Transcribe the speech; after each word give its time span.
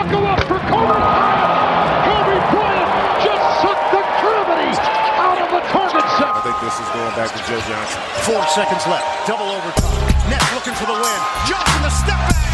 buckle 0.00 0.24
up 0.24 0.40
for 0.48 0.58
Kobe 0.64 0.96
Bryant. 0.96 2.00
Kobe 2.08 2.38
Bryant 2.56 2.90
just 3.20 3.44
sucked 3.60 3.88
the 3.92 4.02
gravity 4.24 4.72
out 5.20 5.38
of 5.44 5.48
the 5.52 5.60
target 5.68 6.06
set. 6.16 6.32
I 6.32 6.40
think 6.40 6.56
this 6.64 6.76
is 6.80 6.88
going 6.96 7.14
back 7.20 7.28
to 7.36 7.40
Joe 7.44 7.60
Johnson. 7.68 8.00
Four 8.24 8.42
seconds 8.48 8.86
left. 8.88 9.04
Double 9.28 9.44
overtime. 9.44 10.00
Nets 10.30 10.48
looking 10.56 10.74
for 10.74 10.86
the 10.86 10.96
win. 10.96 11.20
Johnson 11.44 11.82
the 11.82 11.90
step 11.90 12.16
back. 12.16 12.49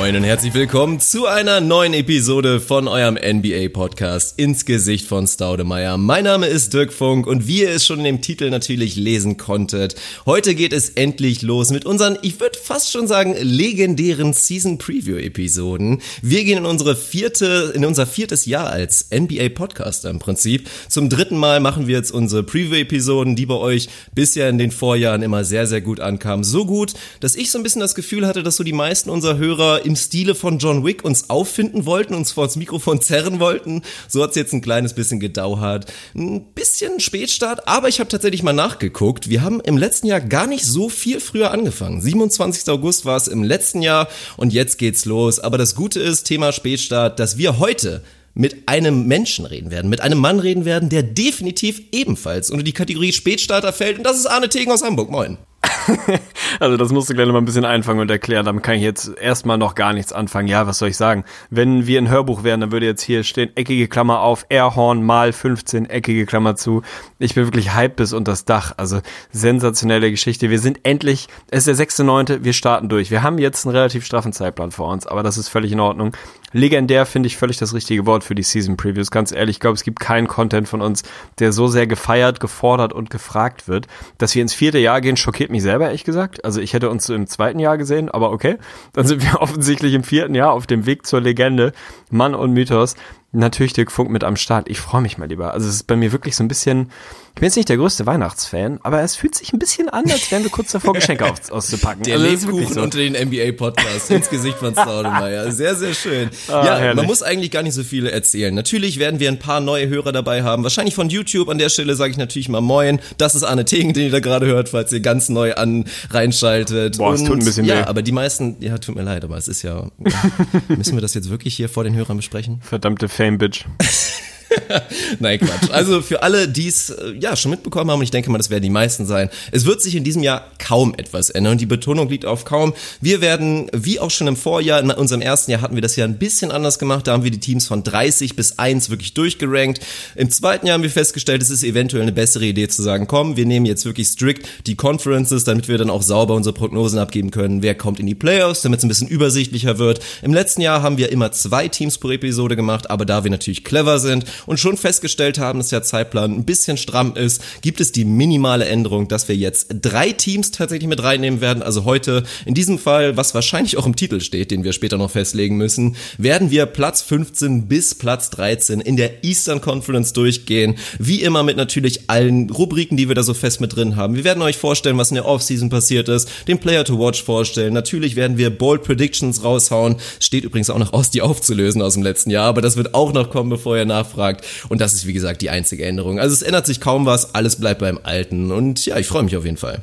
Moin 0.00 0.16
und 0.16 0.24
herzlich 0.24 0.54
willkommen 0.54 0.98
zu 0.98 1.26
einer 1.26 1.60
neuen 1.60 1.92
Episode 1.92 2.58
von 2.58 2.88
eurem 2.88 3.16
NBA-Podcast 3.16 4.38
ins 4.38 4.64
Gesicht 4.64 5.06
von 5.06 5.26
Staudemeyer. 5.26 5.98
Mein 5.98 6.24
Name 6.24 6.46
ist 6.46 6.72
Dirk 6.72 6.90
Funk 6.90 7.26
und 7.26 7.46
wie 7.46 7.60
ihr 7.64 7.70
es 7.70 7.84
schon 7.84 7.98
in 7.98 8.04
dem 8.06 8.22
Titel 8.22 8.48
natürlich 8.48 8.96
lesen 8.96 9.36
konntet, 9.36 9.96
heute 10.24 10.54
geht 10.54 10.72
es 10.72 10.88
endlich 10.88 11.42
los 11.42 11.68
mit 11.68 11.84
unseren, 11.84 12.16
ich 12.22 12.40
würde 12.40 12.58
fast 12.58 12.90
schon 12.90 13.08
sagen, 13.08 13.36
legendären 13.42 14.32
Season 14.32 14.78
Preview-Episoden. 14.78 16.00
Wir 16.22 16.44
gehen 16.44 16.56
in 16.56 16.66
unsere 16.66 16.96
vierte, 16.96 17.70
in 17.74 17.84
unser 17.84 18.06
viertes 18.06 18.46
Jahr 18.46 18.70
als 18.70 19.10
NBA-Podcaster 19.12 20.08
im 20.08 20.18
Prinzip. 20.18 20.70
Zum 20.88 21.10
dritten 21.10 21.36
Mal 21.36 21.60
machen 21.60 21.88
wir 21.88 21.96
jetzt 21.96 22.10
unsere 22.10 22.42
Preview-Episoden, 22.42 23.36
die 23.36 23.44
bei 23.44 23.56
euch 23.56 23.90
bisher 24.14 24.48
in 24.48 24.56
den 24.56 24.70
Vorjahren 24.70 25.20
immer 25.20 25.44
sehr, 25.44 25.66
sehr 25.66 25.82
gut 25.82 26.00
ankamen. 26.00 26.42
So 26.42 26.64
gut, 26.64 26.94
dass 27.20 27.36
ich 27.36 27.50
so 27.50 27.58
ein 27.58 27.62
bisschen 27.62 27.82
das 27.82 27.94
Gefühl 27.94 28.26
hatte, 28.26 28.42
dass 28.42 28.56
so 28.56 28.64
die 28.64 28.72
meisten 28.72 29.10
unserer 29.10 29.36
Hörer 29.36 29.89
im 29.90 29.96
Stile 29.96 30.36
von 30.36 30.58
John 30.58 30.84
Wick 30.84 31.04
uns 31.04 31.30
auffinden 31.30 31.84
wollten, 31.84 32.14
uns 32.14 32.30
vor 32.30 32.46
das 32.46 32.54
Mikrofon 32.54 33.02
zerren 33.02 33.40
wollten. 33.40 33.82
So 34.06 34.22
hat's 34.22 34.36
jetzt 34.36 34.52
ein 34.52 34.60
kleines 34.60 34.94
bisschen 34.94 35.18
gedauert. 35.18 35.92
Ein 36.14 36.44
bisschen 36.54 37.00
Spätstart, 37.00 37.66
aber 37.66 37.88
ich 37.88 37.98
habe 37.98 38.08
tatsächlich 38.08 38.44
mal 38.44 38.52
nachgeguckt. 38.52 39.28
Wir 39.28 39.42
haben 39.42 39.60
im 39.60 39.76
letzten 39.76 40.06
Jahr 40.06 40.20
gar 40.20 40.46
nicht 40.46 40.64
so 40.64 40.88
viel 40.88 41.18
früher 41.18 41.50
angefangen. 41.50 42.00
27. 42.00 42.68
August 42.68 43.04
war 43.04 43.16
es 43.16 43.26
im 43.26 43.42
letzten 43.42 43.82
Jahr 43.82 44.06
und 44.36 44.52
jetzt 44.52 44.78
geht's 44.78 45.06
los. 45.06 45.40
Aber 45.40 45.58
das 45.58 45.74
Gute 45.74 45.98
ist, 45.98 46.22
Thema 46.22 46.52
Spätstart, 46.52 47.18
dass 47.18 47.36
wir 47.36 47.58
heute 47.58 48.04
mit 48.34 48.68
einem 48.68 49.08
Menschen 49.08 49.44
reden 49.44 49.72
werden, 49.72 49.90
mit 49.90 50.02
einem 50.02 50.20
Mann 50.20 50.38
reden 50.38 50.64
werden, 50.64 50.88
der 50.88 51.02
definitiv 51.02 51.82
ebenfalls 51.90 52.48
unter 52.52 52.62
die 52.62 52.72
Kategorie 52.72 53.12
Spätstarter 53.12 53.72
fällt. 53.72 53.98
Und 53.98 54.04
das 54.04 54.18
ist 54.18 54.26
Arne 54.26 54.48
Tegen 54.48 54.70
aus 54.70 54.84
Hamburg. 54.84 55.10
Moin. 55.10 55.36
Also 56.58 56.76
das 56.76 56.90
musst 56.92 57.08
du 57.08 57.14
gleich 57.14 57.26
noch 57.26 57.32
mal 57.32 57.40
ein 57.40 57.44
bisschen 57.46 57.64
einfangen 57.64 58.00
und 58.00 58.10
erklären. 58.10 58.44
Damit 58.44 58.62
kann 58.62 58.74
ich 58.74 58.82
jetzt 58.82 59.16
erstmal 59.18 59.56
noch 59.56 59.74
gar 59.74 59.92
nichts 59.92 60.12
anfangen. 60.12 60.48
Ja, 60.48 60.66
was 60.66 60.78
soll 60.78 60.88
ich 60.88 60.96
sagen? 60.96 61.24
Wenn 61.48 61.86
wir 61.86 61.98
ein 61.98 62.08
Hörbuch 62.08 62.42
wären, 62.42 62.60
dann 62.60 62.72
würde 62.72 62.86
jetzt 62.86 63.02
hier 63.02 63.24
stehen, 63.24 63.50
eckige 63.56 63.88
Klammer 63.88 64.20
auf, 64.20 64.46
Airhorn 64.48 65.02
mal 65.02 65.32
15, 65.32 65.88
eckige 65.88 66.26
Klammer 66.26 66.56
zu. 66.56 66.82
Ich 67.18 67.34
bin 67.34 67.46
wirklich 67.46 67.72
hype 67.72 67.96
bis 67.96 68.12
unter 68.12 68.32
das 68.32 68.44
Dach. 68.44 68.74
Also 68.76 69.00
sensationelle 69.30 70.10
Geschichte. 70.10 70.50
Wir 70.50 70.58
sind 70.58 70.80
endlich, 70.82 71.28
es 71.50 71.66
ist 71.66 71.78
der 71.78 71.86
6.9., 71.86 72.44
wir 72.44 72.52
starten 72.52 72.88
durch. 72.88 73.10
Wir 73.10 73.22
haben 73.22 73.38
jetzt 73.38 73.64
einen 73.64 73.74
relativ 73.74 74.04
straffen 74.04 74.32
Zeitplan 74.32 74.72
vor 74.72 74.92
uns, 74.92 75.06
aber 75.06 75.22
das 75.22 75.38
ist 75.38 75.48
völlig 75.48 75.72
in 75.72 75.80
Ordnung. 75.80 76.14
Legendär 76.52 77.06
finde 77.06 77.28
ich 77.28 77.36
völlig 77.36 77.58
das 77.58 77.74
richtige 77.74 78.06
Wort 78.06 78.24
für 78.24 78.34
die 78.34 78.42
Season 78.42 78.76
Previews. 78.76 79.12
Ganz 79.12 79.30
ehrlich, 79.30 79.56
ich 79.56 79.60
glaube, 79.60 79.76
es 79.76 79.84
gibt 79.84 80.00
keinen 80.00 80.26
Content 80.26 80.68
von 80.68 80.80
uns, 80.80 81.04
der 81.38 81.52
so 81.52 81.68
sehr 81.68 81.86
gefeiert, 81.86 82.40
gefordert 82.40 82.92
und 82.92 83.08
gefragt 83.08 83.68
wird. 83.68 83.86
Dass 84.18 84.34
wir 84.34 84.42
ins 84.42 84.52
vierte 84.52 84.78
Jahr 84.78 85.00
gehen, 85.00 85.16
schockiert 85.16 85.49
mich 85.50 85.62
selber, 85.62 85.86
ehrlich 85.86 86.04
gesagt. 86.04 86.44
Also 86.44 86.60
ich 86.60 86.72
hätte 86.72 86.90
uns 86.90 87.08
im 87.08 87.26
zweiten 87.26 87.58
Jahr 87.58 87.78
gesehen, 87.78 88.08
aber 88.08 88.32
okay. 88.32 88.58
Dann 88.92 89.06
sind 89.06 89.22
wir 89.22 89.40
offensichtlich 89.40 89.94
im 89.94 90.04
vierten 90.04 90.34
Jahr 90.34 90.52
auf 90.52 90.66
dem 90.66 90.86
Weg 90.86 91.06
zur 91.06 91.20
Legende. 91.20 91.72
Mann 92.10 92.34
und 92.34 92.52
Mythos. 92.52 92.96
Natürlich 93.32 93.72
Dirk 93.72 93.92
Funk 93.92 94.10
mit 94.10 94.24
am 94.24 94.36
Start. 94.36 94.68
Ich 94.68 94.80
freue 94.80 95.02
mich 95.02 95.18
mal 95.18 95.28
lieber. 95.28 95.52
Also 95.54 95.68
es 95.68 95.76
ist 95.76 95.86
bei 95.86 95.96
mir 95.96 96.12
wirklich 96.12 96.34
so 96.34 96.42
ein 96.42 96.48
bisschen, 96.48 96.90
ich 97.34 97.40
bin 97.40 97.44
jetzt 97.46 97.56
nicht 97.56 97.68
der 97.70 97.78
größte 97.78 98.04
Weihnachtsfan, 98.06 98.80
aber 98.82 99.00
es 99.02 99.16
fühlt 99.16 99.34
sich 99.34 99.52
ein 99.54 99.58
bisschen 99.58 99.88
an, 99.88 100.04
als 100.10 100.30
wären 100.30 100.42
wir 100.42 100.50
kurz 100.50 100.72
davor, 100.72 100.92
Geschenke 100.92 101.24
aus, 101.24 101.50
auszupacken. 101.50 102.02
Der 102.02 102.16
Also 102.16 102.26
Lebkuchen 102.26 102.74
so. 102.74 102.82
unter 102.82 102.98
den 102.98 103.14
NBA-Podcasts 103.14 104.10
ins 104.10 104.28
Gesicht 104.28 104.58
von 104.58 104.72
Staudemeyer. 104.74 105.50
Sehr, 105.50 105.74
sehr 105.74 105.94
schön. 105.94 106.28
Ah, 106.48 106.64
ja, 106.66 106.76
herrlich. 106.78 106.96
man 106.96 107.06
muss 107.06 107.22
eigentlich 107.22 107.50
gar 107.50 107.62
nicht 107.62 107.72
so 107.74 107.82
viele 107.82 108.10
erzählen. 108.10 108.54
Natürlich 108.54 108.98
werden 108.98 109.20
wir 109.20 109.28
ein 109.30 109.38
paar 109.38 109.60
neue 109.60 109.88
Hörer 109.88 110.12
dabei 110.12 110.42
haben. 110.42 110.64
Wahrscheinlich 110.64 110.94
von 110.94 111.08
YouTube. 111.08 111.48
An 111.48 111.56
der 111.58 111.70
Stelle 111.70 111.94
sage 111.94 112.10
ich 112.10 112.18
natürlich 112.18 112.48
mal 112.50 112.60
Moin. 112.60 113.00
Das 113.16 113.34
ist 113.34 113.42
Arne 113.44 113.64
Tegen, 113.64 113.94
den 113.94 114.04
ihr 114.04 114.10
da 114.10 114.20
gerade 114.20 114.44
hört, 114.46 114.68
falls 114.68 114.92
ihr 114.92 115.00
ganz 115.00 115.28
neu 115.30 115.54
an 115.54 115.86
reinschaltet. 116.10 116.98
Boah, 116.98 117.14
es 117.14 117.24
tut 117.24 117.38
ein 117.38 117.44
bisschen 117.44 117.64
Ja, 117.64 117.78
weh. 117.80 117.84
aber 117.84 118.02
die 118.02 118.12
meisten, 118.12 118.56
ja, 118.60 118.76
tut 118.78 118.96
mir 118.96 119.02
leid, 119.02 119.24
aber 119.24 119.36
es 119.38 119.48
ist 119.48 119.62
ja, 119.62 119.86
ja 120.04 120.22
müssen 120.68 120.94
wir 120.96 121.00
das 121.00 121.14
jetzt 121.14 121.30
wirklich 121.30 121.54
hier 121.54 121.68
vor 121.70 121.84
den 121.84 121.94
Hörern 121.94 122.18
besprechen? 122.18 122.60
Verdammte 122.62 123.08
Fame-Bitch. 123.08 123.64
Nein, 125.18 125.38
Quatsch. 125.38 125.70
Also 125.70 126.02
für 126.02 126.22
alle, 126.22 126.48
die 126.48 126.68
es 126.68 126.90
äh, 126.90 127.12
ja 127.20 127.36
schon 127.36 127.50
mitbekommen 127.50 127.90
haben, 127.90 127.98
und 127.98 128.04
ich 128.04 128.10
denke 128.10 128.30
mal, 128.30 128.38
das 128.38 128.50
werden 128.50 128.62
die 128.62 128.70
meisten 128.70 129.06
sein, 129.06 129.30
es 129.52 129.64
wird 129.64 129.80
sich 129.82 129.94
in 129.94 130.04
diesem 130.04 130.22
Jahr 130.22 130.50
kaum 130.58 130.94
etwas 130.96 131.30
ändern. 131.30 131.58
Die 131.58 131.66
Betonung 131.66 132.08
liegt 132.08 132.24
auf 132.24 132.44
kaum. 132.44 132.74
Wir 133.00 133.20
werden, 133.20 133.70
wie 133.72 134.00
auch 134.00 134.10
schon 134.10 134.26
im 134.26 134.36
Vorjahr, 134.36 134.80
in 134.80 134.90
unserem 134.90 135.20
ersten 135.20 135.50
Jahr 135.50 135.60
hatten 135.60 135.74
wir 135.74 135.82
das 135.82 135.96
ja 135.96 136.04
ein 136.04 136.18
bisschen 136.18 136.50
anders 136.50 136.78
gemacht. 136.78 137.06
Da 137.06 137.12
haben 137.12 137.24
wir 137.24 137.30
die 137.30 137.40
Teams 137.40 137.66
von 137.66 137.82
30 137.82 138.36
bis 138.36 138.58
1 138.58 138.90
wirklich 138.90 139.14
durchgerankt. 139.14 139.80
Im 140.16 140.30
zweiten 140.30 140.66
Jahr 140.66 140.74
haben 140.74 140.82
wir 140.82 140.90
festgestellt, 140.90 141.42
es 141.42 141.50
ist 141.50 141.64
eventuell 141.64 142.02
eine 142.02 142.12
bessere 142.12 142.44
Idee 142.44 142.68
zu 142.68 142.82
sagen, 142.82 143.06
komm, 143.06 143.36
wir 143.36 143.46
nehmen 143.46 143.66
jetzt 143.66 143.84
wirklich 143.84 144.08
strikt 144.08 144.46
die 144.66 144.76
Conferences, 144.76 145.44
damit 145.44 145.68
wir 145.68 145.78
dann 145.78 145.90
auch 145.90 146.02
sauber 146.02 146.34
unsere 146.34 146.54
Prognosen 146.54 146.98
abgeben 146.98 147.30
können. 147.30 147.62
Wer 147.62 147.74
kommt 147.74 148.00
in 148.00 148.06
die 148.06 148.14
Playoffs, 148.14 148.62
damit 148.62 148.78
es 148.78 148.84
ein 148.84 148.88
bisschen 148.88 149.08
übersichtlicher 149.08 149.78
wird. 149.78 150.00
Im 150.22 150.34
letzten 150.34 150.60
Jahr 150.60 150.82
haben 150.82 150.98
wir 150.98 151.12
immer 151.12 151.32
zwei 151.32 151.68
Teams 151.68 151.98
pro 151.98 152.10
Episode 152.10 152.56
gemacht, 152.56 152.90
aber 152.90 153.04
da 153.04 153.24
wir 153.24 153.30
natürlich 153.30 153.64
clever 153.64 153.98
sind 153.98 154.24
und 154.46 154.58
schon 154.58 154.76
festgestellt 154.76 155.38
haben, 155.38 155.58
dass 155.58 155.68
der 155.68 155.82
Zeitplan 155.82 156.32
ein 156.32 156.44
bisschen 156.44 156.76
stramm 156.76 157.16
ist, 157.16 157.42
gibt 157.62 157.80
es 157.80 157.92
die 157.92 158.04
minimale 158.04 158.66
Änderung, 158.66 159.08
dass 159.08 159.28
wir 159.28 159.36
jetzt 159.36 159.68
drei 159.80 160.12
Teams 160.12 160.50
tatsächlich 160.50 160.88
mit 160.88 161.02
reinnehmen 161.02 161.40
werden. 161.40 161.62
Also 161.62 161.84
heute 161.84 162.24
in 162.44 162.54
diesem 162.54 162.78
Fall, 162.78 163.16
was 163.16 163.34
wahrscheinlich 163.34 163.76
auch 163.76 163.86
im 163.86 163.96
Titel 163.96 164.20
steht, 164.20 164.50
den 164.50 164.64
wir 164.64 164.72
später 164.72 164.98
noch 164.98 165.10
festlegen 165.10 165.56
müssen, 165.56 165.96
werden 166.18 166.50
wir 166.50 166.66
Platz 166.66 167.02
15 167.02 167.68
bis 167.68 167.94
Platz 167.94 168.30
13 168.30 168.80
in 168.80 168.96
der 168.96 169.24
Eastern 169.24 169.60
Conference 169.60 170.12
durchgehen. 170.12 170.76
Wie 170.98 171.22
immer 171.22 171.42
mit 171.42 171.56
natürlich 171.56 172.08
allen 172.08 172.50
Rubriken, 172.50 172.96
die 172.96 173.08
wir 173.08 173.14
da 173.14 173.22
so 173.22 173.34
fest 173.34 173.60
mit 173.60 173.74
drin 173.74 173.96
haben. 173.96 174.14
Wir 174.14 174.24
werden 174.24 174.42
euch 174.42 174.56
vorstellen, 174.56 174.98
was 174.98 175.10
in 175.10 175.16
der 175.16 175.26
Offseason 175.26 175.70
passiert 175.70 176.08
ist, 176.08 176.28
den 176.48 176.58
Player 176.58 176.84
to 176.84 176.98
Watch 176.98 177.22
vorstellen. 177.22 177.74
Natürlich 177.74 178.16
werden 178.16 178.36
wir 178.36 178.50
Bold 178.50 178.82
Predictions 178.82 179.42
raushauen. 179.42 179.96
Steht 180.20 180.44
übrigens 180.44 180.70
auch 180.70 180.78
noch 180.78 180.92
aus, 180.92 181.10
die 181.10 181.22
aufzulösen 181.22 181.82
aus 181.82 181.94
dem 181.94 182.02
letzten 182.02 182.30
Jahr, 182.30 182.46
aber 182.46 182.60
das 182.60 182.76
wird 182.76 182.94
auch 182.94 183.12
noch 183.12 183.30
kommen, 183.30 183.50
bevor 183.50 183.76
ihr 183.76 183.84
nachfragt. 183.84 184.29
Und 184.68 184.80
das 184.80 184.94
ist, 184.94 185.06
wie 185.06 185.12
gesagt, 185.12 185.42
die 185.42 185.50
einzige 185.50 185.84
Änderung. 185.84 186.18
Also 186.18 186.32
es 186.34 186.42
ändert 186.42 186.66
sich 186.66 186.80
kaum 186.80 187.06
was, 187.06 187.34
alles 187.34 187.56
bleibt 187.56 187.80
beim 187.80 187.98
Alten. 188.02 188.52
Und 188.52 188.86
ja, 188.86 188.98
ich 188.98 189.06
freue 189.06 189.22
mich 189.22 189.36
auf 189.36 189.44
jeden 189.44 189.56
Fall. 189.56 189.82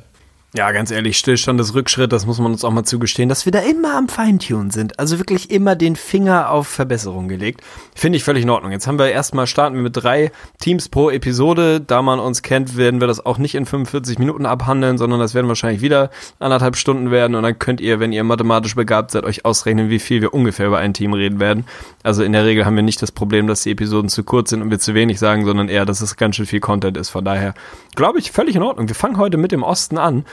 Ja, 0.57 0.72
ganz 0.72 0.90
ehrlich, 0.90 1.19
Stillstand 1.19 1.62
ist 1.62 1.75
Rückschritt, 1.75 2.12
das 2.12 2.25
muss 2.25 2.40
man 2.40 2.51
uns 2.51 2.63
auch 2.63 2.72
mal 2.72 2.84
zugestehen, 2.84 3.29
dass 3.29 3.45
wir 3.45 3.51
da 3.51 3.59
immer 3.59 3.95
am 3.95 4.09
Feintun 4.09 4.72
sind. 4.72 4.97
Also 4.97 5.19
wirklich 5.19 5.51
immer 5.51 5.75
den 5.75 5.95
Finger 5.95 6.50
auf 6.50 6.68
Verbesserung 6.68 7.28
gelegt. 7.28 7.62
Finde 7.94 8.18
ich 8.18 8.23
völlig 8.23 8.41
in 8.41 8.50
Ordnung. 8.50 8.72
Jetzt 8.72 8.88
haben 8.88 8.97
wir 8.97 9.12
erstmal 9.12 9.46
starten 9.46 9.75
wir 9.75 9.84
mit 9.84 9.96
drei 9.96 10.31
Teams 10.59 10.90
pro 10.90 11.12
Episode. 11.12 11.79
Da 11.79 12.01
man 12.01 12.19
uns 12.19 12.41
kennt, 12.41 12.75
werden 12.75 13.00
wir 13.01 13.07
das 13.07 13.23
auch 13.23 13.38
nicht 13.38 13.53
in 13.53 13.67
45 13.67 14.17
Minuten 14.17 14.47
abhandeln, 14.47 14.97
sondern 14.97 15.19
das 15.19 15.35
werden 15.35 15.47
wahrscheinlich 15.47 15.81
wieder 15.81 16.09
anderthalb 16.40 16.75
Stunden 16.75 17.12
werden. 17.12 17.35
Und 17.35 17.44
dann 17.44 17.59
könnt 17.59 17.79
ihr, 17.79 18.00
wenn 18.00 18.12
ihr 18.12 18.23
mathematisch 18.23 18.73
begabt 18.73 19.12
seid, 19.12 19.25
euch 19.25 19.46
ausrechnen, 19.46 19.91
wie 19.91 20.00
viel 20.00 20.22
wir 20.22 20.34
ungefähr 20.34 20.66
über 20.66 20.79
ein 20.79 20.96
Team 20.96 21.13
reden 21.13 21.40
werden. 21.40 21.66
Also 22.01 22.23
in 22.23 22.31
der 22.31 22.46
Regel 22.46 22.66
haben 22.66 22.75
wir 22.75 22.81
nicht 22.81 23.03
das 23.03 23.12
Problem, 23.12 23.46
dass 23.46 23.62
die 23.62 23.69
Episoden 23.69 24.09
zu 24.09 24.23
kurz 24.23 24.50
sind 24.50 24.63
und 24.63 24.72
wir 24.72 24.79
zu 24.79 24.96
wenig 24.96 25.19
sagen, 25.19 25.46
sondern 25.46 25.69
eher, 25.69 25.85
dass 25.85 26.01
es 26.01 26.16
ganz 26.16 26.35
schön 26.35 26.47
viel 26.47 26.62
Content 26.62 26.97
ist. 26.97 27.09
Von 27.09 27.23
daher 27.23 27.53
glaube 27.96 28.17
ich 28.17 28.31
völlig 28.31 28.56
in 28.56 28.63
Ordnung. 28.63 28.88
Wir 28.88 28.96
fangen 28.96 29.17
heute 29.17 29.38
mit 29.38 29.51
dem 29.51 29.62
Osten 29.62 30.00
an. 30.00 30.25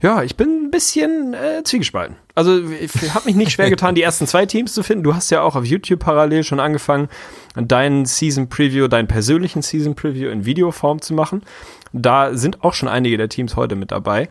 Ja, 0.00 0.22
ich 0.22 0.36
bin 0.36 0.64
ein 0.66 0.70
bisschen 0.70 1.32
äh, 1.34 1.62
zwiegespalten. 1.62 2.16
Also 2.34 2.60
ich 2.70 2.90
habe 3.14 3.26
mich 3.26 3.36
nicht 3.36 3.52
schwer 3.52 3.70
getan, 3.70 3.94
die 3.94 4.02
ersten 4.02 4.26
zwei 4.26 4.46
Teams 4.46 4.72
zu 4.74 4.82
finden. 4.82 5.04
Du 5.04 5.14
hast 5.14 5.30
ja 5.30 5.42
auch 5.42 5.54
auf 5.54 5.64
YouTube 5.64 6.00
parallel 6.00 6.42
schon 6.42 6.58
angefangen, 6.60 7.08
deinen 7.54 8.04
Season 8.04 8.48
Preview, 8.48 8.88
deinen 8.88 9.06
persönlichen 9.06 9.62
Season 9.62 9.94
Preview 9.94 10.28
in 10.30 10.44
Videoform 10.44 11.00
zu 11.00 11.14
machen. 11.14 11.42
Da 11.92 12.34
sind 12.34 12.64
auch 12.64 12.74
schon 12.74 12.88
einige 12.88 13.16
der 13.16 13.28
Teams 13.28 13.54
heute 13.54 13.76
mit 13.76 13.92
dabei. 13.92 14.28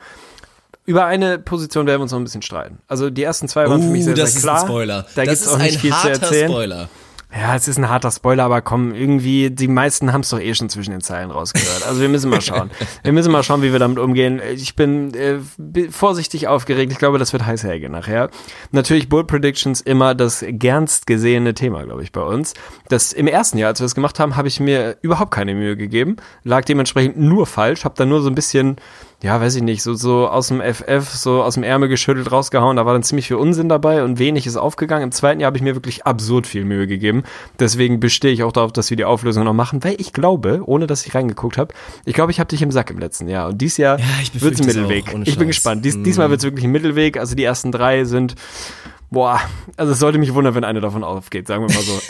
Über 0.86 1.06
eine 1.06 1.38
Position 1.38 1.86
werden 1.86 2.00
wir 2.00 2.03
uns 2.03 2.12
noch 2.12 2.19
ein 2.19 2.24
bisschen 2.24 2.42
streiten. 2.42 2.80
Also 2.88 3.10
die 3.10 3.24
ersten 3.24 3.48
zwei 3.48 3.69
waren 3.69 3.81
für 3.81 3.88
mich 3.88 4.04
sehr, 4.04 4.13
Uh, 4.13 4.18
das 4.18 4.31
sehr 4.34 4.38
ist 4.39 4.44
klar. 4.44 4.62
ein 4.62 4.68
Spoiler. 4.68 5.06
Da 5.16 5.24
das 5.24 5.25
gibt's 5.25 5.42
ist 5.42 5.48
auch 5.48 5.57
nicht 5.60 5.75
ein 5.75 5.80
viel 5.80 5.94
zu 5.94 6.10
erzählen. 6.10 6.50
Spoiler. 6.50 6.89
Ja, 7.33 7.56
es 7.56 7.68
ist 7.69 7.78
ein 7.78 7.88
harter 7.88 8.12
Spoiler, 8.12 8.44
aber 8.44 8.62
komm, 8.62 8.94
irgendwie, 8.94 9.50
die 9.51 9.69
meisten 9.69 10.12
haben 10.12 10.22
es 10.22 10.30
doch 10.30 10.39
eh 10.39 10.54
schon 10.54 10.68
zwischen 10.69 10.92
den 10.92 11.00
Zeilen 11.00 11.31
rausgehört. 11.31 11.88
Also 11.88 12.01
wir 12.01 12.10
müssen 12.10 12.30
mal 12.30 12.42
schauen. 12.42 12.72
wir 13.04 13.13
müssen 13.13 13.31
mal 13.31 13.42
schauen, 13.42 13.62
wie 13.62 13.72
wir 13.72 13.80
damit 13.80 14.00
umgehen. 14.00 14.42
Ich 14.54 14.75
bin 14.75 15.13
äh, 15.13 15.39
vorsichtig 15.89 16.50
aufgeregt. 16.50 16.92
Ich 16.92 16.98
glaube, 16.98 17.19
das 17.19 17.31
wird 17.31 17.45
heiß 17.45 17.63
hergehen 17.63 17.94
nachher. 17.94 18.30
Natürlich 18.72 19.07
Bull 19.07 19.24
Predictions 19.24 19.80
immer 19.80 20.13
das 20.13 20.44
gernst 20.45 21.07
gesehene 21.07 21.54
Thema, 21.54 21.83
glaube 21.83 22.04
ich, 22.04 22.12
bei 22.12 22.22
uns. 22.22 22.54
Das 22.89 23.13
im 23.13 23.28
ersten 23.28 23.57
Jahr, 23.57 23.69
als 23.69 23.80
wir 23.80 23.86
das 23.86 23.95
gemacht 23.95 24.19
haben, 24.19 24.36
habe 24.36 24.50
ich 24.50 24.60
mir 24.60 24.98
überhaupt 25.01 25.31
keine 25.31 25.56
Mühe 25.56 25.77
gegeben. 25.77 26.18
Lag 26.44 26.66
dementsprechend 26.66 27.18
nur 27.18 27.48
falsch. 27.48 27.86
Habe 27.86 27.95
da 27.98 28.06
nur 28.06 28.22
so 28.22 28.30
ein 28.30 28.36
bisschen 28.36 28.75
ja, 29.23 29.39
weiß 29.39 29.56
ich 29.56 29.62
nicht, 29.62 29.83
so, 29.83 29.94
so 29.94 30.27
aus 30.27 30.47
dem 30.47 30.62
FF, 30.62 31.07
so 31.09 31.44
aus 31.44 31.53
dem 31.53 31.63
Ärmel 31.63 31.89
geschüttelt 31.89 32.31
rausgehauen. 32.31 32.77
Da 32.77 32.85
war 32.88 32.94
dann 32.94 33.03
ziemlich 33.03 33.27
viel 33.27 33.38
Unsinn 33.38 33.69
dabei 33.69 34.03
und 34.03 34.18
wenig 34.18 34.47
ist 34.47 34.57
aufgegangen. 34.57 35.03
Im 35.03 35.12
zweiten 35.12 35.39
Jahr 35.39 35.47
habe 35.47 35.57
ich 35.57 35.63
mir 35.63 35.75
wirklich 35.75 36.06
absurd 36.07 36.47
viel 36.47 36.65
Mühe 36.65 36.88
gegeben. 36.88 37.23
Deswegen 37.59 38.00
bestehe 38.00 38.31
ich 38.31 38.41
auch 38.44 38.51
darauf, 38.51 38.71
dass 38.73 38.89
wir 38.89 38.97
die 38.97 39.06
Auflösung 39.06 39.44
noch 39.44 39.53
machen, 39.53 39.83
weil 39.83 39.95
ich 40.00 40.12
glaube, 40.13 40.62
ohne 40.65 40.88
dass 40.88 41.06
ich 41.06 41.13
reingeguckt 41.13 41.57
habe, 41.59 41.73
ich 42.06 42.15
glaube, 42.15 42.31
ich 42.31 42.39
habe 42.39 42.47
dich 42.47 42.62
im 42.63 42.71
Sack 42.71 42.89
im 42.89 42.97
letzten 42.97 43.27
Jahr. 43.27 43.50
Und 43.50 43.62
dieses 43.62 43.77
Jahr 43.77 44.00
Ja, 44.00 44.06
wird 44.33 44.56
es 44.56 44.62
ein 44.62 44.65
Mittelweg. 44.65 45.13
auch, 45.13 45.19
ich 45.24 45.38
bin 45.38 45.47
gespannt. 45.47 45.85
Dies, 45.85 45.95
Mm. 45.97 46.03
Diesmal 46.03 46.29
wird 46.31 46.39
es 46.39 46.45
wirklich 46.45 46.65
ein 46.65 46.71
Mittelweg. 46.71 47.17
Also 47.17 47.35
die 47.35 47.44
ersten 47.44 47.71
drei 47.71 48.06
sind, 48.06 48.33
boah, 49.12 49.42
also 49.75 49.92
es 49.92 50.00
sollte 50.00 50.18
mich 50.18 50.34
wundern, 50.34 50.56
wenn 50.56 50.63
eine 50.63 50.80
davon 50.80 51.04
aufgeht, 51.04 51.46
sagen 51.46 51.68
wir 51.68 51.75
mal 51.75 51.84
so. 51.84 52.02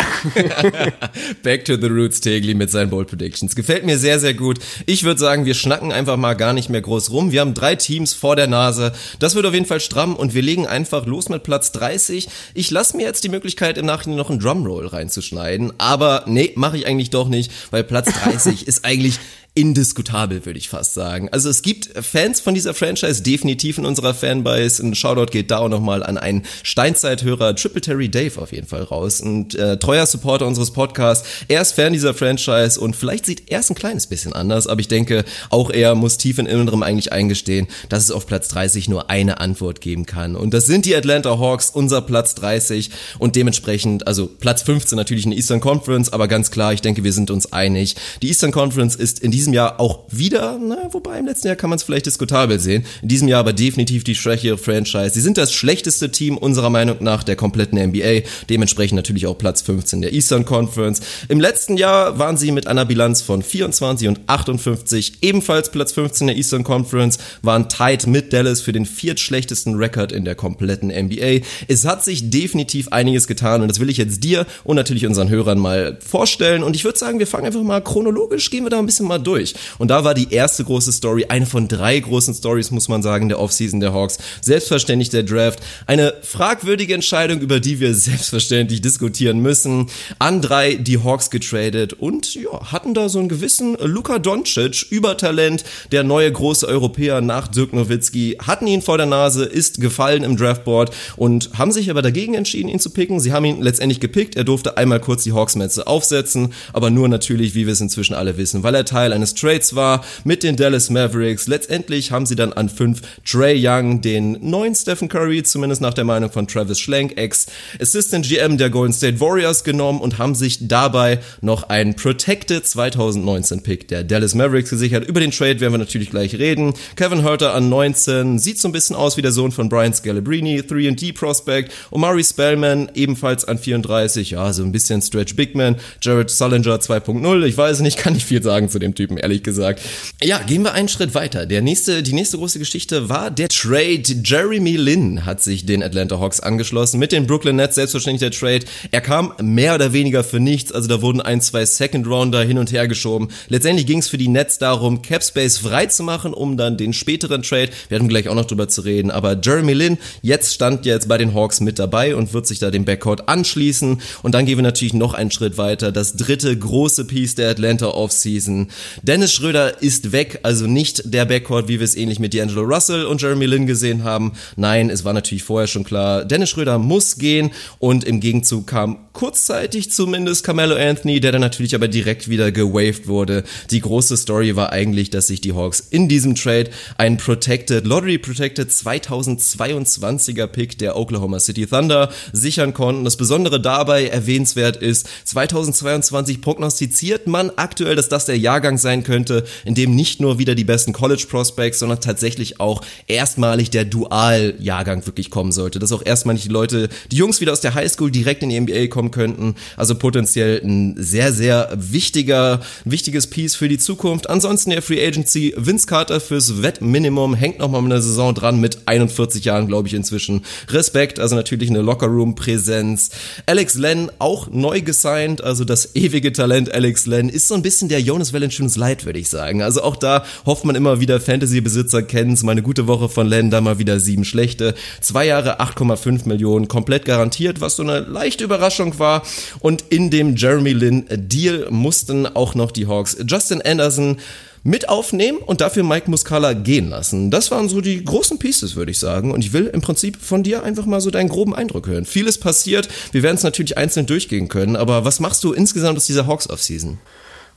Back 1.44 1.65
to 1.65 1.75
the 1.75 1.88
Roots 1.88 2.21
Tegli 2.21 2.53
mit 2.53 2.69
seinen 2.69 2.92
Bold 2.92 3.07
Predictions. 3.07 3.56
Gefällt 3.56 3.86
mir 3.86 3.98
sehr, 3.98 4.19
sehr 4.19 4.36
gut. 4.36 4.59
Ich 4.86 5.03
würde 5.03 5.19
sagen, 5.19 5.45
wir 5.45 5.56
schnacken 5.56 5.92
einfach 5.92 6.15
mal 6.15 6.36
gar 6.36 6.53
nicht 6.53 6.69
mehr 6.69 6.81
groß 6.81 7.09
rum. 7.09 7.31
Wir 7.31 7.42
haben 7.42 7.56
drei 7.56 7.75
Teams 7.75 8.13
vor 8.13 8.36
der 8.36 8.45
Nase. 8.45 8.94
Das 9.18 9.33
wird 9.33 9.48
auf 9.48 9.53
jeden 9.53 9.65
Fall 9.65 9.80
stramm 9.80 10.15
und 10.15 10.36
wir 10.36 10.44
legen 10.44 10.68
einfach 10.68 11.07
los 11.07 11.27
mit 11.27 11.42
Platz 11.42 11.71
30. 11.71 12.30
Ich 12.53 12.69
lasse 12.69 12.95
mir 12.95 13.03
jetzt 13.03 13.24
die 13.24 13.30
Möglichkeit, 13.30 13.80
im 13.80 13.88
Nachhinein 13.88 14.18
noch 14.18 14.30
einen 14.30 14.39
Drumroll 14.39 14.86
reinzuschneiden. 14.86 15.74
Aber 15.80 16.24
nee, 16.27 16.53
mache 16.56 16.77
ich 16.77 16.86
eigentlich 16.86 17.09
doch 17.09 17.27
nicht, 17.27 17.51
weil 17.71 17.83
Platz 17.83 18.13
30 18.13 18.68
ist 18.68 18.86
eigentlich 18.86 19.19
indiskutabel, 19.53 20.45
würde 20.45 20.57
ich 20.57 20.69
fast 20.69 20.94
sagen. 20.94 21.27
Also 21.33 21.50
es 21.50 21.62
gibt 21.62 21.89
Fans 22.01 22.39
von 22.39 22.53
dieser 22.53 22.74
Franchise 22.74 23.21
definitiv 23.21 23.77
in 23.77 23.86
unserer 23.86 24.13
Fanbase. 24.13 24.81
Ein 24.81 24.95
Shoutout 24.95 25.31
geht 25.31 25.51
da 25.51 25.57
auch 25.57 25.68
nochmal 25.68 26.03
an 26.03 26.18
einen 26.18 26.44
Steinzeithörer, 26.63 27.53
Triple 27.57 27.81
Terry 27.81 28.07
Dave 28.07 28.42
auf 28.42 28.53
jeden 28.53 28.68
Fall 28.68 28.83
raus. 28.83 29.19
Und 29.19 29.56
äh, 29.56 29.77
treuer 29.77 30.06
Supporter 30.06 30.48
unseres 30.48 30.71
Podcasts. 30.71 31.27
Er 31.50 31.62
ist 31.62 31.74
Fan 31.74 31.92
dieser 31.92 32.13
Franchise 32.13 32.80
und 32.80 32.95
vielleicht 32.95 33.25
sieht 33.25 33.51
er 33.51 33.59
es 33.59 33.69
ein 33.69 33.75
kleines 33.75 34.07
bisschen 34.07 34.31
anders, 34.31 34.68
aber 34.68 34.80
ich 34.80 34.88
denke, 34.88 35.25
auch 35.50 35.69
er 35.69 35.95
muss 35.95 36.18
tief 36.18 36.38
in 36.38 36.45
Innerem 36.45 36.81
eigentlich 36.81 37.12
eingestehen, 37.12 37.68
dass 37.89 38.06
es 38.06 38.12
auf 38.12 38.27
Platz 38.27 38.48
30 38.48 38.88
nur 38.88 39.09
eine 39.09 39.42
Antwort 39.42 39.81
geben 39.81 40.06
kann. 40.06 40.38
Und 40.38 40.53
das 40.53 40.65
sind 40.65 40.86
die 40.86 40.95
Atlanta 40.95 41.38
Hawks, 41.38 41.71
unser 41.71 42.01
Platz 42.01 42.36
30 42.36 42.89
und 43.19 43.36
dementsprechend, 43.36 44.07
also 44.07 44.27
Platz 44.27 44.62
15 44.62 44.95
natürlich 44.95 45.25
in 45.25 45.31
der 45.31 45.38
Eastern 45.38 45.59
Conference, 45.59 46.13
aber 46.13 46.30
ganz 46.30 46.51
klar, 46.51 46.71
ich 46.71 46.81
denke, 46.81 47.03
wir 47.03 47.12
sind 47.12 47.31
uns 47.31 47.51
einig. 47.51 47.98
Die 48.21 48.30
Eastern 48.30 48.53
Conference 48.53 48.95
ist 48.95 49.19
in 49.19 49.31
diesem 49.31 49.40
Jahr 49.49 49.79
auch 49.79 50.03
wieder, 50.09 50.59
na, 50.61 50.89
wobei 50.91 51.19
im 51.19 51.25
letzten 51.25 51.47
Jahr 51.47 51.55
kann 51.55 51.69
man 51.69 51.77
es 51.77 51.83
vielleicht 51.83 52.05
diskutabel 52.05 52.59
sehen, 52.59 52.85
in 53.01 53.07
diesem 53.07 53.27
Jahr 53.27 53.39
aber 53.39 53.53
definitiv 53.53 54.03
die 54.03 54.15
schwächere 54.15 54.57
Franchise. 54.57 55.11
Sie 55.11 55.21
sind 55.21 55.38
das 55.38 55.51
schlechteste 55.51 56.11
Team 56.11 56.38
unserer 56.38 56.69
Meinung 56.69 56.97
nach 56.99 57.23
der 57.23 57.35
kompletten 57.35 57.79
NBA, 57.79 58.27
dementsprechend 58.49 58.95
natürlich 58.95 59.27
auch 59.27 59.38
Platz 59.38 59.61
15 59.61 60.01
der 60.01 60.13
Eastern 60.13 60.45
Conference. 60.45 61.01
Im 61.27 61.39
letzten 61.39 61.77
Jahr 61.77 62.19
waren 62.19 62.38
sie 62.38 62.51
mit 62.51 62.67
einer 62.67 62.85
Bilanz 62.85 63.21
von 63.21 63.41
24 63.41 64.07
und 64.07 64.19
58 64.27 65.13
ebenfalls 65.21 65.71
Platz 65.71 65.91
15 65.93 66.27
der 66.27 66.38
Eastern 66.38 66.63
Conference, 66.63 67.17
waren 67.41 67.69
tight 67.69 68.07
mit 68.07 68.33
Dallas 68.33 68.61
für 68.61 68.71
den 68.71 68.85
viertschlechtesten 68.85 69.75
Rekord 69.75 70.11
in 70.11 70.25
der 70.25 70.35
kompletten 70.35 70.89
NBA. 70.89 71.45
Es 71.67 71.85
hat 71.85 72.03
sich 72.03 72.29
definitiv 72.29 72.89
einiges 72.89 73.27
getan 73.27 73.61
und 73.61 73.67
das 73.67 73.79
will 73.79 73.89
ich 73.89 73.97
jetzt 73.97 74.23
dir 74.23 74.45
und 74.63 74.75
natürlich 74.75 75.05
unseren 75.05 75.29
Hörern 75.29 75.59
mal 75.59 75.97
vorstellen 76.05 76.63
und 76.63 76.75
ich 76.75 76.83
würde 76.83 76.99
sagen, 76.99 77.19
wir 77.19 77.27
fangen 77.27 77.45
einfach 77.45 77.63
mal 77.63 77.81
chronologisch, 77.81 78.49
gehen 78.49 78.63
wir 78.65 78.69
da 78.69 78.79
ein 78.79 78.85
bisschen 78.85 79.07
mal 79.07 79.19
durch. 79.19 79.30
Und 79.77 79.89
da 79.89 80.03
war 80.03 80.13
die 80.13 80.33
erste 80.33 80.63
große 80.63 80.91
Story, 80.91 81.25
eine 81.29 81.45
von 81.45 81.67
drei 81.67 81.99
großen 81.99 82.33
Stories, 82.33 82.71
muss 82.71 82.87
man 82.87 83.01
sagen, 83.01 83.29
der 83.29 83.39
Offseason 83.39 83.79
der 83.79 83.93
Hawks. 83.93 84.17
Selbstverständlich 84.41 85.09
der 85.09 85.23
Draft. 85.23 85.59
Eine 85.87 86.13
fragwürdige 86.21 86.93
Entscheidung, 86.93 87.39
über 87.39 87.59
die 87.59 87.79
wir 87.79 87.93
selbstverständlich 87.95 88.81
diskutieren 88.81 89.39
müssen. 89.39 89.87
An 90.19 90.41
drei 90.41 90.75
die 90.75 91.03
Hawks 91.03 91.29
getradet 91.29 91.93
und 91.93 92.35
ja, 92.35 92.71
hatten 92.71 92.93
da 92.93 93.09
so 93.09 93.19
einen 93.19 93.29
gewissen 93.29 93.75
Luka 93.79 94.19
Doncic, 94.19 94.87
Übertalent, 94.89 95.63
der 95.91 96.03
neue 96.03 96.31
große 96.31 96.67
Europäer 96.67 97.21
nach 97.21 97.47
Dirk 97.47 97.73
Nowitzki, 97.73 98.37
hatten 98.45 98.67
ihn 98.67 98.81
vor 98.81 98.97
der 98.97 99.05
Nase, 99.05 99.45
ist 99.45 99.81
gefallen 99.81 100.23
im 100.23 100.37
Draftboard 100.37 100.91
und 101.15 101.51
haben 101.57 101.71
sich 101.71 101.89
aber 101.89 102.01
dagegen 102.01 102.33
entschieden, 102.33 102.69
ihn 102.69 102.79
zu 102.79 102.89
picken. 102.89 103.19
Sie 103.19 103.33
haben 103.33 103.45
ihn 103.45 103.61
letztendlich 103.61 103.99
gepickt. 103.99 104.35
Er 104.35 104.43
durfte 104.43 104.77
einmal 104.77 104.99
kurz 104.99 105.23
die 105.23 105.33
Hawks-Metze 105.33 105.87
aufsetzen, 105.87 106.53
aber 106.73 106.89
nur 106.89 107.07
natürlich, 107.07 107.55
wie 107.55 107.65
wir 107.65 107.73
es 107.73 107.81
inzwischen 107.81 108.13
alle 108.13 108.37
wissen, 108.37 108.63
weil 108.63 108.75
er 108.75 108.85
Teil 108.85 109.13
eines 109.21 109.35
Trades 109.35 109.75
war 109.75 110.03
mit 110.23 110.41
den 110.41 110.56
Dallas 110.56 110.89
Mavericks. 110.89 111.45
Letztendlich 111.45 112.12
haben 112.12 112.25
sie 112.25 112.35
dann 112.35 112.53
an 112.53 112.69
fünf 112.69 113.01
Trey 113.23 113.56
Young, 113.56 114.01
den 114.01 114.38
neuen 114.41 114.73
Stephen 114.73 115.09
Curry, 115.09 115.44
zumindest 115.44 115.79
nach 115.79 115.94
der 115.94 116.06
Meinung 116.06 116.31
von 116.31 116.47
Travis 116.47 116.79
Schlenk, 116.79 117.18
Ex-Assistant 117.18 118.27
GM 118.27 118.57
der 118.57 118.71
Golden 118.71 118.94
State 118.94 119.19
Warriors 119.19 119.63
genommen 119.63 120.01
und 120.01 120.18
haben 120.18 120.33
sich 120.33 120.68
dabei 120.68 121.19
noch 121.41 121.69
einen 121.69 121.95
Protected 121.95 122.65
2019 122.65 123.62
Pick 123.62 123.88
der 123.89 124.03
Dallas 124.03 124.33
Mavericks 124.33 124.71
gesichert. 124.71 125.07
Über 125.07 125.19
den 125.19 125.29
Trade 125.29 125.59
werden 125.59 125.74
wir 125.74 125.77
natürlich 125.77 126.09
gleich 126.09 126.33
reden. 126.39 126.74
Kevin 126.95 127.21
Herter 127.21 127.53
an 127.53 127.69
19, 127.69 128.39
sieht 128.39 128.57
so 128.57 128.67
ein 128.67 128.71
bisschen 128.71 128.95
aus 128.95 129.17
wie 129.17 129.21
der 129.21 129.31
Sohn 129.31 129.51
von 129.51 129.69
Brian 129.69 129.94
Scalabrine, 129.94 130.62
3D 130.62 131.13
Prospect. 131.13 131.71
Omari 131.91 132.24
Spellman 132.24 132.89
ebenfalls 132.95 133.45
an 133.45 133.59
34, 133.59 134.31
ja, 134.31 134.51
so 134.51 134.63
ein 134.63 134.71
bisschen 134.71 135.00
Stretch 135.03 135.35
Bigman. 135.35 135.75
Jared 136.01 136.31
Sullinger 136.31 136.77
2.0, 136.77 137.44
ich 137.44 137.56
weiß 137.56 137.81
nicht, 137.81 138.00
kann 138.00 138.13
nicht 138.13 138.25
viel 138.25 138.41
sagen 138.41 138.67
zu 138.67 138.79
dem 138.79 138.95
Typen, 138.95 139.10
ehrlich 139.17 139.43
gesagt. 139.43 139.81
Ja, 140.23 140.39
gehen 140.39 140.63
wir 140.63 140.73
einen 140.73 140.87
Schritt 140.87 141.15
weiter. 141.15 141.45
Der 141.45 141.61
nächste, 141.61 142.03
die 142.03 142.13
nächste 142.13 142.37
große 142.37 142.59
Geschichte 142.59 143.09
war 143.09 143.31
der 143.31 143.49
Trade. 143.49 144.03
Jeremy 144.23 144.75
Lin 144.75 145.25
hat 145.25 145.41
sich 145.41 145.65
den 145.65 145.83
Atlanta 145.83 146.19
Hawks 146.19 146.39
angeschlossen 146.39 146.99
mit 146.99 147.11
den 147.11 147.27
Brooklyn 147.27 147.55
Nets, 147.55 147.75
selbstverständlich 147.75 148.29
der 148.29 148.37
Trade. 148.37 148.65
Er 148.91 149.01
kam 149.01 149.33
mehr 149.41 149.75
oder 149.75 149.93
weniger 149.93 150.23
für 150.23 150.39
nichts, 150.39 150.71
also 150.71 150.87
da 150.87 151.01
wurden 151.01 151.21
ein, 151.21 151.41
zwei 151.41 151.65
Second 151.65 152.07
Rounder 152.07 152.43
hin 152.43 152.57
und 152.57 152.71
her 152.71 152.87
geschoben. 152.87 153.29
Letztendlich 153.47 153.85
ging 153.85 153.99
es 153.99 154.07
für 154.07 154.17
die 154.17 154.27
Nets 154.27 154.57
darum, 154.57 155.01
Cap 155.01 155.23
Space 155.23 155.57
frei 155.57 155.85
zu 155.87 156.03
machen, 156.03 156.33
um 156.33 156.57
dann 156.57 156.77
den 156.77 156.93
späteren 156.93 157.41
Trade, 157.41 157.69
wir 157.89 157.97
hatten 157.97 158.07
gleich 158.07 158.29
auch 158.29 158.35
noch 158.35 158.45
drüber 158.45 158.67
zu 158.67 158.81
reden, 158.81 159.11
aber 159.11 159.39
Jeremy 159.41 159.73
Lin 159.73 159.97
jetzt 160.21 160.53
stand 160.53 160.85
jetzt 160.85 161.07
bei 161.07 161.17
den 161.17 161.33
Hawks 161.33 161.59
mit 161.59 161.79
dabei 161.79 162.15
und 162.15 162.33
wird 162.33 162.47
sich 162.47 162.59
da 162.59 162.71
dem 162.71 162.85
Backcourt 162.85 163.27
anschließen 163.27 164.01
und 164.23 164.35
dann 164.35 164.45
gehen 164.45 164.57
wir 164.57 164.63
natürlich 164.63 164.93
noch 164.93 165.13
einen 165.13 165.31
Schritt 165.31 165.57
weiter, 165.57 165.91
das 165.91 166.15
dritte 166.15 166.57
große 166.57 167.05
Piece 167.05 167.35
der 167.35 167.49
Atlanta 167.49 167.87
Offseason. 167.87 168.69
Dennis 169.03 169.33
Schröder 169.33 169.81
ist 169.81 170.12
weg, 170.12 170.39
also 170.44 170.68
nicht 170.68 171.12
der 171.12 171.25
Backcourt, 171.25 171.68
wie 171.68 171.80
wir 171.80 171.86
es 171.86 171.95
ähnlich 171.95 172.19
mit 172.19 172.33
D'Angelo 172.33 172.62
Russell 172.62 173.06
und 173.06 173.19
Jeremy 173.19 173.48
Lin 173.48 173.65
gesehen 173.65 174.03
haben. 174.03 174.33
Nein, 174.56 174.92
es 174.92 175.03
war 175.03 175.13
natürlich 175.13 175.44
vorher 175.44 175.68
schon 175.68 175.83
klar, 175.83 176.24
Dennis 176.24 176.50
Schröder 176.50 176.77
muss 176.77 177.18
gehen 177.18 177.51
und 177.80 178.03
im 178.03 178.19
Gegenzug 178.19 178.68
kam 178.68 178.98
kurzzeitig 179.13 179.91
zumindest 179.91 180.43
Carmelo 180.43 180.75
Anthony, 180.75 181.19
der 181.19 181.31
dann 181.31 181.41
natürlich 181.41 181.75
aber 181.75 181.87
direkt 181.87 182.29
wieder 182.29 182.51
gewaved 182.51 183.07
wurde. 183.07 183.43
Die 183.69 183.81
große 183.81 184.17
Story 184.17 184.55
war 184.55 184.71
eigentlich, 184.71 185.09
dass 185.09 185.27
sich 185.27 185.41
die 185.41 185.53
Hawks 185.53 185.79
in 185.89 186.07
diesem 186.07 186.35
Trade 186.35 186.69
einen 186.97 187.17
Protected, 187.17 187.85
Lottery 187.85 188.17
Protected 188.17 188.69
2022er 188.69 190.47
Pick 190.47 190.77
der 190.77 190.95
Oklahoma 190.95 191.39
City 191.39 191.67
Thunder 191.67 192.11
sichern 192.31 192.73
konnten. 192.73 193.03
Das 193.03 193.17
Besondere 193.17 193.61
dabei 193.61 194.07
erwähnenswert 194.07 194.77
ist, 194.77 195.07
2022 195.25 196.41
prognostiziert 196.41 197.27
man 197.27 197.51
aktuell, 197.57 197.95
dass 197.95 198.09
das 198.09 198.25
der 198.25 198.37
Jahrgang 198.37 198.77
sein 198.77 199.03
könnte, 199.03 199.43
in 199.65 199.75
dem 199.75 199.95
nicht 199.95 200.21
nur 200.21 200.39
wieder 200.39 200.55
die 200.55 200.63
besten 200.63 200.93
College 200.93 201.25
Prospects, 201.29 201.79
sondern 201.79 201.99
tatsächlich 201.99 202.59
auch 202.59 202.81
erstmalig 203.07 203.69
der 203.69 203.85
Dual-Jahrgang 203.85 205.05
wirklich 205.05 205.29
kommen 205.29 205.51
sollte. 205.51 205.79
Dass 205.79 205.91
auch 205.91 206.05
erstmalig 206.05 206.43
die 206.43 206.50
Leute, 206.50 206.89
die 207.12 207.17
Jungs 207.17 207.41
wieder 207.41 207.51
aus 207.51 207.62
der 207.62 207.74
Highschool 207.74 208.12
direkt 208.12 208.43
in 208.43 208.50
die 208.50 208.59
NBA 208.59 208.88
kommen 208.88 209.00
könnten. 209.10 209.55
Also 209.77 209.96
potenziell 209.96 210.62
ein 210.63 210.96
sehr, 210.98 211.34
sehr 211.34 211.70
wichtiger, 211.75 212.60
wichtiges 212.86 213.27
Piece 213.27 213.55
für 213.55 213.67
die 213.67 213.79
Zukunft. 213.79 214.29
Ansonsten 214.29 214.70
der 214.70 214.84
Free 214.84 215.03
Agency, 215.03 215.55
Vince 215.58 215.88
Carter 215.88 216.20
fürs 216.20 216.62
Wettminimum, 216.62 217.34
hängt 217.34 217.58
nochmal 217.58 217.81
mit 217.81 217.91
einer 217.91 218.01
Saison 218.01 218.36
dran 218.36 218.60
mit 218.60 218.79
41 218.86 219.46
Jahren, 219.46 219.67
glaube 219.67 219.88
ich, 219.88 219.93
inzwischen. 219.93 220.43
Respekt, 220.70 221.20
also 221.20 221.36
natürlich 221.36 221.70
eine 221.70 221.81
Lockerroom-Präsenz. 221.81 223.10
Alex 223.46 223.75
Len 223.75 224.12
auch 224.20 224.50
neu 224.51 224.81
gesigned, 224.81 225.43
also 225.43 225.65
das 225.65 225.96
ewige 225.96 226.31
Talent 226.34 226.74
Alex 226.74 227.05
Len 227.05 227.29
ist 227.29 227.48
so 227.48 227.55
ein 227.55 227.62
bisschen 227.62 227.89
der 227.89 228.01
Jonas 228.01 228.34
Valanciunas 228.34 228.75
Light, 228.75 229.05
würde 229.05 229.20
ich 229.20 229.29
sagen. 229.29 229.62
Also 229.62 229.81
auch 229.81 229.96
da 229.96 230.25
hofft 230.46 230.65
man 230.65 230.75
immer 230.75 231.00
wieder, 231.00 231.20
Fantasy-Besitzer 231.20 232.03
kennen 232.03 232.34
es, 232.34 232.43
meine 232.43 232.62
gute 232.62 232.88
Woche 232.88 233.10
von 233.10 233.27
Len, 233.27 233.50
da 233.50 233.62
mal 233.62 233.79
wieder 233.79 234.00
sieben 234.00 234.25
schlechte. 234.25 234.75
Zwei 235.00 235.25
Jahre 235.25 235.62
8,5 235.62 236.27
Millionen, 236.27 236.67
komplett 236.67 237.05
garantiert, 237.05 237.62
was 237.62 237.75
so 237.75 237.84
eine 237.84 238.00
leichte 238.00 238.43
Überraschung 238.43 238.90
war. 239.00 239.24
Und 239.60 239.86
in 239.89 240.10
dem 240.10 240.36
Jeremy 240.36 240.74
Lin 240.74 241.05
Deal 241.10 241.67
mussten 241.69 242.27
auch 242.27 242.55
noch 242.55 242.71
die 242.71 242.88
Hawks 242.88 243.17
Justin 243.27 243.62
Anderson 243.62 244.17
mit 244.63 244.89
aufnehmen 244.89 245.39
und 245.39 245.62
dafür 245.62 245.83
Mike 245.83 246.10
Muscala 246.10 246.53
gehen 246.53 246.89
lassen. 246.89 247.31
Das 247.31 247.50
waren 247.50 247.67
so 247.67 247.81
die 247.81 248.03
großen 248.03 248.38
Pieces, 248.38 248.75
würde 248.75 248.91
ich 248.91 249.00
sagen. 249.00 249.31
Und 249.31 249.43
ich 249.43 249.53
will 249.53 249.67
im 249.67 249.81
Prinzip 249.81 250.17
von 250.21 250.43
dir 250.43 250.63
einfach 250.63 250.86
mal 250.86 251.01
so 251.01 251.10
deinen 251.10 251.29
groben 251.29 251.55
Eindruck 251.55 251.88
hören. 251.88 252.05
Vieles 252.05 252.38
passiert. 252.38 252.88
Wir 253.12 253.24
werden 253.24 253.38
es 253.38 253.43
natürlich 253.43 253.77
einzeln 253.77 254.05
durchgehen 254.05 254.50
können. 254.50 254.75
Aber 254.75 255.03
was 255.03 255.19
machst 255.19 255.43
du 255.43 255.53
insgesamt 255.53 255.98
aus 255.98 256.05
dieser 256.05 256.27
Hawks 256.27 256.50
Offseason? 256.50 257.00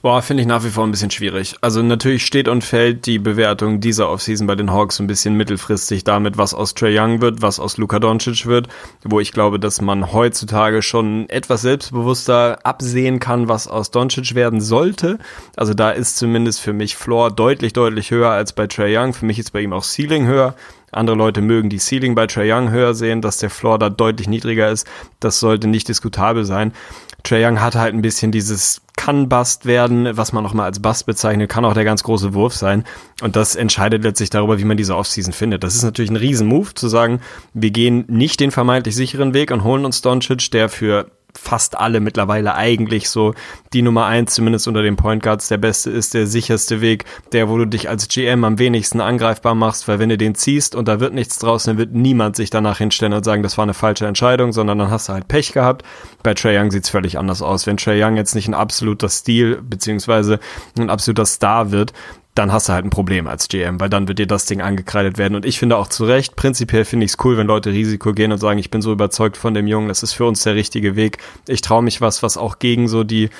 Boah, 0.04 0.20
finde 0.20 0.42
ich 0.42 0.46
nach 0.46 0.62
wie 0.62 0.68
vor 0.68 0.84
ein 0.84 0.90
bisschen 0.90 1.10
schwierig. 1.10 1.56
Also 1.62 1.80
natürlich 1.80 2.26
steht 2.26 2.46
und 2.46 2.62
fällt 2.62 3.06
die 3.06 3.18
Bewertung 3.18 3.80
dieser 3.80 4.10
Offseason 4.10 4.46
bei 4.46 4.54
den 4.54 4.70
Hawks 4.70 5.00
ein 5.00 5.06
bisschen 5.06 5.34
mittelfristig 5.34 6.04
damit, 6.04 6.36
was 6.36 6.52
aus 6.52 6.74
Trey 6.74 6.94
Young 6.94 7.22
wird, 7.22 7.40
was 7.40 7.58
aus 7.58 7.78
Luka 7.78 8.00
Doncic 8.00 8.44
wird, 8.44 8.68
wo 9.02 9.18
ich 9.18 9.32
glaube, 9.32 9.58
dass 9.58 9.80
man 9.80 10.12
heutzutage 10.12 10.82
schon 10.82 11.26
etwas 11.30 11.62
selbstbewusster 11.62 12.58
absehen 12.64 13.18
kann, 13.18 13.48
was 13.48 13.66
aus 13.66 13.92
Doncic 13.92 14.34
werden 14.34 14.60
sollte. 14.60 15.18
Also 15.56 15.72
da 15.72 15.90
ist 15.90 16.18
zumindest 16.18 16.60
für 16.60 16.74
mich 16.74 16.96
Floor 16.96 17.30
deutlich, 17.30 17.72
deutlich 17.72 18.10
höher 18.10 18.28
als 18.28 18.52
bei 18.52 18.66
Trey 18.66 18.94
Young. 18.94 19.14
Für 19.14 19.24
mich 19.24 19.38
ist 19.38 19.54
bei 19.54 19.62
ihm 19.62 19.72
auch 19.72 19.84
Ceiling 19.84 20.26
höher. 20.26 20.54
Andere 20.92 21.16
Leute 21.16 21.40
mögen 21.40 21.70
die 21.70 21.78
Ceiling 21.78 22.14
bei 22.14 22.26
Trey 22.26 22.52
Young 22.52 22.70
höher 22.70 22.92
sehen, 22.92 23.22
dass 23.22 23.38
der 23.38 23.48
Floor 23.48 23.78
da 23.78 23.88
deutlich 23.88 24.28
niedriger 24.28 24.70
ist. 24.70 24.86
Das 25.18 25.40
sollte 25.40 25.66
nicht 25.66 25.88
diskutabel 25.88 26.44
sein. 26.44 26.74
Trey 27.22 27.42
Young 27.42 27.62
hat 27.62 27.74
halt 27.74 27.94
ein 27.94 28.02
bisschen 28.02 28.32
dieses 28.32 28.82
kann 28.96 29.28
Bust 29.28 29.66
werden, 29.66 30.16
was 30.16 30.32
man 30.32 30.42
nochmal 30.42 30.66
als 30.66 30.80
Bust 30.80 31.06
bezeichnet, 31.06 31.50
kann 31.50 31.64
auch 31.64 31.74
der 31.74 31.84
ganz 31.84 32.02
große 32.02 32.34
Wurf 32.34 32.54
sein. 32.54 32.84
Und 33.22 33.36
das 33.36 33.54
entscheidet 33.54 34.02
letztlich 34.02 34.30
darüber, 34.30 34.58
wie 34.58 34.64
man 34.64 34.76
diese 34.76 34.96
Offseason 34.96 35.32
findet. 35.32 35.64
Das 35.64 35.74
ist 35.74 35.82
natürlich 35.82 36.10
ein 36.10 36.16
Riesenmove, 36.16 36.74
zu 36.74 36.88
sagen, 36.88 37.20
wir 37.52 37.70
gehen 37.70 38.04
nicht 38.08 38.40
den 38.40 38.50
vermeintlich 38.50 38.94
sicheren 38.94 39.34
Weg 39.34 39.50
und 39.50 39.64
holen 39.64 39.84
uns 39.84 40.00
Doncic, 40.00 40.50
der 40.50 40.68
für 40.68 41.10
fast 41.36 41.76
alle 41.78 42.00
mittlerweile 42.00 42.54
eigentlich 42.54 43.08
so 43.08 43.34
die 43.72 43.82
Nummer 43.82 44.06
eins, 44.06 44.34
zumindest 44.34 44.68
unter 44.68 44.82
den 44.82 44.96
Point 44.96 45.22
Guards, 45.22 45.48
der 45.48 45.58
beste 45.58 45.90
ist, 45.90 46.14
der 46.14 46.26
sicherste 46.26 46.80
Weg, 46.80 47.04
der, 47.32 47.48
wo 47.48 47.58
du 47.58 47.66
dich 47.66 47.88
als 47.88 48.08
GM 48.08 48.44
am 48.44 48.58
wenigsten 48.58 49.00
angreifbar 49.00 49.54
machst, 49.54 49.88
weil 49.88 49.98
wenn 49.98 50.08
du 50.08 50.16
den 50.16 50.34
ziehst 50.34 50.74
und 50.74 50.88
da 50.88 51.00
wird 51.00 51.14
nichts 51.14 51.38
draus, 51.38 51.64
dann 51.64 51.78
wird 51.78 51.92
niemand 51.94 52.36
sich 52.36 52.50
danach 52.50 52.78
hinstellen 52.78 53.12
und 53.12 53.24
sagen, 53.24 53.42
das 53.42 53.58
war 53.58 53.64
eine 53.64 53.74
falsche 53.74 54.06
Entscheidung, 54.06 54.52
sondern 54.52 54.78
dann 54.78 54.90
hast 54.90 55.08
du 55.08 55.12
halt 55.12 55.28
Pech 55.28 55.52
gehabt. 55.52 55.84
Bei 56.22 56.34
Trey 56.34 56.58
Young 56.58 56.70
sieht's 56.70 56.88
völlig 56.88 57.18
anders 57.18 57.42
aus. 57.42 57.66
Wenn 57.66 57.76
Trey 57.76 58.02
Young 58.02 58.16
jetzt 58.16 58.34
nicht 58.34 58.48
ein 58.48 58.54
absoluter 58.54 59.08
Stil, 59.08 59.60
beziehungsweise 59.62 60.38
ein 60.78 60.90
absoluter 60.90 61.26
Star 61.26 61.70
wird, 61.72 61.92
dann 62.34 62.52
hast 62.52 62.68
du 62.68 62.72
halt 62.72 62.84
ein 62.84 62.90
Problem 62.90 63.28
als 63.28 63.48
GM, 63.48 63.78
weil 63.78 63.88
dann 63.88 64.08
wird 64.08 64.18
dir 64.18 64.26
das 64.26 64.46
Ding 64.46 64.60
angekreidet 64.60 65.18
werden. 65.18 65.36
Und 65.36 65.46
ich 65.46 65.58
finde 65.58 65.76
auch 65.76 65.86
zu 65.86 66.04
Recht, 66.04 66.34
prinzipiell 66.34 66.84
finde 66.84 67.06
ich 67.06 67.12
es 67.12 67.24
cool, 67.24 67.36
wenn 67.36 67.46
Leute 67.46 67.70
Risiko 67.70 68.12
gehen 68.12 68.32
und 68.32 68.38
sagen, 68.38 68.58
ich 68.58 68.70
bin 68.70 68.82
so 68.82 68.92
überzeugt 68.92 69.36
von 69.36 69.54
dem 69.54 69.68
Jungen, 69.68 69.86
das 69.86 70.02
ist 70.02 70.14
für 70.14 70.24
uns 70.24 70.42
der 70.42 70.56
richtige 70.56 70.96
Weg. 70.96 71.18
Ich 71.46 71.60
traue 71.60 71.82
mich 71.82 72.00
was, 72.00 72.24
was 72.24 72.36
auch 72.36 72.58
gegen 72.58 72.88
so 72.88 73.04
die, 73.04 73.30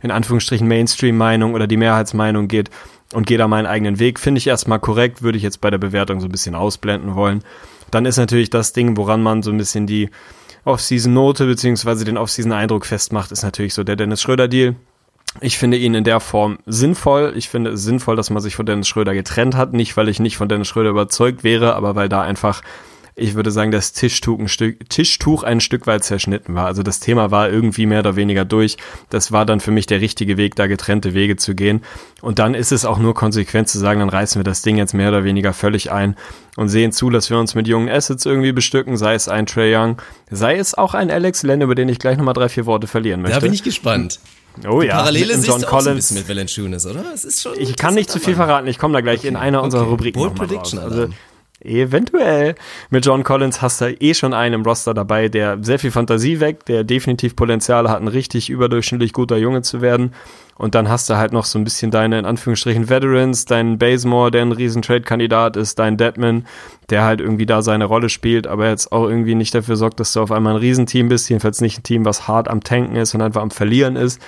in 0.00 0.10
Anführungsstrichen, 0.10 0.66
Mainstream-Meinung 0.66 1.52
oder 1.52 1.66
die 1.66 1.76
Mehrheitsmeinung 1.76 2.48
geht 2.48 2.70
und 3.12 3.26
gehe 3.26 3.36
da 3.36 3.48
meinen 3.48 3.66
eigenen 3.66 3.98
Weg. 3.98 4.18
Finde 4.18 4.38
ich 4.38 4.46
erstmal 4.46 4.80
korrekt, 4.80 5.22
würde 5.22 5.36
ich 5.36 5.44
jetzt 5.44 5.60
bei 5.60 5.70
der 5.70 5.78
Bewertung 5.78 6.20
so 6.20 6.26
ein 6.26 6.32
bisschen 6.32 6.54
ausblenden 6.54 7.14
wollen. 7.14 7.42
Dann 7.90 8.06
ist 8.06 8.16
natürlich 8.16 8.48
das 8.48 8.72
Ding, 8.72 8.96
woran 8.96 9.22
man 9.22 9.42
so 9.42 9.50
ein 9.50 9.58
bisschen 9.58 9.86
die 9.86 10.08
Off-Season-Note 10.64 11.46
beziehungsweise 11.46 12.06
den 12.06 12.16
Off-Season-Eindruck 12.16 12.86
festmacht, 12.86 13.30
ist 13.30 13.42
natürlich 13.42 13.74
so 13.74 13.84
der 13.84 13.96
Dennis 13.96 14.22
Schröder-Deal. 14.22 14.74
Ich 15.40 15.58
finde 15.58 15.76
ihn 15.76 15.94
in 15.94 16.04
der 16.04 16.20
Form 16.20 16.58
sinnvoll. 16.66 17.32
Ich 17.36 17.48
finde 17.48 17.70
es 17.70 17.82
sinnvoll, 17.82 18.16
dass 18.16 18.30
man 18.30 18.42
sich 18.42 18.56
von 18.56 18.66
Dennis 18.66 18.88
Schröder 18.88 19.14
getrennt 19.14 19.56
hat. 19.56 19.72
Nicht, 19.72 19.96
weil 19.96 20.08
ich 20.08 20.20
nicht 20.20 20.36
von 20.36 20.48
Dennis 20.48 20.68
Schröder 20.68 20.90
überzeugt 20.90 21.44
wäre, 21.44 21.74
aber 21.74 21.94
weil 21.94 22.08
da 22.08 22.22
einfach, 22.22 22.62
ich 23.14 23.34
würde 23.34 23.50
sagen, 23.50 23.70
das 23.70 23.92
Tischtuch 23.92 24.38
ein 24.38 24.48
Stück, 24.48 24.88
Tischtuch 24.88 25.42
ein 25.42 25.60
Stück 25.60 25.86
weit 25.86 26.04
zerschnitten 26.04 26.54
war. 26.54 26.66
Also 26.66 26.82
das 26.82 27.00
Thema 27.00 27.30
war 27.30 27.50
irgendwie 27.50 27.86
mehr 27.86 28.00
oder 28.00 28.16
weniger 28.16 28.44
durch. 28.44 28.76
Das 29.10 29.32
war 29.32 29.46
dann 29.46 29.60
für 29.60 29.70
mich 29.70 29.86
der 29.86 30.00
richtige 30.00 30.36
Weg, 30.36 30.56
da 30.56 30.66
getrennte 30.66 31.14
Wege 31.14 31.36
zu 31.36 31.54
gehen. 31.54 31.82
Und 32.20 32.38
dann 32.38 32.54
ist 32.54 32.72
es 32.72 32.84
auch 32.84 32.98
nur 32.98 33.14
konsequent 33.14 33.68
zu 33.68 33.78
sagen, 33.78 34.00
dann 34.00 34.08
reißen 34.08 34.40
wir 34.40 34.44
das 34.44 34.62
Ding 34.62 34.76
jetzt 34.76 34.94
mehr 34.94 35.08
oder 35.08 35.24
weniger 35.24 35.52
völlig 35.52 35.92
ein 35.92 36.16
und 36.56 36.68
sehen 36.68 36.92
zu, 36.92 37.10
dass 37.10 37.30
wir 37.30 37.38
uns 37.38 37.54
mit 37.54 37.68
jungen 37.68 37.88
Assets 37.88 38.26
irgendwie 38.26 38.52
bestücken, 38.52 38.96
sei 38.96 39.14
es 39.14 39.28
ein 39.28 39.46
Trey 39.46 39.74
Young, 39.76 40.02
sei 40.30 40.56
es 40.56 40.74
auch 40.74 40.94
ein 40.94 41.10
Alex 41.10 41.42
Len, 41.42 41.60
über 41.60 41.74
den 41.74 41.88
ich 41.88 41.98
gleich 41.98 42.16
nochmal 42.16 42.34
drei, 42.34 42.48
vier 42.48 42.66
Worte 42.66 42.86
verlieren 42.86 43.22
möchte. 43.22 43.36
Da 43.36 43.40
bin 43.40 43.52
ich 43.52 43.62
gespannt. 43.62 44.20
Oh 44.66 44.82
ja, 44.82 44.96
Parallele 44.96 45.26
mit 45.26 45.36
siehst 45.36 45.48
John 45.48 45.60
du 45.60 45.66
auch 45.66 45.70
so 45.70 45.76
ein 45.76 45.84
Collins. 45.84 45.96
bisschen 46.08 46.16
mit 46.18 46.28
Valanciunas, 46.28 46.86
oder? 46.86 47.04
Es 47.14 47.24
ist 47.24 47.42
schon 47.42 47.52
Ich 47.58 47.76
kann 47.76 47.94
nicht 47.94 48.10
zu 48.10 48.18
viel 48.18 48.34
verraten, 48.34 48.66
ich 48.66 48.78
komme 48.78 48.94
da 48.94 49.00
gleich 49.00 49.24
in 49.24 49.36
einer 49.36 49.62
unserer 49.62 49.82
okay. 49.82 49.90
Rubriken 49.90 50.20
Bold 50.20 50.34
Prediction 50.34 50.78
raus. 50.78 50.92
Also. 50.92 51.08
Eventuell. 51.60 52.54
Mit 52.90 53.04
John 53.04 53.24
Collins 53.24 53.62
hast 53.62 53.80
du 53.80 53.90
eh 54.00 54.14
schon 54.14 54.32
einen 54.32 54.56
im 54.56 54.62
Roster 54.62 54.94
dabei, 54.94 55.28
der 55.28 55.58
sehr 55.62 55.78
viel 55.78 55.90
Fantasie 55.90 56.40
weckt, 56.40 56.68
der 56.68 56.84
definitiv 56.84 57.36
Potenzial 57.36 57.88
hat, 57.88 58.00
ein 58.00 58.08
richtig 58.08 58.50
überdurchschnittlich 58.50 59.12
guter 59.12 59.36
Junge 59.36 59.62
zu 59.62 59.80
werden. 59.80 60.14
Und 60.56 60.74
dann 60.74 60.88
hast 60.88 61.08
du 61.08 61.16
halt 61.16 61.32
noch 61.32 61.44
so 61.44 61.58
ein 61.58 61.64
bisschen 61.64 61.92
deine, 61.92 62.18
in 62.18 62.24
Anführungsstrichen, 62.24 62.88
Veterans, 62.88 63.44
deinen 63.44 63.78
Basemore, 63.78 64.32
der 64.32 64.42
ein 64.42 64.52
riesen 64.52 64.82
Trade-Kandidat 64.82 65.56
ist, 65.56 65.78
dein 65.78 65.96
Deadman, 65.96 66.46
der 66.90 67.04
halt 67.04 67.20
irgendwie 67.20 67.46
da 67.46 67.62
seine 67.62 67.84
Rolle 67.84 68.08
spielt, 68.08 68.48
aber 68.48 68.68
jetzt 68.68 68.90
auch 68.90 69.08
irgendwie 69.08 69.36
nicht 69.36 69.54
dafür 69.54 69.76
sorgt, 69.76 70.00
dass 70.00 70.12
du 70.12 70.20
auf 70.20 70.32
einmal 70.32 70.54
ein 70.54 70.60
Riesenteam 70.60 71.08
bist, 71.08 71.28
jedenfalls 71.30 71.60
nicht 71.60 71.78
ein 71.78 71.82
Team, 71.84 72.04
was 72.04 72.26
hart 72.26 72.48
am 72.48 72.64
Tanken 72.64 72.96
ist 72.96 73.14
und 73.14 73.22
einfach 73.22 73.42
am 73.42 73.52
Verlieren 73.52 73.94
ist. 73.94 74.20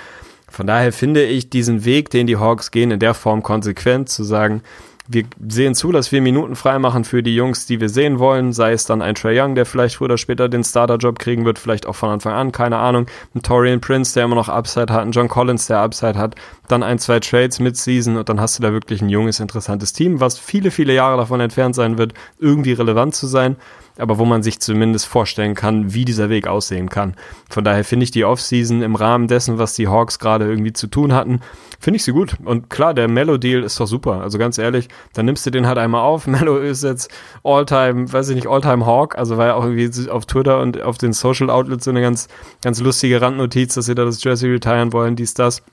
Von 0.49 0.67
daher 0.67 0.91
finde 0.91 1.23
ich 1.23 1.49
diesen 1.49 1.85
Weg, 1.85 2.09
den 2.09 2.27
die 2.27 2.37
Hawks 2.37 2.71
gehen, 2.71 2.91
in 2.91 2.99
der 2.99 3.13
Form 3.13 3.41
konsequent, 3.41 4.09
zu 4.09 4.23
sagen, 4.23 4.63
wir 5.13 5.25
sehen 5.47 5.75
zu, 5.75 5.91
dass 5.91 6.11
wir 6.11 6.21
Minuten 6.21 6.55
freimachen 6.55 7.03
für 7.03 7.21
die 7.21 7.35
Jungs, 7.35 7.65
die 7.65 7.81
wir 7.81 7.89
sehen 7.89 8.19
wollen, 8.19 8.53
sei 8.53 8.71
es 8.71 8.85
dann 8.85 9.01
ein 9.01 9.15
Trey 9.15 9.39
Young, 9.39 9.55
der 9.55 9.65
vielleicht 9.65 9.95
früher 9.95 10.05
oder 10.05 10.17
später 10.17 10.47
den 10.47 10.63
Starter-Job 10.63 11.19
kriegen 11.19 11.43
wird, 11.43 11.59
vielleicht 11.59 11.85
auch 11.85 11.95
von 11.95 12.09
Anfang 12.09 12.33
an, 12.33 12.51
keine 12.51 12.77
Ahnung, 12.77 13.07
ein 13.35 13.41
Torian 13.41 13.81
Prince, 13.81 14.13
der 14.13 14.23
immer 14.23 14.35
noch 14.35 14.47
Upside 14.47 14.93
hat, 14.93 15.01
ein 15.01 15.11
John 15.11 15.27
Collins, 15.27 15.67
der 15.67 15.79
Upside 15.79 16.17
hat, 16.17 16.35
dann 16.67 16.81
ein, 16.81 16.97
zwei 16.97 17.19
Trades 17.19 17.59
mit 17.59 17.75
Season 17.75 18.17
und 18.17 18.29
dann 18.29 18.39
hast 18.39 18.57
du 18.57 18.63
da 18.63 18.71
wirklich 18.71 19.01
ein 19.01 19.09
junges, 19.09 19.39
interessantes 19.39 19.91
Team, 19.91 20.19
was 20.19 20.39
viele, 20.39 20.71
viele 20.71 20.93
Jahre 20.93 21.17
davon 21.17 21.41
entfernt 21.41 21.75
sein 21.75 21.97
wird, 21.97 22.13
irgendwie 22.39 22.73
relevant 22.73 23.13
zu 23.13 23.27
sein 23.27 23.57
aber 23.97 24.17
wo 24.17 24.25
man 24.25 24.43
sich 24.43 24.59
zumindest 24.59 25.05
vorstellen 25.05 25.55
kann, 25.55 25.93
wie 25.93 26.05
dieser 26.05 26.29
Weg 26.29 26.47
aussehen 26.47 26.89
kann. 26.89 27.15
Von 27.49 27.63
daher 27.63 27.83
finde 27.83 28.03
ich 28.03 28.11
die 28.11 28.25
Offseason 28.25 28.81
im 28.81 28.95
Rahmen 28.95 29.27
dessen, 29.27 29.57
was 29.57 29.73
die 29.73 29.87
Hawks 29.87 30.19
gerade 30.19 30.45
irgendwie 30.45 30.73
zu 30.73 30.87
tun 30.87 31.13
hatten, 31.13 31.41
finde 31.79 31.97
ich 31.97 32.03
sie 32.03 32.11
gut. 32.11 32.35
Und 32.43 32.69
klar, 32.69 32.93
der 32.93 33.07
Mellow-Deal 33.07 33.63
ist 33.63 33.79
doch 33.79 33.87
super. 33.87 34.21
Also 34.21 34.37
ganz 34.37 34.57
ehrlich, 34.57 34.87
dann 35.13 35.25
nimmst 35.25 35.45
du 35.45 35.51
den 35.51 35.67
halt 35.67 35.77
einmal 35.77 36.01
auf. 36.01 36.27
Mellow 36.31 36.57
ist 36.57 36.83
jetzt 36.83 37.11
All-Time, 37.43 38.11
weiß 38.11 38.29
ich 38.29 38.35
nicht, 38.35 38.47
All-Time 38.47 38.85
Hawk. 38.85 39.17
Also 39.17 39.37
war 39.37 39.47
ja 39.47 39.53
auch 39.55 39.65
irgendwie 39.65 40.09
auf 40.09 40.25
Twitter 40.25 40.61
und 40.61 40.81
auf 40.81 40.97
den 40.97 41.13
Social 41.13 41.49
Outlets 41.49 41.85
so 41.85 41.91
eine 41.91 42.01
ganz, 42.01 42.27
ganz 42.63 42.79
lustige 42.79 43.21
Randnotiz, 43.21 43.73
dass 43.73 43.85
sie 43.85 43.95
da 43.95 44.05
das 44.05 44.23
Jersey 44.23 44.51
retiren 44.51 44.93
wollen, 44.93 45.15
dies, 45.15 45.33
das. 45.33 45.63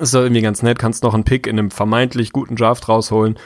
Ist 0.00 0.14
doch 0.14 0.22
irgendwie 0.22 0.40
ganz 0.40 0.62
nett, 0.62 0.78
kannst 0.78 1.02
noch 1.02 1.12
einen 1.12 1.24
Pick 1.24 1.46
in 1.46 1.58
einem 1.58 1.70
vermeintlich 1.70 2.32
guten 2.32 2.56
Draft 2.56 2.88
rausholen. 2.88 3.38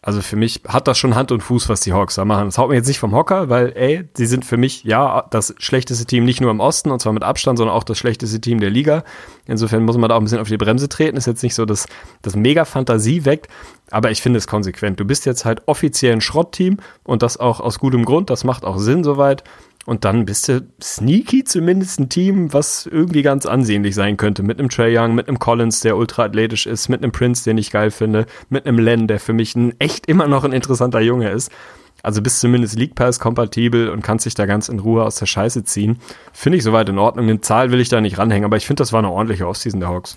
Also 0.00 0.22
für 0.22 0.36
mich 0.36 0.62
hat 0.68 0.86
das 0.86 0.96
schon 0.96 1.14
Hand 1.16 1.32
und 1.32 1.42
Fuß, 1.42 1.68
was 1.68 1.80
die 1.80 1.92
Hawks 1.92 2.14
da 2.14 2.24
machen. 2.24 2.46
Das 2.46 2.58
haut 2.58 2.68
mir 2.68 2.76
jetzt 2.76 2.86
nicht 2.86 3.00
vom 3.00 3.14
Hocker, 3.14 3.48
weil, 3.48 3.72
ey, 3.74 4.08
sie 4.14 4.26
sind 4.26 4.44
für 4.44 4.56
mich, 4.56 4.84
ja, 4.84 5.26
das 5.30 5.54
schlechteste 5.58 6.06
Team 6.06 6.24
nicht 6.24 6.40
nur 6.40 6.50
im 6.50 6.60
Osten, 6.60 6.90
und 6.90 7.00
zwar 7.00 7.12
mit 7.12 7.24
Abstand, 7.24 7.58
sondern 7.58 7.74
auch 7.74 7.82
das 7.82 7.98
schlechteste 7.98 8.40
Team 8.40 8.60
der 8.60 8.70
Liga. 8.70 9.02
Insofern 9.46 9.84
muss 9.84 9.96
man 9.96 10.08
da 10.08 10.14
auch 10.14 10.20
ein 10.20 10.24
bisschen 10.24 10.38
auf 10.38 10.48
die 10.48 10.56
Bremse 10.56 10.88
treten. 10.88 11.16
Ist 11.16 11.26
jetzt 11.26 11.42
nicht 11.42 11.54
so, 11.54 11.64
dass 11.64 11.86
das 12.22 12.36
mega 12.36 12.64
Fantasie 12.64 13.24
weckt, 13.24 13.48
aber 13.90 14.10
ich 14.10 14.22
finde 14.22 14.38
es 14.38 14.46
konsequent. 14.46 15.00
Du 15.00 15.04
bist 15.04 15.26
jetzt 15.26 15.44
halt 15.44 15.62
offiziell 15.66 16.12
ein 16.12 16.20
Schrottteam 16.20 16.78
und 17.02 17.22
das 17.22 17.36
auch 17.36 17.58
aus 17.58 17.78
gutem 17.78 18.04
Grund. 18.04 18.30
Das 18.30 18.44
macht 18.44 18.64
auch 18.64 18.78
Sinn 18.78 19.02
soweit. 19.02 19.42
Und 19.86 20.04
dann 20.04 20.26
bist 20.26 20.48
du 20.48 20.66
sneaky 20.82 21.44
zumindest 21.44 21.98
ein 21.98 22.08
Team, 22.10 22.52
was 22.52 22.86
irgendwie 22.86 23.22
ganz 23.22 23.46
ansehnlich 23.46 23.94
sein 23.94 24.18
könnte. 24.18 24.42
Mit 24.42 24.58
einem 24.58 24.68
Trey 24.68 24.96
Young, 24.96 25.14
mit 25.14 25.28
einem 25.28 25.38
Collins, 25.38 25.80
der 25.80 25.96
ultra 25.96 26.24
athletisch 26.24 26.66
ist, 26.66 26.88
mit 26.88 27.02
einem 27.02 27.12
Prince, 27.12 27.44
den 27.44 27.56
ich 27.56 27.70
geil 27.70 27.90
finde, 27.90 28.26
mit 28.50 28.66
einem 28.66 28.78
Len, 28.78 29.06
der 29.06 29.18
für 29.18 29.32
mich 29.32 29.56
ein 29.56 29.74
echt 29.80 30.06
immer 30.06 30.28
noch 30.28 30.44
ein 30.44 30.52
interessanter 30.52 31.00
Junge 31.00 31.30
ist. 31.30 31.50
Also 32.02 32.22
bist 32.22 32.40
zumindest 32.40 32.78
League 32.78 32.94
Pass 32.94 33.18
kompatibel 33.18 33.88
und 33.88 34.02
kannst 34.02 34.26
dich 34.26 34.34
da 34.34 34.46
ganz 34.46 34.68
in 34.68 34.78
Ruhe 34.78 35.04
aus 35.04 35.16
der 35.16 35.26
Scheiße 35.26 35.64
ziehen. 35.64 35.98
Finde 36.32 36.58
ich 36.58 36.64
soweit 36.64 36.88
in 36.88 36.98
Ordnung. 36.98 37.28
Eine 37.28 37.40
Zahl 37.40 37.72
will 37.72 37.80
ich 37.80 37.88
da 37.88 38.00
nicht 38.00 38.18
ranhängen, 38.18 38.44
aber 38.44 38.56
ich 38.56 38.66
finde, 38.66 38.82
das 38.82 38.92
war 38.92 39.00
eine 39.00 39.10
ordentliche 39.10 39.48
Offseason 39.48 39.80
der 39.80 39.88
Hawks. 39.88 40.16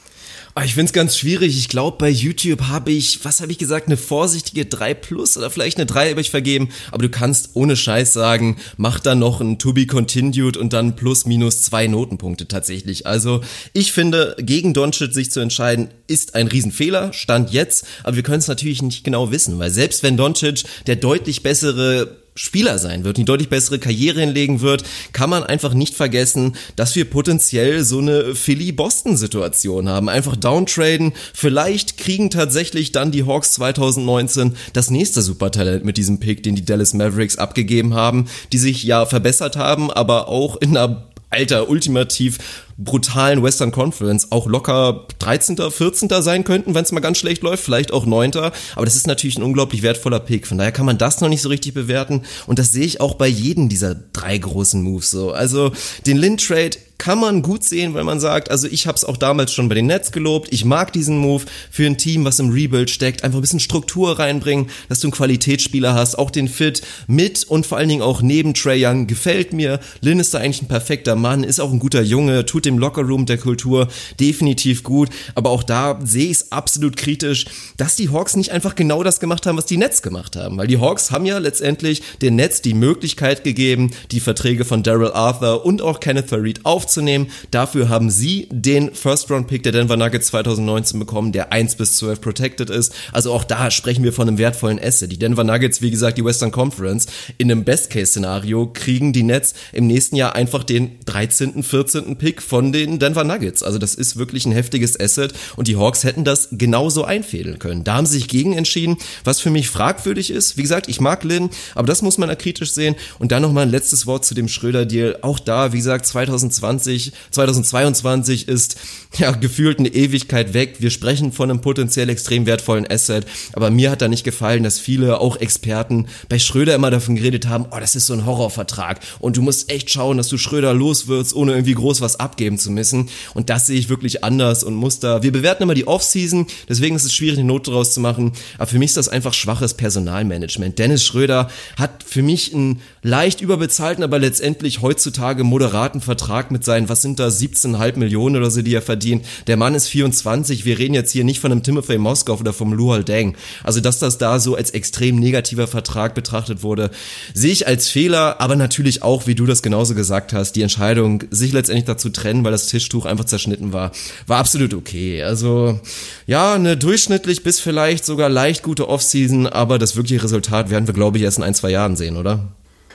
Ah, 0.54 0.66
Ich 0.66 0.74
find's 0.74 0.92
ganz 0.92 1.16
schwierig. 1.18 1.58
Ich 1.58 1.70
glaube, 1.70 1.98
bei 1.98 2.10
YouTube 2.10 2.64
habe 2.64 2.92
ich, 2.92 3.24
was 3.24 3.40
habe 3.40 3.54
ich 3.54 3.58
gesagt, 3.58 3.88
eine 3.88 3.96
vorsichtige 3.96 4.66
3 4.66 4.94
plus 4.96 5.38
oder 5.38 5.50
vielleicht 5.50 5.78
eine 5.78 5.86
3 5.86 6.10
habe 6.10 6.20
ich 6.20 6.30
vergeben. 6.30 6.70
Aber 6.92 7.04
du 7.04 7.10
kannst 7.10 7.52
ohne 7.54 7.78
Scheiß 7.78 8.12
sagen, 8.12 8.58
mach 8.76 9.00
da 9.00 9.16
noch 9.16 9.40
ein 9.40 9.60
To 9.60 9.72
Be 9.72 9.86
Continued 9.86 10.58
und 10.58 10.74
dann 10.74 10.98
plus 10.98 11.26
minus 11.26 11.62
zwei 11.62 11.88
Notenpunkte 11.88 12.50
tatsächlich. 12.50 13.08
Also 13.08 13.40
ich 13.72 13.94
finde, 13.94 14.36
gegen 14.40 14.74
Doncic 14.74 15.14
sich 15.14 15.32
zu 15.32 15.40
entscheiden, 15.40 15.90
ist 16.08 16.36
ein 16.36 16.48
Riesenfehler, 16.48 17.14
Stand 17.14 17.52
jetzt. 17.52 17.86
Aber 18.04 18.18
wir 18.18 18.24
können 18.24 18.40
es 18.40 18.48
natürlich 18.50 18.82
nicht 18.82 19.06
genau 19.06 19.32
wissen, 19.32 19.58
weil 19.58 19.72
selbst 19.72 20.04
wenn 20.04 20.18
Doncic 20.18 20.64
der 20.86 20.98
deutlich 20.98 21.44
bessere 21.44 22.21
Spieler 22.36 22.80
sein 22.80 23.04
wird, 23.04 23.18
die 23.18 23.26
deutlich 23.26 23.50
bessere 23.50 23.78
Karriere 23.78 24.22
hinlegen 24.22 24.62
wird, 24.62 24.84
kann 25.12 25.30
man 25.30 25.44
einfach 25.44 25.74
nicht 25.74 25.96
vergessen, 25.96 26.56
dass 26.78 26.96
wir 26.96 27.06
potenziell 27.06 27.84
so 27.84 28.00
eine 28.00 28.36
Philly-Boston-Situation 28.36 29.90
haben. 29.90 30.08
Einfach 30.08 30.38
downtraden. 30.38 31.12
Vielleicht 31.34 31.98
kriegen 31.98 32.30
tatsächlich 32.30 32.94
dann 32.94 33.12
die 33.12 33.26
Hawks 33.26 33.54
2019 33.54 34.56
das 34.72 34.90
nächste 34.90 35.22
Supertalent 35.22 35.84
mit 35.84 35.98
diesem 35.98 36.20
Pick, 36.20 36.44
den 36.44 36.56
die 36.56 36.66
Dallas 36.66 36.94
Mavericks 36.94 37.38
abgegeben 37.38 37.96
haben, 37.96 38.28
die 38.54 38.60
sich 38.60 38.84
ja 38.84 39.06
verbessert 39.06 39.58
haben, 39.58 39.92
aber 39.92 40.30
auch 40.30 40.56
in 40.56 40.78
einer 40.78 41.12
Alter, 41.32 41.70
ultimativ 41.70 42.40
brutalen 42.84 43.44
Western 43.44 43.72
Conference 43.72 44.32
auch 44.32 44.48
locker 44.48 45.08
13., 45.20 45.58
14. 45.58 46.10
sein 46.22 46.44
könnten, 46.44 46.74
wenn 46.74 46.84
es 46.84 46.92
mal 46.92 47.00
ganz 47.00 47.18
schlecht 47.18 47.44
läuft, 47.44 47.64
vielleicht 47.64 47.92
auch 47.92 48.06
9. 48.06 48.32
Aber 48.36 48.86
das 48.86 48.96
ist 48.96 49.08
natürlich 49.08 49.38
ein 49.38 49.44
unglaublich 49.44 49.82
wertvoller 49.82 50.20
Pick. 50.20 50.48
Von 50.48 50.58
daher 50.58 50.72
kann 50.72 50.86
man 50.86 50.98
das 50.98 51.22
noch 51.22 51.30
nicht 51.30 51.42
so 51.42 51.50
richtig 51.50 51.74
bewerten. 51.74 52.24
Und 52.48 52.60
das 52.60 52.72
sehe 52.72 52.86
ich 52.86 53.02
auch 53.02 53.16
bei 53.16 53.28
jedem 53.28 53.70
dieser 53.70 53.96
drei 53.96 54.38
großen 54.38 54.82
Moves 54.82 55.12
so. 55.12 55.32
Also 55.32 55.72
den 56.06 56.18
Lin-Trade 56.18 56.78
kann 57.02 57.18
man 57.18 57.42
gut 57.42 57.64
sehen, 57.64 57.96
weil 57.96 58.04
man 58.04 58.20
sagt, 58.20 58.52
also 58.52 58.68
ich 58.68 58.86
habe 58.86 58.96
es 58.96 59.04
auch 59.04 59.18
damals 59.18 59.52
schon 59.52 59.68
bei 59.68 59.74
den 59.74 59.88
Nets 59.88 60.12
gelobt, 60.12 60.54
ich 60.54 60.66
mag 60.66 60.94
diesen 60.94 61.18
Move 61.18 61.46
für 61.72 61.88
ein 61.88 61.98
Team, 61.98 62.26
was 62.26 62.38
im 62.38 62.52
Rebuild 62.52 62.92
steckt, 62.92 63.24
einfach 63.24 63.40
ein 63.40 63.42
bisschen 63.42 63.60
Struktur 63.60 64.20
reinbringen, 64.20 64.70
dass 64.88 65.00
du 65.00 65.08
einen 65.08 65.14
Qualitätsspieler 65.14 65.96
hast, 65.96 66.20
auch 66.20 66.30
den 66.30 66.48
Fit 66.48 66.84
mit 67.08 67.44
und 67.44 67.66
vor 67.66 67.80
allen 67.80 67.90
Dingen 67.90 68.04
auch 68.04 68.22
neben 68.22 68.54
Trey 68.54 68.86
Young 68.86 69.08
gefällt 69.08 69.52
mir. 69.52 69.80
Lin 70.02 70.20
ist 70.20 70.36
da 70.36 70.38
eigentlich 70.38 70.62
ein 70.62 70.68
perfekter 70.68 71.16
Mann, 71.16 71.44
ist 71.44 71.60
auch 71.60 71.72
ein 71.72 71.80
guter 71.80 72.04
Junge, 72.04 72.46
tut 72.46 72.66
dem 72.66 72.71
Lockerroom 72.78 73.26
der 73.26 73.38
Kultur 73.38 73.88
definitiv 74.20 74.84
gut, 74.84 75.10
aber 75.36 75.50
auch 75.50 75.64
da 75.64 76.00
sehe 76.04 76.26
ich 76.26 76.32
es 76.32 76.52
absolut 76.52 76.98
kritisch, 76.98 77.46
dass 77.78 77.96
die 77.96 78.10
Hawks 78.10 78.36
nicht 78.36 78.52
einfach 78.52 78.76
genau 78.76 79.04
das 79.04 79.20
gemacht 79.20 79.46
haben, 79.46 79.58
was 79.58 79.66
die 79.66 79.78
Nets 79.78 80.02
gemacht 80.02 80.36
haben, 80.36 80.58
weil 80.58 80.68
die 80.68 80.80
Hawks 80.80 81.12
haben 81.12 81.26
ja 81.26 81.38
letztendlich 81.38 82.02
den 82.22 82.36
Nets 82.36 82.62
die 82.62 82.74
Möglichkeit 82.74 83.44
gegeben, 83.44 83.92
die 84.12 84.20
Verträge 84.20 84.66
von 84.66 84.84
Daryl 84.84 85.12
Arthur 85.12 85.66
und 85.66 85.82
auch 85.82 86.00
Kenneth 86.00 86.30
Farid 86.30 86.66
aufzunehmen 86.66 87.02
aufzunehmen. 87.02 87.28
Dafür 87.52 87.90
haben 87.90 88.10
sie 88.10 88.48
den 88.52 88.94
First-Round-Pick 88.94 89.64
der 89.64 89.72
Denver 89.72 89.98
Nuggets 89.98 90.28
2019 90.28 91.00
bekommen, 91.00 91.32
der 91.32 91.52
1 91.52 91.76
bis 91.76 91.98
12 91.98 92.22
protected 92.22 92.70
ist. 92.70 92.94
Also 93.12 93.34
auch 93.34 93.44
da 93.44 93.72
sprechen 93.72 94.04
wir 94.04 94.14
von 94.14 94.28
einem 94.28 94.38
wertvollen 94.38 94.80
Asset. 94.80 95.12
Die 95.12 95.20
Denver 95.20 95.44
Nuggets, 95.44 95.82
wie 95.82 95.92
gesagt, 95.92 96.18
die 96.18 96.26
Western 96.26 96.52
Conference, 96.52 97.08
in 97.38 97.52
einem 97.52 97.64
Best-Case-Szenario 97.64 98.72
kriegen 98.74 99.14
die 99.14 99.24
Nets 99.24 99.54
im 99.74 99.88
nächsten 99.88 100.16
Jahr 100.16 100.36
einfach 100.36 100.64
den 100.64 101.00
13., 101.06 101.64
14. 101.64 102.18
Pick 102.18 102.42
von 102.52 102.72
den 102.72 103.00
Denver 103.00 103.24
Nuggets. 103.24 103.64
Also 103.64 103.80
das 103.80 103.96
ist 103.96 104.18
wirklich 104.18 104.46
ein 104.46 104.52
heftiges 104.52 105.00
Asset 105.00 105.34
und 105.56 105.68
die 105.68 105.78
Hawks 105.78 106.04
hätten 106.04 106.24
das 106.24 106.50
genauso 106.52 107.04
einfädeln 107.04 107.58
können. 107.58 107.84
Da 107.84 107.96
haben 107.96 108.06
sie 108.06 108.18
sich 108.18 108.28
gegen 108.28 108.54
entschieden, 108.54 108.98
was 109.24 109.40
für 109.40 109.50
mich 109.50 109.70
fragwürdig 109.70 110.30
ist. 110.30 110.56
Wie 110.58 110.62
gesagt, 110.62 110.88
ich 110.88 111.02
mag 111.02 111.24
Lin, 111.24 111.50
aber 111.74 111.88
das 111.88 112.04
muss 112.04 112.20
man 112.20 112.30
da 112.30 112.36
kritisch 112.36 112.74
sehen. 112.74 112.96
Und 113.18 113.32
dann 113.32 113.42
nochmal 113.42 113.64
ein 113.64 113.72
letztes 113.72 114.06
Wort 114.06 114.26
zu 114.26 114.36
dem 114.36 114.48
Schröder-Deal. 114.48 115.20
Auch 115.24 115.40
da, 115.40 115.74
wie 115.74 115.78
gesagt, 115.78 116.06
2020 116.06 116.92
2020, 116.92 117.14
2022 117.32 118.48
ist 118.48 118.78
ja 119.18 119.32
gefühlt 119.32 119.80
eine 119.80 119.90
Ewigkeit 119.90 120.54
weg. 120.54 120.76
Wir 120.80 120.90
sprechen 120.90 121.32
von 121.32 121.50
einem 121.50 121.62
potenziell 121.62 122.10
extrem 122.10 122.46
wertvollen 122.46 122.90
Asset, 122.90 123.26
aber 123.54 123.70
mir 123.70 123.92
hat 123.92 124.02
da 124.02 124.08
nicht 124.08 124.24
gefallen, 124.24 124.64
dass 124.64 124.80
viele, 124.80 125.20
auch 125.20 125.38
Experten, 125.38 126.08
bei 126.30 126.40
Schröder 126.40 126.76
immer 126.76 126.92
davon 126.92 127.16
geredet 127.16 127.48
haben, 127.48 127.66
oh, 127.72 127.80
das 127.80 127.96
ist 127.96 128.08
so 128.08 128.14
ein 128.14 128.26
Horrorvertrag 128.26 129.00
und 129.20 129.38
du 129.38 129.42
musst 129.42 129.72
echt 129.72 129.90
schauen, 129.90 130.18
dass 130.18 130.28
du 130.28 130.38
Schröder 130.38 130.74
los 130.74 131.08
wirst, 131.08 131.36
ohne 131.36 131.54
irgendwie 131.54 131.74
groß 131.74 132.02
was 132.02 132.20
abgeben 132.20 132.41
zu 132.58 132.72
müssen. 132.72 133.10
Und 133.34 133.50
das 133.50 133.68
sehe 133.68 133.78
ich 133.78 133.90
wirklich 133.90 134.24
anders 134.24 134.64
und 134.64 134.74
muss 134.74 135.00
da, 135.00 135.24
wir 135.24 135.32
bewerten 135.32 135.64
immer 135.64 135.74
die 135.74 135.88
Offseason, 135.88 136.48
deswegen 136.68 136.96
ist 136.96 137.06
es 137.06 137.14
schwierig, 137.14 137.40
eine 137.40 137.48
Note 137.48 137.72
draus 137.72 137.94
zu 137.94 138.00
machen, 138.00 138.34
aber 138.58 138.68
für 138.68 138.80
mich 138.80 138.92
ist 138.92 138.98
das 138.98 139.10
einfach 139.10 139.34
schwaches 139.34 139.74
Personalmanagement. 139.74 140.80
Dennis 140.80 141.04
Schröder 141.04 141.50
hat 141.78 142.04
für 142.04 142.24
mich 142.24 142.54
einen 142.54 142.82
leicht 143.04 143.42
überbezahlten, 143.42 144.04
aber 144.04 144.20
letztendlich 144.20 144.82
heutzutage 144.82 145.44
moderaten 145.44 146.02
Vertrag 146.02 146.52
mit 146.52 146.66
sein, 146.66 146.90
was 146.90 147.02
sind 147.02 147.20
da 147.20 147.28
17,5 147.28 147.98
Millionen 147.98 148.36
oder 148.36 148.52
so, 148.52 148.62
die 148.62 148.74
er 148.74 148.82
verdient. 148.82 149.26
Der 149.48 149.58
Mann 149.58 149.76
ist 149.76 149.88
24, 149.88 150.66
wir 150.66 150.80
reden 150.80 150.94
jetzt 150.94 151.12
hier 151.12 151.24
nicht 151.24 151.40
von 151.40 151.52
einem 151.52 151.64
Timothy 151.64 151.98
Moskov 151.98 152.40
oder 152.40 152.54
vom 152.54 152.74
Luol 152.74 153.04
Deng. 153.04 153.36
Also, 153.64 153.80
dass 153.80 154.00
das 154.00 154.18
da 154.18 154.40
so 154.40 154.56
als 154.56 154.72
extrem 154.72 155.18
negativer 155.20 155.68
Vertrag 155.68 156.16
betrachtet 156.16 156.64
wurde, 156.64 156.92
sehe 157.34 157.52
ich 157.52 157.68
als 157.68 157.90
Fehler, 157.90 158.40
aber 158.40 158.56
natürlich 158.56 159.04
auch, 159.04 159.28
wie 159.28 159.36
du 159.36 159.46
das 159.46 159.62
genauso 159.62 159.96
gesagt 159.96 160.34
hast, 160.34 160.54
die 160.54 160.62
Entscheidung, 160.62 161.24
sich 161.32 161.52
letztendlich 161.52 161.86
dazu 161.86 162.10
trennen, 162.10 162.31
weil 162.44 162.52
das 162.52 162.68
Tischtuch 162.68 163.06
einfach 163.06 163.26
zerschnitten 163.26 163.74
war, 163.74 163.92
war 164.28 164.40
absolut 164.40 164.74
okay. 164.74 165.24
Also, 165.24 165.80
ja, 166.26 166.54
eine 166.54 166.78
durchschnittlich 166.78 167.44
bis 167.44 167.60
vielleicht 167.60 168.06
sogar 168.06 168.30
leicht 168.30 168.64
gute 168.64 168.88
Offseason, 168.88 169.48
aber 169.48 169.78
das 169.78 169.96
wirkliche 169.96 170.24
Resultat 170.24 170.70
werden 170.70 170.88
wir, 170.88 170.94
glaube 170.94 171.18
ich, 171.18 171.24
erst 171.24 171.38
in 171.38 171.44
ein, 171.44 171.54
zwei 171.54 171.70
Jahren 171.70 171.96
sehen, 171.96 172.18
oder? 172.18 172.48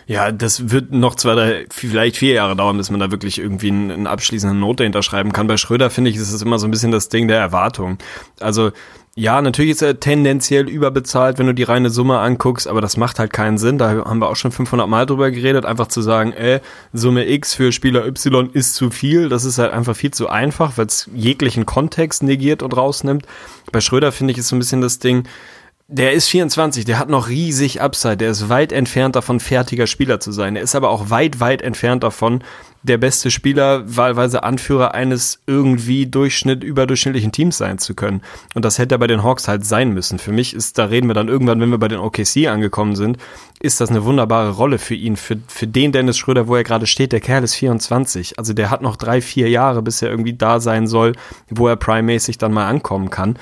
Ja, 0.09 0.31
das 0.31 0.71
wird 0.71 0.93
noch 0.93 1.16
zwei, 1.16 1.35
drei, 1.35 1.66
vielleicht 1.69 2.16
vier 2.16 2.35
Jahre 2.35 2.55
dauern, 2.55 2.76
bis 2.76 2.90
man 2.90 3.00
da 3.00 3.11
wirklich 3.11 3.38
irgendwie 3.38 3.69
eine, 3.69 3.95
eine 3.95 4.09
abschließende 4.09 4.55
Note 4.55 4.85
hinterschreiben 4.85 5.33
kann. 5.33 5.49
Bei 5.49 5.57
Schröder 5.57 5.90
finde 5.90 6.11
ich, 6.11 6.16
ist 6.16 6.33
es 6.33 6.43
immer 6.43 6.61
so 6.61 6.66
ein 6.66 6.71
bisschen 6.71 6.93
das 6.93 7.09
Ding 7.09 7.26
der 7.26 7.38
Erwartung. 7.38 7.99
Also 8.38 8.71
ja, 9.18 9.40
natürlich 9.40 9.70
ist 9.70 9.82
er 9.82 9.99
tendenziell 9.99 10.68
überbezahlt, 10.68 11.38
wenn 11.38 11.46
du 11.46 11.54
die 11.54 11.62
reine 11.62 11.88
Summe 11.88 12.18
anguckst, 12.18 12.68
aber 12.68 12.82
das 12.82 12.99
macht 12.99 13.18
halt 13.18 13.32
keinen 13.32 13.56
Sinn. 13.56 13.78
Da 13.78 14.04
haben 14.04 14.18
wir 14.18 14.28
auch 14.28 14.37
schon 14.37 14.52
500 14.52 14.87
Mal 14.87 15.06
drüber 15.06 15.30
geredet, 15.30 15.64
einfach 15.64 15.88
zu 15.88 16.02
sagen, 16.02 16.35
ey, 16.35 16.61
Summe 16.92 17.26
X 17.26 17.54
für 17.54 17.73
Spieler 17.73 18.06
Y 18.06 18.50
ist 18.52 18.75
zu 18.75 18.90
viel. 18.90 19.30
Das 19.30 19.46
ist 19.46 19.56
halt 19.56 19.73
einfach 19.73 19.96
viel 19.96 20.11
zu 20.11 20.28
einfach, 20.28 20.76
weil 20.76 20.85
es 20.85 21.08
jeglichen 21.14 21.64
Kontext 21.64 22.23
negiert 22.23 22.62
und 22.62 22.76
rausnimmt. 22.76 23.25
Bei 23.73 23.80
Schröder 23.80 24.12
finde 24.12 24.32
ich 24.32 24.38
ist 24.38 24.49
so 24.49 24.56
ein 24.56 24.58
bisschen 24.58 24.82
das 24.82 24.99
Ding, 24.99 25.26
der 25.88 26.14
ist 26.14 26.28
24, 26.28 26.85
der 26.85 26.99
hat 26.99 27.09
noch 27.09 27.28
riesig 27.28 27.81
Upside, 27.81 28.16
der 28.16 28.31
ist 28.31 28.49
weit 28.49 28.73
entfernt 28.73 29.14
davon, 29.14 29.38
fertiger 29.38 29.87
Spieler 29.87 30.19
zu 30.19 30.33
sein. 30.33 30.57
Er 30.57 30.62
ist 30.62 30.75
aber 30.75 30.90
auch 30.90 31.11
weit, 31.11 31.38
weit 31.38 31.62
entfernt 31.62 32.02
davon, 32.02 32.43
der 32.83 32.99
beste 32.99 33.31
Spieler, 33.31 33.85
wahlweise 33.85 34.43
Anführer 34.43 34.95
eines 34.95 35.40
irgendwie 35.47 36.07
Durchschnitt, 36.07 36.64
überdurchschnittlichen 36.64 37.31
Teams 37.31 37.59
sein 37.59 37.78
zu 37.78 37.95
können. 37.95 38.23
Und 38.55 38.64
das 38.64 38.78
hätte 38.78 38.97
er 38.97 38.99
bei 38.99 39.07
den 39.07 39.23
Hawks 39.23 39.47
halt 39.47 39.64
sein 39.64 39.90
müssen. 39.93 40.19
Für 40.19 40.33
mich 40.33 40.55
ist, 40.55 40.76
da 40.76 40.87
reden 40.87 41.09
wir 41.09 41.14
dann 41.14 41.28
irgendwann, 41.28 41.61
wenn 41.61 41.71
wir 41.71 41.78
bei 41.78 41.88
den 41.88 41.99
OKC 41.99 42.49
angekommen 42.49 42.97
sind, 42.97 43.19
ist 43.61 43.81
das 43.81 43.90
eine 43.90 44.05
wunderbare 44.05 44.50
Rolle 44.50 44.78
für 44.78 44.95
ihn, 44.95 45.16
für, 45.16 45.37
für 45.47 45.66
den 45.66 45.93
Dennis 45.93 46.16
Schröder, 46.16 46.49
wo 46.49 46.57
er 46.57 46.64
gerade 46.64 46.87
steht. 46.87 47.12
Der 47.12 47.21
Kerl 47.21 47.45
ist 47.45 47.55
24. 47.55 48.38
Also 48.38 48.52
der 48.52 48.71
hat 48.71 48.83
noch 48.83 48.97
drei, 48.97 49.21
vier 49.21 49.49
Jahre, 49.49 49.83
bis 49.83 50.03
er 50.03 50.11
irgendwie 50.11 50.35
da 50.35 50.61
sein 50.61 50.87
soll, 50.87 51.12
wo 51.49 51.68
er 51.68 51.77
primäßig 51.77 52.38
dann 52.38 52.53
mal 52.53 52.68
ankommen 52.68 53.11
kann. 53.11 53.37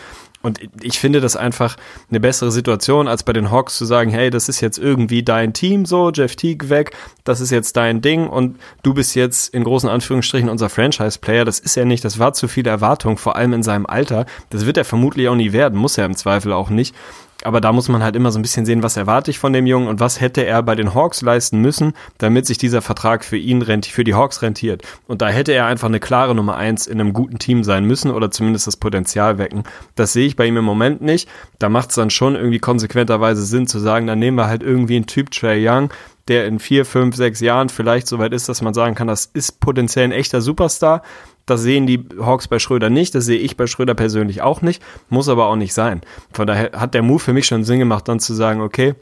Und 0.44 0.61
ich 0.83 0.98
finde 0.98 1.22
das 1.22 1.37
einfach 1.37 1.74
eine 2.11 2.20
bessere 2.20 2.52
Situation, 2.52 3.09
als 3.09 3.22
bei 3.22 3.33
den 3.33 3.50
Hawks 3.50 3.78
zu 3.78 3.87
sagen, 3.87 4.11
hey, 4.11 4.28
das 4.28 4.50
ist 4.50 4.61
jetzt 4.61 4.76
irgendwie 4.76 5.22
dein 5.22 5.54
Team 5.54 5.87
so, 5.87 6.11
Jeff 6.11 6.37
Teague 6.37 6.68
weg, 6.68 6.94
das 7.24 7.40
ist 7.40 7.50
jetzt 7.50 7.78
dein 7.78 8.02
Ding 8.02 8.28
und 8.28 8.59
du 8.83 8.92
bist 8.92 9.14
jetzt 9.14 9.54
in 9.54 9.64
großen 9.64 9.88
Anführungsstrichen 9.88 10.50
unser 10.50 10.68
Franchise-Player. 10.68 11.46
Das 11.46 11.61
ist 11.61 11.78
er 11.78 11.87
nicht, 11.87 12.04
das 12.04 12.18
war 12.18 12.35
zu 12.35 12.46
viel 12.46 12.66
Erwartung, 12.66 13.16
vor 13.16 13.37
allem 13.37 13.54
in 13.54 13.62
seinem 13.62 13.87
Alter. 13.87 14.26
Das 14.50 14.66
wird 14.66 14.76
er 14.76 14.85
vermutlich 14.85 15.28
auch 15.28 15.35
nie 15.35 15.52
werden, 15.52 15.78
muss 15.78 15.96
er 15.96 16.04
im 16.04 16.14
Zweifel 16.14 16.52
auch 16.52 16.68
nicht 16.68 16.94
aber 17.42 17.61
da 17.61 17.73
muss 17.73 17.88
man 17.88 18.03
halt 18.03 18.16
immer 18.16 18.31
so 18.31 18.38
ein 18.38 18.42
bisschen 18.42 18.64
sehen, 18.64 18.83
was 18.83 18.97
erwarte 18.97 19.31
ich 19.31 19.38
von 19.38 19.53
dem 19.53 19.66
Jungen 19.66 19.88
und 19.88 20.01
was 20.01 20.20
hätte 20.20 20.44
er 20.47 20.62
bei 20.62 20.75
den 20.75 20.94
Hawks 20.94 21.23
leisten 21.23 21.61
müssen, 21.61 21.92
damit 22.18 22.47
sich 22.47 22.59
dieser 22.59 22.83
Vertrag 22.83 23.25
für 23.25 23.37
ihn 23.37 23.62
rentiert, 23.62 23.94
für 23.94 24.05
die 24.05 24.14
Hawks 24.14 24.42
rentiert. 24.42 24.83
Und 25.07 25.23
da 25.23 25.29
hätte 25.29 25.53
er 25.53 25.66
einfach 25.66 25.88
eine 25.88 26.01
klare 26.01 26.35
Nummer 26.35 26.57
eins 26.57 26.87
in 26.87 27.01
einem 27.01 27.12
guten 27.12 27.38
Team 27.38 27.64
sein 27.64 27.85
müssen 27.85 28.11
oder 28.11 28.31
zumindest 28.31 28.66
das 28.66 28.77
Potenzial 28.77 29.38
wecken. 29.38 29.64
Das 29.94 30.12
sehe 30.12 30.27
ich 30.27 30.37
bei 30.37 30.47
ihm 30.47 30.57
im 30.57 30.64
Moment 30.64 31.03
nicht. 31.03 31.29
Da 31.59 31.68
macht 31.68 31.90
es 31.90 31.97
dann 31.97 32.11
schon 32.11 32.37
irgendwie 32.37 32.59
konsequenterweise 32.59 33.42
Sinn 33.42 33.66
zu 33.66 33.79
sagen, 33.79 34.07
dann 34.07 34.18
nehmen 34.18 34.38
wir 34.38 34.47
halt 34.47 34.62
irgendwie 34.62 34.97
einen 34.97 35.07
Typ 35.07 35.31
Trey 35.31 35.68
Young, 35.68 35.90
der 36.28 36.46
in 36.46 36.58
vier, 36.58 36.84
fünf, 36.84 37.16
sechs 37.16 37.40
Jahren 37.40 37.68
vielleicht 37.68 38.06
so 38.06 38.18
weit 38.18 38.32
ist, 38.32 38.48
dass 38.48 38.62
man 38.62 38.74
sagen 38.74 38.94
kann, 38.94 39.08
das 39.08 39.26
ist 39.26 39.60
potenziell 39.60 40.04
ein 40.04 40.12
echter 40.12 40.40
Superstar 40.40 41.02
das 41.46 41.60
sehen 41.60 41.87
die 41.87 42.06
Hawks 42.20 42.48
bei 42.48 42.58
Schröder 42.58 42.90
nicht, 42.90 43.14
das 43.14 43.26
sehe 43.26 43.38
ich 43.38 43.56
bei 43.56 43.66
Schröder 43.66 43.94
persönlich 43.94 44.42
auch 44.42 44.62
nicht, 44.62 44.82
muss 45.08 45.28
aber 45.28 45.46
auch 45.46 45.56
nicht 45.56 45.74
sein. 45.74 46.00
Von 46.32 46.46
daher 46.46 46.72
hat 46.72 46.94
der 46.94 47.02
Move 47.02 47.18
für 47.18 47.32
mich 47.32 47.46
schon 47.46 47.64
Sinn 47.64 47.78
gemacht, 47.78 48.08
dann 48.08 48.20
zu 48.20 48.34
sagen, 48.34 48.60
okay, 48.60 48.94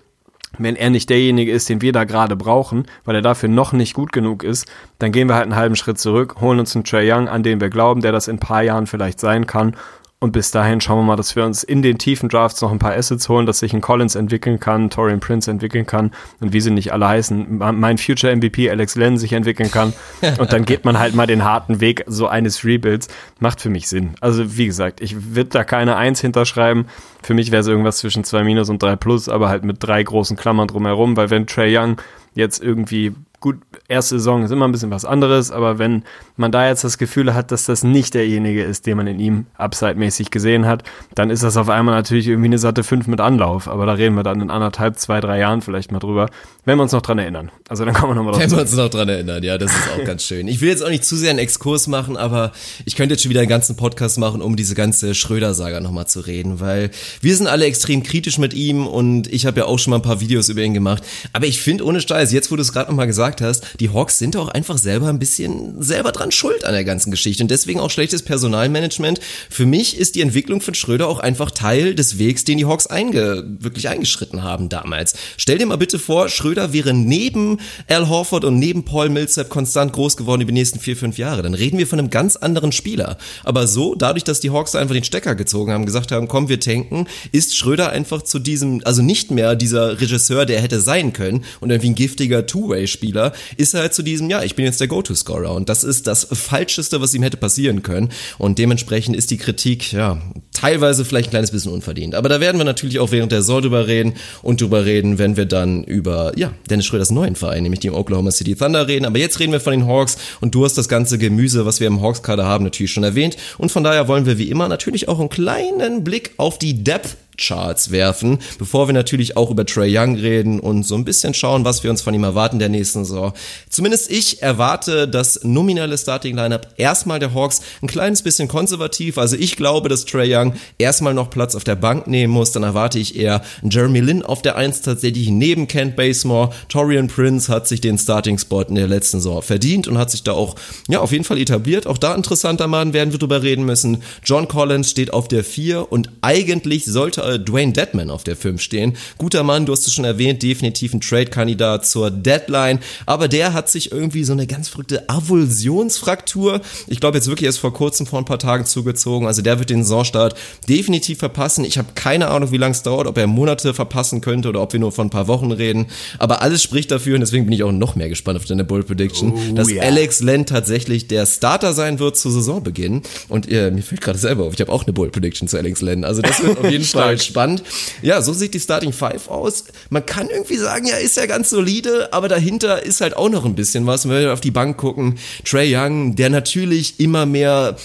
wenn 0.58 0.76
er 0.76 0.90
nicht 0.90 1.08
derjenige 1.08 1.50
ist, 1.50 1.68
den 1.68 1.80
wir 1.80 1.92
da 1.92 2.04
gerade 2.04 2.37
brauchen, 2.37 2.87
weil 3.04 3.14
er 3.14 3.22
dafür 3.22 3.48
noch 3.48 3.72
nicht 3.72 3.94
gut 3.94 4.12
genug 4.12 4.42
ist, 4.42 4.70
dann 4.98 5.12
gehen 5.12 5.28
wir 5.28 5.35
halt 5.35 5.44
einen 5.44 5.56
halben 5.56 5.76
Schritt 5.76 5.98
zurück, 5.98 6.40
holen 6.40 6.58
uns 6.58 6.74
einen 6.74 6.85
Trey 6.85 7.11
Young, 7.11 7.28
an 7.28 7.42
den 7.42 7.61
wir 7.61 7.70
glauben, 7.70 8.02
der 8.02 8.12
das 8.12 8.28
in 8.28 8.37
ein 8.37 8.40
paar 8.40 8.62
Jahren 8.62 8.87
vielleicht 8.87 9.18
sein 9.18 9.46
kann 9.46 9.76
und 10.22 10.30
bis 10.30 10.52
dahin 10.52 10.80
schauen 10.80 10.98
wir 10.98 11.02
mal, 11.02 11.16
dass 11.16 11.35
wir 11.35 11.44
uns 11.44 11.64
in 11.64 11.82
den 11.82 11.98
tiefen 11.98 12.28
Drafts 12.28 12.62
noch 12.62 12.70
ein 12.70 12.78
paar 12.78 12.94
Assets 12.94 13.28
holen, 13.28 13.44
dass 13.44 13.58
sich 13.58 13.74
ein 13.74 13.80
Collins 13.80 14.14
entwickeln 14.14 14.61
kann, 14.61 14.88
Torian 14.88 15.18
Prince 15.18 15.50
entwickeln 15.50 15.85
kann 15.85 16.12
und 16.38 16.52
wie 16.52 16.61
sie 16.61 16.70
nicht 16.70 16.92
alle 16.92 17.08
heißen, 17.08 17.58
mein 17.58 17.98
Future 17.98 18.35
MVP 18.37 18.70
Alex 18.70 18.94
Len 18.94 19.18
sich 19.18 19.32
entwickeln 19.32 19.72
kann. 19.72 19.92
Und 20.38 20.52
dann 20.52 20.64
geht 20.64 20.85
man 20.85 21.00
halt 21.00 21.16
mal 21.16 21.26
den 21.26 21.42
harten 21.42 21.80
Weg 21.80 22.04
so 22.06 22.28
eines 22.28 22.64
Rebuilds. 22.64 23.08
Macht 23.40 23.61
für 23.61 23.68
mich 23.68 23.88
Sinn. 23.88 24.14
Also 24.20 24.56
wie 24.56 24.66
gesagt, 24.66 25.00
ich 25.00 25.35
würde 25.35 25.50
da 25.50 25.64
keine 25.64 25.96
Eins 25.96 26.20
hinterschreiben. 26.20 26.87
Für 27.22 27.35
mich 27.35 27.50
wäre 27.50 27.62
es 27.62 27.66
irgendwas 27.66 27.98
zwischen 27.98 28.22
zwei 28.22 28.44
Minus 28.44 28.70
und 28.70 28.80
drei 28.80 28.94
Plus, 28.94 29.28
aber 29.28 29.48
halt 29.48 29.64
mit 29.64 29.78
drei 29.80 30.04
großen 30.04 30.37
Klammern 30.37 30.68
drumherum, 30.68 31.16
weil 31.16 31.30
wenn 31.30 31.48
Trey 31.48 31.76
Young 31.76 32.00
jetzt 32.35 32.62
irgendwie 32.62 33.12
gut, 33.42 33.59
erste 33.88 34.18
Saison 34.18 34.44
ist 34.44 34.50
immer 34.50 34.66
ein 34.66 34.72
bisschen 34.72 34.90
was 34.90 35.05
anderes, 35.05 35.50
aber 35.50 35.78
wenn 35.78 36.05
man 36.37 36.52
da 36.52 36.68
jetzt 36.68 36.85
das 36.85 36.96
Gefühl 36.96 37.35
hat, 37.35 37.50
dass 37.50 37.64
das 37.64 37.85
nicht 37.85 38.14
derjenige 38.14 38.62
ist, 38.62 38.87
den 38.87 38.96
man 38.96 39.07
in 39.09 39.18
ihm 39.18 39.46
upside-mäßig 39.59 40.31
gesehen 40.31 40.64
hat, 40.64 40.85
dann 41.14 41.28
ist 41.28 41.42
das 41.42 41.57
auf 41.57 41.68
einmal 41.68 41.94
natürlich 41.94 42.28
irgendwie 42.28 42.46
eine 42.46 42.59
satte 42.59 42.85
5 42.85 43.09
mit 43.09 43.20
Anlauf. 43.20 43.68
Aber 43.68 43.85
da 43.85 43.92
reden 43.94 44.14
wir 44.14 44.22
dann 44.22 44.40
in 44.40 44.50
anderthalb, 44.50 44.96
zwei, 44.98 45.20
drei 45.20 45.38
Jahren 45.38 45.61
vielleicht 45.61 45.92
mal 45.92 45.98
drüber, 45.98 46.31
wenn 46.64 46.78
wir 46.78 46.85
uns 46.85 46.92
noch 46.92 47.02
dran 47.02 47.18
erinnern. 47.18 47.50
Also 47.68 47.85
dann 47.85 47.94
kommen 47.94 48.12
wir 48.12 48.14
nochmal 48.14 48.33
drauf. 48.33 48.42
Wenn 48.42 48.50
wir 48.52 48.61
uns 48.61 48.74
noch 48.74 48.88
dran 48.88 49.09
erinnern, 49.09 49.42
ja, 49.42 49.59
das 49.59 49.72
ist 49.72 49.90
auch 49.90 50.05
ganz 50.05 50.22
schön. 50.22 50.46
Ich 50.46 50.61
will 50.61 50.68
jetzt 50.68 50.85
auch 50.85 50.88
nicht 50.88 51.05
zu 51.05 51.16
sehr 51.16 51.31
einen 51.31 51.40
Exkurs 51.40 51.88
machen, 51.88 52.16
aber 52.16 52.52
ich 52.87 52.94
könnte 52.94 53.14
jetzt 53.14 53.22
schon 53.22 53.31
wieder 53.31 53.40
einen 53.40 53.48
ganzen 53.48 53.76
Podcast 53.76 54.18
machen, 54.18 54.40
um 54.40 54.55
diese 54.55 54.76
ganze 54.76 55.14
Schröder-Saga 55.14 55.81
nochmal 55.81 56.07
zu 56.07 56.20
reden, 56.20 56.61
weil 56.61 56.92
wir 57.20 57.37
sind 57.37 57.48
alle 57.48 57.64
extrem 57.64 58.05
kritisch 58.05 58.38
mit 58.38 58.55
ihm 58.55 58.87
und 58.87 59.26
ich 59.33 59.46
habe 59.46 59.61
ja 59.61 59.66
auch 59.66 59.81
schon 59.81 59.90
mal 59.90 59.96
ein 59.96 60.02
paar 60.02 60.20
Videos 60.20 60.48
über 60.48 60.62
ihn 60.62 60.74
gemacht. 60.74 61.02
Aber 61.33 61.46
ich 61.46 61.61
finde 61.61 61.85
ohne 61.85 62.00
Steiß, 62.00 62.33
jetzt 62.33 62.52
du 62.52 62.57
es 62.57 62.72
gerade 62.72 62.90
nochmal 62.90 63.07
gesagt 63.07 63.32
gesagt 63.37 63.40
hast, 63.40 63.81
die 63.81 63.90
Hawks 63.90 64.18
sind 64.18 64.37
auch 64.37 64.49
einfach 64.49 64.79
selber 64.79 65.09
ein 65.09 65.18
bisschen 65.18 65.83
selber 65.83 66.12
dran 66.12 66.33
schuld 66.33 66.64
an 66.64 66.73
der 66.73 66.85
ganzen 66.85 67.11
Geschichte 67.11 67.42
und 67.42 67.51
deswegen 67.51 67.81
auch 67.81 67.90
schlechtes 67.90 68.23
Personalmanagement. 68.23 69.21
Für 69.51 69.66
mich 69.66 69.97
ist 69.97 70.14
die 70.14 70.21
Entwicklung 70.21 70.61
von 70.61 70.75
Schröder 70.75 71.09
auch 71.09 71.18
einfach 71.18 71.51
Teil 71.51 71.95
des 71.95 72.18
Wegs, 72.18 72.45
den 72.45 72.59
die 72.59 72.66
Hawks 72.66 72.87
einge 72.87 73.45
wirklich 73.59 73.88
eingeschritten 73.88 74.42
haben 74.42 74.68
damals. 74.68 75.14
Stell 75.37 75.59
dir 75.59 75.66
mal 75.66 75.77
bitte 75.77 75.99
vor, 75.99 76.29
Schröder 76.29 76.73
wäre 76.73 76.92
neben 76.92 77.59
Al 77.88 78.09
Horford 78.09 78.45
und 78.45 78.59
neben 78.59 78.85
Paul 78.85 79.09
Millsap 79.09 79.49
konstant 79.49 79.92
groß 79.92 80.16
geworden 80.16 80.42
über 80.42 80.53
die 80.53 80.59
nächsten 80.59 80.81
vier, 80.81 80.97
fünf 80.97 81.18
Jahre. 81.18 81.42
Dann 81.42 81.55
reden 81.55 81.79
wir 81.79 81.87
von 81.87 81.99
einem 81.99 82.11
ganz 82.11 82.37
anderen 82.37 82.73
Spieler. 82.73 83.16
Aber 83.45 83.66
so, 83.66 83.95
dadurch, 83.95 84.25
dass 84.25 84.40
die 84.40 84.51
Hawks 84.51 84.75
einfach 84.75 84.95
den 84.95 85.05
Stecker 85.05 85.35
gezogen 85.35 85.73
haben, 85.73 85.87
gesagt 85.87 86.12
haben, 86.12 86.29
komm, 86.29 86.49
wir 86.49 86.61
tanken, 86.61 87.07
ist 87.33 87.57
Schröder 87.57 87.90
einfach 87.90 88.23
zu 88.23 88.38
diesem, 88.38 88.83
also 88.85 89.03
nicht 89.03 89.31
mehr 89.31 89.55
dieser 89.57 90.01
Regisseur, 90.01 90.47
der 90.47 90.61
hätte 90.61 90.81
sein 90.81 91.12
können 91.12 91.45
und 91.61 91.71
irgendwie 91.71 91.90
ein 91.90 91.95
giftiger 91.95 92.47
Two-Way-Spieler, 92.47 93.21
ist 93.56 93.74
er 93.74 93.82
halt 93.82 93.94
zu 93.94 94.02
diesem, 94.02 94.28
ja, 94.28 94.42
ich 94.42 94.56
bin 94.56 94.64
jetzt 94.64 94.80
der 94.80 94.88
Go-To-Scorer. 94.88 95.52
Und 95.52 95.68
das 95.68 95.85
ist 95.85 96.06
das 96.06 96.26
Falscheste, 96.30 97.00
was 97.00 97.14
ihm 97.14 97.22
hätte 97.22 97.37
passieren 97.37 97.82
können. 97.82 98.11
Und 98.38 98.58
dementsprechend 98.58 99.14
ist 99.14 99.30
die 99.30 99.37
Kritik, 99.37 99.92
ja, 99.92 100.20
teilweise 100.62 101.05
vielleicht 101.05 101.29
ein 101.29 101.31
kleines 101.31 101.51
bisschen 101.51 101.72
unverdient. 101.72 102.14
Aber 102.14 102.29
da 102.29 102.40
werden 102.40 102.57
wir 102.57 102.64
natürlich 102.64 103.01
auch 103.01 103.11
während 103.11 103.33
der 103.33 103.40
Saison 103.40 103.62
drüber 103.62 103.88
reden 103.88 104.14
und 104.42 104.61
drüber 104.61 104.85
reden, 104.85 105.18
wenn 105.18 105.37
wir 105.37 105.44
dann 105.44 105.83
über, 105.83 106.33
ja, 106.37 106.53
Dennis 106.70 106.87
Schröders 106.87 107.11
neuen 107.11 107.35
Verein, 107.35 107.64
nämlich 107.64 107.81
dem 107.81 107.94
Oklahoma 107.94 108.31
City 108.31 108.55
Thunder 108.55 108.87
reden. 108.87 109.05
Aber 109.05 109.18
jetzt 109.18 109.40
reden 109.40 109.51
wir 109.51 109.59
von 109.59 109.72
den 109.72 109.88
Hawks 109.88 110.16
und 110.40 110.55
du 110.55 110.64
hast 110.64 110.79
das 110.79 110.88
ganze 110.88 111.18
Gemüse, 111.18 111.66
was 111.66 111.81
wir 111.81 111.88
im 111.88 112.01
Hawks-Kader 112.01 112.44
haben, 112.44 112.62
natürlich 112.62 112.92
schon 112.92 113.03
erwähnt. 113.03 113.37
Und 113.59 113.72
von 113.72 113.83
daher 113.83 114.07
wollen 114.07 114.25
wir 114.25 114.38
wie 114.38 114.51
immer 114.51 114.68
natürlich 114.68 115.09
auch 115.09 115.18
einen 115.18 115.31
kleinen 115.31 116.05
Blick 116.05 116.31
auf 116.37 116.61
die 116.61 116.85
Depth 116.85 117.16
Charts 117.38 117.90
werfen, 117.90 118.38
bevor 118.59 118.88
wir 118.88 118.92
natürlich 118.92 119.37
auch 119.37 119.51
über 119.51 119.64
Trey 119.64 119.96
Young 119.96 120.16
reden 120.16 120.61
und 120.61 120.85
so 120.85 120.94
ein 120.94 121.05
bisschen 121.05 121.35
schauen, 121.35 121.64
was 121.64 121.83
wir 121.83 121.90
uns 121.90 122.03
von 122.03 122.14
ihm 122.14 122.25
erwarten 122.25 122.59
der 122.59 122.68
nächsten 122.68 123.05
Saison. 123.05 123.33
Zumindest 123.70 124.11
ich 124.11 124.42
erwarte 124.42 125.09
das 125.09 125.40
nominelle 125.42 125.96
Starting 125.96 126.37
Lineup 126.37 126.68
erstmal 126.77 127.18
der 127.18 127.35
Hawks 127.35 127.62
ein 127.81 127.88
kleines 127.88 128.22
bisschen 128.22 128.48
konservativ. 128.48 129.18
Also 129.18 129.37
ich 129.37 129.57
glaube, 129.57 129.88
dass 129.88 130.05
Trey 130.05 130.35
Young 130.35 130.51
erstmal 130.78 131.14
noch 131.14 131.30
Platz 131.30 131.54
auf 131.54 131.64
der 131.64 131.76
Bank 131.76 132.06
nehmen 132.06 132.32
muss. 132.32 132.52
Dann 132.52 132.62
erwarte 132.62 132.98
ich 132.98 133.16
eher 133.16 133.42
Jeremy 133.62 134.00
Lin 134.00 134.22
auf 134.22 134.42
der 134.42 134.56
1 134.56 134.82
tatsächlich 134.82 135.28
neben 135.30 135.68
Kent 135.68 135.96
Basemore. 135.96 136.50
Torian 136.68 137.08
Prince 137.08 137.52
hat 137.52 137.68
sich 137.68 137.80
den 137.80 137.98
Starting 137.98 138.38
Spot 138.38 138.62
in 138.62 138.74
der 138.74 138.88
letzten 138.88 139.18
Saison 139.18 139.42
verdient 139.42 139.88
und 139.88 139.98
hat 139.98 140.10
sich 140.10 140.22
da 140.22 140.32
auch 140.32 140.56
ja 140.88 141.00
auf 141.00 141.12
jeden 141.12 141.24
Fall 141.24 141.38
etabliert. 141.38 141.86
Auch 141.86 141.98
da 141.98 142.14
interessanter 142.14 142.68
Mann 142.68 142.92
werden 142.92 143.12
wir 143.12 143.18
drüber 143.18 143.42
reden 143.42 143.64
müssen. 143.64 144.02
John 144.24 144.48
Collins 144.48 144.90
steht 144.90 145.12
auf 145.12 145.28
der 145.28 145.44
4 145.44 145.90
und 145.90 146.10
eigentlich 146.20 146.84
sollte 146.84 147.22
äh, 147.22 147.38
Dwayne 147.38 147.72
Deadman 147.72 148.10
auf 148.10 148.24
der 148.24 148.36
5 148.36 148.60
stehen. 148.60 148.96
Guter 149.18 149.42
Mann, 149.42 149.66
du 149.66 149.72
hast 149.72 149.86
es 149.86 149.92
schon 149.92 150.04
erwähnt, 150.04 150.42
definitiv 150.42 150.94
ein 150.94 151.00
Trade-Kandidat 151.00 151.86
zur 151.86 152.10
Deadline, 152.10 152.78
aber 153.06 153.28
der 153.28 153.52
hat 153.52 153.70
sich 153.70 153.92
irgendwie 153.92 154.24
so 154.24 154.32
eine 154.32 154.46
ganz 154.46 154.68
verrückte 154.68 155.08
Avulsionsfraktur, 155.08 156.60
ich 156.86 157.00
glaube 157.00 157.18
jetzt 157.18 157.28
wirklich 157.28 157.46
erst 157.46 157.58
vor 157.58 157.72
kurzem, 157.72 158.06
vor 158.06 158.18
ein 158.18 158.24
paar 158.24 158.38
Tagen 158.38 158.64
zugezogen, 158.64 159.26
also 159.26 159.42
der 159.42 159.58
wird 159.58 159.70
den 159.70 159.84
Saisonstart 159.84 160.34
definitiv 160.68 161.18
verpassen. 161.18 161.64
Ich 161.64 161.78
habe 161.78 161.88
keine 161.94 162.28
Ahnung, 162.28 162.52
wie 162.52 162.57
lange 162.57 162.72
es 162.72 162.83
dauert, 162.83 163.07
ob 163.07 163.18
er 163.18 163.26
Monate 163.26 163.74
verpassen 163.74 164.20
könnte 164.20 164.48
oder 164.48 164.62
ob 164.62 164.72
wir 164.72 164.81
nur 164.81 164.92
von 164.92 165.09
ein 165.09 165.11
paar 165.11 165.28
Wochen 165.28 165.52
reden, 165.52 165.87
aber 166.18 166.42
alles 166.42 166.62
spricht 166.62 166.90
dafür 166.90 167.14
und 167.14 167.20
deswegen 167.20 167.44
bin 167.44 167.52
ich 167.52 167.62
auch 167.62 167.72
noch 167.72 167.96
mehr 167.96 168.09
gespannt 168.09 168.38
auf 168.38 168.44
deine 168.44 168.64
Bull 168.64 168.83
Prediction, 168.83 169.33
oh, 169.33 169.55
dass 169.55 169.68
yeah. 169.68 169.85
Alex 169.85 170.20
Len 170.20 170.46
tatsächlich 170.46 171.09
der 171.09 171.26
Starter 171.26 171.72
sein 171.72 171.98
wird 171.98 172.16
zu 172.16 172.31
Saisonbeginn 172.31 173.02
und 173.28 173.50
äh, 173.50 173.70
mir 173.70 173.83
fällt 173.83 174.00
gerade 174.00 174.18
selber 174.18 174.44
auf, 174.44 174.55
ich 174.55 174.61
habe 174.61 174.72
auch 174.72 174.85
eine 174.85 174.92
Bull 174.92 175.11
Prediction 175.11 175.48
zu 175.48 175.57
Alex 175.57 175.81
Len, 175.81 176.05
also 176.05 176.22
das 176.22 176.42
wird 176.42 176.59
auf 176.59 176.70
jeden 176.70 176.85
Fall 176.92 177.20
spannend. 177.20 177.62
Ja, 178.02 178.22
so 178.22 178.33
sieht 178.33 178.55
die 178.55 178.61
Starting 178.61 178.92
Five 178.92 179.28
aus. 179.28 179.64
Man 179.90 180.05
kann 180.07 180.28
irgendwie 180.28 180.57
sagen, 180.57 180.87
ja, 180.87 180.96
ist 180.96 181.16
ja 181.16 181.26
ganz 181.26 181.50
solide, 181.50 182.12
aber 182.12 182.28
dahinter 182.28 182.83
ist 182.83 183.00
halt 183.00 183.16
auch 183.16 183.28
noch 183.28 183.44
ein 183.44 183.55
bisschen 183.55 183.87
was. 183.87 184.09
Wenn 184.09 184.20
wir 184.20 184.33
auf 184.33 184.40
die 184.40 184.50
Bank 184.50 184.76
gucken, 184.76 185.18
Trey 185.44 185.74
Young, 185.74 186.16
der 186.16 186.31
natürlich 186.31 187.00
immer 187.00 187.26
mehr 187.26 187.76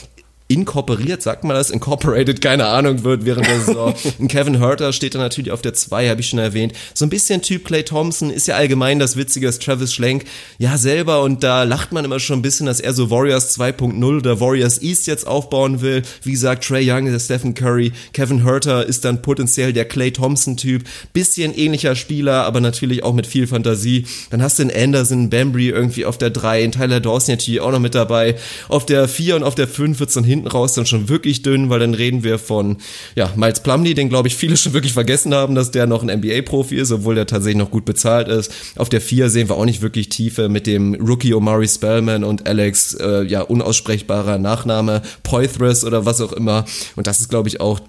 inkorporiert, 0.47 1.21
sagt 1.21 1.43
man 1.43 1.55
das, 1.55 1.69
incorporated, 1.69 2.41
keine 2.41 2.67
Ahnung, 2.67 3.03
wird 3.03 3.25
während 3.25 3.47
der 3.47 3.59
Saison. 3.59 3.93
Kevin 4.29 4.59
Herter 4.59 4.93
steht 4.93 5.15
da 5.15 5.19
natürlich 5.19 5.51
auf 5.51 5.61
der 5.61 5.73
2, 5.73 6.09
habe 6.09 6.21
ich 6.21 6.29
schon 6.29 6.39
erwähnt. 6.39 6.73
So 6.93 7.05
ein 7.05 7.09
bisschen 7.09 7.41
Typ 7.41 7.65
Clay 7.65 7.83
Thompson 7.83 8.29
ist 8.29 8.47
ja 8.47 8.55
allgemein 8.55 8.99
das 8.99 9.17
Witzige, 9.17 9.47
dass 9.47 9.59
Travis 9.59 9.93
Schlenk 9.93 10.23
ja 10.57 10.77
selber 10.77 11.23
und 11.23 11.43
da 11.43 11.63
lacht 11.63 11.91
man 11.91 12.05
immer 12.05 12.19
schon 12.19 12.39
ein 12.39 12.41
bisschen, 12.41 12.65
dass 12.65 12.79
er 12.79 12.93
so 12.93 13.09
Warriors 13.09 13.57
2.0 13.59 14.17
oder 14.17 14.39
Warriors 14.39 14.81
East 14.81 15.07
jetzt 15.07 15.27
aufbauen 15.27 15.81
will. 15.81 16.03
Wie 16.23 16.31
gesagt, 16.31 16.65
Trey 16.65 16.89
Young, 16.89 17.05
der 17.05 17.19
Stephen 17.19 17.53
Curry, 17.53 17.91
Kevin 18.13 18.43
Herter 18.43 18.85
ist 18.85 19.03
dann 19.03 19.21
potenziell 19.21 19.73
der 19.73 19.85
Clay 19.85 20.11
Thompson 20.11 20.55
Typ, 20.55 20.83
bisschen 21.11 21.53
ähnlicher 21.53 21.95
Spieler, 21.95 22.45
aber 22.45 22.61
natürlich 22.61 23.03
auch 23.03 23.13
mit 23.13 23.27
viel 23.27 23.47
Fantasie. 23.47 24.05
Dann 24.29 24.41
hast 24.41 24.59
du 24.59 24.63
den 24.63 24.75
Anderson, 24.75 25.29
Bambry 25.29 25.69
irgendwie 25.69 26.05
auf 26.05 26.17
der 26.17 26.29
3, 26.29 26.67
Tyler 26.67 27.01
Dawson 27.01 27.35
natürlich 27.35 27.59
auch 27.59 27.71
noch 27.71 27.79
mit 27.79 27.95
dabei. 27.95 28.35
Auf 28.69 28.85
der 28.85 29.09
4 29.09 29.35
und 29.35 29.43
auf 29.43 29.55
der 29.55 29.67
5 29.67 29.99
wird's 29.99 30.13
dann 30.13 30.23
hin 30.23 30.36
hinten 30.37 30.47
raus 30.47 30.73
dann 30.73 30.85
schon 30.85 31.09
wirklich 31.09 31.41
dünn, 31.41 31.69
weil 31.69 31.79
dann 31.79 31.93
reden 31.93 32.23
wir 32.23 32.39
von, 32.39 32.77
ja, 33.15 33.31
Miles 33.35 33.61
Plumlee, 33.61 33.93
den 33.93 34.09
glaube 34.09 34.27
ich 34.27 34.35
viele 34.35 34.57
schon 34.57 34.73
wirklich 34.73 34.93
vergessen 34.93 35.33
haben, 35.33 35.55
dass 35.55 35.71
der 35.71 35.87
noch 35.87 36.03
ein 36.03 36.19
NBA-Profi 36.19 36.75
ist, 36.75 36.91
obwohl 36.91 37.15
der 37.15 37.27
tatsächlich 37.27 37.57
noch 37.57 37.71
gut 37.71 37.85
bezahlt 37.85 38.27
ist. 38.27 38.51
Auf 38.75 38.89
der 38.89 39.01
4 39.01 39.29
sehen 39.29 39.49
wir 39.49 39.55
auch 39.55 39.65
nicht 39.65 39.81
wirklich 39.81 40.09
Tiefe 40.09 40.49
mit 40.49 40.67
dem 40.67 40.93
Rookie 40.95 41.33
Omari 41.33 41.67
Spellman 41.67 42.23
und 42.23 42.47
Alex, 42.47 42.93
äh, 42.95 43.23
ja, 43.23 43.41
unaussprechbarer 43.41 44.37
Nachname, 44.37 45.01
Poitras 45.23 45.83
oder 45.83 46.05
was 46.05 46.21
auch 46.21 46.33
immer. 46.33 46.65
Und 46.95 47.07
das 47.07 47.19
ist, 47.19 47.29
glaube 47.29 47.49
ich, 47.49 47.59
auch 47.59 47.79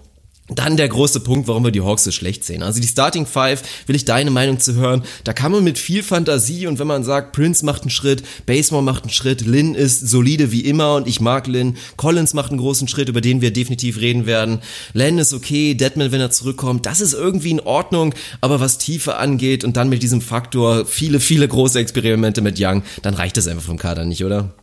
dann 0.48 0.76
der 0.76 0.88
große 0.88 1.20
Punkt, 1.20 1.48
warum 1.48 1.64
wir 1.64 1.70
die 1.70 1.82
Hawks 1.82 2.04
so 2.04 2.10
schlecht 2.10 2.44
sehen. 2.44 2.62
Also 2.62 2.80
die 2.80 2.86
Starting 2.86 3.26
Five, 3.26 3.62
will 3.86 3.96
ich 3.96 4.04
deine 4.04 4.30
Meinung 4.30 4.58
zu 4.60 4.74
hören. 4.74 5.02
Da 5.24 5.32
kann 5.32 5.52
man 5.52 5.62
mit 5.62 5.78
viel 5.78 6.02
Fantasie 6.02 6.66
und 6.66 6.78
wenn 6.78 6.86
man 6.86 7.04
sagt, 7.04 7.32
Prince 7.32 7.64
macht 7.64 7.82
einen 7.82 7.90
Schritt, 7.90 8.22
Basemore 8.46 8.82
macht 8.82 9.04
einen 9.04 9.12
Schritt, 9.12 9.42
Lynn 9.42 9.74
ist 9.74 10.08
solide 10.08 10.50
wie 10.52 10.62
immer 10.62 10.96
und 10.96 11.06
ich 11.06 11.20
mag 11.20 11.46
Lynn, 11.46 11.76
Collins 11.96 12.34
macht 12.34 12.50
einen 12.50 12.60
großen 12.60 12.88
Schritt, 12.88 13.08
über 13.08 13.20
den 13.20 13.40
wir 13.40 13.52
definitiv 13.52 14.00
reden 14.00 14.26
werden. 14.26 14.60
Len 14.94 15.18
ist 15.18 15.34
okay, 15.34 15.74
Deadman, 15.74 16.12
wenn 16.12 16.20
er 16.20 16.30
zurückkommt, 16.30 16.86
das 16.86 17.00
ist 17.00 17.12
irgendwie 17.12 17.50
in 17.50 17.60
Ordnung, 17.60 18.14
aber 18.40 18.60
was 18.60 18.78
Tiefe 18.78 19.16
angeht 19.16 19.64
und 19.64 19.76
dann 19.76 19.88
mit 19.88 20.02
diesem 20.02 20.20
Faktor 20.20 20.86
viele, 20.86 21.20
viele 21.20 21.46
große 21.46 21.78
Experimente 21.78 22.40
mit 22.40 22.56
Young, 22.58 22.82
dann 23.02 23.14
reicht 23.14 23.36
das 23.36 23.48
einfach 23.48 23.64
vom 23.64 23.78
Kader 23.78 24.04
nicht, 24.04 24.24
oder? 24.24 24.54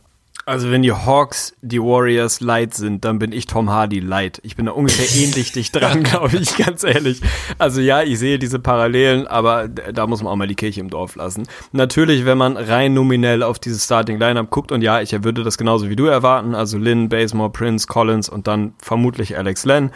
Also 0.48 0.70
wenn 0.70 0.82
die 0.82 0.92
Hawks 0.92 1.56
die 1.60 1.82
Warriors 1.82 2.38
light 2.38 2.72
sind, 2.72 3.04
dann 3.04 3.18
bin 3.18 3.32
ich 3.32 3.46
Tom 3.46 3.68
Hardy 3.68 3.98
light. 3.98 4.38
Ich 4.44 4.54
bin 4.54 4.66
da 4.66 4.72
ungefähr 4.72 5.04
ähnlich 5.20 5.50
dicht 5.50 5.74
dran, 5.74 6.04
glaube 6.04 6.36
ich, 6.36 6.56
ganz 6.56 6.84
ehrlich. 6.84 7.20
Also 7.58 7.80
ja, 7.80 8.02
ich 8.02 8.20
sehe 8.20 8.38
diese 8.38 8.60
Parallelen, 8.60 9.26
aber 9.26 9.66
da 9.66 10.06
muss 10.06 10.22
man 10.22 10.32
auch 10.32 10.36
mal 10.36 10.46
die 10.46 10.54
Kirche 10.54 10.80
im 10.80 10.88
Dorf 10.88 11.16
lassen. 11.16 11.48
Natürlich, 11.72 12.26
wenn 12.26 12.38
man 12.38 12.56
rein 12.56 12.94
nominell 12.94 13.42
auf 13.42 13.58
dieses 13.58 13.86
Starting 13.86 14.20
Lineup 14.20 14.50
guckt 14.50 14.70
und 14.70 14.82
ja, 14.82 15.00
ich 15.00 15.10
würde 15.24 15.42
das 15.42 15.58
genauso 15.58 15.90
wie 15.90 15.96
du 15.96 16.06
erwarten, 16.06 16.54
also 16.54 16.78
Lynn, 16.78 17.08
Basemore, 17.08 17.50
Prince, 17.50 17.88
Collins 17.88 18.28
und 18.28 18.46
dann 18.46 18.74
vermutlich 18.78 19.36
Alex 19.36 19.64
Len 19.64 19.90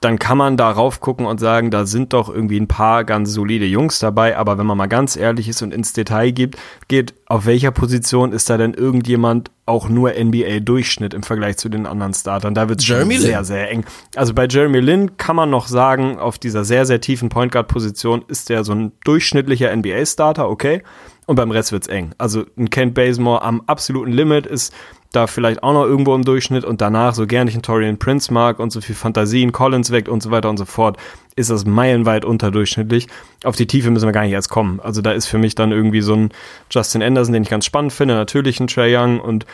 dann 0.00 0.18
kann 0.18 0.38
man 0.38 0.56
darauf 0.56 1.00
gucken 1.00 1.26
und 1.26 1.38
sagen, 1.38 1.70
da 1.70 1.86
sind 1.86 2.12
doch 2.12 2.28
irgendwie 2.28 2.58
ein 2.58 2.68
paar 2.68 3.04
ganz 3.04 3.32
solide 3.32 3.66
Jungs 3.66 3.98
dabei. 3.98 4.36
Aber 4.36 4.58
wenn 4.58 4.66
man 4.66 4.76
mal 4.78 4.86
ganz 4.86 5.16
ehrlich 5.16 5.48
ist 5.48 5.62
und 5.62 5.72
ins 5.72 5.92
Detail 5.92 6.30
gibt, 6.32 6.56
geht, 6.88 7.14
auf 7.26 7.46
welcher 7.46 7.70
Position 7.70 8.32
ist 8.32 8.50
da 8.50 8.56
denn 8.56 8.74
irgendjemand 8.74 9.50
auch 9.64 9.88
nur 9.88 10.12
NBA-Durchschnitt 10.12 11.12
im 11.12 11.22
Vergleich 11.22 11.56
zu 11.56 11.68
den 11.68 11.86
anderen 11.86 12.14
Startern? 12.14 12.54
Da 12.54 12.68
wird 12.68 12.80
es 12.80 12.86
sehr, 12.86 13.44
sehr 13.44 13.70
eng. 13.70 13.84
Also 14.14 14.32
bei 14.32 14.46
Jeremy 14.46 14.80
Lin 14.80 15.16
kann 15.16 15.36
man 15.36 15.50
noch 15.50 15.66
sagen, 15.66 16.18
auf 16.18 16.38
dieser 16.38 16.64
sehr, 16.64 16.86
sehr 16.86 17.00
tiefen 17.00 17.28
Point 17.28 17.52
Guard-Position 17.52 18.24
ist 18.28 18.48
der 18.48 18.64
so 18.64 18.72
ein 18.72 18.92
durchschnittlicher 19.04 19.74
NBA-Starter, 19.74 20.48
okay. 20.48 20.82
Und 21.26 21.34
beim 21.34 21.50
Rest 21.50 21.72
wird's 21.72 21.88
eng. 21.88 22.12
Also 22.18 22.44
ein 22.56 22.70
Kent 22.70 22.94
Bazemore 22.94 23.42
am 23.42 23.62
absoluten 23.66 24.12
Limit 24.12 24.46
ist 24.46 24.72
da 25.12 25.26
vielleicht 25.26 25.62
auch 25.62 25.72
noch 25.72 25.84
irgendwo 25.84 26.14
im 26.14 26.24
Durchschnitt 26.24 26.64
und 26.64 26.80
danach, 26.80 27.14
so 27.14 27.26
gern 27.26 27.48
ich 27.48 27.54
einen 27.54 27.62
Torian 27.62 27.98
Prince 27.98 28.32
mag 28.32 28.58
und 28.58 28.70
so 28.70 28.80
viel 28.80 28.94
Fantasien 28.94 29.52
Collins 29.52 29.90
weckt 29.90 30.08
und 30.08 30.22
so 30.22 30.30
weiter 30.30 30.50
und 30.50 30.56
so 30.56 30.64
fort, 30.64 30.98
ist 31.36 31.50
das 31.50 31.64
meilenweit 31.64 32.24
unterdurchschnittlich. 32.24 33.08
Auf 33.44 33.56
die 33.56 33.66
Tiefe 33.66 33.90
müssen 33.90 34.06
wir 34.06 34.12
gar 34.12 34.22
nicht 34.22 34.32
erst 34.32 34.50
kommen. 34.50 34.80
Also 34.80 35.02
da 35.02 35.12
ist 35.12 35.26
für 35.26 35.38
mich 35.38 35.54
dann 35.54 35.72
irgendwie 35.72 36.00
so 36.00 36.14
ein 36.14 36.30
Justin 36.70 37.02
Anderson, 37.02 37.32
den 37.32 37.42
ich 37.42 37.50
ganz 37.50 37.64
spannend 37.64 37.92
finde, 37.92 38.14
natürlich 38.14 38.60
ein 38.60 38.66
Trey 38.66 38.96
Young 38.96 39.20
und 39.20 39.46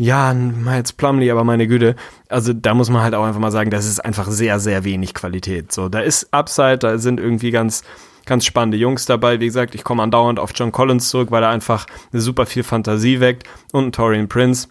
ja, 0.00 0.32
Miles 0.32 0.92
Plumley, 0.92 1.30
aber 1.30 1.42
meine 1.42 1.66
Güte. 1.66 1.96
Also 2.28 2.52
da 2.52 2.74
muss 2.74 2.88
man 2.88 3.02
halt 3.02 3.14
auch 3.14 3.24
einfach 3.24 3.40
mal 3.40 3.50
sagen, 3.50 3.70
das 3.70 3.86
ist 3.86 4.04
einfach 4.04 4.28
sehr, 4.28 4.60
sehr 4.60 4.84
wenig 4.84 5.12
Qualität. 5.12 5.72
So, 5.72 5.88
da 5.88 6.00
ist 6.00 6.32
Upside, 6.32 6.78
da 6.78 6.98
sind 6.98 7.18
irgendwie 7.18 7.50
ganz 7.50 7.82
ganz 8.28 8.44
spannende 8.44 8.76
Jungs 8.76 9.06
dabei. 9.06 9.40
Wie 9.40 9.46
gesagt, 9.46 9.74
ich 9.74 9.82
komme 9.82 10.02
andauernd 10.02 10.38
auf 10.38 10.52
John 10.54 10.70
Collins 10.70 11.08
zurück, 11.08 11.30
weil 11.30 11.42
er 11.42 11.48
einfach 11.48 11.86
super 12.12 12.44
viel 12.44 12.62
Fantasie 12.62 13.20
weckt 13.20 13.44
und 13.72 13.94
Torian 13.94 14.28
Prince 14.28 14.68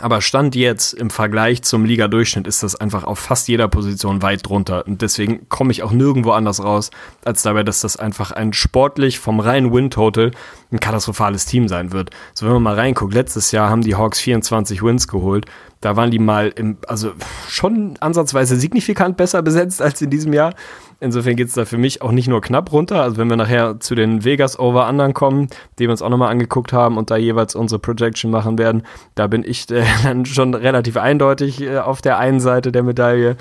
aber 0.00 0.20
Stand 0.20 0.54
jetzt 0.54 0.92
im 0.92 1.08
Vergleich 1.08 1.62
zum 1.62 1.84
Liga-Durchschnitt 1.84 2.46
ist 2.46 2.62
das 2.62 2.76
einfach 2.76 3.04
auf 3.04 3.18
fast 3.18 3.48
jeder 3.48 3.68
Position 3.68 4.20
weit 4.20 4.46
drunter. 4.46 4.86
Und 4.86 5.00
deswegen 5.00 5.48
komme 5.48 5.72
ich 5.72 5.82
auch 5.82 5.92
nirgendwo 5.92 6.32
anders 6.32 6.62
raus, 6.62 6.90
als 7.24 7.42
dabei, 7.42 7.62
dass 7.62 7.80
das 7.80 7.96
einfach 7.96 8.30
ein 8.30 8.52
sportlich 8.52 9.18
vom 9.18 9.40
reinen 9.40 9.72
Win-Total 9.72 10.30
ein 10.70 10.80
katastrophales 10.80 11.46
Team 11.46 11.68
sein 11.68 11.92
wird. 11.92 12.10
So, 12.34 12.44
wenn 12.44 12.52
man 12.52 12.62
mal 12.62 12.74
reinguckt, 12.74 13.14
letztes 13.14 13.50
Jahr 13.50 13.70
haben 13.70 13.80
die 13.80 13.94
Hawks 13.94 14.20
24 14.20 14.82
Wins 14.82 15.08
geholt. 15.08 15.46
Da 15.80 15.96
waren 15.96 16.10
die 16.10 16.18
mal 16.18 16.48
im, 16.48 16.76
also 16.86 17.12
schon 17.48 17.96
ansatzweise 18.00 18.56
signifikant 18.56 19.16
besser 19.16 19.42
besetzt 19.42 19.80
als 19.80 20.02
in 20.02 20.10
diesem 20.10 20.32
Jahr. 20.32 20.54
Insofern 21.00 21.36
geht 21.36 21.48
es 21.48 21.54
da 21.54 21.64
für 21.64 21.78
mich 21.78 22.02
auch 22.02 22.10
nicht 22.10 22.26
nur 22.26 22.40
knapp 22.40 22.72
runter. 22.72 23.02
Also 23.02 23.18
wenn 23.18 23.28
wir 23.28 23.36
nachher 23.36 23.78
zu 23.78 23.94
den 23.94 24.24
Vegas 24.24 24.58
Over-Undern 24.58 25.14
kommen, 25.14 25.48
die 25.78 25.84
wir 25.84 25.90
uns 25.90 26.02
auch 26.02 26.08
nochmal 26.08 26.30
angeguckt 26.30 26.72
haben 26.72 26.98
und 26.98 27.10
da 27.10 27.16
jeweils 27.16 27.54
unsere 27.54 27.78
Projection 27.78 28.32
machen 28.32 28.58
werden, 28.58 28.82
da 29.14 29.28
bin 29.28 29.44
ich 29.44 29.70
äh, 29.70 29.84
dann 30.02 30.26
schon 30.26 30.54
relativ 30.54 30.96
eindeutig 30.96 31.60
äh, 31.60 31.78
auf 31.78 32.02
der 32.02 32.18
einen 32.18 32.40
Seite 32.40 32.72
der 32.72 32.82
Medaille. 32.82 33.36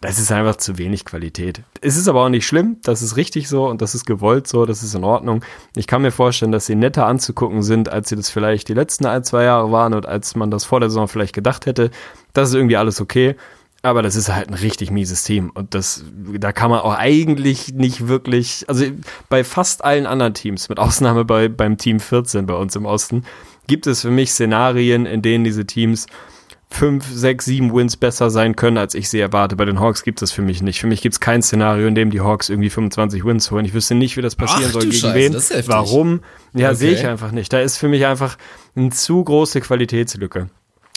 Das 0.00 0.18
ist 0.18 0.32
einfach 0.32 0.56
zu 0.56 0.76
wenig 0.76 1.06
Qualität. 1.06 1.62
Es 1.80 1.96
ist 1.96 2.08
aber 2.08 2.24
auch 2.24 2.28
nicht 2.28 2.46
schlimm, 2.46 2.76
das 2.82 3.00
ist 3.00 3.16
richtig 3.16 3.48
so 3.48 3.66
und 3.68 3.80
das 3.80 3.94
ist 3.94 4.04
gewollt 4.04 4.46
so, 4.46 4.66
das 4.66 4.82
ist 4.82 4.94
in 4.94 5.04
Ordnung. 5.04 5.42
Ich 5.76 5.86
kann 5.86 6.02
mir 6.02 6.10
vorstellen, 6.10 6.52
dass 6.52 6.66
sie 6.66 6.74
netter 6.74 7.06
anzugucken 7.06 7.62
sind, 7.62 7.88
als 7.88 8.10
sie 8.10 8.16
das 8.16 8.28
vielleicht 8.28 8.68
die 8.68 8.74
letzten 8.74 9.06
ein, 9.06 9.24
zwei 9.24 9.44
Jahre 9.44 9.72
waren 9.72 9.94
und 9.94 10.04
als 10.04 10.36
man 10.36 10.50
das 10.50 10.64
vor 10.64 10.80
der 10.80 10.90
Saison 10.90 11.08
vielleicht 11.08 11.34
gedacht 11.34 11.64
hätte. 11.64 11.90
Das 12.34 12.50
ist 12.50 12.54
irgendwie 12.54 12.76
alles 12.76 13.00
okay. 13.00 13.36
Aber 13.84 14.00
das 14.00 14.16
ist 14.16 14.34
halt 14.34 14.48
ein 14.48 14.54
richtig 14.54 14.90
mieses 14.90 15.24
Team. 15.24 15.50
Und 15.50 15.74
das, 15.74 16.04
da 16.38 16.52
kann 16.52 16.70
man 16.70 16.80
auch 16.80 16.94
eigentlich 16.96 17.74
nicht 17.74 18.08
wirklich, 18.08 18.64
also 18.66 18.86
bei 19.28 19.44
fast 19.44 19.84
allen 19.84 20.06
anderen 20.06 20.32
Teams, 20.32 20.70
mit 20.70 20.78
Ausnahme 20.78 21.26
bei, 21.26 21.48
beim 21.48 21.76
Team 21.76 22.00
14 22.00 22.46
bei 22.46 22.54
uns 22.54 22.74
im 22.76 22.86
Osten, 22.86 23.24
gibt 23.66 23.86
es 23.86 24.00
für 24.00 24.10
mich 24.10 24.32
Szenarien, 24.32 25.04
in 25.04 25.20
denen 25.20 25.44
diese 25.44 25.66
Teams 25.66 26.06
fünf, 26.70 27.06
sechs, 27.12 27.44
sieben 27.44 27.74
Wins 27.74 27.98
besser 27.98 28.30
sein 28.30 28.56
können, 28.56 28.78
als 28.78 28.94
ich 28.94 29.10
sie 29.10 29.20
erwarte. 29.20 29.54
Bei 29.54 29.66
den 29.66 29.78
Hawks 29.80 30.02
gibt 30.02 30.22
es 30.22 30.30
das 30.30 30.34
für 30.34 30.40
mich 30.42 30.62
nicht. 30.62 30.80
Für 30.80 30.86
mich 30.86 31.02
gibt 31.02 31.12
es 31.12 31.20
kein 31.20 31.42
Szenario, 31.42 31.86
in 31.86 31.94
dem 31.94 32.10
die 32.10 32.22
Hawks 32.22 32.48
irgendwie 32.48 32.70
25 32.70 33.22
Wins 33.22 33.50
holen. 33.50 33.66
Ich 33.66 33.74
wüsste 33.74 33.94
nicht, 33.94 34.16
wie 34.16 34.22
das 34.22 34.34
passieren 34.34 34.64
Ach, 34.68 34.72
soll, 34.72 34.82
gegen 34.84 34.94
Scheiße, 34.94 35.14
wen, 35.56 35.68
warum. 35.68 36.20
Ja, 36.54 36.68
Okay. 36.68 36.76
sehe 36.76 36.92
ich 36.92 37.06
einfach 37.06 37.32
nicht. 37.32 37.52
Da 37.52 37.60
ist 37.60 37.76
für 37.76 37.88
mich 37.88 38.06
einfach 38.06 38.38
eine 38.74 38.88
zu 38.90 39.22
große 39.22 39.60
Qualitätslücke. 39.60 40.48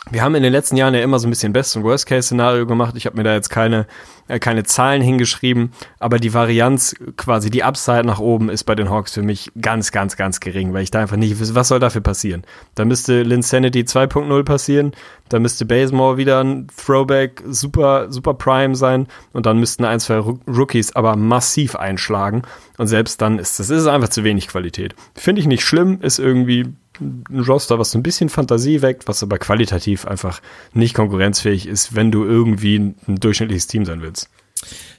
Wir 0.09 0.23
haben 0.23 0.35
in 0.35 0.43
den 0.43 0.53
letzten 0.53 0.77
Jahren 0.77 0.93
ja 0.93 1.01
immer 1.01 1.19
so 1.19 1.27
ein 1.27 1.29
bisschen 1.29 1.51
Best- 1.51 1.75
und 1.75 1.83
Worst-Case-Szenario 1.83 2.65
gemacht. 2.65 2.95
Ich 2.95 3.05
habe 3.05 3.17
mir 3.17 3.23
da 3.23 3.33
jetzt 3.33 3.49
keine, 3.49 3.87
äh, 4.27 4.39
keine 4.39 4.63
Zahlen 4.63 5.01
hingeschrieben, 5.01 5.73
aber 5.99 6.17
die 6.17 6.33
Varianz 6.33 6.95
quasi, 7.17 7.49
die 7.49 7.63
Upside 7.63 8.05
nach 8.05 8.19
oben 8.19 8.49
ist 8.49 8.63
bei 8.63 8.75
den 8.75 8.89
Hawks 8.89 9.13
für 9.13 9.21
mich 9.21 9.51
ganz, 9.59 9.91
ganz, 9.91 10.15
ganz 10.15 10.39
gering, 10.39 10.73
weil 10.73 10.83
ich 10.83 10.91
da 10.91 10.99
einfach 10.99 11.17
nicht 11.17 11.39
wüsste, 11.39 11.55
was 11.55 11.67
soll 11.67 11.79
dafür 11.79 12.01
passieren. 12.01 12.43
Da 12.75 12.85
müsste 12.85 13.23
Linsanity 13.23 13.81
2.0 13.81 14.43
passieren, 14.43 14.93
da 15.29 15.39
müsste 15.39 15.65
Bazemore 15.65 16.17
wieder 16.17 16.41
ein 16.41 16.67
Throwback 16.67 17.43
super, 17.45 18.09
super 18.09 18.33
Prime 18.33 18.75
sein 18.75 19.07
und 19.33 19.45
dann 19.45 19.59
müssten 19.59 19.83
ein, 19.83 19.99
zwei 19.99 20.19
Rookies 20.19 20.95
aber 20.95 21.17
massiv 21.17 21.75
einschlagen 21.75 22.43
und 22.77 22.87
selbst 22.87 23.21
dann 23.21 23.39
ist 23.39 23.59
das 23.59 23.69
ist 23.69 23.87
einfach 23.87 24.09
zu 24.09 24.23
wenig 24.23 24.47
Qualität. 24.47 24.95
Finde 25.15 25.41
ich 25.41 25.47
nicht 25.47 25.65
schlimm, 25.65 25.99
ist 26.01 26.19
irgendwie 26.19 26.67
ein 26.99 27.23
Roster, 27.47 27.79
was 27.79 27.95
ein 27.95 28.03
bisschen 28.03 28.29
Fantasie 28.29 28.81
weckt, 28.81 29.07
was 29.07 29.23
aber 29.23 29.37
qualitativ 29.37 30.05
einfach 30.05 30.41
nicht 30.73 30.93
konkurrenzfähig 30.93 31.67
ist, 31.67 31.95
wenn 31.95 32.11
du 32.11 32.23
irgendwie 32.23 32.77
ein 32.77 32.95
durchschnittliches 33.19 33.67
Team 33.67 33.85
sein 33.85 34.01
willst. 34.01 34.29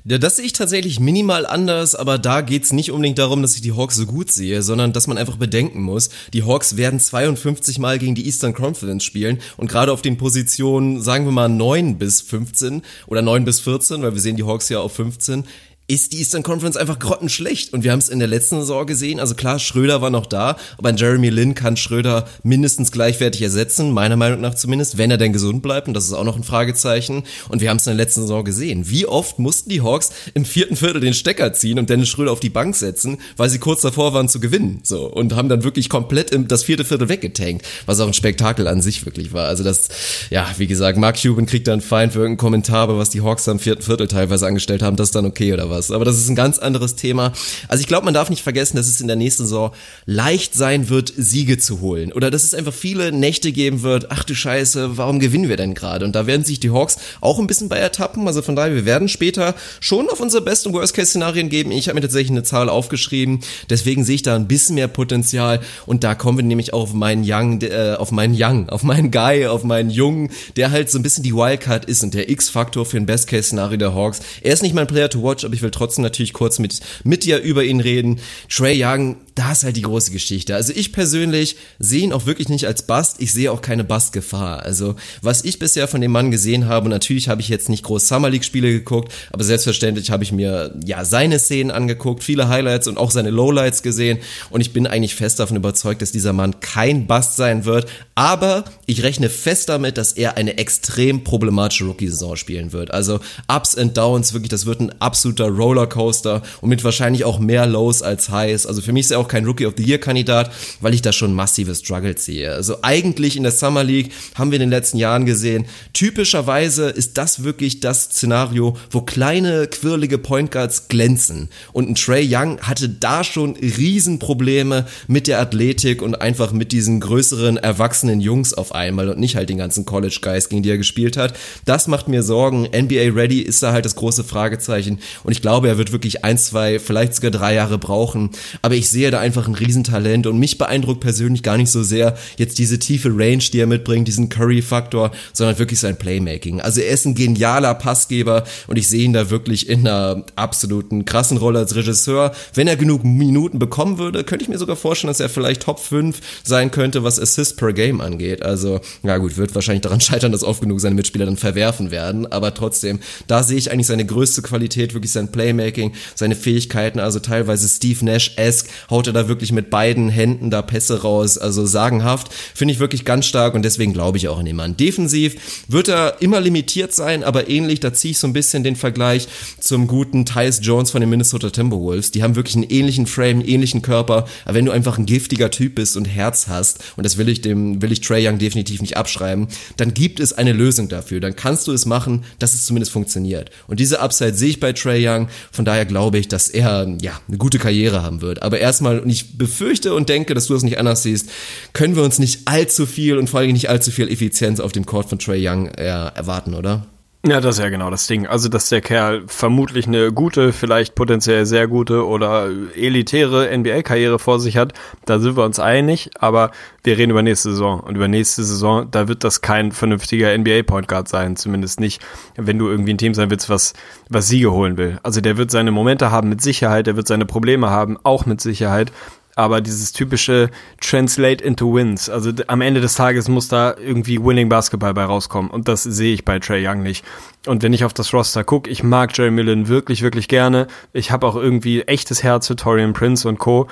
Ja, 0.05 0.19
das 0.19 0.37
sehe 0.37 0.47
ich 0.47 0.53
tatsächlich 0.53 1.01
minimal 1.01 1.45
anders, 1.45 1.95
aber 1.95 2.17
da 2.19 2.41
geht's 2.41 2.73
nicht 2.73 2.93
unbedingt 2.93 3.19
darum, 3.19 3.43
dass 3.43 3.57
ich 3.57 3.61
die 3.61 3.73
Hawks 3.73 3.97
so 3.97 4.07
gut 4.07 4.31
sehe, 4.31 4.63
sondern 4.63 4.93
dass 4.93 5.07
man 5.07 5.19
einfach 5.19 5.37
bedenken 5.37 5.83
muss, 5.83 6.11
die 6.33 6.45
Hawks 6.45 6.77
werden 6.77 7.01
52 7.01 7.79
Mal 7.79 7.99
gegen 7.99 8.15
die 8.15 8.25
Eastern 8.25 8.55
Conference 8.55 9.05
spielen 9.05 9.41
und 9.57 9.69
gerade 9.69 9.93
auf 9.93 10.01
den 10.01 10.17
Positionen, 10.17 11.03
sagen 11.03 11.25
wir 11.25 11.33
mal 11.33 11.49
9 11.49 11.99
bis 11.99 12.23
15 12.23 12.83
oder 13.07 13.21
9 13.21 13.45
bis 13.45 13.61
14, 13.61 14.03
weil 14.03 14.15
wir 14.15 14.21
sehen 14.21 14.37
die 14.37 14.45
Hawks 14.45 14.69
ja 14.69 14.81
auf 14.81 14.95
15, 14.95 15.45
ist 15.91 16.13
die 16.13 16.19
Eastern 16.19 16.43
Conference 16.43 16.77
einfach 16.77 16.99
grottenschlecht. 16.99 17.73
Und 17.73 17.83
wir 17.83 17.93
haben 17.93 17.99
es 17.99 18.11
in 18.11 18.19
der 18.19 18.29
letzten 18.29 18.61
Saison 18.61 18.87
gesehen. 18.87 19.19
Also 19.19 19.35
klar, 19.35 19.59
Schröder 19.59 20.03
war 20.03 20.11
noch 20.11 20.27
da, 20.27 20.59
aber 20.77 20.95
Jeremy 20.95 21.31
Lin 21.31 21.55
kann 21.55 21.79
Schröder 21.79 22.29
mindestens 22.43 22.93
gleichwertig 22.93 23.41
ersetzen, 23.41 23.91
meiner 23.93 24.17
Meinung 24.17 24.43
nach 24.43 24.55
zumindest, 24.55 24.99
wenn 24.99 25.11
er 25.11 25.17
denn 25.17 25.33
gesund 25.33 25.63
bleibt. 25.63 25.89
Und 25.89 25.95
das 25.95 26.05
ist 26.05 26.13
auch 26.13 26.25
noch 26.25 26.37
ein 26.37 26.45
Fragezeichen. 26.45 27.25
Und 27.49 27.63
wir 27.63 27.71
haben 27.71 27.79
es 27.79 27.87
in 27.87 27.97
der 27.97 28.05
letzten 28.05 28.21
Saison 28.21 28.45
gesehen. 28.45 28.91
Wie 28.91 29.07
oft 29.07 29.39
mussten 29.39 29.71
die 29.71 29.81
Hawks 29.81 30.11
im 30.35 30.45
vierten 30.45 30.77
Viertel 30.77 31.01
den 31.01 31.15
Stecker 31.15 31.55
ziehen 31.55 31.79
und 31.79 31.89
Dennis 31.89 32.11
Schröder 32.11 32.33
auf 32.33 32.41
die 32.41 32.51
Bank 32.51 32.77
setzen, 32.77 33.17
weil 33.39 33.49
sie 33.49 33.59
kurz 33.59 33.81
davor 33.81 34.13
waren 34.13 34.29
zu 34.29 34.41
gewinnen. 34.41 34.81
So. 34.83 35.07
Und 35.11 35.35
haben 35.35 35.49
dann 35.49 35.65
wirklich 35.65 35.89
komplett 35.89 36.33
im, 36.33 36.49
das 36.49 36.65
vierte 36.65 36.85
Viertel 36.85 37.09
weggetankt, 37.09 37.65
was 37.87 37.99
auch 38.01 38.07
ein 38.07 38.13
Spektakel 38.13 38.69
an 38.69 38.83
sich 38.83 39.07
wirklich 39.07 39.33
war. 39.33 39.49
Also 39.49 39.65
das, 39.65 39.89
ja, 40.29 40.47
wie 40.59 40.67
gesagt, 40.67 40.99
Mark 40.99 41.19
Cuban 41.19 41.47
kriegt 41.47 41.67
dann 41.67 41.81
Feind 41.81 42.13
für 42.13 42.19
irgendeinen 42.19 42.37
Kommentar, 42.37 42.81
aber 42.81 42.99
was 42.99 43.09
die 43.09 43.23
Hawks 43.23 43.49
am 43.49 43.59
vierten 43.59 43.81
Viertel 43.81 44.07
teilweise 44.07 44.47
angestellt 44.47 44.83
haben, 44.83 44.97
das 44.97 45.09
ist 45.09 45.15
dann 45.15 45.25
okay 45.25 45.55
oder 45.55 45.71
was. 45.71 45.78
Aber 45.91 46.05
das 46.05 46.19
ist 46.19 46.29
ein 46.29 46.37
ganz 46.37 46.59
anderes 46.59 46.97
Thema. 46.97 47.33
Also 47.69 47.81
ich 47.81 47.87
glaube, 47.87 48.05
man 48.05 48.15
darf 48.15 48.31
nicht 48.31 48.43
vergessen, 48.43 48.77
dass 48.77 48.89
es 48.89 49.01
in 49.01 49.07
der 49.07 49.17
nächsten 49.17 49.45
Saison 49.45 49.73
leicht 50.07 50.55
sein 50.55 50.89
wird, 50.89 51.13
Siege 51.17 51.59
zu 51.59 51.81
holen. 51.81 52.13
Oder 52.13 52.31
dass 52.31 52.45
es 52.45 52.55
einfach 52.55 52.73
viele 52.73 53.13
Nächte 53.13 53.53
geben 53.53 53.83
wird, 53.83 54.11
ach 54.11 54.25
du 54.25 54.35
Scheiße, 54.35 54.97
warum 54.97 55.21
gewinnen 55.21 55.49
wir 55.49 55.57
denn 55.57 55.75
gerade? 55.75 56.05
Und 56.05 56.15
da 56.15 56.27
werden 56.27 56.45
sich 56.45 56.61
die 56.61 56.71
Hawks 56.71 56.97
auch 57.21 57.39
ein 57.39 57.47
bisschen 57.47 57.69
bei 57.69 57.79
ertappen. 57.79 58.27
Also 58.27 58.43
von 58.43 58.57
daher, 58.57 58.75
wir 58.75 58.85
werden 58.85 59.09
später 59.09 59.55
schon 59.81 60.09
auf 60.11 60.21
unsere 60.21 60.43
Best- 60.43 60.67
und 60.67 60.73
Worst-Case-Szenarien 60.73 61.49
geben. 61.49 61.71
Ich 61.71 61.89
habe 61.89 61.95
mir 61.95 62.03
tatsächlich 62.03 62.31
eine 62.31 62.43
Zahl 62.43 62.69
aufgeschrieben. 62.69 63.41
Deswegen 63.71 64.05
sehe 64.05 64.17
ich 64.17 64.23
da 64.23 64.35
ein 64.35 64.49
bisschen 64.49 64.75
mehr 64.75 64.89
Potenzial. 64.89 65.61
Und 65.87 66.05
da 66.05 66.15
kommen 66.15 66.39
wir 66.39 66.45
nämlich 66.45 66.73
auch 66.75 66.83
auf 66.83 66.95
meinen 66.95 67.23
Young, 67.27 67.61
äh, 67.63 67.97
auf 67.99 68.13
meinen 68.13 68.35
Young, 68.37 68.69
auf 68.69 68.83
meinen 68.83 69.11
Guy, 69.11 69.47
auf 69.47 69.65
meinen 69.65 69.91
Jungen, 69.91 70.31
der 70.57 70.71
halt 70.71 70.91
so 70.91 70.99
ein 70.99 71.03
bisschen 71.03 71.25
die 71.25 71.35
Wildcard 71.35 71.85
ist 71.85 72.03
und 72.03 72.15
der 72.15 72.29
X-Faktor 72.29 72.87
für 72.87 72.97
ein 72.97 73.07
Best-Case-Szenario 73.07 73.77
der 73.77 73.95
Hawks. 73.95 74.21
Er 74.43 74.53
ist 74.53 74.63
nicht 74.63 74.75
mein 74.75 74.87
Player 74.87 75.11
to 75.11 75.23
watch, 75.23 75.45
aber 75.45 75.55
ich 75.55 75.63
will 75.63 75.68
trotzdem 75.71 76.03
natürlich 76.03 76.33
kurz 76.33 76.59
mit, 76.59 76.81
mit 77.05 77.25
dir 77.25 77.41
über 77.41 77.65
ihn 77.65 77.81
reden. 77.81 78.21
Trey 78.49 78.83
Young, 78.83 79.17
da 79.39 79.53
ist 79.53 79.63
halt 79.63 79.77
die 79.77 79.83
große 79.83 80.11
Geschichte. 80.11 80.57
Also 80.57 80.73
ich 80.75 80.93
persönlich 80.93 81.57
sehe 81.79 82.03
ihn 82.03 82.13
auch 82.13 82.27
wirklich 82.27 82.49
nicht 82.49 82.67
als 82.67 82.83
Bust. 82.83 83.17
Ich 83.21 83.33
sehe 83.33 83.53
auch 83.53 83.63
keine 83.63 83.85
Bust-Gefahr. 83.85 84.63
Also 84.65 84.97
was 85.23 85.45
ich 85.45 85.61
bisher 85.61 85.87
von 85.87 86.01
dem 86.01 86.11
Mann 86.11 86.33
gesehen 86.33 86.67
habe, 86.67 86.87
und 86.87 86.91
natürlich 86.91 87.29
habe 87.29 87.41
ich 87.41 87.49
jetzt 87.49 87.69
nicht 87.69 87.85
groß 87.85 88.09
Summer 88.09 88.31
League-Spiele 88.31 88.71
geguckt, 88.71 89.13
aber 89.31 89.45
selbstverständlich 89.45 90.11
habe 90.11 90.25
ich 90.25 90.33
mir 90.33 90.75
ja 90.85 91.05
seine 91.05 91.39
Szenen 91.39 91.71
angeguckt, 91.71 92.25
viele 92.25 92.49
Highlights 92.49 92.89
und 92.89 92.99
auch 92.99 93.13
seine 93.13 93.31
Lowlights 93.31 93.83
gesehen. 93.83 94.19
Und 94.51 94.61
ich 94.61 94.73
bin 94.73 94.89
eigentlich 94.89 95.15
fest 95.15 95.39
davon 95.39 95.57
überzeugt, 95.57 96.03
dass 96.03 96.11
dieser 96.11 96.33
Mann 96.33 96.59
kein 96.59 97.07
Bust 97.07 97.37
sein 97.37 97.65
wird. 97.65 97.87
Aber 98.17 98.65
ich 98.87 99.05
rechne 99.05 99.29
fest 99.29 99.69
damit, 99.69 99.97
dass 99.97 100.11
er 100.11 100.37
eine 100.37 100.59
extrem 100.59 101.23
problematische 101.23 101.85
Rookie-Saison 101.85 102.35
spielen 102.35 102.73
wird. 102.73 102.93
Also 102.93 103.21
Ups 103.47 103.79
and 103.79 103.97
Downs, 103.97 104.33
wirklich, 104.33 104.51
das 104.51 104.67
wird 104.67 104.81
ein 104.81 105.01
absoluter 105.01 105.47
Rollercoaster 105.47 106.43
und 106.61 106.71
mit 106.71 106.83
wahrscheinlich 106.83 107.25
auch 107.25 107.39
mehr 107.39 107.67
Lows 107.67 108.03
als 108.03 108.31
Highs. 108.31 108.67
Also 108.67 108.83
für 108.83 108.93
mich 108.93 109.05
ist 109.05 109.13
er 109.13 109.21
auch 109.21 109.28
kein 109.29 109.45
Rookie 109.45 109.67
of 109.67 109.75
the 109.77 109.85
Year-Kandidat, 109.85 110.53
weil 110.81 110.95
ich 110.95 111.03
da 111.03 111.13
schon 111.13 111.35
massive 111.35 111.75
Struggles 111.75 112.25
sehe. 112.25 112.53
Also 112.53 112.79
eigentlich 112.83 113.37
in 113.37 113.43
der 113.43 113.53
Summer 113.53 113.85
League 113.85 114.13
haben 114.35 114.51
wir 114.51 114.57
in 114.57 114.61
den 114.61 114.71
letzten 114.71 114.99
Jahren 114.99 115.27
gesehen, 115.27 115.67
typischerweise 115.93 116.89
ist 116.89 117.19
das 117.19 117.45
wirklich 117.45 117.81
das 117.81 118.05
Szenario, 118.05 118.77
wo 118.91 119.03
kleine, 119.03 119.67
quirlige 119.67 120.19
Point 120.19 120.51
Guards 120.51 120.89
glänzen. 120.89 121.49
Und 121.73 121.89
ein 121.89 121.95
Trey 121.95 122.27
Young 122.29 122.61
hatte 122.61 122.89
da 122.89 123.25
schon 123.25 123.57
Riesenprobleme 123.57 124.87
mit 125.07 125.27
der 125.27 125.41
Athletik 125.41 126.03
und 126.03 126.21
einfach 126.21 126.53
mit 126.53 126.73
diesen 126.73 127.01
größeren, 127.01 127.57
erwachsenen 127.57 128.21
Jungs 128.21 128.55
auf 128.55 128.75
einmal 128.75 129.09
und 129.09 129.19
nicht 129.19 129.37
halt 129.37 129.49
den 129.49 129.59
ganzen 129.59 129.85
College 129.85 130.19
Guys, 130.23 130.49
gegen 130.49 130.63
die 130.63 130.71
er 130.71 130.79
gespielt 130.79 131.17
hat. 131.17 131.35
Das 131.65 131.87
macht 131.87 132.09
mir 132.09 132.23
Sorgen. 132.23 132.65
NBA 132.65 133.15
Ready 133.15 133.41
ist 133.41 133.63
da 133.63 133.73
halt 133.73 133.85
das 133.85 133.97
große 133.97 134.25
Fragezeichen. 134.25 135.01
Und 135.25 135.33
ich 135.33 135.43
glaube, 135.43 135.69
er 135.69 135.79
wird 135.79 135.93
wirklich 135.93 136.25
ein, 136.25 136.39
zwei, 136.39 136.79
vielleicht 136.79 137.15
sogar 137.15 137.31
drei 137.31 137.55
Jahre 137.55 137.79
brauchen. 137.79 138.31
Aber 138.63 138.75
ich 138.75 138.89
sehe 138.89 139.11
da 139.11 139.18
einfach 139.19 139.49
ein 139.49 139.55
Riesentalent 139.55 140.27
und 140.27 140.39
mich 140.39 140.59
beeindruckt 140.59 141.01
persönlich 141.01 141.43
gar 141.43 141.57
nicht 141.57 141.71
so 141.71 141.83
sehr 141.83 142.17
jetzt 142.37 142.59
diese 142.59 142.79
tiefe 142.79 143.11
Range, 143.11 143.39
die 143.39 143.61
er 143.61 143.67
mitbringt, 143.67 144.09
diesen 144.09 144.29
Curry-Faktor, 144.29 145.11
sondern 145.33 145.59
wirklich 145.59 145.81
sein 145.81 145.99
Playmaking. 145.99 146.61
Also 146.61 146.81
er 146.81 146.91
ist 146.91 147.05
ein 147.05 147.15
genialer 147.15 147.75
Passgeber 147.75 148.45
und 148.67 148.77
ich 148.77 148.89
sehe 148.89 149.05
ihn 149.05 149.13
da 149.13 149.31
wirklich 149.31 149.69
in 149.69 149.87
einer 149.87 150.25
absoluten 150.37 151.05
krassen 151.05 151.39
Rolle 151.39 151.61
als 151.61 151.75
Regisseur. 151.75 152.33
Wenn 152.55 152.69
er 152.69 152.77
genug 152.77 153.05
Minuten 153.05 153.59
bekommen 153.59 153.99
würde, 153.99 154.25
könnte 154.25 154.45
ich 154.45 154.49
mir 154.49 154.59
sogar 154.59 154.77
vorstellen, 154.77 155.09
dass 155.09 155.21
er 155.21 155.29
vielleicht 155.29 155.63
Top 155.63 155.81
5 155.81 156.21
sein 156.43 156.71
könnte, 156.71 157.05
was 157.05 157.21
Assists 157.21 157.57
per 157.57 157.73
Game 157.73 158.01
angeht. 158.01 158.43
Also, 158.43 158.81
ja 159.03 159.19
gut, 159.19 159.37
wird 159.37 159.55
wahrscheinlich 159.55 159.83
daran 159.83 160.01
scheitern, 160.09 160.33
dass 160.33 160.45
oft 160.45 160.61
genug 160.61 160.81
seine 160.81 160.95
Mitspieler 160.95 161.27
dann 161.27 161.37
verwerfen 161.37 161.91
werden, 161.91 162.27
aber 162.27 162.55
trotzdem, 162.55 163.01
da 163.27 163.43
sehe 163.43 163.59
ich 163.59 163.71
eigentlich 163.71 163.87
seine 163.87 164.07
größte 164.07 164.43
Qualität, 164.43 164.95
wirklich 164.95 165.13
sein 165.13 165.31
Playmaking, 165.31 165.93
seine 166.15 166.37
Fähigkeiten, 166.37 167.01
also 167.01 167.21
teilweise 167.21 167.69
Steve 167.69 168.05
Nash-esque, 168.05 168.69
haut 168.99 169.07
er 169.07 169.13
da 169.13 169.29
wirklich 169.29 169.53
mit 169.53 169.71
beiden 169.71 170.09
Händen 170.09 170.51
da 170.51 170.61
Pässe 170.61 171.03
raus, 171.03 171.39
also 171.39 171.65
sagenhaft, 171.65 172.35
finde 172.35 172.75
ich 172.75 172.81
wirklich 172.81 173.05
ganz 173.05 173.27
stark 173.27 173.55
und 173.55 173.63
deswegen 173.63 173.93
glaube 173.93 174.19
ich 174.19 174.27
auch 174.27 174.41
an 174.41 174.45
den 174.45 174.57
Mann. 174.57 174.77
Defensiv 174.77 175.37
wird 175.69 175.87
er 175.87 176.21
immer 176.21 176.41
limitiert 176.41 176.93
sein, 176.93 177.23
aber 177.23 177.49
ähnlich, 177.49 177.79
da 177.79 177.93
ziehe 177.93 178.11
ich 178.11 178.19
so 178.19 178.27
ein 178.27 178.33
bisschen 178.33 178.65
den 178.65 178.75
Vergleich 178.75 179.29
zum 179.61 179.87
guten 179.87 180.27
Tyus 180.27 180.59
Jones 180.63 180.91
von 180.91 181.01
den 181.01 181.11
Minnesota 181.11 181.51
Timberwolves. 181.51 182.11
Die 182.11 182.25
haben 182.25 182.35
wirklich 182.35 182.57
einen 182.57 182.65
ähnlichen 182.65 183.07
Frame, 183.07 183.39
einen 183.39 183.49
ähnlichen 183.49 183.83
Körper, 183.83 184.27
aber 184.45 184.55
wenn 184.55 184.65
du 184.65 184.73
einfach 184.73 184.99
ein 184.99 185.07
giftiger 185.07 185.53
Typ 185.53 185.77
bist 185.77 185.97
und 185.97 186.07
Herz 186.07 186.49
hast, 186.49 186.81
und 186.97 187.07
das 187.07 187.19
will 187.19 187.29
ich 187.29 187.41
dem, 187.41 187.81
will 187.81 187.93
ich 187.93 188.01
Trey 188.01 188.27
Young 188.27 188.39
definitiv 188.39 188.81
nicht 188.81 188.97
abschreiben, 188.97 189.47
dann 189.77 189.95
gibt 189.95 190.19
es 190.19 190.33
eine 190.33 190.53
Lösung 190.53 190.89
dafür. 190.89 191.21
Dann 191.21 191.37
kannst 191.37 191.69
du 191.69 191.73
es 191.73 191.87
machen, 191.87 192.25
dass 192.41 192.53
es 192.55 192.67
zumindest 192.67 192.91
funktioniert. 192.91 193.51
Und 193.69 193.79
diese 193.79 194.01
Upside 194.01 194.35
sehe 194.35 194.49
ich 194.51 194.59
bei 194.59 194.73
Trey 194.73 195.09
Young. 195.09 195.29
Von 195.53 195.65
daher 195.65 195.85
glaube 195.87 196.19
ich, 196.19 196.27
dass 196.27 196.49
er, 196.49 196.89
ja, 197.01 197.21
eine 197.29 197.39
gute 197.39 197.61
Karriere 197.61 198.03
haben 198.03 198.23
wird. 198.23 198.43
Aber 198.43 198.59
erstmal 198.59 198.88
erstmal, 198.89 199.01
und 199.01 199.11
ich 199.11 199.39
befürchte 199.39 199.95
und 199.95 200.09
denke, 200.09 200.35
dass 200.35 200.47
du 200.47 200.55
das 200.55 200.63
nicht 200.63 200.79
anders 200.79 201.03
siehst, 201.03 201.31
können 201.73 201.97
wir 201.97 202.03
uns 202.03 202.19
nicht 202.19 202.43
allzu 202.47 202.87
viel 202.87 203.19
und 203.19 203.29
vor 203.29 203.41
allem 203.41 203.53
nicht 203.53 203.69
allzu 203.69 203.91
viel 203.91 204.09
Effizienz 204.09 204.61
auf 204.61 204.73
dem 204.73 204.87
Court 204.87 205.09
von 205.09 205.19
Trey 205.19 205.47
Young 205.47 205.67
äh, 205.69 205.85
erwarten, 205.85 206.55
oder? 206.55 206.87
Ja, 207.27 207.41
das 207.41 207.57
ist 207.57 207.65
ja 207.65 207.69
genau 207.69 207.91
das 207.91 208.07
Ding. 208.07 208.29
Also, 208.29 208.49
dass 208.49 208.69
der 208.69 208.81
Kerl 208.81 209.25
vermutlich 209.27 209.89
eine 209.89 210.13
gute, 210.13 210.53
vielleicht 210.53 210.95
potenziell 210.95 211.47
sehr 211.47 211.67
gute 211.67 212.07
oder 212.07 212.49
elitäre 212.77 213.49
NBA-Karriere 213.59 214.21
vor 214.21 214.39
sich 214.39 214.57
hat, 214.57 214.73
da 215.05 215.19
sind 215.19 215.37
wir 215.37 215.45
uns 215.45 215.59
einig. 215.59 216.11
Aber 216.21 216.53
wir 216.85 216.97
reden 216.97 217.11
über 217.11 217.23
nächste 217.23 217.51
Saison. 217.51 217.81
Und 217.81 217.97
über 217.97 218.07
nächste 218.07 218.45
Saison, 218.45 218.89
da 218.93 219.09
wird 219.09 219.25
das 219.25 219.41
kein 219.41 219.73
vernünftiger 219.73 220.37
NBA-Point 220.39 220.87
Guard 220.87 221.09
sein. 221.09 221.35
Zumindest 221.35 221.81
nicht, 221.81 222.01
wenn 222.37 222.57
du 222.57 222.69
irgendwie 222.69 222.95
ein 222.95 222.99
Team 222.99 223.15
sein 223.15 223.31
willst, 223.31 223.51
was, 223.51 223.73
was 224.09 224.29
Siege 224.29 224.53
holen 224.53 224.77
will. 224.77 225.01
Also, 225.03 225.21
der 225.21 225.37
wird 225.37 225.51
seine 225.51 225.73
Momente 225.73 226.13
haben 226.13 226.29
mit 226.29 226.41
Sicherheit, 226.41 226.87
der 226.87 226.95
wird 226.95 227.09
seine 227.09 227.27
Probleme 227.27 227.69
haben, 227.69 227.99
auch 228.05 228.27
mit 228.27 228.41
Sicherheit 228.41 228.93
aber 229.39 229.61
dieses 229.61 229.93
typische 229.93 230.51
Translate 230.81 231.45
into 231.45 231.73
Wins. 231.73 232.11
Also 232.11 232.33
am 232.49 232.61
Ende 232.61 232.81
des 232.81 232.97
Tages 232.97 233.29
muss 233.29 233.47
da 233.47 233.77
irgendwie 233.77 234.19
Winning 234.19 234.49
Basketball 234.49 234.93
bei 234.93 235.05
rauskommen 235.05 235.49
und 235.49 235.69
das 235.69 235.85
sehe 235.85 236.13
ich 236.13 236.25
bei 236.25 236.41
Trey 236.41 236.67
Young 236.67 236.83
nicht. 236.83 237.05
Und 237.47 237.63
wenn 237.63 237.73
ich 237.73 237.85
auf 237.85 237.95
das 237.95 238.13
Roster 238.13 238.43
gucke, 238.43 238.69
ich 238.69 238.83
mag 238.83 239.17
Jeremy 239.17 239.43
Lin 239.43 239.69
wirklich, 239.69 240.03
wirklich 240.03 240.27
gerne. 240.27 240.67
Ich 240.93 241.13
habe 241.13 241.25
auch 241.25 241.37
irgendwie 241.37 241.83
echtes 241.83 242.25
Herz 242.25 242.49
für 242.49 242.57
Torian 242.57 242.95
Prince 242.95 243.29
und 243.29 243.39
Co 243.39 243.69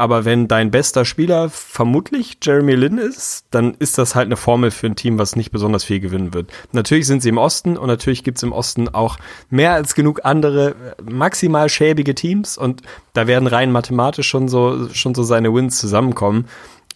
aber 0.00 0.24
wenn 0.24 0.48
dein 0.48 0.70
bester 0.70 1.04
Spieler 1.04 1.50
vermutlich 1.50 2.38
Jeremy 2.40 2.74
Lin 2.74 2.96
ist, 2.96 3.44
dann 3.50 3.74
ist 3.80 3.98
das 3.98 4.14
halt 4.14 4.24
eine 4.24 4.38
Formel 4.38 4.70
für 4.70 4.86
ein 4.86 4.96
Team, 4.96 5.18
was 5.18 5.36
nicht 5.36 5.50
besonders 5.50 5.84
viel 5.84 6.00
gewinnen 6.00 6.32
wird. 6.32 6.50
Natürlich 6.72 7.06
sind 7.06 7.22
sie 7.22 7.28
im 7.28 7.36
Osten 7.36 7.76
und 7.76 7.86
natürlich 7.86 8.24
gibt's 8.24 8.42
im 8.42 8.52
Osten 8.52 8.88
auch 8.88 9.18
mehr 9.50 9.74
als 9.74 9.94
genug 9.94 10.20
andere 10.24 10.74
maximal 11.02 11.68
schäbige 11.68 12.14
Teams 12.14 12.56
und 12.56 12.80
da 13.12 13.26
werden 13.26 13.46
rein 13.46 13.72
mathematisch 13.72 14.26
schon 14.26 14.48
so, 14.48 14.88
schon 14.90 15.14
so 15.14 15.22
seine 15.22 15.52
Wins 15.52 15.78
zusammenkommen. 15.78 16.46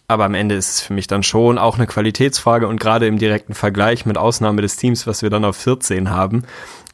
Aber 0.07 0.25
am 0.25 0.35
Ende 0.35 0.53
ist 0.53 0.69
es 0.69 0.81
für 0.81 0.93
mich 0.93 1.07
dann 1.07 1.23
schon 1.23 1.57
auch 1.57 1.77
eine 1.77 1.87
Qualitätsfrage 1.87 2.67
und 2.67 2.79
gerade 2.79 3.07
im 3.07 3.17
direkten 3.17 3.55
Vergleich 3.55 4.05
mit 4.05 4.17
Ausnahme 4.17 4.61
des 4.61 4.77
Teams, 4.77 5.07
was 5.07 5.23
wir 5.23 5.31
dann 5.31 5.43
auf 5.43 5.57
14 5.57 6.11
haben, 6.11 6.43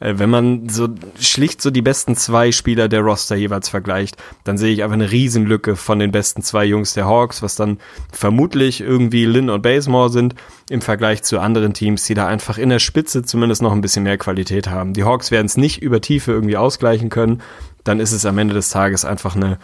äh, 0.00 0.14
wenn 0.16 0.30
man 0.30 0.70
so 0.70 0.88
schlicht 1.20 1.60
so 1.60 1.70
die 1.70 1.82
besten 1.82 2.16
zwei 2.16 2.52
Spieler 2.52 2.88
der 2.88 3.02
Roster 3.02 3.36
jeweils 3.36 3.68
vergleicht, 3.68 4.16
dann 4.44 4.56
sehe 4.56 4.72
ich 4.72 4.82
einfach 4.82 4.94
eine 4.94 5.10
Riesenlücke 5.10 5.76
von 5.76 5.98
den 5.98 6.10
besten 6.10 6.42
zwei 6.42 6.64
Jungs 6.64 6.94
der 6.94 7.06
Hawks, 7.06 7.42
was 7.42 7.54
dann 7.54 7.78
vermutlich 8.12 8.80
irgendwie 8.80 9.26
Lynn 9.26 9.50
und 9.50 9.62
Basemore 9.62 10.08
sind 10.08 10.34
im 10.70 10.80
Vergleich 10.80 11.22
zu 11.22 11.38
anderen 11.38 11.74
Teams, 11.74 12.04
die 12.04 12.14
da 12.14 12.26
einfach 12.26 12.56
in 12.56 12.70
der 12.70 12.78
Spitze 12.78 13.22
zumindest 13.22 13.60
noch 13.60 13.72
ein 13.72 13.82
bisschen 13.82 14.04
mehr 14.04 14.16
Qualität 14.16 14.68
haben. 14.68 14.94
Die 14.94 15.04
Hawks 15.04 15.30
werden 15.30 15.46
es 15.46 15.58
nicht 15.58 15.82
über 15.82 16.00
Tiefe 16.00 16.32
irgendwie 16.32 16.56
ausgleichen 16.56 17.10
können, 17.10 17.42
dann 17.84 18.00
ist 18.00 18.12
es 18.12 18.24
am 18.24 18.38
Ende 18.38 18.54
des 18.54 18.70
Tages 18.70 19.04
einfach 19.04 19.36
eine 19.36 19.58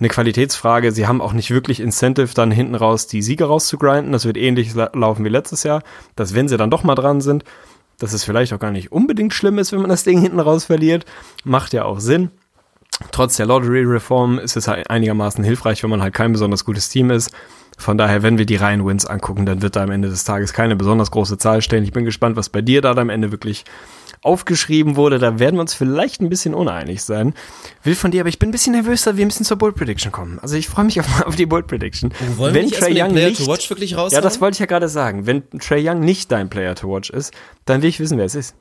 eine 0.00 0.08
Qualitätsfrage. 0.08 0.92
Sie 0.92 1.06
haben 1.06 1.20
auch 1.20 1.32
nicht 1.32 1.50
wirklich 1.50 1.80
Incentive, 1.80 2.34
dann 2.34 2.50
hinten 2.50 2.74
raus 2.74 3.06
die 3.06 3.22
Siege 3.22 3.44
rauszugrinden. 3.44 4.12
Das 4.12 4.24
wird 4.24 4.36
ähnlich 4.36 4.74
laufen 4.74 5.24
wie 5.24 5.28
letztes 5.28 5.62
Jahr, 5.62 5.82
dass 6.16 6.34
wenn 6.34 6.48
sie 6.48 6.56
dann 6.56 6.70
doch 6.70 6.82
mal 6.82 6.94
dran 6.94 7.20
sind, 7.20 7.44
dass 7.98 8.12
es 8.14 8.24
vielleicht 8.24 8.52
auch 8.52 8.58
gar 8.58 8.72
nicht 8.72 8.92
unbedingt 8.92 9.34
schlimm 9.34 9.58
ist, 9.58 9.72
wenn 9.72 9.80
man 9.80 9.90
das 9.90 10.04
Ding 10.04 10.20
hinten 10.20 10.40
raus 10.40 10.64
verliert. 10.64 11.04
Macht 11.44 11.74
ja 11.74 11.84
auch 11.84 12.00
Sinn. 12.00 12.30
Trotz 13.12 13.36
der 13.36 13.46
Lottery-Reform 13.46 14.38
ist 14.38 14.56
es 14.56 14.68
halt 14.68 14.90
einigermaßen 14.90 15.44
hilfreich, 15.44 15.82
wenn 15.82 15.90
man 15.90 16.02
halt 16.02 16.14
kein 16.14 16.32
besonders 16.32 16.64
gutes 16.64 16.88
Team 16.88 17.10
ist. 17.10 17.30
Von 17.78 17.96
daher, 17.96 18.22
wenn 18.22 18.36
wir 18.36 18.44
die 18.44 18.56
Reihen-Wins 18.56 19.06
angucken, 19.06 19.46
dann 19.46 19.62
wird 19.62 19.76
da 19.76 19.82
am 19.82 19.90
Ende 19.90 20.10
des 20.10 20.24
Tages 20.24 20.52
keine 20.52 20.76
besonders 20.76 21.10
große 21.10 21.38
Zahl 21.38 21.62
stehen. 21.62 21.82
Ich 21.84 21.92
bin 21.92 22.04
gespannt, 22.04 22.36
was 22.36 22.50
bei 22.50 22.60
dir 22.60 22.82
da 22.82 22.92
am 22.92 23.08
Ende 23.08 23.32
wirklich 23.32 23.64
aufgeschrieben 24.22 24.96
wurde. 24.96 25.18
Da 25.18 25.38
werden 25.38 25.56
wir 25.56 25.60
uns 25.60 25.74
vielleicht 25.74 26.20
ein 26.20 26.28
bisschen 26.28 26.54
uneinig 26.54 27.02
sein. 27.02 27.34
Will 27.82 27.94
von 27.94 28.10
dir, 28.10 28.20
aber 28.20 28.28
ich 28.28 28.38
bin 28.38 28.50
ein 28.50 28.52
bisschen 28.52 28.72
nervös, 28.72 29.02
dass 29.02 29.16
wir 29.16 29.24
müssen 29.24 29.44
zur 29.44 29.56
Bold 29.56 29.76
Prediction 29.76 30.12
kommen. 30.12 30.38
Also 30.40 30.56
ich 30.56 30.68
freue 30.68 30.84
mich 30.84 31.00
auf, 31.00 31.22
auf, 31.26 31.36
die 31.36 31.46
Bold 31.46 31.66
Prediction. 31.66 32.12
Wollen 32.36 32.54
wenn 32.54 32.70
Trey 32.70 33.00
Young 33.00 33.12
Player 33.12 33.28
nicht, 33.28 33.44
to 33.44 33.50
Watch 33.50 33.70
wirklich 33.70 33.96
raus? 33.96 34.12
Ja, 34.12 34.20
das 34.20 34.40
wollte 34.40 34.56
ich 34.56 34.60
ja 34.60 34.66
gerade 34.66 34.88
sagen. 34.88 35.26
Wenn 35.26 35.48
Trey 35.58 35.88
Young 35.88 36.00
nicht 36.00 36.30
dein 36.30 36.50
Player 36.50 36.74
to 36.74 36.88
Watch 36.88 37.10
ist, 37.10 37.32
dann 37.64 37.82
will 37.82 37.88
ich 37.88 38.00
wissen, 38.00 38.18
wer 38.18 38.26
es 38.26 38.34
ist. 38.34 38.54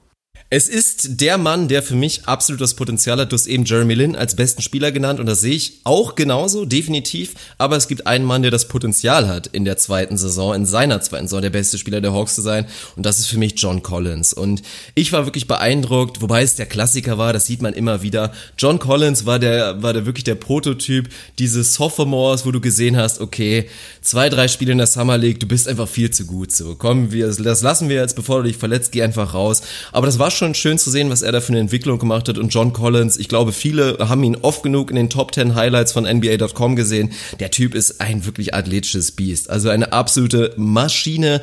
Es 0.52 0.68
ist 0.68 1.22
der 1.22 1.38
Mann, 1.38 1.68
der 1.68 1.84
für 1.84 1.94
mich 1.94 2.26
absolut 2.26 2.60
das 2.60 2.74
Potenzial 2.74 3.20
hat. 3.20 3.32
Du 3.32 3.36
hast 3.36 3.46
eben 3.46 3.66
Jeremy 3.66 3.94
Lin 3.94 4.16
als 4.16 4.36
besten 4.36 4.64
Spieler 4.64 4.92
genannt 4.92 5.20
und 5.20 5.28
das 5.28 5.42
sehe 5.42 5.54
ich 5.54 5.82
auch 5.84 6.16
genauso, 6.16 6.66
definitiv. 6.66 7.36
Aber 7.60 7.78
es 7.78 7.88
gibt 7.88 8.08
einen 8.08 8.26
Mann, 8.26 8.42
der 8.42 8.50
das 8.50 8.68
Potenzial 8.68 9.28
hat, 9.28 9.46
in 9.46 9.64
der 9.64 9.78
zweiten 9.78 10.18
Saison, 10.18 10.56
in 10.56 10.66
seiner 10.66 11.02
zweiten 11.02 11.28
Saison 11.28 11.44
der 11.44 11.52
beste 11.52 11.78
Spieler 11.78 12.02
der 12.02 12.14
Hawks 12.14 12.34
zu 12.34 12.42
sein 12.42 12.66
und 12.96 13.06
das 13.06 13.20
ist 13.20 13.28
für 13.28 13.38
mich 13.38 13.54
John 13.58 13.84
Collins. 13.84 14.34
Und 14.34 14.64
ich 14.96 15.14
war 15.14 15.26
wirklich 15.26 15.46
beeindruckt, 15.46 16.20
wobei 16.20 16.42
es 16.42 16.56
der 16.56 16.66
Klassiker 16.66 17.20
war, 17.20 17.32
das 17.32 17.46
sieht 17.46 17.62
man 17.62 17.74
immer 17.74 18.02
wieder. 18.02 18.32
John 18.58 18.80
Collins 18.80 19.28
war 19.28 19.38
der, 19.38 19.84
war 19.84 19.94
der 19.94 20.08
wirklich 20.08 20.24
der 20.24 20.34
Prototyp 20.34 21.10
dieses 21.38 21.76
Sophomores, 21.76 22.48
wo 22.48 22.52
du 22.52 22.60
gesehen 22.60 22.98
hast, 22.98 23.22
okay, 23.22 23.70
zwei, 24.02 24.30
drei 24.30 24.48
Spiele 24.48 24.72
in 24.72 24.80
der 24.80 24.88
Summer 24.88 25.20
League, 25.20 25.40
du 25.40 25.48
bist 25.48 25.68
einfach 25.68 25.88
viel 25.88 26.10
zu 26.10 26.26
gut 26.26 26.52
so. 26.52 26.74
Komm, 26.74 27.12
wir, 27.12 27.28
das 27.28 27.62
lassen 27.62 27.88
wir 27.88 27.98
jetzt, 27.98 28.16
bevor 28.16 28.38
du 28.38 28.48
dich 28.48 28.58
verletzt, 28.58 28.92
geh 28.92 29.04
einfach 29.04 29.36
raus. 29.36 29.62
Aber 29.92 30.08
das 30.08 30.18
war 30.20 30.32
schon 30.32 30.54
schön 30.54 30.78
zu 30.78 30.92
sehen, 30.92 31.10
was 31.10 31.22
er 31.22 31.32
da 31.32 31.42
für 31.42 31.50
eine 31.50 31.60
Entwicklung 31.60 31.98
gemacht 31.98 32.28
hat. 32.28 32.38
Und 32.38 32.54
John 32.54 32.74
Collins, 32.74 33.18
ich 33.18 33.28
glaube, 33.28 33.52
viele 33.52 33.98
haben 34.00 34.24
ihn 34.24 34.38
oft 34.42 34.64
genug 34.64 34.90
in 34.90 34.96
den 34.96 35.10
Top 35.10 35.34
10 35.34 35.56
Highlights 35.56 35.92
von 35.92 36.06
NBA.com 36.06 36.76
gesehen. 36.76 37.12
Der 37.40 37.52
Typ 37.52 37.74
ist 37.74 38.02
ein 38.02 38.26
wirklich 38.26 38.54
athletisches 38.54 39.12
Biest. 39.12 39.50
Also 39.50 39.70
eine 39.70 39.94
absolute 39.94 40.54
Maschine. 40.58 41.42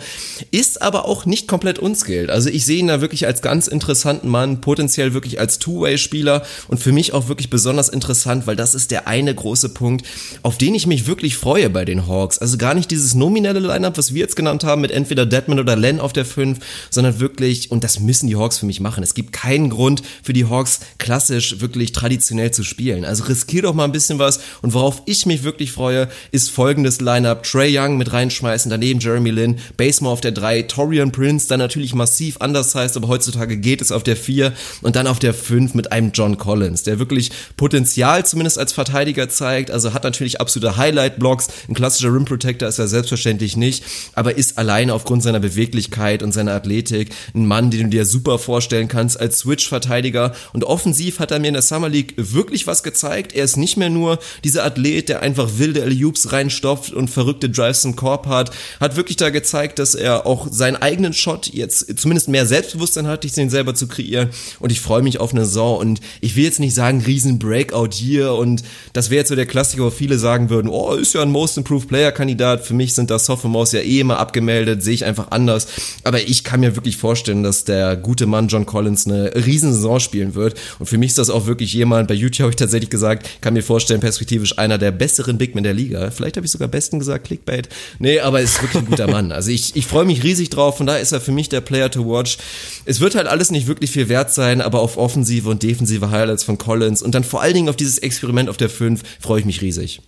Ist 0.51 0.83
aber 0.83 1.07
auch 1.07 1.27
nicht 1.27 1.49
komplett 1.49 1.79
unskilled. 1.79 2.31
Also 2.31 2.51
ich 2.51 2.65
sehe 2.65 2.79
ihn 2.79 2.89
da 2.89 3.01
wirklich 3.01 3.27
als 3.27 3.43
ganz 3.43 3.67
interessanten 3.67 4.29
Mann, 4.29 4.61
potenziell 4.61 5.15
wirklich 5.15 5.41
als 5.41 5.59
Two-Way-Spieler 5.59 6.45
und 6.69 6.79
für 6.79 6.93
mich 6.93 7.13
auch 7.13 7.29
wirklich 7.29 7.51
besonders 7.51 7.89
interessant, 7.89 8.47
weil 8.47 8.57
das 8.57 8.75
ist 8.75 8.91
der 8.91 9.09
eine 9.09 9.35
große 9.35 9.71
Punkt, 9.71 10.07
auf 10.43 10.59
den 10.59 10.75
ich 10.75 10.87
mich 10.87 11.07
wirklich 11.07 11.37
freue 11.37 11.71
bei 11.71 11.85
den 11.85 12.07
Hawks. 12.07 12.39
Also 12.39 12.59
gar 12.59 12.75
nicht 12.75 12.91
dieses 12.91 13.15
nominelle 13.15 13.61
Lineup, 13.61 13.97
was 13.97 14.13
wir 14.13 14.21
jetzt 14.21 14.37
genannt 14.37 14.65
haben, 14.65 14.83
mit 14.83 14.91
entweder 14.91 15.27
Deadman 15.27 15.59
oder 15.59 15.77
Len 15.77 16.01
auf 16.01 16.13
der 16.13 16.25
5, 16.25 16.59
sondern 16.91 17.19
wirklich, 17.21 17.71
und 17.71 17.83
das 17.83 18.01
müssen 18.01 18.27
die 18.27 18.37
Hawks 18.37 18.59
für 18.59 18.66
mich 18.67 18.81
machen. 18.81 19.03
Es 19.03 19.15
gibt 19.15 19.33
keinen 19.33 19.71
Grund 19.71 20.03
für 20.23 20.33
die 20.33 20.47
Hawks 20.47 20.81
klassisch 20.99 21.61
wirklich 21.61 21.93
traditionell 21.93 22.51
zu 22.51 22.65
spielen. 22.65 23.05
Also 23.05 23.25
riskier 23.25 23.63
doch 23.63 23.75
mal 23.75 23.85
ein 23.85 23.93
bisschen 23.93 24.19
was. 24.19 24.41
Und 24.63 24.75
worauf 24.75 25.03
ich 25.07 25.27
mich 25.27 25.43
wirklich 25.43 25.73
freue, 25.73 26.09
ist 26.33 26.51
folgendes 26.51 27.01
Lineup. 27.01 27.43
Trey 27.43 27.77
Young 27.79 27.97
mit 27.97 28.13
reinschmeißen, 28.13 28.71
daneben 28.71 29.01
Jeremy 29.01 29.31
Lin, 29.31 29.59
Basemore 29.77 30.13
auf 30.13 30.21
der 30.21 30.33
3, 30.33 30.63
Torian 30.63 31.13
Prince, 31.13 31.49
dann 31.49 31.59
natürlich 31.59 31.95
massiv 31.95 32.37
anders 32.41 32.75
heißt, 32.75 32.97
aber 32.97 33.09
heutzutage 33.09 33.57
geht 33.57 33.81
es 33.81 33.93
auf 33.93 34.03
der 34.03 34.17
4 34.17 34.53
und 34.83 34.97
dann 34.97 35.07
auf 35.07 35.19
der 35.19 35.35
5 35.35 35.75
mit 35.75 35.93
einem 35.93 36.11
John 36.13 36.39
Collins, 36.39 36.83
der 36.83 36.99
wirklich 36.99 37.31
Potenzial 37.57 38.25
zumindest 38.27 38.59
als 38.59 38.73
Verteidiger 38.73 39.29
zeigt. 39.29 39.71
Also 39.71 39.93
hat 39.93 40.05
natürlich 40.05 40.41
absolute 40.41 40.77
Highlight-Blocks. 40.77 41.49
Ein 41.69 41.75
klassischer 41.75 42.13
Rim 42.13 42.25
Protector 42.25 42.69
ist 42.69 42.79
er 42.79 42.89
selbstverständlich 42.89 43.57
nicht, 43.57 43.85
aber 44.15 44.37
ist 44.37 44.59
alleine 44.59 44.95
aufgrund 44.95 45.23
seiner 45.23 45.41
Beweglichkeit 45.41 46.23
und 46.23 46.33
seiner 46.33 46.53
Athletik 46.53 47.11
ein 47.35 47.47
Mann, 47.47 47.71
den 47.71 47.85
du 47.85 47.89
dir 47.89 48.07
super 48.07 48.39
vorstellen 48.57 48.89
kannst 48.89 49.21
als 49.21 49.41
Switch-Verteidiger. 49.41 50.33
Und 50.55 50.65
offensiv 50.65 51.19
hat 51.19 51.31
er 51.31 51.39
mir 51.39 51.49
in 51.49 51.53
der 51.53 51.63
Summer 51.63 51.91
League 51.91 52.15
wirklich 52.17 52.67
was 52.67 52.83
gezeigt. 52.83 53.35
Er 53.35 53.45
ist 53.45 53.59
nicht 53.59 53.77
mehr 53.77 53.91
nur 53.91 54.19
dieser 54.45 54.65
Athlet, 54.65 55.11
der 55.11 55.21
einfach 55.21 55.59
wilde 55.59 55.83
Alley-Oops 55.83 56.33
reinstopft 56.33 56.95
und 56.95 57.09
verrückte 57.09 57.51
Drives 57.51 57.85
im 57.85 57.97
Korb 57.97 58.27
hat. 58.27 58.51
Hat 58.81 58.97
wirklich 58.97 59.19
da 59.19 59.29
gezeigt, 59.29 59.79
dass 59.79 59.95
er 59.95 60.25
auch 60.25 60.49
seinen 60.51 60.77
eigenen 60.77 61.13
Shot 61.13 61.49
jetzt 61.53 61.99
zumindest 61.99 62.31
mehr 62.31 62.47
Selbstbewusstsein 62.47 63.07
hat, 63.07 63.25
den 63.37 63.51
selber 63.51 63.75
zu 63.75 63.89
kreieren. 63.89 64.31
Und 64.59 64.73
ich 64.73 64.81
freue 64.81 65.03
mich 65.03 65.21
auf 65.21 65.33
eine 65.33 65.45
Saison. 65.45 65.77
Und 65.77 66.01
ich 66.23 66.35
will 66.35 66.45
jetzt 66.45 66.61
nicht 66.61 66.73
sagen, 66.73 67.03
riesen 67.03 67.39
Breakout 67.39 67.91
hier. 67.93 68.33
Und 68.33 68.63
das 68.95 69.11
wäre 69.11 69.19
jetzt 69.19 69.29
so 69.29 69.35
der 69.35 69.45
Klassiker, 69.45 69.85
wo 69.85 69.91
viele 69.91 70.19
sagen 70.19 70.49
würden, 70.49 70.69
oh, 70.71 70.95
ist 70.95 71.13
ja 71.13 71.21
ein 71.21 71.31
Most 71.31 71.59
Improved 71.59 71.89
Player 71.89 72.11
Kandidat. 72.11 72.65
Für 72.65 72.73
mich 72.73 72.95
sind 72.95 73.11
da 73.11 73.19
Sophomores 73.19 73.73
ja 73.73 73.81
eh 73.81 74.01
immer 74.01 74.19
abgemeldet, 74.19 74.83
sehe 74.83 74.95
ich 74.95 75.05
einfach 75.05 75.31
anders. 75.31 75.67
Aber 76.05 76.23
ich 76.23 76.43
kann 76.43 76.61
mir 76.61 76.75
wirklich 76.75 76.97
vorstellen, 76.97 77.43
dass 77.43 77.65
der 77.65 77.97
gute 77.97 78.25
Mann 78.25 78.46
John 78.49 78.67
Collins 78.67 79.07
eine 79.07 79.35
Riesensaison 79.35 80.01
spielen 80.01 80.35
wird. 80.35 80.55
Und 80.79 80.87
für 80.87 80.99
mich 80.99 81.11
ist 81.11 81.19
das 81.19 81.31
auch 81.31 81.47
wirklich 81.47 81.73
jemand, 81.73 82.09
bei 82.09 82.15
YouTube 82.15 82.45
habe 82.45 82.51
ich 82.51 82.57
tatsächlich 82.57 82.91
gesagt, 82.91 83.41
kann 83.41 83.55
mir 83.55 83.63
vorstellen, 83.63 84.01
perspektivisch 84.01 84.59
einer 84.59 84.79
der 84.79 84.91
besseren 84.91 85.39
Bigmen 85.39 85.65
der 85.65 85.75
Liga. 85.75 86.11
Vielleicht 86.11 86.37
habe 86.37 86.47
ich 86.47 86.53
sogar 86.53 86.69
besten 86.69 86.99
gesagt, 86.99 87.27
Clickbait. 87.27 87.69
Nee, 87.99 88.21
aber 88.21 88.41
ist 88.41 88.63
wirklich 88.63 88.83
ein 88.83 88.89
guter 88.89 89.09
Mann. 89.09 89.33
Also 89.33 89.51
ich, 89.51 89.77
ich 89.77 89.87
freue 89.87 90.05
mich 90.05 90.23
riesig 90.23 90.51
drauf. 90.51 90.77
Von 90.77 90.87
daher 90.87 91.01
ist 91.01 91.13
er 91.13 91.21
für 91.21 91.33
mich 91.33 91.49
der 91.49 91.61
Player 91.61 91.91
to 91.91 92.07
watch. 92.07 92.39
Es 92.85 93.01
wird 93.01 93.15
halt 93.15 93.27
alles 93.27 93.51
nicht 93.51 93.67
wirklich 93.67 93.91
viel 93.91 94.09
wert 94.09 94.33
sein, 94.33 94.61
aber 94.61 94.81
auf 94.81 94.97
offensive 94.97 95.49
und 95.49 95.63
defensive 95.63 96.11
Highlights 96.11 96.45
von 96.45 96.59
Collins 96.59 97.03
und 97.03 97.15
dann 97.15 97.25
vor 97.25 97.43
allen 97.43 97.55
Dingen 97.55 97.69
auf 97.69 97.77
dieses 97.77 97.99
Experiment 97.99 98.49
auf 98.49 98.57
der 98.57 98.71
5 98.71 99.03
freue 99.21 99.41
ich 99.41 99.47
mich 99.47 99.63
riesig. 99.63 100.01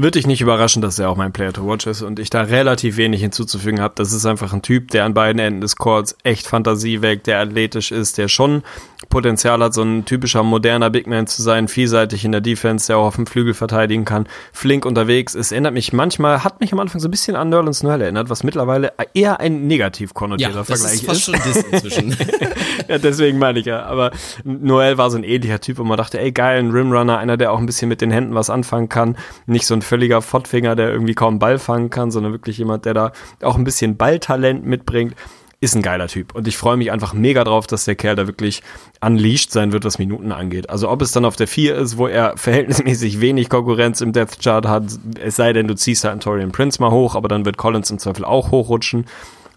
Wird 0.00 0.14
dich 0.14 0.28
nicht 0.28 0.40
überraschen, 0.40 0.80
dass 0.80 1.00
er 1.00 1.10
auch 1.10 1.16
mein 1.16 1.32
Player 1.32 1.52
to 1.52 1.66
Watch 1.66 1.88
ist 1.88 2.02
und 2.02 2.20
ich 2.20 2.30
da 2.30 2.42
relativ 2.42 2.96
wenig 2.98 3.20
hinzuzufügen 3.20 3.80
habe. 3.80 3.94
Das 3.96 4.12
ist 4.12 4.26
einfach 4.26 4.52
ein 4.52 4.62
Typ, 4.62 4.92
der 4.92 5.04
an 5.04 5.12
beiden 5.12 5.40
Enden 5.40 5.60
des 5.60 5.74
Courts 5.74 6.16
echt 6.22 6.46
Fantasie 6.46 7.02
weckt, 7.02 7.26
der 7.26 7.40
athletisch 7.40 7.90
ist, 7.90 8.16
der 8.16 8.28
schon 8.28 8.62
Potenzial 9.08 9.62
hat, 9.62 9.74
so 9.74 9.82
ein 9.82 10.04
typischer 10.04 10.42
moderner 10.42 10.90
Big 10.90 11.06
Man 11.06 11.28
zu 11.28 11.40
sein, 11.40 11.68
vielseitig 11.68 12.24
in 12.24 12.32
der 12.32 12.40
Defense, 12.40 12.88
der 12.88 12.98
auch 12.98 13.06
auf 13.06 13.16
dem 13.16 13.26
Flügel 13.26 13.54
verteidigen 13.54 14.04
kann, 14.04 14.26
flink 14.52 14.84
unterwegs. 14.84 15.36
Es 15.36 15.52
erinnert 15.52 15.72
mich 15.72 15.92
manchmal, 15.92 16.42
hat 16.42 16.60
mich 16.60 16.72
am 16.72 16.80
Anfang 16.80 17.00
so 17.00 17.06
ein 17.06 17.10
bisschen 17.12 17.36
an 17.36 17.48
Nerlens 17.48 17.84
Noel 17.84 18.02
erinnert, 18.02 18.28
was 18.28 18.42
mittlerweile 18.42 18.92
eher 19.14 19.38
ein 19.38 19.68
negativ 19.68 20.14
konnotierter 20.14 20.52
ja, 20.52 20.64
das 20.64 20.66
Vergleich 20.66 21.02
ist. 21.02 21.06
Fast 21.06 21.22
schon 21.22 21.34
Diss 21.34 21.64
inzwischen. 21.70 22.16
ja, 22.88 22.98
deswegen 22.98 23.38
meine 23.38 23.60
ich 23.60 23.66
ja. 23.66 23.84
Aber 23.84 24.10
Noel 24.42 24.98
war 24.98 25.10
so 25.12 25.16
ein 25.16 25.24
ähnlicher 25.24 25.60
Typ, 25.60 25.78
wo 25.78 25.84
man 25.84 25.96
dachte, 25.96 26.18
ey 26.20 26.32
geil, 26.32 26.58
ein 26.58 26.72
Rimrunner, 26.72 27.18
einer, 27.18 27.36
der 27.36 27.52
auch 27.52 27.58
ein 27.58 27.66
bisschen 27.66 27.88
mit 27.88 28.00
den 28.00 28.10
Händen 28.10 28.34
was 28.34 28.50
anfangen 28.50 28.88
kann. 28.88 29.16
Nicht 29.46 29.66
so 29.66 29.74
ein 29.74 29.82
völliger 29.82 30.22
Fottfinger, 30.22 30.74
der 30.74 30.90
irgendwie 30.90 31.14
kaum 31.14 31.38
Ball 31.38 31.60
fangen 31.60 31.90
kann, 31.90 32.10
sondern 32.10 32.32
wirklich 32.32 32.58
jemand, 32.58 32.84
der 32.84 32.94
da 32.94 33.12
auch 33.42 33.56
ein 33.56 33.64
bisschen 33.64 33.96
Balltalent 33.96 34.66
mitbringt 34.66 35.14
ist 35.60 35.74
ein 35.74 35.82
geiler 35.82 36.06
Typ. 36.06 36.34
Und 36.34 36.46
ich 36.46 36.56
freue 36.56 36.76
mich 36.76 36.92
einfach 36.92 37.14
mega 37.14 37.42
drauf, 37.42 37.66
dass 37.66 37.84
der 37.84 37.96
Kerl 37.96 38.14
da 38.14 38.26
wirklich 38.28 38.62
unleashed 39.00 39.50
sein 39.50 39.72
wird, 39.72 39.84
was 39.84 39.98
Minuten 39.98 40.30
angeht. 40.30 40.70
Also 40.70 40.88
ob 40.88 41.02
es 41.02 41.10
dann 41.10 41.24
auf 41.24 41.34
der 41.34 41.48
4 41.48 41.74
ist, 41.74 41.98
wo 41.98 42.06
er 42.06 42.36
verhältnismäßig 42.36 43.20
wenig 43.20 43.48
Konkurrenz 43.48 44.00
im 44.00 44.12
Death 44.12 44.40
Chart 44.40 44.66
hat, 44.66 44.84
es 45.20 45.36
sei 45.36 45.52
denn, 45.52 45.66
du 45.66 45.74
ziehst 45.74 46.04
halt 46.04 46.12
einen 46.12 46.20
Torian 46.20 46.52
Prince 46.52 46.80
mal 46.80 46.92
hoch, 46.92 47.16
aber 47.16 47.28
dann 47.28 47.44
wird 47.44 47.56
Collins 47.56 47.90
im 47.90 47.98
Zweifel 47.98 48.24
auch 48.24 48.52
hochrutschen. 48.52 49.06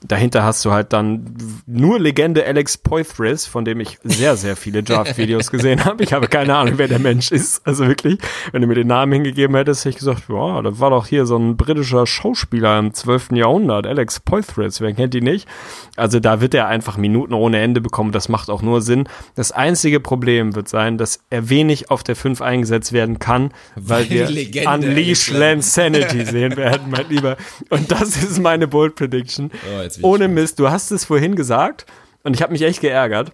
Dahinter 0.04 0.44
hast 0.44 0.66
du 0.66 0.72
halt 0.72 0.94
dann 0.94 1.36
nur 1.68 2.00
Legende 2.00 2.46
Alex 2.46 2.78
Poithris, 2.78 3.46
von 3.46 3.66
dem 3.66 3.80
ich 3.80 4.00
sehr, 4.04 4.36
sehr 4.36 4.56
viele 4.56 4.82
Draft-Videos 4.82 5.52
gesehen 5.52 5.86
habe. 5.86 6.04
Ich 6.04 6.14
habe 6.14 6.28
keine 6.28 6.56
Ahnung, 6.56 6.74
wer 6.78 6.88
der 6.88 7.00
Mensch 7.00 7.32
ist. 7.32 7.66
Also 7.68 7.88
wirklich, 7.88 8.18
wenn 8.52 8.62
du 8.62 8.68
mir 8.68 8.74
den 8.74 8.88
Namen 8.88 9.14
hingegeben 9.14 9.56
hättest, 9.56 9.82
hätte 9.82 9.90
ich 9.90 9.98
gesagt, 9.98 10.24
ja, 10.28 10.62
das 10.64 10.80
war 10.80 10.90
doch 10.90 11.06
hier 11.06 11.28
so 11.28 11.38
ein 11.38 11.56
britischer 11.56 12.08
Schauspieler 12.08 12.80
im 12.80 12.94
12. 12.94 13.34
Jahrhundert, 13.34 13.86
Alex 13.86 14.20
Poithris, 14.20 14.82
wer 14.82 14.94
kennt 14.94 15.14
die 15.14 15.22
nicht? 15.22 15.48
Also 15.96 16.20
da 16.20 16.42
wird 16.42 16.56
er 16.56 16.68
einfach 16.68 16.98
Minuten 16.98 17.34
ohne 17.34 17.60
Ende 17.60 17.80
bekommen, 17.80 18.12
das 18.12 18.28
macht 18.28 18.50
auch 18.50 18.64
nur 18.64 18.82
Sinn. 18.82 19.08
Das 19.36 19.52
einzige 19.52 20.00
Problem 20.00 20.56
wird 20.56 20.68
sein, 20.68 20.98
dass 20.98 21.20
er 21.30 21.50
wenig 21.50 21.92
auf 21.92 22.02
der 22.02 22.16
5 22.16 22.42
eingesetzt 22.42 22.92
werden 22.92 23.20
kann, 23.20 23.52
weil, 23.76 24.10
weil 24.10 24.28
wir 24.54 24.68
Unleash 24.68 25.30
Land 25.32 25.64
Sanity 25.72 26.26
sehen 26.26 26.58
werden, 26.58 26.90
mein 26.90 27.08
Lieber. 27.10 27.38
Und 27.70 27.92
das 27.92 28.18
ist 28.18 28.40
meine 28.40 28.68
Bold 28.68 28.96
Prediction. 28.96 29.52
Oh, 29.76 29.82
ohne 30.02 30.28
Mist, 30.28 30.60
du 30.60 30.70
hast 30.70 30.92
es 30.92 31.06
vorhin 31.06 31.36
gesagt 31.36 31.86
und 32.24 32.36
ich 32.36 32.42
habe 32.42 32.54
mich 32.54 32.62
echt 32.62 32.82
geärgert, 32.82 33.32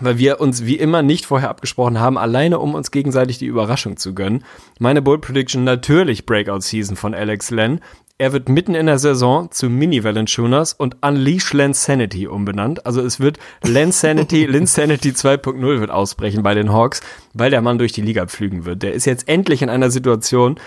weil 0.00 0.18
wir 0.18 0.40
uns 0.40 0.66
wie 0.66 0.76
immer 0.76 1.02
nicht 1.02 1.26
vorher 1.26 1.50
abgesprochen 1.50 2.00
haben, 2.00 2.18
alleine 2.18 2.58
um 2.58 2.74
uns 2.74 2.90
gegenseitig 2.90 3.38
die 3.38 3.46
Überraschung 3.46 3.96
zu 3.96 4.14
gönnen. 4.14 4.44
Meine 4.78 5.02
Bold 5.02 5.22
Prediction 5.22 5.64
natürlich 5.64 6.26
Breakout 6.26 6.60
Season 6.60 6.96
von 6.96 7.14
Alex 7.14 7.50
Len. 7.50 7.80
Er 8.18 8.32
wird 8.32 8.48
mitten 8.48 8.74
in 8.74 8.86
der 8.86 8.98
Saison 8.98 9.50
zu 9.50 9.68
Mini 9.68 10.02
Valanciunas 10.02 10.72
und 10.72 10.96
Unleash 11.02 11.52
Len 11.52 11.74
Sanity 11.74 12.26
umbenannt. 12.26 12.86
Also 12.86 13.02
es 13.02 13.20
wird 13.20 13.38
Len 13.62 13.92
Sanity, 13.92 14.46
Len 14.50 14.66
Sanity 14.66 15.10
2.0 15.10 15.80
wird 15.80 15.90
ausbrechen 15.90 16.42
bei 16.42 16.54
den 16.54 16.72
Hawks, 16.72 17.02
weil 17.34 17.50
der 17.50 17.60
Mann 17.60 17.76
durch 17.76 17.92
die 17.92 18.00
Liga 18.00 18.24
pflügen 18.26 18.64
wird. 18.64 18.82
Der 18.82 18.94
ist 18.94 19.04
jetzt 19.04 19.28
endlich 19.28 19.60
in 19.60 19.68
einer 19.68 19.90
Situation, 19.90 20.58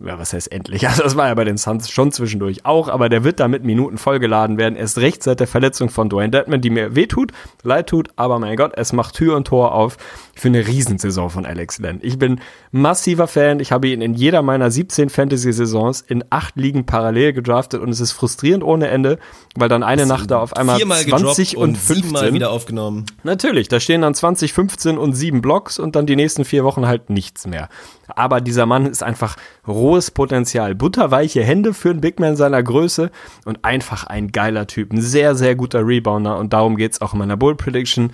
ja, 0.00 0.18
was 0.18 0.32
heißt 0.32 0.52
endlich? 0.52 0.86
Also 0.96 1.02
das 1.02 1.16
war 1.16 1.28
ja 1.28 1.34
bei 1.34 1.44
den 1.44 1.56
Suns 1.56 1.90
schon 1.90 2.12
zwischendurch 2.12 2.64
auch, 2.64 2.88
aber 2.88 3.08
der 3.08 3.24
wird 3.24 3.40
damit 3.40 3.64
Minuten 3.64 3.98
vollgeladen 3.98 4.58
werden. 4.58 4.76
Erst 4.76 4.98
recht 4.98 5.22
seit 5.22 5.40
der 5.40 5.46
Verletzung 5.46 5.88
von 5.88 6.08
Dwayne 6.08 6.30
Dedman, 6.30 6.60
die 6.60 6.70
mir 6.70 6.94
wehtut, 6.94 7.32
leid 7.62 7.88
tut, 7.88 8.10
aber 8.16 8.38
mein 8.38 8.56
Gott, 8.56 8.72
es 8.76 8.92
macht 8.92 9.14
Tür 9.14 9.36
und 9.36 9.46
Tor 9.46 9.72
auf 9.72 9.96
für 10.36 10.48
eine 10.48 10.66
Riesensaison 10.66 11.30
von 11.30 11.46
Alex 11.46 11.78
Len. 11.78 11.98
Ich 12.02 12.18
bin 12.18 12.40
massiver 12.70 13.26
Fan. 13.26 13.58
Ich 13.58 13.72
habe 13.72 13.88
ihn 13.88 14.02
in 14.02 14.14
jeder 14.14 14.42
meiner 14.42 14.70
17 14.70 15.08
Fantasy-Saisons 15.08 16.02
in 16.02 16.24
acht 16.28 16.56
Ligen 16.56 16.84
parallel 16.84 17.32
gedraftet 17.32 17.80
und 17.80 17.88
es 17.88 18.00
ist 18.00 18.12
frustrierend 18.12 18.62
ohne 18.62 18.88
Ende, 18.88 19.18
weil 19.56 19.70
dann 19.70 19.82
eine 19.82 20.04
Nacht 20.04 20.30
da 20.30 20.38
auf 20.38 20.54
einmal 20.54 20.78
20 20.78 21.56
und, 21.56 21.70
und 21.70 21.78
15 21.78 22.12
Mal 22.12 22.34
wieder 22.34 22.50
aufgenommen. 22.50 23.06
Natürlich, 23.22 23.68
da 23.68 23.80
stehen 23.80 24.02
dann 24.02 24.14
20, 24.14 24.52
15 24.52 24.98
und 24.98 25.14
sieben 25.14 25.40
Blocks 25.40 25.78
und 25.78 25.96
dann 25.96 26.06
die 26.06 26.16
nächsten 26.16 26.44
vier 26.44 26.64
Wochen 26.64 26.86
halt 26.86 27.08
nichts 27.08 27.46
mehr. 27.46 27.70
Aber 28.08 28.42
dieser 28.42 28.66
Mann 28.66 28.84
ist 28.84 29.02
einfach 29.02 29.36
rohes 29.66 30.10
Potenzial. 30.10 30.74
Butterweiche 30.74 31.42
Hände 31.42 31.72
für 31.72 31.90
einen 31.90 32.02
Big 32.02 32.20
Man 32.20 32.36
seiner 32.36 32.62
Größe 32.62 33.10
und 33.46 33.64
einfach 33.64 34.04
ein 34.04 34.32
geiler 34.32 34.66
Typ. 34.66 34.92
Ein 34.92 35.00
sehr, 35.00 35.34
sehr 35.34 35.56
guter 35.56 35.86
Rebounder 35.86 36.38
und 36.38 36.52
darum 36.52 36.76
geht's 36.76 37.00
auch 37.00 37.14
in 37.14 37.20
meiner 37.20 37.38
Bull 37.38 37.56
Prediction. 37.56 38.12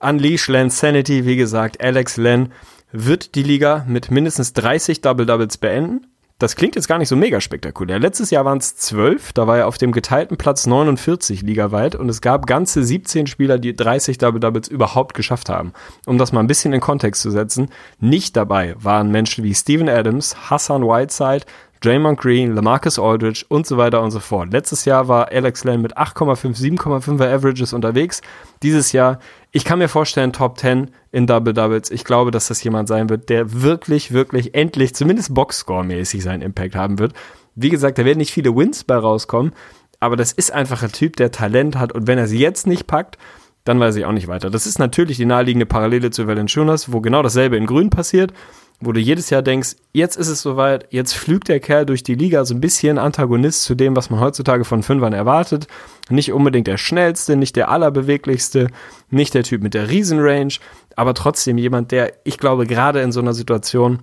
Unleash 0.00 0.48
Len 0.48 0.70
Sanity, 0.70 1.26
wie 1.26 1.36
gesagt, 1.36 1.82
Alex 1.82 2.16
Len 2.16 2.52
wird 2.90 3.34
die 3.34 3.42
Liga 3.42 3.84
mit 3.86 4.10
mindestens 4.10 4.54
30 4.54 5.02
Double-Doubles 5.02 5.58
beenden. 5.58 6.06
Das 6.38 6.56
klingt 6.56 6.74
jetzt 6.74 6.88
gar 6.88 6.96
nicht 6.96 7.10
so 7.10 7.16
mega 7.16 7.38
spektakulär. 7.38 7.98
Letztes 7.98 8.30
Jahr 8.30 8.46
waren 8.46 8.56
es 8.56 8.74
12, 8.74 9.34
da 9.34 9.46
war 9.46 9.58
er 9.58 9.68
auf 9.68 9.76
dem 9.76 9.92
geteilten 9.92 10.38
Platz 10.38 10.66
49 10.66 11.42
ligaweit 11.42 11.94
und 11.96 12.08
es 12.08 12.22
gab 12.22 12.46
ganze 12.46 12.82
17 12.82 13.26
Spieler, 13.26 13.58
die 13.58 13.76
30 13.76 14.16
Double-Doubles 14.16 14.68
überhaupt 14.68 15.12
geschafft 15.12 15.50
haben. 15.50 15.74
Um 16.06 16.16
das 16.16 16.32
mal 16.32 16.40
ein 16.40 16.46
bisschen 16.46 16.72
in 16.72 16.80
Kontext 16.80 17.20
zu 17.20 17.30
setzen, 17.30 17.68
nicht 17.98 18.36
dabei 18.36 18.74
waren 18.78 19.10
Menschen 19.10 19.44
wie 19.44 19.54
Steven 19.54 19.90
Adams, 19.90 20.48
Hassan 20.48 20.82
Whiteside, 20.82 21.44
Draymond 21.80 22.20
Green, 22.20 22.54
Lamarcus 22.54 22.98
Aldridge 22.98 23.44
und 23.48 23.66
so 23.66 23.78
weiter 23.78 24.02
und 24.02 24.10
so 24.10 24.20
fort. 24.20 24.52
Letztes 24.52 24.84
Jahr 24.84 25.08
war 25.08 25.32
Alex 25.32 25.64
Len 25.64 25.80
mit 25.80 25.96
8,5, 25.96 26.60
7,5er 26.60 27.32
Averages 27.32 27.72
unterwegs. 27.72 28.20
Dieses 28.62 28.92
Jahr, 28.92 29.18
ich 29.50 29.64
kann 29.64 29.78
mir 29.78 29.88
vorstellen, 29.88 30.34
Top 30.34 30.58
10 30.58 30.90
in 31.10 31.26
Double 31.26 31.54
Doubles. 31.54 31.90
Ich 31.90 32.04
glaube, 32.04 32.30
dass 32.30 32.48
das 32.48 32.62
jemand 32.62 32.88
sein 32.88 33.08
wird, 33.08 33.30
der 33.30 33.62
wirklich, 33.62 34.12
wirklich 34.12 34.54
endlich, 34.54 34.94
zumindest 34.94 35.32
Boxscore-mäßig 35.32 36.22
seinen 36.22 36.42
Impact 36.42 36.74
haben 36.74 36.98
wird. 36.98 37.14
Wie 37.54 37.70
gesagt, 37.70 37.96
da 37.98 38.04
werden 38.04 38.18
nicht 38.18 38.32
viele 38.32 38.54
Wins 38.54 38.84
bei 38.84 38.96
rauskommen, 38.96 39.52
aber 40.00 40.16
das 40.16 40.32
ist 40.32 40.52
einfach 40.52 40.82
ein 40.82 40.92
Typ, 40.92 41.16
der 41.16 41.30
Talent 41.30 41.78
hat 41.78 41.92
und 41.92 42.06
wenn 42.06 42.18
er 42.18 42.26
sie 42.26 42.38
jetzt 42.38 42.66
nicht 42.66 42.86
packt, 42.86 43.16
dann 43.64 43.80
weiß 43.80 43.96
ich 43.96 44.04
auch 44.04 44.12
nicht 44.12 44.28
weiter. 44.28 44.50
Das 44.50 44.66
ist 44.66 44.78
natürlich 44.78 45.16
die 45.16 45.26
naheliegende 45.26 45.66
Parallele 45.66 46.10
zu 46.10 46.26
Valanciunas, 46.26 46.92
wo 46.92 47.00
genau 47.00 47.22
dasselbe 47.22 47.56
in 47.56 47.66
Grün 47.66 47.90
passiert 47.90 48.32
wo 48.80 48.92
du 48.92 49.00
jedes 49.00 49.30
Jahr 49.30 49.42
denkst, 49.42 49.76
jetzt 49.92 50.16
ist 50.16 50.28
es 50.28 50.40
soweit, 50.40 50.86
jetzt 50.90 51.14
flügt 51.14 51.48
der 51.48 51.60
Kerl 51.60 51.84
durch 51.84 52.02
die 52.02 52.14
Liga, 52.14 52.44
so 52.44 52.54
ein 52.54 52.60
bisschen 52.60 52.98
Antagonist 52.98 53.64
zu 53.64 53.74
dem, 53.74 53.94
was 53.94 54.08
man 54.08 54.20
heutzutage 54.20 54.64
von 54.64 54.82
Fünfern 54.82 55.12
erwartet. 55.12 55.66
Nicht 56.08 56.32
unbedingt 56.32 56.66
der 56.66 56.78
schnellste, 56.78 57.36
nicht 57.36 57.56
der 57.56 57.68
allerbeweglichste, 57.68 58.68
nicht 59.10 59.34
der 59.34 59.44
Typ 59.44 59.62
mit 59.62 59.74
der 59.74 59.90
Riesenrange, 59.90 60.58
aber 60.96 61.14
trotzdem 61.14 61.58
jemand, 61.58 61.92
der, 61.92 62.14
ich 62.24 62.38
glaube, 62.38 62.66
gerade 62.66 63.02
in 63.02 63.12
so 63.12 63.20
einer 63.20 63.34
Situation 63.34 64.00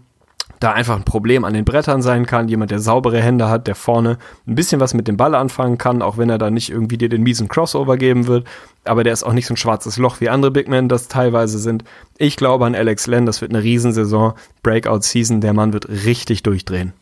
da 0.60 0.72
einfach 0.72 0.96
ein 0.96 1.04
Problem 1.04 1.46
an 1.46 1.54
den 1.54 1.66
Brettern 1.66 2.02
sein 2.02 2.26
kann, 2.26 2.48
jemand, 2.48 2.72
der 2.72 2.80
saubere 2.80 3.22
Hände 3.22 3.50
hat, 3.50 3.68
der 3.68 3.76
vorne 3.76 4.18
ein 4.48 4.56
bisschen 4.56 4.80
was 4.80 4.94
mit 4.94 5.08
dem 5.08 5.18
Ball 5.18 5.36
anfangen 5.36 5.78
kann, 5.78 6.02
auch 6.02 6.18
wenn 6.18 6.30
er 6.30 6.38
da 6.38 6.50
nicht 6.50 6.70
irgendwie 6.72 6.98
dir 6.98 7.10
den 7.10 7.24
miesen 7.24 7.48
Crossover 7.48 7.98
geben 7.98 8.28
wird, 8.28 8.48
aber 8.84 9.04
der 9.04 9.14
ist 9.14 9.24
auch 9.24 9.34
nicht 9.34 9.46
so 9.46 9.54
ein 9.54 9.58
schwarzes 9.58 9.98
Loch 9.98 10.20
wie 10.20 10.30
andere 10.30 10.52
Big 10.52 10.68
Men 10.68 10.90
das 10.90 11.08
teilweise 11.08 11.60
sind. 11.60 11.84
Ich 12.18 12.38
glaube 12.38 12.66
an 12.66 12.76
Alex 12.76 13.08
Len, 13.08 13.26
das 13.26 13.42
wird 13.42 13.52
eine 13.52 13.64
Riesensaison, 13.64 14.34
Breakout 14.64 15.02
Season, 15.02 15.42
der 15.42 15.54
Mann 15.54 15.74
wird 15.74 15.90
richtig 15.90 16.44
durchdrehen. 16.44 16.94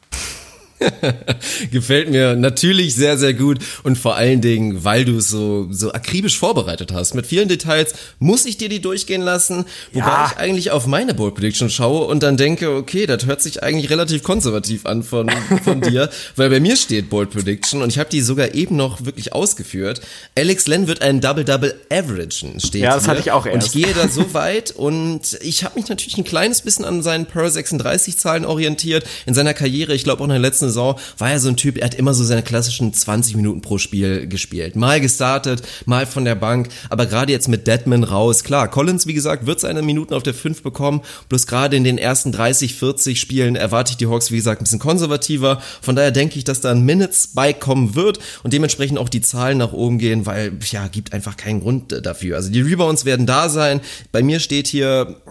Gefällt 1.72 2.10
mir 2.10 2.36
natürlich 2.36 2.96
sehr, 2.96 3.18
sehr 3.18 3.34
gut 3.34 3.60
und 3.84 3.98
vor 3.98 4.16
allen 4.16 4.42
Dingen, 4.42 4.84
weil 4.84 5.06
du 5.06 5.18
es 5.18 5.30
so, 5.30 5.68
so 5.72 5.94
akribisch 5.94 6.38
vorbereitet 6.38 6.92
hast. 6.94 7.16
Mit 7.16 7.26
vielen 7.26 7.48
Details 7.48 7.94
muss 8.20 8.46
ich 8.46 8.58
dir 8.58 8.68
die 8.70 8.82
durchgehen 8.82 9.22
lassen, 9.22 9.66
wobei 9.94 10.08
ja. 10.08 10.32
ich 10.32 10.38
eigentlich 10.38 10.72
auf 10.72 10.86
meine 10.86 11.14
Bold 11.14 11.36
Prediction 11.36 11.70
schaue 11.70 12.06
und 12.06 12.24
dann 12.24 12.38
denke, 12.38 12.76
okay, 12.76 13.06
das 13.06 13.26
hört 13.26 13.42
sich 13.42 13.64
eigentlich 13.64 13.90
relativ 13.90 14.24
konservativ 14.24 14.86
an 14.86 15.04
von, 15.04 15.30
von 15.64 15.82
dir, 15.82 16.10
weil 16.36 16.50
bei 16.50 16.60
mir 16.60 16.76
steht 16.76 17.10
Bold 17.10 17.30
Prediction 17.32 17.82
und 17.82 17.90
ich 17.90 17.98
habe 17.98 18.10
die 18.10 18.22
sogar 18.22 18.54
eben 18.54 18.76
noch 18.76 19.06
wirklich 19.06 19.34
ausgeführt. 19.34 20.02
Alex 20.38 20.68
Len 20.68 20.88
wird 20.88 21.02
einen 21.02 21.22
Double-Double 21.22 21.76
averagen, 21.90 22.60
steht 22.60 22.82
Ja, 22.82 22.96
das 22.96 23.04
hier. 23.04 23.12
hatte 23.12 23.22
ich 23.22 23.32
auch 23.32 23.46
erst. 23.46 23.56
Und 23.56 23.66
ich 23.66 23.86
gehe 23.86 23.94
da 23.94 24.08
so 24.10 24.26
weit 24.34 24.72
und 24.72 25.38
ich 25.42 25.64
habe 25.64 25.80
mich 25.80 25.88
natürlich 25.90 26.18
ein 26.18 26.24
kleines 26.26 26.62
bisschen 26.62 26.86
an 26.86 27.02
seinen 27.02 27.26
Per 27.26 27.50
36 27.50 28.18
Zahlen 28.18 28.46
orientiert 28.46 29.06
in 29.26 29.34
seiner 29.34 29.54
Karriere. 29.54 29.94
Ich 29.94 30.04
glaube 30.04 30.22
auch 30.22 30.26
in 30.26 30.32
der 30.32 30.40
letzten 30.40 30.70
Saison 30.76 31.00
war 31.18 31.32
er 31.32 31.40
so 31.40 31.48
ein 31.48 31.56
Typ, 31.56 31.78
er 31.78 31.86
hat 31.86 31.96
immer 31.96 32.14
so 32.14 32.24
seine 32.24 32.44
klassischen 32.44 32.94
20 32.94 33.36
Minuten 33.36 33.62
pro 33.62 33.78
Spiel 33.78 34.28
gespielt. 34.28 34.76
Mal 34.76 35.00
gestartet, 35.00 35.64
mal 35.86 36.06
von 36.06 36.26
der 36.26 36.36
Bank, 36.36 36.70
aber 36.90 37.06
gerade 37.06 37.32
jetzt 37.32 37.48
mit 37.48 37.66
Deadman 37.66 38.04
raus, 38.04 38.44
klar, 38.44 38.70
Collins, 38.70 39.08
wie 39.08 39.14
gesagt, 39.14 39.46
wird 39.46 39.60
seine 39.60 39.82
Minuten 39.82 40.14
auf 40.14 40.24
der 40.24 40.34
5 40.34 40.62
bekommen, 40.62 41.02
bloß 41.30 41.48
gerade 41.48 41.78
in 41.78 41.84
den 41.84 41.98
ersten 41.98 42.32
30, 42.32 42.76
40 42.76 43.20
Spielen 43.20 43.56
erwarte 43.56 43.92
ich 43.92 43.98
die 43.98 44.08
Hawks, 44.08 44.32
wie 44.32 44.36
gesagt, 44.36 44.62
ein 44.62 44.66
bisschen 44.66 44.80
konservativer. 44.80 45.62
Von 45.82 45.96
daher 45.96 46.12
denke 46.12 46.38
ich, 46.38 46.44
dass 46.44 46.62
da 46.62 46.72
ein 46.72 46.82
Minutes-Spike 46.82 47.60
kommen 47.60 47.96
wird 47.96 48.20
und 48.44 48.54
dementsprechend 48.54 48.98
auch 48.98 49.10
die 49.10 49.22
Zahlen 49.22 49.58
nach 49.58 49.72
oben 49.72 49.98
gehen, 49.98 50.26
weil, 50.26 50.52
ja, 50.72 50.88
gibt 50.88 51.14
einfach 51.14 51.38
keinen 51.38 51.62
Grund 51.62 52.06
dafür. 52.06 52.36
Also 52.36 52.52
die 52.52 52.62
Rebounds 52.62 53.06
werden 53.06 53.26
da 53.26 53.50
sein. 53.50 53.80
Bei 54.12 54.22
mir 54.22 54.40
steht 54.40 54.68
hier, 54.68 55.22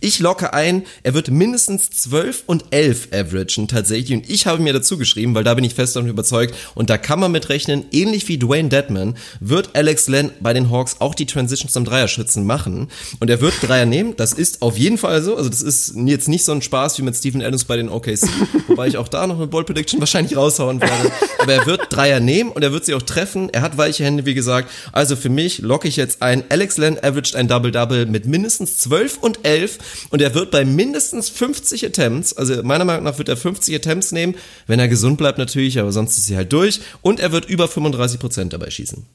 ich 0.00 0.18
locke 0.18 0.52
ein, 0.52 0.82
er 1.02 1.14
wird 1.14 1.30
mindestens 1.30 1.90
12 1.90 2.44
und 2.46 2.64
11 2.70 3.08
averagen 3.12 3.68
tatsächlich 3.68 4.12
und 4.16 4.28
ich 4.28 4.46
habe 4.46 4.53
habe 4.54 4.62
mir 4.62 4.72
dazu 4.72 4.96
geschrieben, 4.96 5.34
weil 5.34 5.44
da 5.44 5.54
bin 5.54 5.64
ich 5.64 5.74
fest 5.74 5.96
davon 5.96 6.08
überzeugt. 6.08 6.54
Und 6.74 6.90
da 6.90 6.98
kann 6.98 7.20
man 7.20 7.32
mit 7.32 7.48
rechnen, 7.48 7.84
ähnlich 7.92 8.26
wie 8.28 8.38
Dwayne 8.38 8.68
Deadman 8.68 9.16
wird 9.40 9.76
Alex 9.76 10.08
Len 10.08 10.30
bei 10.40 10.52
den 10.52 10.70
Hawks 10.70 10.96
auch 11.00 11.14
die 11.14 11.26
Transition 11.26 11.68
zum 11.68 11.84
Dreierschützen 11.84 12.46
machen. 12.46 12.88
Und 13.20 13.30
er 13.30 13.40
wird 13.40 13.54
Dreier 13.62 13.86
nehmen, 13.86 14.14
das 14.16 14.32
ist 14.32 14.62
auf 14.62 14.78
jeden 14.78 14.98
Fall 14.98 15.22
so, 15.22 15.36
also 15.36 15.48
das 15.48 15.62
ist 15.62 15.94
jetzt 15.96 16.28
nicht 16.28 16.44
so 16.44 16.52
ein 16.52 16.62
Spaß 16.62 16.98
wie 16.98 17.02
mit 17.02 17.16
Stephen 17.16 17.42
Adams 17.42 17.64
bei 17.64 17.76
den 17.76 17.88
OKC, 17.88 18.22
wobei 18.68 18.88
ich 18.88 18.96
auch 18.96 19.08
da 19.08 19.26
noch 19.26 19.36
eine 19.36 19.46
Bold 19.46 19.66
Prediction 19.66 20.00
wahrscheinlich 20.00 20.36
raushauen 20.36 20.80
werde, 20.80 21.12
aber 21.38 21.52
er 21.52 21.66
wird 21.66 21.86
Dreier 21.90 22.20
nehmen 22.20 22.50
und 22.50 22.62
er 22.62 22.72
wird 22.72 22.84
sie 22.84 22.94
auch 22.94 23.02
treffen, 23.02 23.50
er 23.52 23.62
hat 23.62 23.76
weiche 23.76 24.04
Hände, 24.04 24.26
wie 24.26 24.34
gesagt, 24.34 24.70
also 24.92 25.16
für 25.16 25.28
mich 25.28 25.58
locke 25.58 25.88
ich 25.88 25.96
jetzt 25.96 26.22
ein, 26.22 26.44
Alex 26.48 26.78
Len 26.78 26.98
averaged 26.98 27.36
ein 27.36 27.48
Double-Double 27.48 28.06
mit 28.06 28.26
mindestens 28.26 28.76
12 28.78 29.18
und 29.18 29.38
11 29.44 29.78
und 30.10 30.22
er 30.22 30.34
wird 30.34 30.50
bei 30.50 30.64
mindestens 30.64 31.28
50 31.28 31.86
Attempts, 31.86 32.36
also 32.36 32.62
meiner 32.62 32.84
Meinung 32.84 33.04
nach 33.04 33.18
wird 33.18 33.28
er 33.28 33.36
50 33.36 33.74
Attempts 33.74 34.12
nehmen, 34.12 34.34
wenn 34.66 34.78
er 34.78 34.88
gesund 34.88 35.18
bleibt 35.18 35.38
natürlich, 35.38 35.78
aber 35.78 35.92
sonst 35.92 36.18
ist 36.18 36.26
sie 36.26 36.36
halt 36.36 36.52
durch 36.52 36.80
und 37.02 37.20
er 37.20 37.32
wird 37.32 37.48
über 37.48 37.66
35% 37.66 38.48
dabei 38.50 38.70
schießen. 38.70 39.06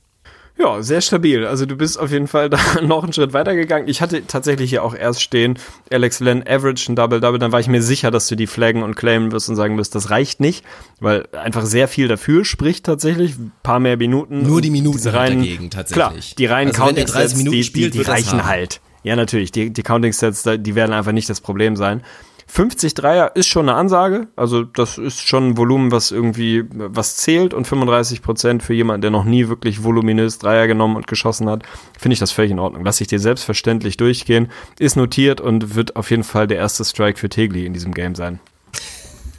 Ja, 0.60 0.84
sehr 0.84 1.00
stabil. 1.00 1.46
Also 1.46 1.66
du 1.66 1.78
bist 1.78 1.98
auf 1.98 2.12
jeden 2.12 2.28
Fall 2.28 2.50
da 2.50 2.60
noch 2.82 3.04
einen 3.04 3.14
Schritt 3.14 3.32
weiter 3.32 3.56
gegangen. 3.56 3.88
Ich 3.88 4.02
hatte 4.02 4.28
tatsächlich 4.28 4.70
hier 4.70 4.84
auch 4.84 4.94
erst 4.94 5.22
stehen, 5.22 5.58
Alex 5.90 6.20
Len 6.20 6.46
Average 6.46 6.92
ein 6.92 6.98
Double-Double. 6.98 7.40
Dann 7.40 7.54
war 7.54 7.62
ich 7.62 7.68
mir 7.68 7.82
sicher, 7.82 8.12
dass 8.12 8.28
du 8.28 8.36
die 8.36 8.46
flaggen 8.46 8.84
und 8.84 8.96
claimen 8.96 9.32
wirst 9.32 9.48
und 9.48 9.56
sagen 9.56 9.78
wirst, 9.78 9.96
das 9.96 10.10
reicht 10.10 10.42
nicht, 10.42 10.66
weil 11.00 11.28
einfach 11.32 11.66
sehr 11.66 11.88
viel 11.88 12.10
dafür 12.10 12.44
spricht 12.44 12.86
tatsächlich. 12.86 13.38
Ein 13.38 13.54
paar 13.64 13.80
mehr 13.80 13.96
Minuten. 13.96 14.46
Nur 14.46 14.60
die 14.60 14.70
Minuten 14.70 15.08
reinen, 15.08 15.40
dagegen 15.40 15.70
tatsächlich. 15.70 15.96
Klar, 15.96 16.14
die 16.38 16.46
reinen 16.46 16.72
Also 16.72 16.88
wenn 16.88 17.06
30 17.06 17.46
Counting-Sets, 17.46 17.72
die, 17.72 17.82
die, 17.82 17.90
die 17.92 18.02
reichen 18.02 18.46
halt. 18.46 18.82
Ja, 19.04 19.16
natürlich. 19.16 19.54
Die, 19.54 19.70
die 19.70 19.84
Counting-Sets, 19.84 20.44
die 20.58 20.76
werden 20.76 20.92
einfach 20.92 21.14
nicht 21.14 21.30
das 21.30 21.40
Problem 21.40 21.78
sein. 21.78 22.04
50 22.50 22.96
Dreier 22.96 23.36
ist 23.36 23.48
schon 23.48 23.70
eine 23.70 23.78
Ansage, 23.78 24.28
also 24.36 24.64
das 24.64 24.98
ist 24.98 25.28
schon 25.28 25.50
ein 25.50 25.58
Volumen, 25.58 25.92
was 25.92 26.10
irgendwie 26.10 26.66
was 26.72 27.16
zählt 27.16 27.54
und 27.54 27.68
35 27.68 28.24
Prozent 28.24 28.64
für 28.64 28.74
jemanden, 28.74 29.04
der 29.04 29.12
noch 29.12 29.24
nie 29.24 29.50
wirklich 29.50 29.84
voluminös 29.84 30.40
Dreier 30.40 30.66
genommen 30.66 30.96
und 30.96 31.06
geschossen 31.06 31.48
hat, 31.48 31.62
finde 31.98 32.14
ich 32.14 32.20
das 32.20 32.32
völlig 32.32 32.50
in 32.50 32.58
Ordnung. 32.58 32.84
Lass 32.84 33.02
ich 33.02 33.08
dir 33.08 33.20
selbstverständlich 33.20 33.98
durchgehen, 33.98 34.50
ist 34.80 34.96
notiert 34.96 35.42
und 35.42 35.76
wird 35.76 35.96
auf 35.96 36.10
jeden 36.10 36.24
Fall 36.24 36.48
der 36.48 36.58
erste 36.58 36.84
Strike 36.84 37.20
für 37.20 37.30
Tegli 37.30 37.68
in 37.68 37.74
diesem 37.74 37.94
Game 37.94 38.16
sein. 38.16 38.40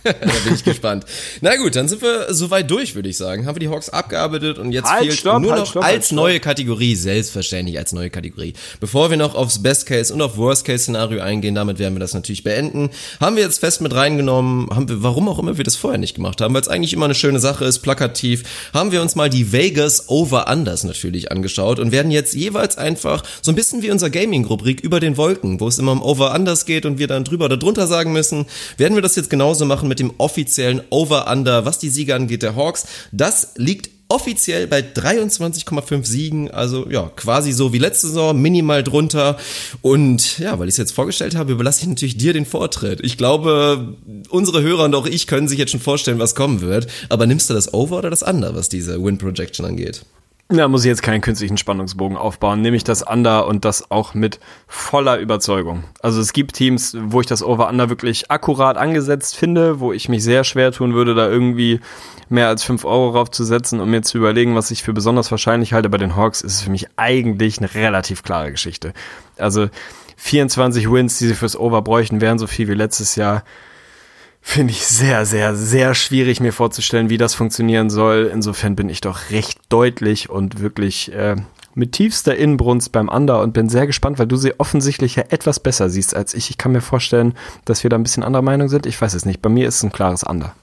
da 0.04 0.12
bin 0.44 0.54
ich 0.54 0.64
gespannt. 0.64 1.04
Na 1.40 1.56
gut, 1.56 1.76
dann 1.76 1.88
sind 1.88 2.00
wir 2.00 2.32
soweit 2.32 2.70
durch, 2.70 2.94
würde 2.94 3.08
ich 3.08 3.16
sagen. 3.16 3.46
Haben 3.46 3.56
wir 3.56 3.60
die 3.60 3.68
Hawks 3.68 3.90
abgearbeitet 3.90 4.58
und 4.58 4.72
jetzt 4.72 4.88
Halt, 4.90 5.02
fehlt 5.02 5.18
stopp, 5.18 5.42
nur 5.42 5.52
halt, 5.52 5.60
noch 5.60 5.70
stopp, 5.70 5.84
als 5.84 5.92
halt, 5.92 6.04
stopp. 6.06 6.16
neue 6.16 6.40
Kategorie, 6.40 6.94
selbstverständlich 6.94 7.78
als 7.78 7.92
neue 7.92 8.08
Kategorie. 8.08 8.54
Bevor 8.80 9.10
wir 9.10 9.16
noch 9.16 9.34
aufs 9.34 9.62
Best 9.62 9.86
Case 9.86 10.12
und 10.12 10.22
auf 10.22 10.36
Worst 10.36 10.64
Case 10.64 10.84
Szenario 10.84 11.20
eingehen, 11.20 11.54
damit 11.54 11.78
werden 11.78 11.94
wir 11.94 12.00
das 12.00 12.14
natürlich 12.14 12.42
beenden, 12.42 12.90
haben 13.20 13.36
wir 13.36 13.42
jetzt 13.42 13.58
fest 13.58 13.80
mit 13.82 13.94
reingenommen, 13.94 14.70
haben 14.70 14.88
wir, 14.88 15.02
warum 15.02 15.28
auch 15.28 15.38
immer 15.38 15.58
wir 15.58 15.64
das 15.64 15.76
vorher 15.76 15.98
nicht 15.98 16.14
gemacht 16.14 16.40
haben, 16.40 16.54
weil 16.54 16.62
es 16.62 16.68
eigentlich 16.68 16.94
immer 16.94 17.04
eine 17.04 17.14
schöne 17.14 17.38
Sache 17.38 17.64
ist, 17.66 17.80
plakativ, 17.80 18.44
haben 18.72 18.92
wir 18.92 19.02
uns 19.02 19.16
mal 19.16 19.28
die 19.28 19.52
Vegas 19.52 20.08
Over-Unders 20.08 20.84
natürlich 20.84 21.30
angeschaut 21.30 21.78
und 21.78 21.92
werden 21.92 22.10
jetzt 22.10 22.34
jeweils 22.34 22.78
einfach 22.78 23.22
so 23.42 23.52
ein 23.52 23.54
bisschen 23.54 23.82
wie 23.82 23.90
unser 23.90 24.08
Gaming-Rubrik 24.08 24.80
über 24.80 24.98
den 24.98 25.18
Wolken, 25.18 25.60
wo 25.60 25.68
es 25.68 25.78
immer 25.78 25.92
um 25.92 26.02
Over-Unders 26.02 26.64
geht 26.64 26.86
und 26.86 26.98
wir 26.98 27.06
dann 27.06 27.24
drüber 27.24 27.44
oder 27.44 27.58
drunter 27.58 27.86
sagen 27.86 28.12
müssen, 28.12 28.46
werden 28.78 28.94
wir 28.94 29.02
das 29.02 29.16
jetzt 29.16 29.28
genauso 29.28 29.66
machen 29.66 29.89
mit 29.90 30.00
dem 30.00 30.14
offiziellen 30.16 30.80
Over-Under, 30.88 31.66
was 31.66 31.78
die 31.78 31.90
Siege 31.90 32.14
angeht 32.14 32.42
der 32.42 32.56
Hawks. 32.56 32.86
Das 33.12 33.50
liegt 33.56 33.90
offiziell 34.08 34.66
bei 34.66 34.80
23,5 34.80 36.04
Siegen, 36.04 36.50
also 36.50 36.88
ja, 36.90 37.10
quasi 37.14 37.52
so 37.52 37.72
wie 37.72 37.78
letzte 37.78 38.08
Saison, 38.08 38.40
minimal 38.40 38.82
drunter. 38.82 39.36
Und 39.82 40.38
ja, 40.38 40.58
weil 40.58 40.68
ich 40.68 40.74
es 40.74 40.78
jetzt 40.78 40.92
vorgestellt 40.92 41.36
habe, 41.36 41.52
überlasse 41.52 41.82
ich 41.82 41.88
natürlich 41.88 42.16
dir 42.16 42.32
den 42.32 42.46
Vortritt. 42.46 43.00
Ich 43.02 43.16
glaube, 43.16 43.96
unsere 44.30 44.62
Hörer 44.62 44.84
und 44.84 44.94
auch 44.94 45.06
ich 45.06 45.26
können 45.26 45.48
sich 45.48 45.58
jetzt 45.58 45.70
schon 45.70 45.80
vorstellen, 45.80 46.18
was 46.18 46.34
kommen 46.34 46.60
wird. 46.60 46.86
Aber 47.08 47.26
nimmst 47.26 47.50
du 47.50 47.54
das 47.54 47.72
Over 47.72 47.98
oder 47.98 48.10
das 48.10 48.22
Under, 48.22 48.54
was 48.54 48.68
diese 48.68 49.02
Win 49.02 49.18
Projection 49.18 49.64
angeht? 49.64 50.02
Da 50.52 50.66
muss 50.66 50.82
ich 50.82 50.88
jetzt 50.88 51.04
keinen 51.04 51.20
künstlichen 51.20 51.58
Spannungsbogen 51.58 52.16
aufbauen. 52.16 52.60
Nehme 52.60 52.76
ich 52.76 52.82
das 52.82 53.02
Under 53.02 53.46
und 53.46 53.64
das 53.64 53.92
auch 53.92 54.14
mit 54.14 54.40
voller 54.66 55.18
Überzeugung. 55.18 55.84
Also 56.02 56.20
es 56.20 56.32
gibt 56.32 56.56
Teams, 56.56 56.96
wo 57.00 57.20
ich 57.20 57.28
das 57.28 57.44
Over-Under 57.44 57.88
wirklich 57.88 58.32
akkurat 58.32 58.76
angesetzt 58.76 59.36
finde, 59.36 59.78
wo 59.78 59.92
ich 59.92 60.08
mich 60.08 60.24
sehr 60.24 60.42
schwer 60.42 60.72
tun 60.72 60.92
würde, 60.92 61.14
da 61.14 61.28
irgendwie 61.28 61.78
mehr 62.28 62.48
als 62.48 62.64
5 62.64 62.84
Euro 62.84 63.12
draufzusetzen, 63.12 63.78
um 63.78 63.92
mir 63.92 64.02
zu 64.02 64.18
überlegen, 64.18 64.56
was 64.56 64.72
ich 64.72 64.82
für 64.82 64.92
besonders 64.92 65.30
wahrscheinlich 65.30 65.72
halte. 65.72 65.88
Bei 65.88 65.98
den 65.98 66.16
Hawks 66.16 66.40
ist 66.40 66.54
es 66.54 66.62
für 66.62 66.70
mich 66.70 66.88
eigentlich 66.96 67.58
eine 67.58 67.72
relativ 67.72 68.24
klare 68.24 68.50
Geschichte. 68.50 68.92
Also 69.38 69.68
24 70.16 70.90
Wins, 70.90 71.16
die 71.18 71.28
sie 71.28 71.34
fürs 71.34 71.56
Over 71.56 71.82
bräuchten, 71.82 72.20
wären 72.20 72.40
so 72.40 72.48
viel 72.48 72.66
wie 72.66 72.74
letztes 72.74 73.14
Jahr. 73.14 73.44
Finde 74.42 74.72
ich 74.72 74.86
sehr, 74.86 75.26
sehr, 75.26 75.54
sehr 75.54 75.94
schwierig 75.94 76.40
mir 76.40 76.52
vorzustellen, 76.52 77.10
wie 77.10 77.18
das 77.18 77.34
funktionieren 77.34 77.90
soll. 77.90 78.30
Insofern 78.32 78.74
bin 78.74 78.88
ich 78.88 79.00
doch 79.00 79.30
recht 79.30 79.60
deutlich 79.68 80.30
und 80.30 80.60
wirklich 80.60 81.12
äh, 81.12 81.36
mit 81.74 81.92
tiefster 81.92 82.36
Inbrunst 82.36 82.90
beim 82.90 83.08
Under 83.08 83.42
und 83.42 83.52
bin 83.52 83.68
sehr 83.68 83.86
gespannt, 83.86 84.18
weil 84.18 84.26
du 84.26 84.36
sie 84.36 84.58
offensichtlich 84.58 85.16
ja 85.16 85.24
etwas 85.28 85.60
besser 85.60 85.90
siehst 85.90 86.16
als 86.16 86.34
ich. 86.34 86.50
Ich 86.50 86.58
kann 86.58 86.72
mir 86.72 86.80
vorstellen, 86.80 87.34
dass 87.64 87.82
wir 87.82 87.90
da 87.90 87.96
ein 87.96 88.02
bisschen 88.02 88.22
anderer 88.22 88.42
Meinung 88.42 88.68
sind. 88.68 88.86
Ich 88.86 89.00
weiß 89.00 89.14
es 89.14 89.26
nicht. 89.26 89.42
Bei 89.42 89.50
mir 89.50 89.68
ist 89.68 89.76
es 89.76 89.82
ein 89.82 89.92
klares 89.92 90.24
Under. 90.24 90.54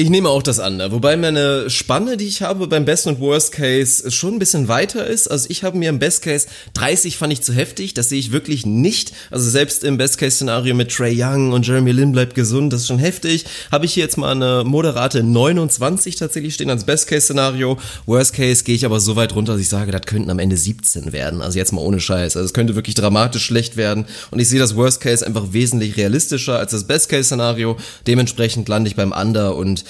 Ich 0.00 0.08
nehme 0.08 0.30
auch 0.30 0.42
das 0.42 0.60
Under, 0.60 0.92
wobei 0.92 1.18
meine 1.18 1.68
Spanne, 1.68 2.16
die 2.16 2.24
ich 2.24 2.40
habe 2.40 2.66
beim 2.68 2.86
Best 2.86 3.06
und 3.06 3.20
Worst 3.20 3.52
Case, 3.52 4.10
schon 4.10 4.36
ein 4.36 4.38
bisschen 4.38 4.66
weiter 4.66 5.06
ist. 5.06 5.30
Also 5.30 5.48
ich 5.50 5.62
habe 5.62 5.76
mir 5.76 5.90
im 5.90 5.98
Best 5.98 6.22
Case 6.22 6.46
30 6.72 7.18
fand 7.18 7.34
ich 7.34 7.42
zu 7.42 7.52
heftig, 7.52 7.92
das 7.92 8.08
sehe 8.08 8.18
ich 8.18 8.32
wirklich 8.32 8.64
nicht. 8.64 9.12
Also 9.30 9.50
selbst 9.50 9.84
im 9.84 9.98
Best 9.98 10.16
Case 10.16 10.36
Szenario 10.36 10.74
mit 10.74 10.90
Trey 10.90 11.14
Young 11.22 11.52
und 11.52 11.66
Jeremy 11.66 11.92
Lin 11.92 12.12
bleibt 12.12 12.34
gesund, 12.34 12.72
das 12.72 12.80
ist 12.80 12.86
schon 12.86 12.98
heftig. 12.98 13.44
Habe 13.70 13.84
ich 13.84 13.92
hier 13.92 14.02
jetzt 14.02 14.16
mal 14.16 14.30
eine 14.30 14.64
moderate 14.64 15.22
29 15.22 16.16
tatsächlich 16.16 16.54
stehen 16.54 16.70
als 16.70 16.84
Best 16.84 17.06
Case 17.06 17.26
Szenario. 17.26 17.76
Worst 18.06 18.32
Case 18.32 18.64
gehe 18.64 18.76
ich 18.76 18.86
aber 18.86 19.00
so 19.00 19.16
weit 19.16 19.34
runter, 19.34 19.52
dass 19.52 19.60
ich 19.60 19.68
sage, 19.68 19.92
das 19.92 20.06
könnten 20.06 20.30
am 20.30 20.38
Ende 20.38 20.56
17 20.56 21.12
werden. 21.12 21.42
Also 21.42 21.58
jetzt 21.58 21.72
mal 21.72 21.82
ohne 21.82 22.00
Scheiß. 22.00 22.36
Also 22.36 22.46
es 22.46 22.54
könnte 22.54 22.74
wirklich 22.74 22.94
dramatisch 22.94 23.44
schlecht 23.44 23.76
werden 23.76 24.06
und 24.30 24.38
ich 24.38 24.48
sehe 24.48 24.60
das 24.60 24.76
Worst 24.76 25.02
Case 25.02 25.26
einfach 25.26 25.52
wesentlich 25.52 25.98
realistischer 25.98 26.58
als 26.58 26.70
das 26.70 26.84
Best 26.84 27.10
Case 27.10 27.24
Szenario. 27.24 27.76
Dementsprechend 28.06 28.66
lande 28.66 28.88
ich 28.88 28.96
beim 28.96 29.12
Under 29.12 29.56
und 29.56 29.84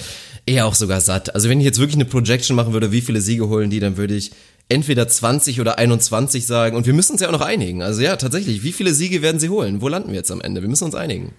eher 0.45 0.65
auch 0.65 0.75
sogar 0.75 1.01
satt. 1.01 1.33
Also 1.35 1.49
wenn 1.49 1.59
ich 1.59 1.65
jetzt 1.65 1.79
wirklich 1.79 1.95
eine 1.95 2.05
Projection 2.05 2.55
machen 2.55 2.73
würde, 2.73 2.91
wie 2.91 3.01
viele 3.01 3.21
Siege 3.21 3.47
holen 3.47 3.69
die, 3.69 3.79
dann 3.79 3.97
würde 3.97 4.15
ich 4.15 4.31
entweder 4.69 5.07
20 5.07 5.59
oder 5.59 5.77
21 5.77 6.45
sagen. 6.45 6.77
Und 6.77 6.85
wir 6.85 6.93
müssen 6.93 7.13
uns 7.13 7.21
ja 7.21 7.27
auch 7.27 7.33
noch 7.33 7.41
einigen. 7.41 7.81
Also 7.81 8.01
ja, 8.01 8.15
tatsächlich, 8.15 8.63
wie 8.63 8.71
viele 8.71 8.93
Siege 8.93 9.21
werden 9.21 9.39
sie 9.39 9.49
holen? 9.49 9.81
Wo 9.81 9.87
landen 9.87 10.09
wir 10.09 10.15
jetzt 10.15 10.31
am 10.31 10.41
Ende? 10.41 10.61
Wir 10.61 10.69
müssen 10.69 10.85
uns 10.85 10.95
einigen. 10.95 11.33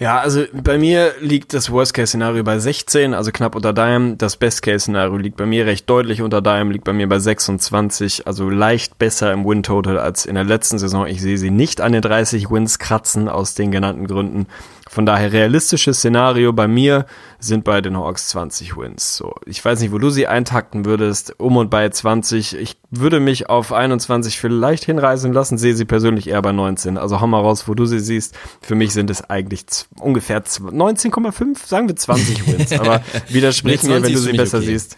Ja, 0.00 0.18
also 0.18 0.44
bei 0.52 0.76
mir 0.76 1.12
liegt 1.20 1.54
das 1.54 1.70
Worst-Case-Szenario 1.70 2.42
bei 2.42 2.58
16, 2.58 3.14
also 3.14 3.30
knapp 3.30 3.54
unter 3.54 3.72
deinem. 3.72 4.18
Das 4.18 4.36
Best-Case-Szenario 4.36 5.16
liegt 5.16 5.36
bei 5.36 5.46
mir 5.46 5.66
recht 5.66 5.88
deutlich 5.88 6.20
unter 6.20 6.42
deinem, 6.42 6.72
liegt 6.72 6.82
bei 6.82 6.92
mir 6.92 7.08
bei 7.08 7.20
26, 7.20 8.26
also 8.26 8.50
leicht 8.50 8.98
besser 8.98 9.32
im 9.32 9.44
Win-Total 9.44 9.98
als 10.00 10.26
in 10.26 10.34
der 10.34 10.42
letzten 10.42 10.78
Saison. 10.78 11.06
Ich 11.06 11.22
sehe 11.22 11.38
sie 11.38 11.52
nicht 11.52 11.80
an 11.80 11.92
den 11.92 12.02
30 12.02 12.50
Wins 12.50 12.80
kratzen 12.80 13.28
aus 13.28 13.54
den 13.54 13.70
genannten 13.70 14.08
Gründen. 14.08 14.46
Von 14.94 15.06
daher 15.06 15.32
realistisches 15.32 15.98
Szenario 15.98 16.52
bei 16.52 16.68
mir 16.68 17.06
sind 17.40 17.64
bei 17.64 17.80
den 17.80 17.96
Hawks 17.98 18.28
20 18.28 18.76
Wins. 18.76 19.16
So, 19.16 19.34
ich 19.44 19.62
weiß 19.64 19.80
nicht, 19.80 19.90
wo 19.90 19.98
du 19.98 20.08
sie 20.08 20.28
eintakten 20.28 20.84
würdest, 20.84 21.34
um 21.40 21.56
und 21.56 21.68
bei 21.68 21.88
20. 21.88 22.56
Ich 22.56 22.76
würde 22.92 23.18
mich 23.18 23.48
auf 23.50 23.72
21 23.72 24.38
vielleicht 24.38 24.84
hinreißen 24.84 25.32
lassen, 25.32 25.58
sehe 25.58 25.74
sie 25.74 25.84
persönlich 25.84 26.28
eher 26.28 26.40
bei 26.42 26.52
19. 26.52 26.96
Also 26.96 27.20
hau 27.20 27.26
mal 27.26 27.40
raus, 27.40 27.66
wo 27.66 27.74
du 27.74 27.86
sie 27.86 27.98
siehst. 27.98 28.36
Für 28.62 28.76
mich 28.76 28.92
sind 28.92 29.10
es 29.10 29.28
eigentlich 29.28 29.64
ungefähr 29.98 30.44
z- 30.44 30.62
19,5, 30.62 31.66
sagen 31.66 31.88
wir 31.88 31.96
20 31.96 32.46
Wins. 32.46 32.72
Aber 32.78 33.02
widersprich 33.30 33.82
mir, 33.82 33.94
wenn 33.94 34.02
20 34.04 34.14
du 34.14 34.20
sie 34.20 34.32
besser 34.34 34.58
okay. 34.58 34.66
siehst. 34.68 34.96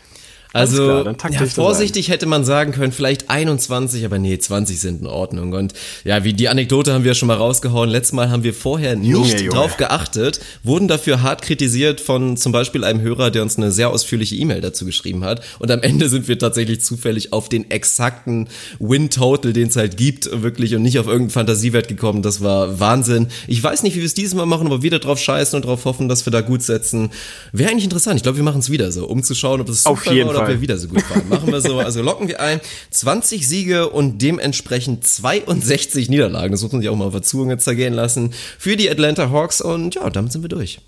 Also, 0.57 1.03
klar, 1.15 1.31
ja, 1.31 1.47
vorsichtig 1.47 2.09
hätte 2.09 2.27
man 2.27 2.45
sagen 2.45 2.73
können, 2.73 2.93
vielleicht 2.93 3.31
21, 3.31 4.05
aber 4.05 4.19
nee, 4.19 4.39
20 4.39 4.81
sind 4.81 5.03
in 5.03 5.07
Ordnung. 5.07 5.53
Und 5.53 5.75
ja, 6.05 6.25
wie 6.25 6.33
die 6.33 6.49
Anekdote 6.49 6.93
haben 6.93 7.05
wir 7.05 7.15
schon 7.15 7.29
mal 7.29 7.37
rausgehauen. 7.37 7.91
Letztes 7.91 8.13
Mal 8.13 8.31
haben 8.31 8.43
wir 8.43 8.55
vorher 8.55 8.97
nicht 8.97 9.11
Junge, 9.11 9.37
Junge. 9.37 9.49
drauf 9.51 9.77
geachtet, 9.77 10.41
wurden 10.63 10.89
dafür 10.89 11.23
hart 11.23 11.43
kritisiert 11.43 12.01
von 12.01 12.37
zum 12.37 12.53
Beispiel 12.53 12.85
einem 12.85 13.01
Hörer, 13.01 13.31
der 13.31 13.43
uns 13.43 13.57
eine 13.57 13.73
sehr 13.73 13.91
ausführliche 13.91 14.37
E-Mail 14.37 14.61
dazu 14.61 14.85
geschrieben 14.85 15.25
hat. 15.25 15.43
Und 15.59 15.71
am 15.71 15.83
Ende 15.83 16.09
sind 16.09 16.29
wir 16.29 16.39
tatsächlich 16.39 16.81
zufällig 16.81 17.33
auf 17.33 17.49
den 17.49 17.71
exakten 17.71 18.49
Win-Total, 18.79 19.53
den 19.53 19.69
es 19.69 19.77
halt 19.77 19.97
gibt, 19.97 20.31
wirklich 20.43 20.75
und 20.75 20.83
nicht 20.83 20.99
auf 20.99 21.07
irgendeinen 21.07 21.31
Fantasiewert 21.31 21.89
gekommen. 21.89 22.23
Das 22.23 22.43
war 22.43 22.81
Wahnsinn. 22.81 23.29
Ich 23.47 23.63
weiß 23.63 23.83
nicht, 23.83 23.95
wie 23.95 24.01
wir 24.01 24.07
es 24.07 24.15
dieses 24.15 24.35
Mal 24.35 24.47
machen, 24.47 24.67
aber 24.67 24.83
wieder 24.83 24.99
drauf 24.99 25.19
scheißen 25.19 25.57
und 25.57 25.65
drauf 25.65 25.85
hoffen, 25.85 26.09
dass 26.09 26.27
wir 26.27 26.31
da 26.31 26.41
gut 26.41 26.63
setzen. 26.63 27.11
Wäre 27.53 27.71
eigentlich 27.71 27.85
interessant. 27.85 28.17
Ich 28.17 28.23
glaube, 28.23 28.37
wir 28.37 28.45
machen 28.45 28.61
es 28.61 28.71
wieder 28.71 28.93
so, 28.93 29.07
um 29.07 29.23
zu 29.23 29.35
schauen, 29.35 29.61
ob 29.61 29.69
es 29.69 29.87
Auf 29.87 30.07
jeden 30.07 30.29
oder 30.29 30.46
ob 30.47 30.53
wir 30.55 30.61
wieder 30.61 30.79
so 30.79 30.89
gut 30.89 31.09
waren. 31.11 31.29
Machen 31.29 31.53
wir 31.53 31.61
so. 31.61 31.79
Also 31.79 32.03
locken 32.03 32.29
wir 32.29 32.41
ein. 32.41 32.61
20 32.91 33.47
Siege 33.49 33.89
und 33.89 34.21
dementsprechend 34.23 35.07
62 35.07 36.09
Niederlagen. 36.09 36.53
Das 36.53 36.63
muss 36.63 36.73
man 36.73 36.81
sich 36.81 36.91
auch 36.91 36.97
mal 36.97 37.07
auf 37.07 37.13
der 37.13 37.23
Zunge 37.23 37.59
zergehen 37.59 37.95
lassen. 37.95 38.33
Für 38.59 38.77
die 38.77 38.91
Atlanta 38.91 39.31
Hawks 39.31 39.61
und 39.61 39.95
ja, 39.95 40.09
damit 40.11 40.33
sind 40.33 40.43
wir 40.43 40.49
durch. 40.49 40.81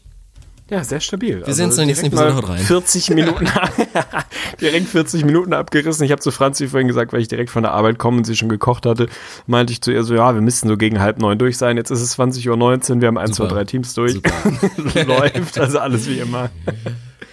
Ja, 0.71 0.85
sehr 0.85 1.01
stabil. 1.01 1.43
Wir 1.47 1.55
sehen 1.55 1.67
uns 1.67 1.75
in 1.77 1.79
der 1.79 1.87
nächsten 1.87 2.11
direkt 2.11 2.29
Episode. 2.29 2.47
mal 2.47 2.57
Haut 2.57 2.59
rein. 2.59 2.65
40 2.67 3.11
Minuten, 3.15 3.47
direkt 4.61 4.87
40 4.89 5.25
Minuten 5.25 5.55
abgerissen. 5.55 6.05
Ich 6.05 6.13
habe 6.13 6.21
zu 6.21 6.31
Franzi 6.31 6.69
vorhin 6.69 6.89
gesagt, 6.89 7.15
weil 7.15 7.23
ich 7.23 7.29
direkt 7.29 7.49
von 7.49 7.63
der 7.63 7.73
Arbeit 7.73 7.99
komme 7.99 8.19
und 8.19 8.25
sie 8.25 8.37
schon 8.37 8.51
gekocht 8.51 8.85
hatte, 8.85 9.07
meinte 9.47 9.73
ich 9.73 9.81
zu 9.81 9.93
ihr 9.93 10.05
so, 10.05 10.15
ja, 10.15 10.35
wir 10.35 10.43
müssten 10.43 10.69
so 10.69 10.77
gegen 10.77 11.01
halb 11.01 11.21
neun 11.21 11.39
durch 11.39 11.57
sein. 11.57 11.79
Jetzt 11.79 11.91
ist 11.91 12.03
es 12.03 12.19
20.19 12.19 12.97
Uhr, 12.97 13.01
wir 13.01 13.09
haben 13.09 13.17
1, 13.17 13.37
2, 13.37 13.45
Super. 13.45 13.55
3 13.55 13.65
Teams 13.65 13.95
durch. 13.95 14.21
Läuft, 15.07 15.59
also 15.59 15.79
alles 15.79 16.07
wie 16.07 16.19
immer. 16.19 16.51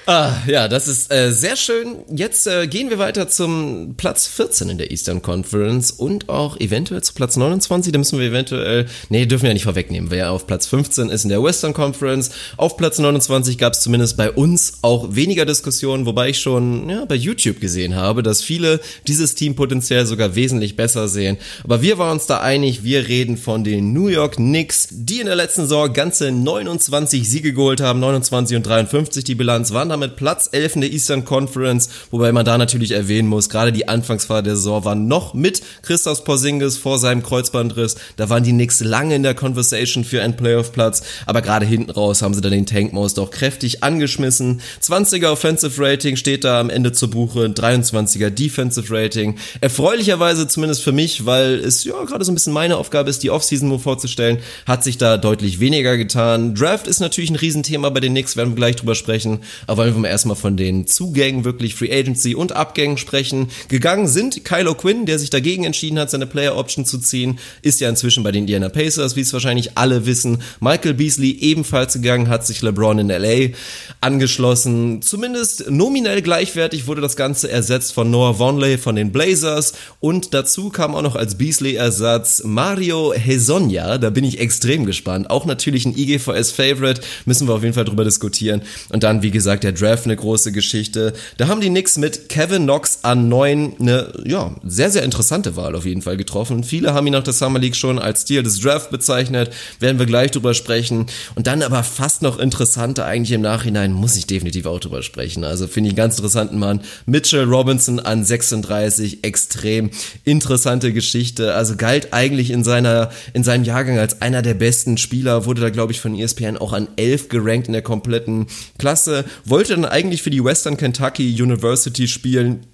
Ah, 0.08 0.34
ja, 0.46 0.68
das 0.68 0.88
ist 0.88 1.12
äh, 1.12 1.32
sehr 1.32 1.56
schön. 1.56 1.96
Jetzt 2.16 2.46
äh, 2.46 2.68
gehen 2.68 2.92
wir 2.92 3.00
weiter 3.00 3.28
zum 3.28 3.96
Platz 3.98 4.28
14 4.28 4.70
in 4.70 4.78
der 4.78 4.92
Eastern 4.92 5.24
Conference 5.24 5.90
und 5.90 6.30
auch 6.30 6.60
eventuell 6.60 7.02
zu 7.02 7.16
Platz 7.16 7.38
29. 7.38 7.92
Da 7.92 7.98
müssen 7.98 8.20
wir 8.20 8.28
eventuell, 8.28 8.86
nee, 9.10 9.26
dürfen 9.26 9.44
wir 9.44 9.50
ja 9.50 9.56
nicht 9.56 9.64
vorwegnehmen. 9.64 10.12
Wer 10.12 10.32
auf 10.32 10.46
Platz 10.46 10.68
15 10.68 11.10
ist 11.10 11.24
in 11.24 11.30
der 11.30 11.42
Western 11.42 11.74
Conference, 11.74 12.30
auf 12.56 12.78
Platz 12.78 13.00
29 13.00 13.58
gab 13.58 13.74
es 13.74 13.82
zumindest 13.82 14.16
bei 14.16 14.30
uns 14.30 14.74
auch 14.84 15.16
weniger 15.16 15.44
Diskussionen, 15.44 16.06
wobei 16.06 16.30
ich 16.30 16.40
schon 16.40 16.88
ja, 16.88 17.06
bei 17.06 17.16
YouTube 17.16 17.60
gesehen 17.60 17.96
habe, 17.96 18.22
dass 18.22 18.44
viele 18.44 18.82
dieses 19.08 19.34
Team 19.34 19.56
potenziell 19.56 20.06
sogar 20.06 20.36
wesentlich 20.36 20.76
besser 20.76 21.08
sehen. 21.08 21.38
Aber 21.64 21.82
wir 21.82 21.98
waren 21.98 22.12
uns 22.12 22.28
da 22.28 22.42
einig, 22.42 22.84
wir 22.84 23.08
reden 23.08 23.38
von 23.38 23.64
den 23.64 23.94
New 23.94 24.08
York 24.10 24.36
Knicks, 24.36 24.88
die 24.92 25.20
in 25.20 25.26
der 25.26 25.36
letzten 25.36 25.62
Saison 25.62 25.92
ganze 25.92 26.32
29 26.32 27.28
Siege 27.28 27.54
geholt 27.54 27.82
haben, 27.82 28.00
29 28.02 28.56
und 28.58 28.68
53 28.68 29.24
die 29.24 29.34
Bilanz, 29.34 29.74
waren 29.74 29.95
damit 29.96 30.18
Platz 30.18 30.50
11 30.52 30.76
in 30.76 30.82
der 30.82 30.92
Eastern 30.92 31.26
Conference, 31.26 31.90
wobei 32.12 32.32
man 32.32 32.46
da 32.46 32.58
natürlich 32.58 32.92
erwähnen 32.92 33.28
muss, 33.28 33.50
gerade 33.50 33.72
die 33.72 33.88
Anfangsphase 33.88 34.44
der 34.44 34.56
Saison 34.56 34.84
war 34.84 34.96
noch 34.96 35.34
mit 35.34 35.62
Christoph 35.84 36.24
Porzingis 36.26 36.78
vor 36.78 37.00
seinem 37.00 37.24
Kreuzbandriss, 37.24 37.96
da 38.18 38.30
waren 38.30 38.44
die 38.44 38.52
Knicks 38.52 38.82
lange 38.82 39.16
in 39.16 39.24
der 39.24 39.36
Conversation 39.36 40.04
für 40.04 40.22
einen 40.22 40.36
Playoff-Platz, 40.36 41.04
aber 41.26 41.42
gerade 41.42 41.66
hinten 41.66 41.92
raus 41.92 42.22
haben 42.22 42.34
sie 42.34 42.42
dann 42.42 42.52
den 42.52 42.66
Tankmaus 42.66 43.14
doch 43.14 43.32
kräftig 43.32 43.84
angeschmissen. 43.84 44.62
20er 44.82 45.30
Offensive 45.30 45.82
Rating 45.82 46.18
steht 46.18 46.44
da 46.44 46.60
am 46.60 46.70
Ende 46.70 46.92
zur 46.92 47.10
Buche, 47.10 47.46
23er 47.46 48.30
Defensive 48.30 48.94
Rating. 48.94 49.38
Erfreulicherweise 49.62 50.48
zumindest 50.48 50.84
für 50.84 50.92
mich, 50.92 51.26
weil 51.26 51.56
es 51.56 51.86
ja 51.86 51.94
gerade 52.04 52.26
so 52.26 52.32
ein 52.32 52.36
bisschen 52.36 52.54
meine 52.54 52.78
Aufgabe 52.78 53.10
ist, 53.10 53.24
die 53.24 53.30
Offseason 53.30 53.80
vorzustellen, 53.80 54.40
hat 54.66 54.84
sich 54.84 54.98
da 54.98 55.18
deutlich 55.18 55.60
weniger 55.60 55.96
getan. 55.96 56.54
Draft 56.54 56.88
ist 56.88 57.00
natürlich 57.00 57.30
ein 57.30 57.36
Riesenthema 57.36 57.90
bei 57.90 58.02
den 58.02 58.12
Knicks, 58.12 58.36
werden 58.36 58.52
wir 58.52 58.56
gleich 58.56 58.76
drüber 58.76 58.96
sprechen, 58.96 59.40
aber 59.68 59.85
wollen 59.94 60.04
wir 60.04 60.10
erstmal 60.10 60.36
von 60.36 60.58
den 60.58 60.88
Zugängen, 60.88 61.44
wirklich 61.44 61.76
Free 61.76 61.92
Agency 61.92 62.36
und 62.36 62.54
Abgängen 62.54 62.98
sprechen. 62.98 63.50
Gegangen 63.68 64.08
sind 64.08 64.44
Kylo 64.44 64.74
Quinn, 64.74 65.06
der 65.06 65.20
sich 65.20 65.30
dagegen 65.30 65.64
entschieden 65.64 66.00
hat, 66.00 66.10
seine 66.10 66.26
Player 66.26 66.58
Option 66.58 66.86
zu 66.86 66.98
ziehen, 66.98 67.40
ist 67.62 67.80
ja 67.80 67.90
inzwischen 67.90 68.24
bei 68.24 68.32
den 68.32 68.44
Indiana 68.44 68.70
Pacers, 68.70 69.16
wie 69.16 69.22
es 69.22 69.34
wahrscheinlich 69.34 69.78
alle 69.78 70.06
wissen. 70.06 70.42
Michael 70.60 70.94
Beasley 70.94 71.38
ebenfalls 71.42 71.94
gegangen, 71.94 72.30
hat 72.30 72.46
sich 72.46 72.62
LeBron 72.62 73.00
in 73.00 73.10
LA 73.10 73.56
angeschlossen. 74.02 75.02
Zumindest 75.02 75.70
nominell 75.70 76.22
gleichwertig 76.22 76.88
wurde 76.88 77.02
das 77.02 77.16
Ganze 77.16 77.52
ersetzt 77.52 77.94
von 77.94 78.10
Noah 78.10 78.40
Vonleh 78.40 78.78
von 78.78 78.96
den 78.96 79.12
Blazers 79.12 79.74
und 80.00 80.34
dazu 80.34 80.70
kam 80.70 80.96
auch 80.96 81.02
noch 81.02 81.16
als 81.16 81.36
Beasley-Ersatz 81.36 82.44
Mario 82.46 83.14
Hezonja. 83.14 83.98
Da 83.98 84.10
bin 84.10 84.24
ich 84.24 84.40
extrem 84.40 84.86
gespannt. 84.86 85.30
Auch 85.30 85.46
natürlich 85.46 85.86
ein 85.86 85.98
IGVS-Favorite, 85.98 87.02
müssen 87.26 87.48
wir 87.48 87.54
auf 87.54 87.64
jeden 87.64 87.74
Fall 87.74 87.86
drüber 87.86 88.04
diskutieren. 88.04 88.62
Und 88.90 89.04
dann, 89.04 89.22
wie 89.22 89.32
gesagt, 89.32 89.64
der 89.64 89.75
Draft 89.76 90.06
eine 90.06 90.16
große 90.16 90.52
Geschichte. 90.52 91.14
Da 91.38 91.48
haben 91.48 91.62
die 91.62 91.70
Knicks 91.70 91.98
mit 91.98 92.30
Kevin 92.30 92.64
Knox 92.64 93.00
an 93.04 93.30
9 93.30 93.76
eine, 93.80 94.14
ja, 94.26 94.56
sehr, 94.64 94.90
sehr 94.90 95.04
interessante 95.04 95.56
Wahl 95.56 95.76
auf 95.76 95.86
jeden 95.86 96.02
Fall 96.02 96.18
getroffen. 96.18 96.64
Viele 96.64 96.94
haben 96.94 97.06
ihn 97.08 97.14
nach 97.14 97.24
der 97.24 97.34
Summer 97.34 97.60
League 97.60 97.76
schon 97.76 98.00
als 98.00 98.22
Stil 98.22 98.44
des 98.44 98.60
Draft 98.60 98.90
bezeichnet, 98.90 99.52
werden 99.80 100.00
wir 100.00 100.06
gleich 100.06 100.32
drüber 100.32 100.54
sprechen. 100.54 101.08
Und 101.36 101.48
dann 101.48 101.62
aber 101.62 101.84
fast 101.84 102.22
noch 102.22 102.40
interessanter 102.40 103.06
eigentlich 103.06 103.34
im 103.34 103.42
Nachhinein, 103.42 103.92
muss 103.92 104.16
ich 104.16 104.28
definitiv 104.28 104.66
auch 104.66 104.80
drüber 104.80 105.04
sprechen. 105.04 105.44
Also 105.44 105.68
finde 105.68 105.90
ich 105.90 105.92
einen 105.92 105.98
ganz 105.98 106.16
interessanten 106.16 106.58
Mann. 106.58 106.82
Mitchell 107.06 107.44
Robinson 107.44 108.00
an 108.00 108.24
36, 108.24 109.24
extrem 109.24 109.92
interessante 110.24 110.94
Geschichte. 110.94 111.54
Also 111.54 111.76
galt 111.76 112.14
eigentlich 112.14 112.52
in 112.52 112.64
seiner, 112.64 113.10
in 113.34 113.44
seinem 113.44 113.64
Jahrgang 113.64 114.00
als 114.00 114.22
einer 114.22 114.42
der 114.42 114.54
besten 114.54 114.98
Spieler, 114.98 115.46
wurde 115.46 115.62
da 115.62 115.70
glaube 115.70 115.92
ich 115.92 116.00
von 116.00 116.18
ESPN 116.18 116.58
auch 116.58 116.74
an 116.74 116.88
11 116.96 117.30
gerankt 117.30 117.68
in 117.68 117.74
der 117.74 117.82
kompletten 117.82 118.48
Klasse, 118.78 119.26
wollte 119.44 119.65
dann 119.70 119.86
eigentlich 119.86 120.22
für 120.22 120.30
die 120.30 120.44
Western 120.44 120.78
Kentucky 120.78 121.42
University 121.42 122.08
spielen 122.08 122.66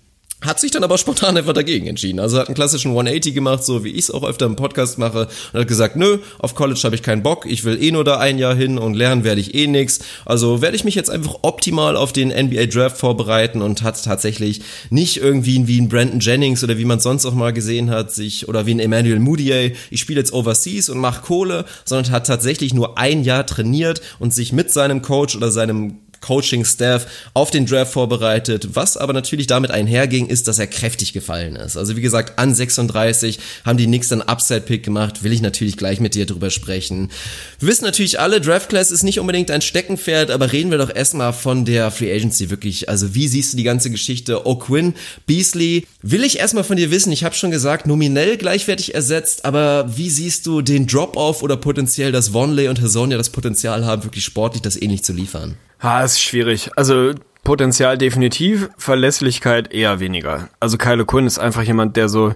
hat 0.43 0.59
sich 0.59 0.71
dann 0.71 0.83
aber 0.83 0.97
spontan 0.97 1.37
einfach 1.37 1.53
dagegen 1.53 1.87
entschieden. 1.87 2.19
Also 2.19 2.39
hat 2.39 2.47
einen 2.47 2.55
klassischen 2.55 2.91
180 2.91 3.33
gemacht, 3.33 3.63
so 3.63 3.83
wie 3.83 3.89
ich 3.89 4.05
es 4.05 4.11
auch 4.11 4.23
öfter 4.23 4.47
im 4.47 4.55
Podcast 4.55 4.97
mache 4.97 5.27
und 5.53 5.59
hat 5.59 5.67
gesagt, 5.67 5.95
nö, 5.95 6.17
auf 6.39 6.55
College 6.55 6.81
habe 6.83 6.95
ich 6.95 7.03
keinen 7.03 7.21
Bock, 7.21 7.45
ich 7.45 7.63
will 7.63 7.81
eh 7.81 7.91
nur 7.91 8.03
da 8.03 8.17
ein 8.17 8.39
Jahr 8.39 8.55
hin 8.55 8.79
und 8.79 8.95
lernen 8.95 9.23
werde 9.23 9.39
ich 9.39 9.53
eh 9.53 9.67
nix. 9.67 9.99
Also 10.25 10.61
werde 10.61 10.75
ich 10.75 10.83
mich 10.83 10.95
jetzt 10.95 11.11
einfach 11.11 11.39
optimal 11.43 11.95
auf 11.95 12.11
den 12.11 12.29
NBA 12.29 12.65
Draft 12.65 12.97
vorbereiten 12.97 13.61
und 13.61 13.83
hat 13.83 14.03
tatsächlich 14.03 14.61
nicht 14.89 15.17
irgendwie 15.17 15.67
wie 15.67 15.79
ein 15.79 15.89
Brandon 15.89 16.19
Jennings 16.19 16.63
oder 16.63 16.77
wie 16.77 16.85
man 16.85 16.99
sonst 16.99 17.25
auch 17.25 17.35
mal 17.35 17.53
gesehen 17.53 17.91
hat, 17.91 18.11
sich 18.11 18.49
oder 18.49 18.65
wie 18.65 18.73
ein 18.73 18.79
Emmanuel 18.79 19.19
Moutier, 19.19 19.73
ich 19.91 20.01
spiele 20.01 20.19
jetzt 20.19 20.33
Overseas 20.33 20.89
und 20.89 20.97
mache 20.97 21.21
Kohle, 21.21 21.65
sondern 21.85 22.11
hat 22.11 22.25
tatsächlich 22.25 22.73
nur 22.73 22.97
ein 22.97 23.23
Jahr 23.23 23.45
trainiert 23.45 24.01
und 24.17 24.33
sich 24.33 24.53
mit 24.53 24.71
seinem 24.71 25.03
Coach 25.03 25.35
oder 25.35 25.51
seinem 25.51 25.99
Coaching-Staff 26.21 27.07
auf 27.33 27.51
den 27.51 27.65
Draft 27.65 27.93
vorbereitet. 27.93 28.69
Was 28.73 28.97
aber 28.97 29.13
natürlich 29.13 29.47
damit 29.47 29.71
einherging, 29.71 30.27
ist, 30.27 30.47
dass 30.47 30.59
er 30.59 30.67
kräftig 30.67 31.13
gefallen 31.13 31.55
ist. 31.55 31.77
Also 31.77 31.97
wie 31.97 32.01
gesagt, 32.01 32.39
an 32.39 32.53
36 32.53 33.39
haben 33.65 33.77
die 33.77 33.85
Knicks 33.85 34.07
dann 34.07 34.21
Upside-Pick 34.21 34.83
gemacht. 34.83 35.23
Will 35.23 35.33
ich 35.33 35.41
natürlich 35.41 35.77
gleich 35.77 35.99
mit 35.99 36.15
dir 36.15 36.25
drüber 36.25 36.49
sprechen. 36.49 37.11
Wir 37.59 37.67
wissen 37.67 37.85
natürlich 37.85 38.19
alle, 38.19 38.39
Draft 38.39 38.69
Class 38.69 38.91
ist 38.91 39.03
nicht 39.03 39.19
unbedingt 39.19 39.51
ein 39.51 39.61
Steckenpferd, 39.61 40.31
aber 40.31 40.51
reden 40.51 40.71
wir 40.71 40.77
doch 40.77 40.93
erstmal 40.93 41.33
von 41.33 41.65
der 41.65 41.91
Free 41.91 42.13
Agency 42.13 42.49
wirklich. 42.49 42.87
Also 42.89 43.13
wie 43.15 43.27
siehst 43.27 43.53
du 43.53 43.57
die 43.57 43.63
ganze 43.63 43.89
Geschichte? 43.89 44.45
O'Quinn, 44.45 44.93
Beasley. 45.25 45.85
Will 46.01 46.23
ich 46.23 46.39
erstmal 46.39 46.63
von 46.63 46.77
dir 46.77 46.91
wissen, 46.91 47.11
ich 47.11 47.23
habe 47.23 47.35
schon 47.35 47.51
gesagt, 47.51 47.87
nominell 47.87 48.37
gleichwertig 48.37 48.95
ersetzt, 48.95 49.45
aber 49.45 49.97
wie 49.97 50.09
siehst 50.09 50.45
du 50.45 50.61
den 50.61 50.87
Drop-Off 50.87 51.43
oder 51.43 51.57
potenziell, 51.57 52.11
dass 52.11 52.33
Vonley 52.33 52.67
und 52.67 52.81
Hasonia 52.81 53.17
das 53.17 53.29
Potenzial 53.29 53.85
haben, 53.85 54.03
wirklich 54.03 54.23
sportlich 54.23 54.61
das 54.61 54.81
ähnlich 54.81 55.03
zu 55.03 55.13
liefern? 55.13 55.57
Ha, 55.81 56.03
ist 56.03 56.21
schwierig. 56.21 56.69
Also 56.75 57.13
Potenzial 57.43 57.97
definitiv, 57.97 58.69
Verlässlichkeit 58.77 59.73
eher 59.73 59.99
weniger. 59.99 60.49
Also 60.59 60.77
Kyle 60.77 61.05
Quinn 61.05 61.25
ist 61.25 61.39
einfach 61.39 61.63
jemand, 61.63 61.97
der 61.97 62.07
so, 62.07 62.33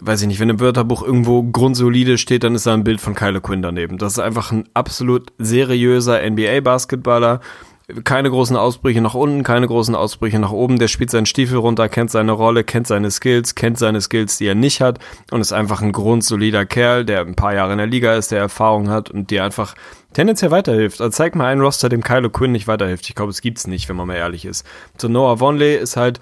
weiß 0.00 0.22
ich 0.22 0.28
nicht, 0.28 0.40
wenn 0.40 0.48
im 0.48 0.60
Wörterbuch 0.60 1.02
irgendwo 1.02 1.42
grundsolide 1.42 2.16
steht, 2.16 2.42
dann 2.42 2.54
ist 2.54 2.66
da 2.66 2.72
ein 2.72 2.84
Bild 2.84 3.02
von 3.02 3.14
Kyle 3.14 3.40
Quinn 3.42 3.60
daneben. 3.60 3.98
Das 3.98 4.14
ist 4.14 4.18
einfach 4.18 4.50
ein 4.52 4.64
absolut 4.72 5.30
seriöser 5.38 6.22
NBA-Basketballer. 6.28 7.40
Keine 8.02 8.30
großen 8.30 8.56
Ausbrüche 8.56 9.00
nach 9.00 9.14
unten, 9.14 9.44
keine 9.44 9.68
großen 9.68 9.94
Ausbrüche 9.94 10.40
nach 10.40 10.50
oben. 10.50 10.80
Der 10.80 10.88
spielt 10.88 11.10
seinen 11.10 11.26
Stiefel 11.26 11.58
runter, 11.58 11.88
kennt 11.88 12.10
seine 12.10 12.32
Rolle, 12.32 12.64
kennt 12.64 12.88
seine 12.88 13.12
Skills, 13.12 13.54
kennt 13.54 13.78
seine 13.78 14.00
Skills, 14.00 14.38
die 14.38 14.46
er 14.46 14.56
nicht 14.56 14.80
hat 14.80 14.98
und 15.30 15.40
ist 15.40 15.52
einfach 15.52 15.82
ein 15.82 15.92
grundsolider 15.92 16.66
Kerl, 16.66 17.04
der 17.04 17.20
ein 17.20 17.36
paar 17.36 17.54
Jahre 17.54 17.70
in 17.72 17.78
der 17.78 17.86
Liga 17.86 18.14
ist, 18.14 18.32
der 18.32 18.40
Erfahrung 18.40 18.88
hat 18.88 19.08
und 19.10 19.30
dir 19.30 19.44
einfach 19.44 19.76
tendenziell 20.14 20.50
weiterhilft. 20.50 21.00
Also 21.00 21.16
zeig 21.16 21.36
mal 21.36 21.46
einen 21.46 21.60
Roster, 21.60 21.88
dem 21.88 22.02
Kylo 22.02 22.28
Quinn 22.28 22.50
nicht 22.50 22.66
weiterhilft. 22.66 23.08
Ich 23.08 23.14
glaube, 23.14 23.30
es 23.30 23.40
gibt's 23.40 23.68
nicht, 23.68 23.88
wenn 23.88 23.94
man 23.94 24.08
mal 24.08 24.16
ehrlich 24.16 24.46
ist. 24.46 24.66
So 24.98 25.06
Noah 25.06 25.38
Vonley 25.38 25.76
ist 25.76 25.96
halt 25.96 26.20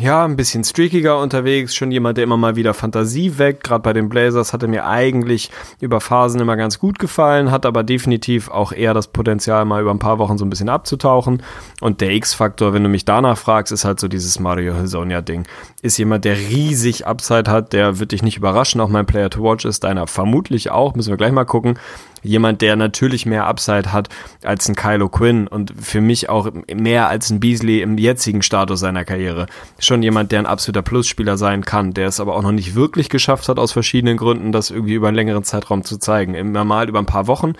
ja, 0.00 0.24
ein 0.24 0.36
bisschen 0.36 0.64
streakiger 0.64 1.18
unterwegs, 1.18 1.74
schon 1.74 1.90
jemand, 1.90 2.16
der 2.16 2.24
immer 2.24 2.38
mal 2.38 2.56
wieder 2.56 2.72
Fantasie 2.72 3.38
weckt. 3.38 3.64
Gerade 3.64 3.82
bei 3.82 3.92
den 3.92 4.08
Blazers 4.08 4.52
hatte 4.52 4.66
mir 4.66 4.86
eigentlich 4.86 5.50
über 5.80 6.00
Phasen 6.00 6.40
immer 6.40 6.56
ganz 6.56 6.78
gut 6.78 6.98
gefallen, 6.98 7.50
hat 7.50 7.66
aber 7.66 7.82
definitiv 7.82 8.48
auch 8.48 8.72
eher 8.72 8.94
das 8.94 9.08
Potenzial, 9.08 9.66
mal 9.66 9.82
über 9.82 9.90
ein 9.90 9.98
paar 9.98 10.18
Wochen 10.18 10.38
so 10.38 10.44
ein 10.46 10.50
bisschen 10.50 10.70
abzutauchen. 10.70 11.42
Und 11.80 12.00
der 12.00 12.12
X-Faktor, 12.12 12.72
wenn 12.72 12.82
du 12.82 12.88
mich 12.88 13.04
danach 13.04 13.36
fragst, 13.36 13.72
ist 13.72 13.84
halt 13.84 14.00
so 14.00 14.08
dieses 14.08 14.40
Mario 14.40 14.74
Hilsonia-Ding. 14.74 15.46
Ist 15.82 15.98
jemand, 15.98 16.24
der 16.24 16.36
riesig 16.36 17.06
Upside 17.06 17.50
hat, 17.50 17.74
der 17.74 17.98
wird 17.98 18.12
dich 18.12 18.22
nicht 18.22 18.38
überraschen, 18.38 18.80
auch 18.80 18.88
mein 18.88 19.06
Player 19.06 19.28
to 19.28 19.42
Watch 19.42 19.66
ist, 19.66 19.84
deiner 19.84 20.06
vermutlich 20.06 20.70
auch, 20.70 20.94
müssen 20.94 21.10
wir 21.10 21.18
gleich 21.18 21.32
mal 21.32 21.44
gucken 21.44 21.78
jemand, 22.22 22.62
der 22.62 22.76
natürlich 22.76 23.26
mehr 23.26 23.46
Upside 23.46 23.92
hat 23.92 24.08
als 24.42 24.68
ein 24.68 24.76
Kylo 24.76 25.08
Quinn 25.08 25.46
und 25.46 25.72
für 25.80 26.00
mich 26.00 26.28
auch 26.28 26.50
mehr 26.72 27.08
als 27.08 27.30
ein 27.30 27.40
Beasley 27.40 27.80
im 27.80 27.98
jetzigen 27.98 28.42
Status 28.42 28.80
seiner 28.80 29.04
Karriere. 29.04 29.46
Schon 29.78 30.02
jemand, 30.02 30.32
der 30.32 30.40
ein 30.40 30.46
absoluter 30.46 30.82
Plusspieler 30.82 31.36
sein 31.36 31.64
kann, 31.64 31.94
der 31.94 32.08
es 32.08 32.20
aber 32.20 32.34
auch 32.34 32.42
noch 32.42 32.52
nicht 32.52 32.74
wirklich 32.74 33.08
geschafft 33.08 33.48
hat, 33.48 33.58
aus 33.58 33.72
verschiedenen 33.72 34.16
Gründen, 34.16 34.52
das 34.52 34.70
irgendwie 34.70 34.94
über 34.94 35.08
einen 35.08 35.16
längeren 35.16 35.44
Zeitraum 35.44 35.84
zu 35.84 35.98
zeigen. 35.98 36.34
Immer 36.34 36.64
mal 36.64 36.88
über 36.88 36.98
ein 36.98 37.06
paar 37.06 37.26
Wochen 37.26 37.54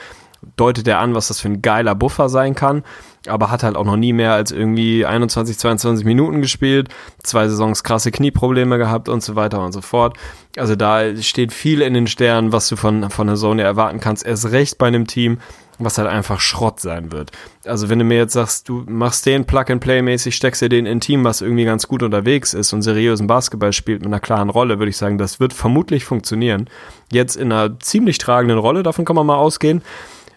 deutet 0.57 0.89
er 0.89 0.99
an, 0.99 1.15
was 1.15 1.29
das 1.29 1.41
für 1.41 1.49
ein 1.49 1.63
geiler 1.63 1.95
Buffer 1.95 2.29
sein 2.29 2.55
kann, 2.55 2.83
aber 3.27 3.51
hat 3.51 3.63
halt 3.63 3.77
auch 3.77 3.85
noch 3.85 3.97
nie 3.97 4.13
mehr 4.13 4.33
als 4.33 4.53
irgendwie 4.53 5.05
21, 5.05 5.59
22 5.59 6.07
Minuten 6.07 6.41
gespielt, 6.41 6.89
zwei 7.23 7.49
Saisons 7.49 7.85
krasse 7.85 8.11
Knieprobleme 8.11 8.79
gehabt 8.79 9.09
und 9.09 9.23
so 9.23 9.37
weiter 9.37 9.63
und 9.63 9.73
so 9.73 9.81
fort. 9.81 10.17
Also 10.57 10.77
da 10.77 11.15
steht 11.17 11.53
viel 11.53 11.83
in 11.83 11.95
den 11.95 12.07
Sternen, 12.07 12.53
was 12.53 12.69
du 12.69 12.77
von, 12.77 13.11
von 13.11 13.27
der 13.27 13.37
Zone 13.37 13.63
erwarten 13.63 14.01
kannst. 14.01 14.25
Erst 14.25 14.51
recht 14.51 14.79
bei 14.79 14.87
einem 14.87 15.07
Team, 15.07 15.39
was 15.79 15.99
halt 15.99 16.09
einfach 16.09 16.41
Schrott 16.41 16.81
sein 16.81 17.13
wird. 17.13 17.33
Also 17.65 17.89
wenn 17.89 17.99
du 17.99 18.05
mir 18.05 18.19
jetzt 18.19 18.33
sagst, 18.33 18.69
du 18.69 18.85
machst 18.87 19.27
den 19.27 19.45
Plug-and-Play-mäßig, 19.45 20.35
steckst 20.35 20.63
dir 20.63 20.69
den 20.69 20.87
in 20.87 20.99
ein 20.99 21.01
Team, 21.01 21.25
was 21.25 21.41
irgendwie 21.41 21.65
ganz 21.65 21.89
gut 21.89 22.03
unterwegs 22.03 22.55
ist 22.55 22.73
und 22.73 22.83
seriösen 22.83 23.27
Basketball 23.27 23.73
spielt 23.73 24.01
mit 24.01 24.09
einer 24.09 24.21
klaren 24.21 24.51
Rolle, 24.51 24.79
würde 24.79 24.91
ich 24.91 24.97
sagen, 24.97 25.19
das 25.19 25.41
wird 25.41 25.53
vermutlich 25.53 26.05
funktionieren. 26.05 26.69
Jetzt 27.13 27.37
in 27.37 27.53
einer 27.53 27.79
ziemlich 27.81 28.19
tragenden 28.19 28.59
Rolle, 28.59 28.83
davon 28.83 29.05
kann 29.05 29.17
man 29.17 29.27
mal 29.27 29.37
ausgehen 29.37 29.83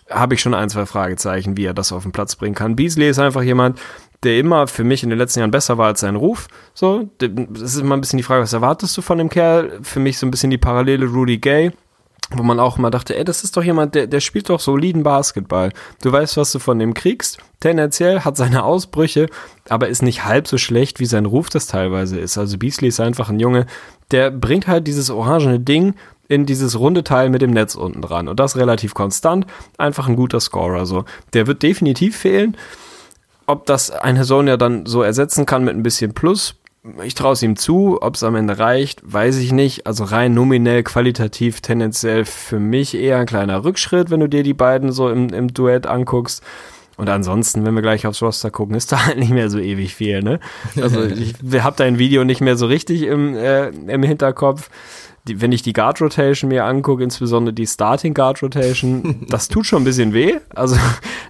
habe 0.10 0.36
ich 0.36 0.42
schon 0.42 0.54
ein, 0.54 0.70
zwei 0.70 0.86
Fragezeichen, 0.86 1.58
wie 1.58 1.66
er 1.66 1.74
das 1.74 1.92
auf 1.92 2.04
den 2.04 2.12
Platz 2.12 2.36
bringen 2.36 2.56
kann. 2.56 2.76
Beasley 2.76 3.10
ist 3.10 3.20
einfach 3.20 3.44
jemand, 3.44 3.80
der 4.24 4.38
immer 4.38 4.68
für 4.68 4.84
mich 4.84 5.04
in 5.04 5.10
den 5.10 5.20
letzten 5.20 5.40
Jahren 5.40 5.52
besser 5.52 5.78
war 5.78 5.88
als 5.88 6.00
sein 6.00 6.16
Ruf. 6.16 6.48
So, 6.74 7.10
das 7.18 7.30
ist 7.62 7.78
immer 7.78 7.96
ein 7.96 8.02
bisschen 8.02 8.18
die 8.18 8.24
Frage, 8.24 8.44
was 8.44 8.54
erwartest 8.54 8.96
du 8.98 9.02
von 9.02 9.18
dem 9.18 9.30
Kerl? 9.30 9.80
Für 9.82 10.00
mich 10.00 10.18
so 10.18 10.26
ein 10.26 10.32
bisschen 10.32 10.50
die 10.50 10.58
Parallele 10.58 11.06
Rudy 11.06 11.38
Gay. 11.38 11.72
wo 12.32 12.44
man 12.44 12.60
auch 12.60 12.78
mal 12.78 12.90
dachte, 12.90 13.16
ey, 13.18 13.24
das 13.24 13.44
ist 13.44 13.56
doch 13.58 13.64
jemand, 13.64 13.96
der, 13.96 14.08
der 14.08 14.20
spielt 14.20 14.50
doch 14.50 14.60
soliden 14.60 15.04
Basketball. 15.04 15.72
Du 16.02 16.12
weißt, 16.12 16.38
was 16.38 16.52
du 16.52 16.60
von 16.60 16.80
dem 16.80 16.94
kriegst. 16.94 17.38
Tendenziell 17.60 18.22
hat 18.22 18.38
seine 18.38 18.64
Ausbrüche, 18.64 19.28
aber 19.70 19.88
ist 19.88 20.02
nicht 20.02 20.26
halb 20.26 20.48
so 20.48 20.58
schlecht, 20.58 21.00
wie 21.00 21.06
sein 21.06 21.26
Ruf 21.26 21.50
das 21.50 21.68
teilweise 21.68 22.20
ist. 22.20 22.38
Also 22.38 22.58
Beasley 22.58 22.90
ist 22.90 23.00
einfach 23.00 23.30
ein 23.30 23.40
Junge, 23.40 23.66
der 24.12 24.32
bringt 24.32 24.68
halt 24.68 24.88
dieses 24.88 25.10
orangene 25.10 25.60
Ding 25.60 25.96
in 26.28 26.46
dieses 26.46 26.80
runde 26.80 27.04
Teil 27.04 27.30
mit 27.30 27.42
dem 27.42 27.52
Netz 27.52 27.76
unten 27.76 28.02
dran. 28.02 28.28
Und 28.28 28.40
das 28.40 28.58
relativ 28.58 28.94
konstant. 28.94 29.46
Einfach 29.78 30.08
ein 30.08 30.16
guter 30.16 30.40
Scorer. 30.40 30.86
So. 30.86 31.06
Der 31.34 31.48
wird 31.48 31.64
definitiv 31.64 32.18
fehlen. 32.18 32.58
Ob 33.46 33.66
das 33.66 33.92
ein 33.92 34.18
Hasonia 34.18 34.58
dann 34.58 34.86
so 34.86 35.02
ersetzen 35.02 35.46
kann 35.46 35.66
mit 35.66 35.76
ein 35.76 35.84
bisschen 35.84 36.14
Plus, 36.14 36.56
ich 37.04 37.14
traue 37.14 37.34
es 37.34 37.42
ihm 37.42 37.56
zu, 37.56 37.98
ob 38.02 38.16
es 38.16 38.24
am 38.24 38.36
Ende 38.36 38.60
reicht, 38.60 39.02
weiß 39.06 39.38
ich 39.38 39.52
nicht. 39.52 39.88
Also 39.88 40.04
rein 40.04 40.34
nominell, 40.34 40.84
qualitativ, 40.84 41.62
tendenziell 41.62 42.26
für 42.26 42.60
mich 42.60 42.96
eher 42.96 43.20
ein 43.20 43.26
kleiner 43.26 43.64
Rückschritt, 43.64 44.10
wenn 44.10 44.20
du 44.20 44.28
dir 44.28 44.44
die 44.44 44.54
beiden 44.54 44.92
so 44.92 45.10
im, 45.10 45.30
im 45.30 45.54
Duett 45.54 45.88
anguckst. 45.88 46.44
Und 46.96 47.10
ansonsten, 47.10 47.66
wenn 47.66 47.74
wir 47.74 47.82
gleich 47.82 48.06
aufs 48.06 48.22
Roster 48.22 48.52
gucken, 48.52 48.76
ist 48.76 48.92
da 48.92 49.06
halt 49.06 49.18
nicht 49.18 49.32
mehr 49.32 49.50
so 49.50 49.60
ewig 49.60 49.96
viel, 49.96 50.22
ne? 50.22 50.40
Also 50.80 51.04
ich 51.06 51.36
habe 51.64 51.76
dein 51.78 51.98
Video 52.00 52.24
nicht 52.24 52.42
mehr 52.42 52.58
so 52.58 52.66
richtig 52.66 53.04
im, 53.04 53.36
äh, 53.36 53.70
im 53.70 54.04
Hinterkopf 54.04 54.70
die, 55.26 55.40
wenn 55.40 55.54
ich 55.54 55.62
die 55.62 55.72
Guard 55.72 56.02
Rotation 56.02 56.50
mir 56.50 56.66
angucke, 56.66 57.02
insbesondere 57.02 57.54
die 57.54 57.66
Starting 57.66 58.14
Guard 58.14 58.44
Rotation, 58.44 59.26
das 59.30 59.48
tut 59.48 59.66
schon 59.66 59.82
ein 59.82 59.86
bisschen 59.86 60.14
weh. 60.14 60.36
Also 60.54 60.76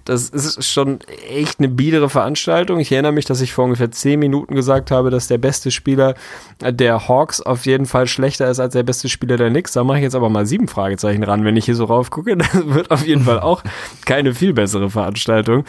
das 0.04 0.30
ist 0.30 0.66
schon 0.68 0.98
echt 1.28 1.60
eine 1.60 1.68
biedere 1.68 2.08
Veranstaltung. 2.08 2.80
Ich 2.80 2.90
erinnere 2.90 3.12
mich, 3.12 3.24
dass 3.24 3.40
ich 3.40 3.52
vor 3.52 3.64
ungefähr 3.64 3.92
zehn 3.92 4.18
Minuten 4.18 4.56
gesagt 4.56 4.90
habe, 4.90 5.10
dass 5.10 5.28
der 5.28 5.38
beste 5.38 5.70
Spieler 5.70 6.14
der 6.60 7.08
Hawks 7.08 7.40
auf 7.40 7.66
jeden 7.66 7.86
Fall 7.86 8.08
schlechter 8.08 8.50
ist 8.50 8.58
als 8.58 8.72
der 8.72 8.82
beste 8.82 9.08
Spieler 9.08 9.36
der 9.36 9.50
Knicks. 9.50 9.72
Da 9.72 9.84
mache 9.84 9.98
ich 9.98 10.02
jetzt 10.02 10.16
aber 10.16 10.28
mal 10.28 10.46
sieben 10.46 10.66
Fragezeichen 10.66 11.22
ran, 11.22 11.44
wenn 11.44 11.56
ich 11.56 11.66
hier 11.66 11.76
so 11.76 11.84
raufgucke. 11.84 12.36
Das 12.54 12.66
wird 12.66 12.90
auf 12.90 13.06
jeden 13.06 13.24
Fall 13.24 13.40
auch 13.40 13.62
keine 14.04 14.34
viel 14.34 14.52
bessere 14.52 14.90
Veranstaltung. 14.90 15.64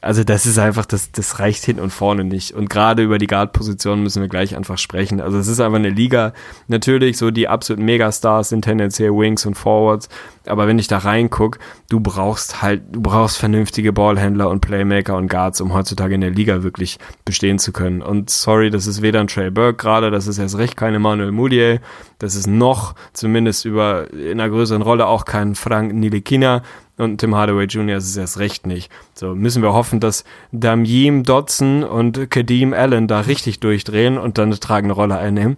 Also 0.00 0.22
das 0.22 0.46
ist 0.46 0.58
einfach, 0.58 0.86
das, 0.86 1.10
das 1.10 1.40
reicht 1.40 1.64
hin 1.64 1.80
und 1.80 1.90
vorne 1.90 2.22
nicht. 2.22 2.52
Und 2.52 2.70
gerade 2.70 3.02
über 3.02 3.18
die 3.18 3.26
Guard-Position 3.26 4.02
müssen 4.02 4.22
wir 4.22 4.28
gleich 4.28 4.56
einfach 4.56 4.78
sprechen. 4.78 5.20
Also 5.20 5.38
es 5.38 5.48
ist 5.48 5.60
einfach 5.60 5.78
eine 5.78 5.90
Liga. 5.90 6.32
Natürlich, 6.68 7.18
so 7.18 7.30
die 7.30 7.48
absoluten 7.48 7.84
Megastars 7.84 8.50
sind 8.50 8.62
tendenziell 8.62 9.10
Wings 9.10 9.44
und 9.44 9.54
Forwards. 9.54 10.08
Aber 10.46 10.66
wenn 10.66 10.78
ich 10.78 10.86
da 10.86 10.98
reinguck, 10.98 11.58
du 11.88 12.00
brauchst 12.00 12.62
halt, 12.62 12.82
du 12.92 13.00
brauchst 13.02 13.38
vernünftige 13.38 13.92
Ballhändler 13.92 14.48
und 14.48 14.60
Playmaker 14.60 15.16
und 15.16 15.28
Guards, 15.28 15.60
um 15.60 15.74
heutzutage 15.74 16.14
in 16.14 16.20
der 16.20 16.30
Liga 16.30 16.62
wirklich 16.62 16.98
bestehen 17.24 17.58
zu 17.58 17.72
können. 17.72 18.00
Und 18.00 18.30
sorry, 18.30 18.70
das 18.70 18.86
ist 18.86 19.02
weder 19.02 19.20
ein 19.20 19.26
Trey 19.26 19.50
Burke 19.50 19.76
gerade, 19.76 20.10
das 20.10 20.26
ist 20.26 20.38
erst 20.38 20.58
recht 20.58 20.76
kein 20.76 20.94
Emmanuel 20.94 21.32
Moutier, 21.32 21.80
das 22.18 22.34
ist 22.34 22.46
noch, 22.46 22.94
zumindest 23.12 23.64
über, 23.64 24.12
in 24.12 24.40
einer 24.40 24.48
größeren 24.48 24.82
Rolle 24.82 25.06
auch 25.06 25.24
kein 25.24 25.54
Frank 25.54 25.92
Nilikina 25.92 26.62
und 26.98 27.18
Tim 27.18 27.34
Hardaway 27.34 27.64
Jr. 27.64 27.96
ist 27.96 28.08
es 28.08 28.16
erst 28.16 28.38
recht 28.38 28.66
nicht. 28.66 28.90
So 29.14 29.34
müssen 29.34 29.62
wir 29.62 29.72
hoffen, 29.72 30.00
dass 30.00 30.24
Damjim 30.52 31.22
Dodson 31.22 31.84
und 31.84 32.30
Kadeem 32.30 32.74
Allen 32.74 33.08
da 33.08 33.20
richtig 33.20 33.60
durchdrehen 33.60 34.18
und 34.18 34.36
dann 34.36 34.48
eine 34.48 34.58
tragende 34.58 34.94
Rolle 34.94 35.16
einnehmen. 35.16 35.56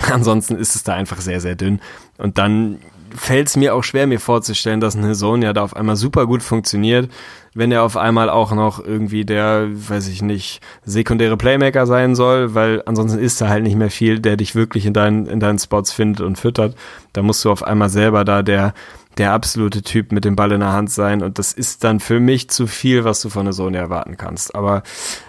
Ansonsten 0.10 0.56
ist 0.56 0.74
es 0.74 0.82
da 0.82 0.94
einfach 0.94 1.20
sehr, 1.20 1.40
sehr 1.40 1.54
dünn. 1.54 1.80
Und 2.18 2.38
dann 2.38 2.78
fällt 3.14 3.48
es 3.48 3.56
mir 3.56 3.74
auch 3.74 3.82
schwer, 3.82 4.06
mir 4.06 4.20
vorzustellen, 4.20 4.80
dass 4.80 4.94
ein 4.94 5.14
Sohn 5.14 5.40
da 5.40 5.62
auf 5.62 5.74
einmal 5.76 5.96
super 5.96 6.26
gut 6.26 6.42
funktioniert, 6.42 7.10
wenn 7.54 7.72
er 7.72 7.82
auf 7.82 7.96
einmal 7.96 8.30
auch 8.30 8.52
noch 8.52 8.84
irgendwie 8.84 9.24
der, 9.24 9.68
weiß 9.70 10.08
ich 10.08 10.22
nicht, 10.22 10.60
sekundäre 10.84 11.36
Playmaker 11.36 11.86
sein 11.86 12.14
soll, 12.14 12.54
weil 12.54 12.82
ansonsten 12.86 13.18
ist 13.18 13.40
da 13.40 13.48
halt 13.48 13.64
nicht 13.64 13.76
mehr 13.76 13.90
viel, 13.90 14.20
der 14.20 14.36
dich 14.36 14.54
wirklich 14.54 14.86
in 14.86 14.94
deinen, 14.94 15.26
in 15.26 15.40
deinen 15.40 15.58
Spots 15.58 15.92
findet 15.92 16.24
und 16.24 16.38
füttert. 16.38 16.76
Da 17.12 17.22
musst 17.22 17.44
du 17.44 17.50
auf 17.50 17.64
einmal 17.64 17.88
selber 17.88 18.24
da 18.24 18.42
der 18.42 18.74
der 19.18 19.32
absolute 19.32 19.82
Typ 19.82 20.12
mit 20.12 20.24
dem 20.24 20.36
Ball 20.36 20.52
in 20.52 20.60
der 20.60 20.72
Hand 20.72 20.90
sein 20.90 21.22
und 21.22 21.38
das 21.38 21.52
ist 21.52 21.84
dann 21.84 22.00
für 22.00 22.20
mich 22.20 22.48
zu 22.48 22.66
viel, 22.66 23.04
was 23.04 23.20
du 23.20 23.28
von 23.28 23.44
der 23.44 23.52
Sony 23.52 23.76
erwarten 23.76 24.16
kannst. 24.16 24.54
Aber 24.54 24.82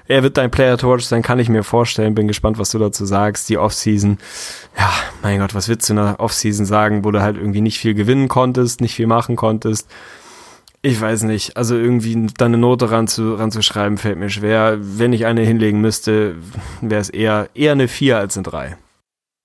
er 0.07 0.23
wird 0.23 0.37
dein 0.37 0.51
Player 0.51 0.77
to 0.77 0.89
watch 0.89 1.05
sein, 1.05 1.23
kann 1.23 1.39
ich 1.39 1.49
mir 1.49 1.63
vorstellen. 1.63 2.15
Bin 2.15 2.27
gespannt, 2.27 2.59
was 2.59 2.71
du 2.71 2.79
dazu 2.79 3.05
sagst. 3.05 3.49
Die 3.49 3.57
Offseason, 3.57 4.17
ja, 4.77 4.89
mein 5.23 5.39
Gott, 5.39 5.55
was 5.55 5.67
willst 5.67 5.89
du 5.89 5.93
in 5.93 5.97
der 5.97 6.19
Offseason 6.19 6.65
sagen, 6.65 7.03
wo 7.03 7.11
du 7.11 7.21
halt 7.21 7.37
irgendwie 7.37 7.61
nicht 7.61 7.79
viel 7.79 7.93
gewinnen 7.93 8.27
konntest, 8.27 8.81
nicht 8.81 8.95
viel 8.95 9.07
machen 9.07 9.35
konntest? 9.35 9.89
Ich 10.83 10.99
weiß 10.99 11.23
nicht. 11.23 11.57
Also 11.57 11.75
irgendwie 11.75 12.27
da 12.37 12.45
eine 12.45 12.57
Note 12.57 12.91
ran 12.91 13.07
zu, 13.07 13.35
ranzuschreiben, 13.35 13.97
fällt 13.97 14.17
mir 14.17 14.29
schwer. 14.29 14.77
Wenn 14.79 15.13
ich 15.13 15.25
eine 15.25 15.41
hinlegen 15.41 15.81
müsste, 15.81 16.35
wäre 16.81 17.01
es 17.01 17.09
eher, 17.09 17.49
eher 17.53 17.73
eine 17.73 17.87
4 17.87 18.17
als 18.17 18.37
eine 18.37 18.43
3. 18.43 18.77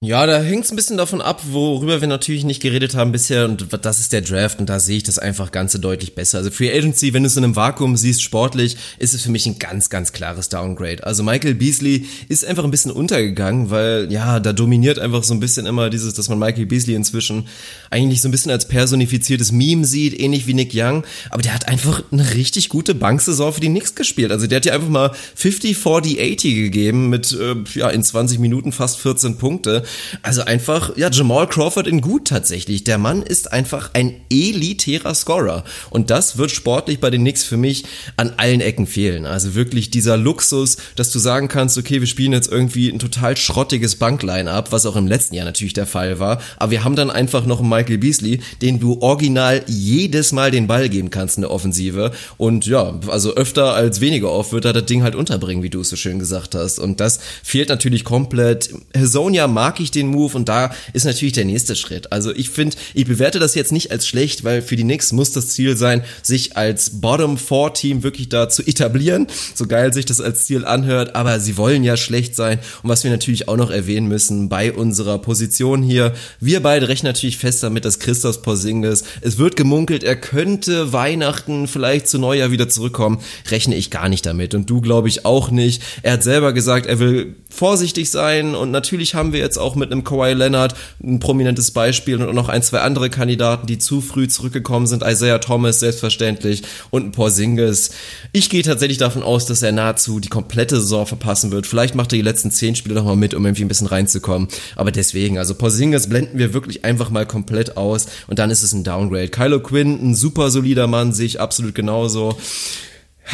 Ja, 0.03 0.26
da 0.26 0.42
hängt 0.42 0.66
es 0.66 0.70
ein 0.70 0.76
bisschen 0.76 0.99
davon 0.99 1.22
ab, 1.22 1.40
worüber 1.53 2.03
wir 2.03 2.07
natürlich 2.07 2.44
nicht 2.44 2.61
geredet 2.61 2.94
haben 2.94 3.12
bisher 3.12 3.47
und 3.47 3.66
das 3.80 3.99
ist 3.99 4.12
der 4.12 4.20
Draft 4.20 4.61
und 4.61 4.68
da 4.68 4.78
sehe 4.78 4.99
ich 4.99 5.05
das 5.05 5.18
einfach 5.18 5.53
ganz 5.53 5.72
deutlich 5.72 6.14
besser. 6.14 6.36
Also 6.36 6.51
Free 6.51 6.70
Agency, 6.70 7.14
wenn 7.14 7.22
du 7.22 7.28
es 7.28 7.36
in 7.38 7.44
einem 7.44 7.57
Vakuum 7.57 7.97
siehst, 7.97 8.20
sportlich, 8.20 8.76
ist 8.99 9.14
es 9.14 9.22
für 9.22 9.30
mich 9.30 9.47
ein 9.47 9.59
ganz, 9.59 9.88
ganz 9.88 10.12
klares 10.12 10.51
Downgrade. 10.51 11.03
Also 11.07 11.22
Michael 11.22 11.55
Beasley 11.55 12.05
ist 12.28 12.44
einfach 12.44 12.64
ein 12.64 12.70
bisschen 12.70 12.90
untergegangen, 12.90 13.70
weil 13.70 14.12
ja, 14.12 14.38
da 14.38 14.53
dominiert 14.53 14.99
einfach 14.99 15.24
so 15.24 15.32
ein 15.32 15.40
bisschen 15.40 15.64
immer 15.64 15.88
dieses, 15.88 16.12
dass 16.12 16.28
man 16.28 16.38
Michael 16.38 16.66
Beasley 16.66 16.94
inzwischen 16.94 17.49
eigentlich 17.88 18.20
so 18.20 18.28
ein 18.28 18.32
bisschen 18.32 18.53
als 18.53 18.68
personifiziertes 18.68 19.51
Meme 19.51 19.86
sieht, 19.86 20.20
ähnlich 20.20 20.47
wie 20.47 20.53
Nick 20.53 20.72
Young, 20.74 21.05
aber 21.30 21.40
der 21.40 21.55
hat 21.55 21.68
einfach 21.68 22.03
eine 22.12 22.34
richtig 22.34 22.68
gute 22.68 22.94
Banksaison 22.94 23.55
für 23.55 23.61
die 23.61 23.68
Knicks 23.68 23.94
gespielt. 23.94 24.30
Also 24.30 24.47
der 24.47 24.57
hat 24.57 24.66
ja 24.66 24.74
einfach 24.74 24.90
mal 24.90 25.12
50, 25.36 25.74
40, 25.74 26.20
80 26.20 26.55
gegeben 26.55 27.09
mit 27.09 27.32
äh, 27.32 27.55
ja 27.78 27.88
in 27.88 28.03
20 28.03 28.40
Minuten 28.40 28.72
fast 28.72 28.99
14 28.99 29.38
Punkte. 29.38 29.84
Also 30.22 30.43
einfach, 30.43 30.97
ja, 30.97 31.11
Jamal 31.11 31.49
Crawford 31.49 31.87
in 31.87 32.01
gut 32.01 32.28
tatsächlich. 32.28 32.84
Der 32.84 32.99
Mann 32.99 33.22
ist 33.22 33.53
einfach 33.53 33.91
ein 33.93 34.14
elitärer 34.30 35.14
Scorer. 35.14 35.64
Und 35.91 36.11
das 36.11 36.39
wird 36.39 36.51
sportlich 36.51 37.01
bei 37.01 37.11
den 37.11 37.22
Knicks 37.22 37.45
für 37.45 37.57
mich 37.57 37.84
an 38.16 38.32
allen 38.37 38.61
Ecken 38.61 38.87
fehlen. 38.87 39.26
Also 39.26 39.55
wirklich 39.55 39.91
dieser 39.91 40.16
Luxus, 40.16 40.76
dass 40.97 41.11
du 41.11 41.18
sagen 41.18 41.49
kannst, 41.49 41.78
okay, 41.78 42.01
wir 42.01 42.07
spielen 42.07 42.32
jetzt 42.32 42.51
irgendwie 42.51 42.89
ein 42.89 42.99
total 42.99 43.37
schrottiges 43.37 43.97
Bankline 43.97 44.51
ab, 44.51 44.72
was 44.72 44.87
auch 44.87 44.97
im 44.97 45.07
letzten 45.07 45.34
Jahr 45.34 45.45
natürlich 45.45 45.74
der 45.74 45.87
Fall 45.87 46.18
war. 46.18 46.41
Aber 46.57 46.70
wir 46.70 46.84
haben 46.84 46.97
dann 46.97 47.11
einfach 47.11 47.47
noch 47.47 47.61
einen 47.61 47.68
Michael 47.68 47.99
Beasley, 47.99 48.41
den 48.62 48.80
du 48.80 49.01
original 49.01 49.62
jedes 49.66 50.32
Mal 50.32 50.51
den 50.51 50.66
Ball 50.66 50.89
geben 50.89 51.11
kannst 51.11 51.37
in 51.37 51.43
der 51.43 51.51
Offensive. 51.51 52.12
Und 52.37 52.66
ja, 52.66 52.99
also 53.09 53.34
öfter 53.34 53.74
als 53.74 54.01
weniger 54.01 54.30
oft 54.30 54.53
wird 54.53 54.64
er 54.64 54.72
das 54.72 54.87
Ding 54.87 55.03
halt 55.03 55.14
unterbringen, 55.14 55.62
wie 55.62 55.70
du 55.70 55.80
es 55.80 55.91
so 55.91 55.97
schön 55.97 56.18
gesagt 56.18 56.55
hast. 56.55 56.78
Und 56.78 57.01
das 57.01 57.20
fehlt 57.43 57.68
natürlich 57.68 58.05
komplett. 58.05 58.70
Hasonia 58.97 59.47
mag 59.47 59.76
mag 59.77 59.81
ich 59.83 59.91
den 59.91 60.07
Move 60.07 60.35
und 60.35 60.49
da 60.49 60.70
ist 60.95 61.05
natürlich 61.05 61.35
der 61.35 61.45
nächste 61.45 61.77
Schritt. 61.77 62.11
Also 62.11 62.35
ich 62.35 62.49
finde, 62.49 62.79
ich 62.95 63.05
bewerte 63.05 63.39
das 63.39 63.55
jetzt 63.55 63.72
nicht 63.72 63.91
als 63.91 64.07
schlecht, 64.07 64.43
weil 64.43 64.62
für 64.62 64.74
die 64.74 64.85
Knicks 64.85 65.12
muss 65.12 65.33
das 65.33 65.49
Ziel 65.49 65.77
sein, 65.77 66.03
sich 66.22 66.57
als 66.57 67.01
Bottom 67.03 67.37
Four 67.37 67.74
Team 67.74 68.03
wirklich 68.03 68.31
da 68.31 68.49
zu 68.49 68.62
etablieren. 68.66 69.27
So 69.55 69.66
geil 69.66 69.93
sich 69.93 70.07
das 70.07 70.22
als 70.22 70.47
Ziel 70.47 70.64
anhört, 70.64 71.14
aber 71.14 71.41
sie 71.41 71.59
wollen 71.59 71.85
ja 71.85 71.99
schlecht 71.99 72.35
sein. 72.35 72.59
Und 72.83 72.89
was 72.89 73.05
wir 73.05 73.11
natürlich 73.11 73.49
auch 73.49 73.59
noch 73.59 73.70
erwähnen 73.70 74.07
müssen 74.09 74.49
bei 74.49 74.72
unserer 74.72 75.18
Position 75.18 75.83
hier, 75.83 76.14
wir 76.41 76.62
beide 76.62 76.89
rechnen 76.89 77.12
natürlich 77.12 77.37
fest 77.37 77.62
damit, 77.62 77.85
dass 77.85 77.99
Christoph 77.99 78.41
Porzingis, 78.41 79.05
es 79.20 79.37
wird 79.37 79.57
gemunkelt, 79.57 80.05
er 80.05 80.16
könnte 80.16 80.95
Weihnachten 80.95 81.68
vielleicht 81.68 82.09
zu 82.09 82.18
Neujahr 82.18 82.51
wieder 82.51 82.70
zurückkommen. 82.70 83.20
Rechne 83.51 83.74
ich 83.74 83.91
gar 83.91 84.09
nicht 84.09 84.24
damit 84.24 84.55
und 84.55 84.70
du 84.70 84.81
glaube 84.81 85.09
ich 85.09 85.27
auch 85.27 85.51
nicht. 85.51 85.83
Er 86.03 86.14
hat 86.14 86.22
selber 86.22 86.55
gesagt, 86.55 86.87
er 86.87 86.99
will 86.99 87.35
vorsichtig 87.51 88.11
sein 88.11 88.55
und 88.55 88.70
natürlich 88.70 89.14
haben 89.14 89.35
wir 89.35 89.41
jetzt 89.41 89.59
auch 89.59 89.65
mit 89.74 89.90
einem 89.90 90.04
Kawhi 90.04 90.32
Leonard 90.32 90.74
ein 91.02 91.18
prominentes 91.18 91.70
Beispiel 91.70 92.22
und 92.22 92.34
noch 92.34 92.48
ein, 92.48 92.62
zwei 92.62 92.80
andere 92.80 93.10
Kandidaten, 93.10 93.66
die 93.66 93.78
zu 93.78 94.00
früh 94.00 94.28
zurückgekommen 94.28 94.86
sind. 94.86 95.02
Isaiah 95.02 95.38
Thomas 95.38 95.80
selbstverständlich 95.80 96.62
und 96.90 97.06
ein 97.06 97.12
Porzingis. 97.12 97.90
Ich 98.32 98.50
gehe 98.50 98.62
tatsächlich 98.62 98.98
davon 98.98 99.22
aus, 99.22 99.46
dass 99.46 99.62
er 99.62 99.72
nahezu 99.72 100.20
die 100.20 100.28
komplette 100.28 100.80
Saison 100.80 101.06
verpassen 101.06 101.50
wird. 101.50 101.66
Vielleicht 101.66 101.94
macht 101.94 102.12
er 102.12 102.16
die 102.16 102.22
letzten 102.22 102.50
zehn 102.50 102.76
Spiele 102.76 102.94
noch 102.94 103.04
mal 103.04 103.16
mit, 103.16 103.34
um 103.34 103.44
irgendwie 103.44 103.64
ein 103.64 103.68
bisschen 103.68 103.86
reinzukommen. 103.86 104.48
Aber 104.76 104.92
deswegen, 104.92 105.38
also 105.38 105.54
Porzingis 105.54 106.08
blenden 106.08 106.38
wir 106.38 106.54
wirklich 106.54 106.84
einfach 106.84 107.10
mal 107.10 107.26
komplett 107.26 107.76
aus 107.76 108.06
und 108.26 108.38
dann 108.38 108.50
ist 108.50 108.62
es 108.62 108.72
ein 108.72 108.84
Downgrade. 108.84 109.28
Kylo 109.28 109.60
Quinn, 109.60 110.10
ein 110.10 110.14
super 110.14 110.50
solider 110.50 110.86
Mann, 110.86 111.12
sehe 111.12 111.26
ich 111.26 111.40
absolut 111.40 111.74
genauso. 111.74 112.36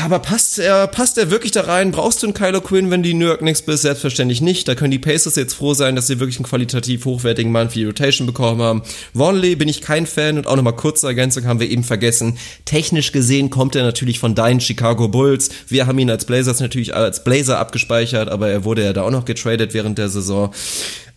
Aber 0.01 0.21
passt 0.21 0.59
er, 0.59 0.87
passt 0.87 1.19
er 1.19 1.31
wirklich 1.31 1.53
da 1.53 1.63
rein? 1.63 1.93
Brauchst 1.93 2.23
du 2.23 2.27
einen 2.27 2.35
Kylo 2.35 2.63
Quinn, 2.63 2.91
wenn 2.91 3.03
die 3.03 3.13
New 3.13 3.27
York 3.27 3.41
Knicks 3.41 3.61
bist? 3.61 3.83
Selbstverständlich 3.83 4.41
nicht. 4.41 4.67
Da 4.67 4.75
können 4.75 4.91
die 4.91 4.99
Pacers 4.99 5.37
jetzt 5.37 5.53
froh 5.53 5.75
sein, 5.75 5.97
dass 5.97 6.07
sie 6.07 6.19
wirklich 6.19 6.39
einen 6.39 6.47
qualitativ 6.47 7.05
hochwertigen 7.05 7.53
Mann 7.53 7.69
für 7.69 7.79
die 7.79 7.85
Rotation 7.85 8.27
bekommen 8.27 8.63
haben. 8.63 8.83
Vonley 9.13 9.55
bin 9.55 9.69
ich 9.69 9.83
kein 9.83 10.07
Fan 10.07 10.39
und 10.39 10.47
auch 10.47 10.57
nochmal 10.57 10.77
kurze 10.77 11.07
Ergänzung 11.07 11.45
haben 11.45 11.61
wir 11.61 11.71
eben 11.71 11.85
vergessen. 11.85 12.39
Technisch 12.65 13.13
gesehen 13.13 13.51
kommt 13.51 13.77
er 13.77 13.83
natürlich 13.83 14.19
von 14.19 14.35
deinen 14.35 14.61
Chicago 14.61 15.09
Bulls. 15.09 15.51
Wir 15.69 15.87
haben 15.87 15.99
ihn 15.99 16.11
als 16.11 16.25
Blazers 16.25 16.61
natürlich 16.61 16.95
als 16.95 17.23
Blazer 17.23 17.59
abgespeichert, 17.59 18.31
aber 18.31 18.49
er 18.49 18.65
wurde 18.65 18.85
ja 18.85 18.95
da 18.95 19.03
auch 19.03 19.11
noch 19.11 19.27
getradet 19.27 19.75
während 19.75 19.99
der 19.99 20.09
Saison. 20.09 20.55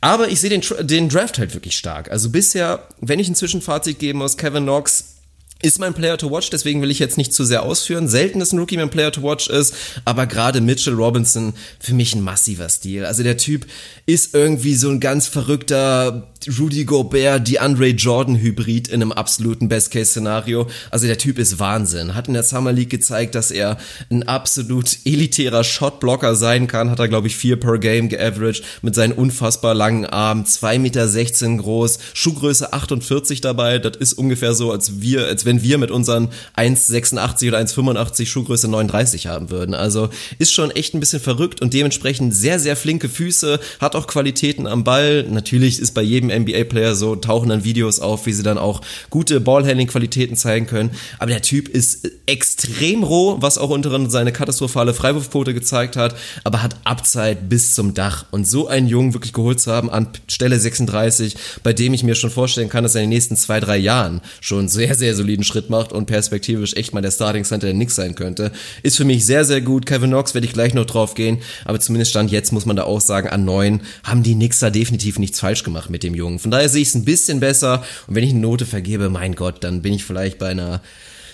Aber 0.02 0.28
ich 0.28 0.42
sehe 0.42 0.50
den, 0.50 0.62
den 0.82 1.08
Draft 1.08 1.40
halt 1.40 1.54
wirklich 1.54 1.78
stark. 1.78 2.12
Also 2.12 2.30
bisher, 2.30 2.84
wenn 3.00 3.20
ich 3.20 3.30
ein 3.30 3.36
Zwischenfazit 3.36 4.00
geben 4.00 4.20
muss, 4.20 4.38
Kevin 4.38 4.64
Knox 4.64 5.15
ist 5.62 5.80
mein 5.80 5.94
Player 5.94 6.18
to 6.18 6.30
Watch, 6.30 6.50
deswegen 6.50 6.82
will 6.82 6.92
ich 6.92 7.00
jetzt 7.00 7.18
nicht 7.18 7.34
zu 7.34 7.44
sehr 7.44 7.64
ausführen. 7.64 8.08
Selten, 8.08 8.40
dass 8.40 8.52
ein 8.52 8.60
Rookie 8.60 8.78
mein 8.78 8.90
Player 8.90 9.12
to 9.12 9.24
Watch 9.24 9.48
ist, 9.48 9.74
aber 10.04 10.28
gerade 10.28 10.62
Mitchell 10.62 10.94
Robinson 10.94 11.54
für 11.80 11.94
mich 11.94 12.14
ein 12.14 12.22
massiver 12.22 12.70
Stil. 12.70 13.06
Also 13.06 13.24
der 13.24 13.38
Typ 13.38 13.66
ist 14.06 14.36
irgendwie 14.36 14.76
so 14.76 14.90
ein 14.90 15.00
ganz 15.00 15.28
verrückter 15.28 16.28
Rudy 16.60 16.86
Gobert, 16.86 17.48
DeAndre 17.48 17.90
Jordan 17.90 18.38
Hybrid 18.38 18.88
in 18.88 19.02
einem 19.02 19.12
absoluten 19.12 19.68
Best-Case-Szenario. 19.68 20.68
Also 20.92 21.08
der 21.08 21.18
Typ 21.18 21.40
ist 21.40 21.60
Wahnsinn. 21.60 22.14
Hat 22.14 22.28
in 22.28 22.36
der 22.36 22.44
Summer 22.44 22.72
League 22.72 22.92
gezeigt, 22.92 23.34
dass 23.34 23.50
er 23.50 23.78
ein 24.12 24.28
absolut 24.28 24.98
elitärer 25.06 25.64
Shotblocker 25.64 26.36
sein 26.36 26.68
kann. 26.68 26.92
Hat 26.92 27.00
er, 27.00 27.08
glaube 27.08 27.28
ich, 27.28 27.36
vier 27.36 27.60
per 27.60 27.80
Game 27.80 28.10
geaveraged 28.10 28.64
mit 28.84 28.94
seinen 28.94 29.14
unfassbar 29.14 29.74
langen 29.74 30.06
Armen. 30.06 30.46
2,16 30.46 30.80
Meter 30.80 31.64
groß, 31.64 32.00
Schuhgröße 32.14 32.74
48 32.74 33.42
dabei. 33.42 33.80
Das 33.80 33.98
ist 33.98 34.14
ungefähr 34.14 34.54
so, 34.54 34.72
als 34.72 35.02
wir, 35.02 35.26
als 35.26 35.46
wenn 35.46 35.64
wir 35.64 35.78
mit 35.80 35.90
unseren 35.90 36.30
1,86 36.56 37.48
oder 37.48 37.60
1,85 37.60 38.26
Schuhgröße 38.28 38.68
39 38.68 39.28
haben 39.28 39.50
würden. 39.50 39.74
Also 39.74 40.10
ist 40.38 40.54
schon 40.54 40.70
echt 40.72 40.94
ein 40.94 41.00
bisschen 41.00 41.22
verrückt 41.22 41.62
und 41.62 41.74
dementsprechend 41.74 42.36
sehr, 42.36 42.60
sehr 42.60 42.76
flinke 42.76 43.10
Füße, 43.10 43.60
hat 43.80 43.96
auch 43.96 44.06
Qualitäten 44.06 44.68
am 44.68 44.84
Ball. 44.84 45.24
Natürlich 45.24 45.80
ist 45.80 45.94
bei 45.94 46.02
jedem 46.02 46.35
NBA-Player 46.40 46.96
so, 46.96 47.16
tauchen 47.16 47.50
dann 47.50 47.64
Videos 47.64 48.00
auf, 48.00 48.26
wie 48.26 48.34
sie 48.34 48.44
dann 48.44 48.58
auch 48.58 48.82
gute 49.10 49.40
Ballhandling-Qualitäten 49.40 50.36
zeigen 50.36 50.68
können. 50.68 50.92
Aber 51.18 51.32
der 51.32 51.42
Typ 51.42 51.68
ist 51.70 52.10
extrem 52.26 53.04
roh, 53.04 53.38
was 53.40 53.58
auch 53.58 53.70
unter 53.70 53.86
anderem 53.86 54.10
seine 54.10 54.32
katastrophale 54.32 54.94
Freiwurfquote 54.94 55.54
gezeigt 55.54 55.96
hat, 55.96 56.16
aber 56.44 56.64
hat 56.64 56.76
Upside 56.84 57.38
bis 57.48 57.76
zum 57.76 57.94
Dach. 57.94 58.26
Und 58.32 58.48
so 58.48 58.68
einen 58.68 58.88
Jungen 58.88 59.14
wirklich 59.14 59.34
geholt 59.34 59.60
zu 59.60 59.72
haben 59.72 59.90
an 59.90 60.08
Stelle 60.28 60.60
36, 60.60 61.36
bei 61.64 61.74
dem 61.74 61.94
ich 61.94 62.04
mir 62.04 62.16
schon 62.16 62.30
vorstellen 62.30 62.70
kann, 62.70 62.84
dass 62.84 62.96
er 62.96 63.02
in 63.02 63.10
den 63.10 63.16
nächsten 63.16 63.36
zwei, 63.36 63.60
drei 63.60 63.78
Jahren 63.78 64.22
schon 64.42 64.68
sehr, 64.68 64.96
sehr 64.96 65.16
soliden 65.16 65.44
Schritt 65.44 65.70
macht 65.70 65.94
und 65.94 66.06
perspektivisch 66.06 66.74
echt 66.74 66.94
mal 66.94 67.02
der 67.02 67.12
Starting 67.12 67.44
Center 67.44 67.68
der 67.68 67.76
Knicks 67.76 67.96
sein 67.96 68.16
könnte, 68.16 68.52
ist 68.84 68.98
für 68.98 69.06
mich 69.06 69.26
sehr, 69.26 69.46
sehr 69.46 69.62
gut. 69.62 69.86
Kevin 69.86 70.10
Knox 70.10 70.34
werde 70.34 70.48
ich 70.48 70.54
gleich 70.54 70.74
noch 70.74 70.86
drauf 70.86 71.14
gehen, 71.14 71.40
aber 71.64 71.80
zumindest 71.80 72.12
stand 72.12 72.32
jetzt 72.32 72.52
muss 72.52 72.66
man 72.66 72.76
da 72.76 72.84
auch 72.84 73.02
sagen, 73.02 73.30
an 73.30 73.46
neun 73.46 73.82
haben 74.04 74.24
die 74.24 74.34
Knicks 74.34 74.60
da 74.60 74.70
definitiv 74.70 75.20
nichts 75.20 75.40
falsch 75.40 75.64
gemacht 75.64 75.90
mit 75.90 76.04
dem 76.04 76.16
Jungen. 76.16 76.25
Jungen. 76.26 76.40
Von 76.40 76.52
daher 76.52 76.70
sehe 76.70 76.82
ich 76.82 76.90
es 76.90 76.96
ein 76.96 77.06
bisschen 77.06 77.40
besser. 77.40 77.84
Und 78.08 78.16
wenn 78.16 78.24
ich 78.24 78.32
eine 78.32 78.40
Note 78.40 78.66
vergebe, 78.66 79.10
mein 79.10 79.36
Gott, 79.36 79.64
dann 79.64 79.82
bin 79.82 79.94
ich 79.94 80.04
vielleicht 80.04 80.40
bei 80.40 80.50
einer 80.50 80.82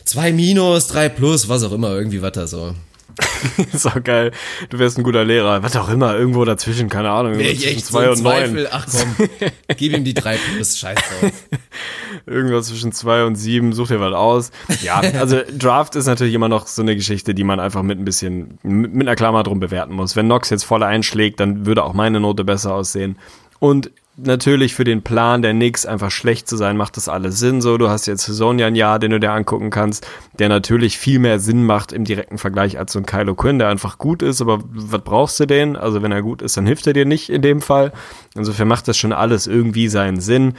2 0.06 0.34
minus, 0.34 0.88
3 0.88 1.10
plus, 1.10 1.50
was 1.50 1.64
auch 1.64 1.72
immer, 1.72 1.92
irgendwie 1.92 2.22
was 2.22 2.34
da 2.34 2.48
so. 2.48 2.76
ist 3.74 3.86
auch 3.88 4.04
geil. 4.04 4.32
Du 4.70 4.80
wärst 4.80 4.98
ein 4.98 5.04
guter 5.04 5.24
Lehrer. 5.24 5.64
Was 5.64 5.76
auch 5.76 5.90
immer, 5.90 6.16
irgendwo 6.16 6.46
dazwischen, 6.46 6.90
keine 6.90 7.10
Ahnung. 7.10 7.34
Nee, 7.34 7.50
ich 7.50 7.68
echt 7.68 7.86
zwei 7.86 8.06
so 8.06 8.12
und 8.12 8.24
neun. 8.24 8.68
Ach 8.72 8.86
komm, 8.90 9.28
gib 9.78 9.94
ihm 9.94 10.04
die 10.04 10.14
drei 10.14 10.38
plus, 10.38 10.78
scheiß 10.78 10.98
drauf. 10.98 11.32
Irgendwas 12.26 12.68
zwischen 12.68 12.92
zwei 12.92 13.26
und 13.26 13.36
sieben, 13.36 13.74
such 13.74 13.88
dir 13.88 14.00
was 14.00 14.14
aus. 14.14 14.52
Ja, 14.82 15.00
also 15.00 15.42
Draft 15.58 15.96
ist 15.96 16.06
natürlich 16.06 16.34
immer 16.34 16.50
noch 16.50 16.68
so 16.68 16.82
eine 16.82 16.96
Geschichte, 16.96 17.34
die 17.34 17.44
man 17.44 17.60
einfach 17.60 17.84
mit 17.84 18.00
ein 18.00 18.06
bisschen, 18.06 18.60
mit 18.64 19.08
einer 19.08 19.16
Klammer 19.16 19.44
drum 19.44 19.60
bewerten 19.60 19.94
muss. 19.94 20.16
Wenn 20.16 20.28
Nox 20.28 20.50
jetzt 20.50 20.64
voll 20.64 20.84
einschlägt, 20.84 21.40
dann 21.40 21.66
würde 21.66 21.84
auch 21.84 21.94
meine 21.94 22.20
Note 22.20 22.44
besser 22.44 22.74
aussehen. 22.74 23.18
Und 23.60 23.92
natürlich 24.18 24.76
für 24.76 24.84
den 24.84 25.02
Plan 25.02 25.42
der 25.42 25.54
Knicks 25.54 25.86
einfach 25.86 26.12
schlecht 26.12 26.48
zu 26.48 26.58
sein, 26.58 26.78
macht 26.78 26.98
das 26.98 27.10
alles 27.10 27.40
Sinn. 27.40 27.62
So, 27.62 27.78
du 27.78 27.90
hast 27.90 28.06
jetzt 28.06 28.26
Sonja 28.26 28.68
ein 28.68 28.76
Jahr, 28.76 29.00
den 29.00 29.12
du 29.12 29.20
dir 29.20 29.32
angucken 29.32 29.70
kannst, 29.70 30.08
der 30.40 30.50
natürlich 30.50 30.98
viel 30.98 31.20
mehr 31.20 31.40
Sinn 31.40 31.66
macht 31.66 31.92
im 31.92 32.04
direkten 32.04 32.38
Vergleich 32.38 32.78
als 32.78 32.94
so 32.94 33.00
ein 33.00 33.06
Kylo 33.06 33.36
Quinn, 33.36 33.60
der 33.60 33.70
einfach 33.70 33.98
gut 33.98 34.22
ist, 34.22 34.42
aber 34.42 34.60
was 34.66 35.02
brauchst 35.02 35.40
du 35.40 35.46
denn? 35.46 35.76
Also 35.76 36.02
wenn 36.02 36.12
er 36.12 36.22
gut 36.22 36.42
ist, 36.42 36.58
dann 36.58 36.66
hilft 36.66 36.88
er 36.88 36.94
dir 36.94 37.06
nicht 37.06 37.30
in 37.30 37.42
dem 37.42 37.62
Fall. 37.62 37.92
Insofern 38.36 38.68
macht 38.68 38.88
das 38.88 38.98
schon 38.98 39.14
alles 39.14 39.48
irgendwie 39.48 39.88
seinen 39.88 40.20
Sinn 40.20 40.54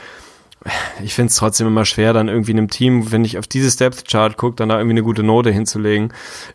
ich 1.02 1.14
finde 1.14 1.30
es 1.30 1.36
trotzdem 1.36 1.66
immer 1.66 1.84
schwer, 1.84 2.12
dann 2.12 2.28
irgendwie 2.28 2.52
einem 2.52 2.68
Team, 2.68 3.10
wenn 3.10 3.24
ich 3.24 3.38
auf 3.38 3.46
dieses 3.46 3.76
Depth 3.76 4.08
Chart 4.08 4.36
gucke, 4.36 4.56
dann 4.56 4.68
da 4.68 4.76
irgendwie 4.76 4.94
eine 4.94 5.02
gute 5.02 5.22
Note 5.22 5.50
hinzulegen, 5.50 6.12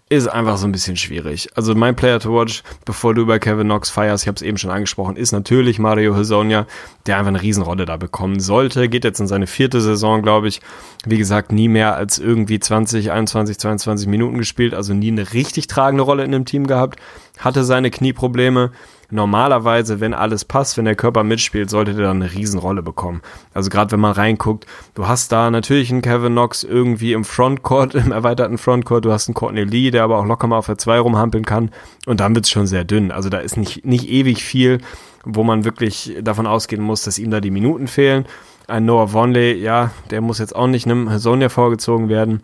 ist 0.09 0.27
einfach 0.27 0.57
so 0.57 0.65
ein 0.65 0.71
bisschen 0.71 0.95
schwierig. 0.95 1.49
Also 1.55 1.75
mein 1.75 1.95
Player 1.95 2.19
to 2.19 2.33
watch, 2.33 2.63
bevor 2.85 3.13
du 3.13 3.23
über 3.23 3.39
Kevin 3.39 3.67
Knox 3.67 3.89
feierst, 3.89 4.23
ich 4.23 4.27
habe 4.27 4.35
es 4.35 4.41
eben 4.41 4.57
schon 4.57 4.71
angesprochen, 4.71 5.17
ist 5.17 5.31
natürlich 5.31 5.79
Mario 5.79 6.15
Hazonia, 6.15 6.67
der 7.05 7.17
einfach 7.17 7.29
eine 7.29 7.41
Riesenrolle 7.41 7.85
da 7.85 7.97
bekommen 7.97 8.39
sollte. 8.39 8.87
Geht 8.87 9.03
jetzt 9.03 9.19
in 9.19 9.27
seine 9.27 9.47
vierte 9.47 9.81
Saison, 9.81 10.21
glaube 10.21 10.47
ich. 10.47 10.61
Wie 11.05 11.17
gesagt, 11.17 11.51
nie 11.51 11.67
mehr 11.67 11.95
als 11.95 12.17
irgendwie 12.17 12.59
20, 12.59 13.11
21, 13.11 13.57
22 13.57 14.07
Minuten 14.07 14.37
gespielt, 14.37 14.73
also 14.73 14.93
nie 14.93 15.11
eine 15.11 15.33
richtig 15.33 15.67
tragende 15.67 16.03
Rolle 16.03 16.23
in 16.23 16.31
dem 16.31 16.45
Team 16.45 16.67
gehabt. 16.67 16.99
Hatte 17.37 17.63
seine 17.63 17.91
Knieprobleme 17.91 18.71
normalerweise, 19.09 19.99
wenn 19.99 20.13
alles 20.13 20.45
passt, 20.45 20.77
wenn 20.77 20.85
der 20.85 20.95
Körper 20.95 21.23
mitspielt, 21.23 21.69
sollte 21.69 21.93
der 21.93 22.07
dann 22.07 22.21
eine 22.21 22.33
Riesenrolle 22.33 22.81
bekommen. 22.83 23.21
Also 23.53 23.69
gerade 23.69 23.91
wenn 23.91 23.99
man 23.99 24.11
reinguckt, 24.11 24.65
du 24.95 25.07
hast 25.07 25.31
da 25.31 25.49
natürlich 25.49 25.91
einen 25.91 26.01
Kevin 26.01 26.33
Knox 26.33 26.63
irgendwie 26.63 27.13
im 27.13 27.23
Frontcourt, 27.23 27.95
im 27.95 28.11
erweiterten 28.11 28.57
Frontcourt, 28.57 29.05
du 29.05 29.11
hast 29.11 29.27
einen 29.27 29.35
Courtney 29.35 29.63
Lee, 29.63 29.91
der 29.91 30.03
aber 30.03 30.17
auch 30.17 30.25
locker 30.25 30.47
mal 30.47 30.57
auf 30.57 30.65
der 30.65 30.77
2 30.77 30.99
rumhampeln 30.99 31.45
kann 31.45 31.71
und 32.05 32.19
dann 32.19 32.35
wird's 32.35 32.49
schon 32.49 32.67
sehr 32.67 32.83
dünn. 32.83 33.11
Also 33.11 33.29
da 33.29 33.39
ist 33.39 33.57
nicht, 33.57 33.85
nicht 33.85 34.09
ewig 34.09 34.43
viel, 34.43 34.79
wo 35.23 35.43
man 35.43 35.65
wirklich 35.65 36.15
davon 36.21 36.47
ausgehen 36.47 36.81
muss, 36.81 37.03
dass 37.03 37.19
ihm 37.19 37.31
da 37.31 37.39
die 37.39 37.51
Minuten 37.51 37.87
fehlen. 37.87 38.25
Ein 38.67 38.85
Noah 38.85 39.13
Vonley, 39.13 39.53
ja, 39.53 39.91
der 40.09 40.21
muss 40.21 40.39
jetzt 40.39 40.55
auch 40.55 40.67
nicht 40.67 40.85
einem 40.85 41.17
Sonja 41.19 41.49
vorgezogen 41.49 42.09
werden 42.09 42.43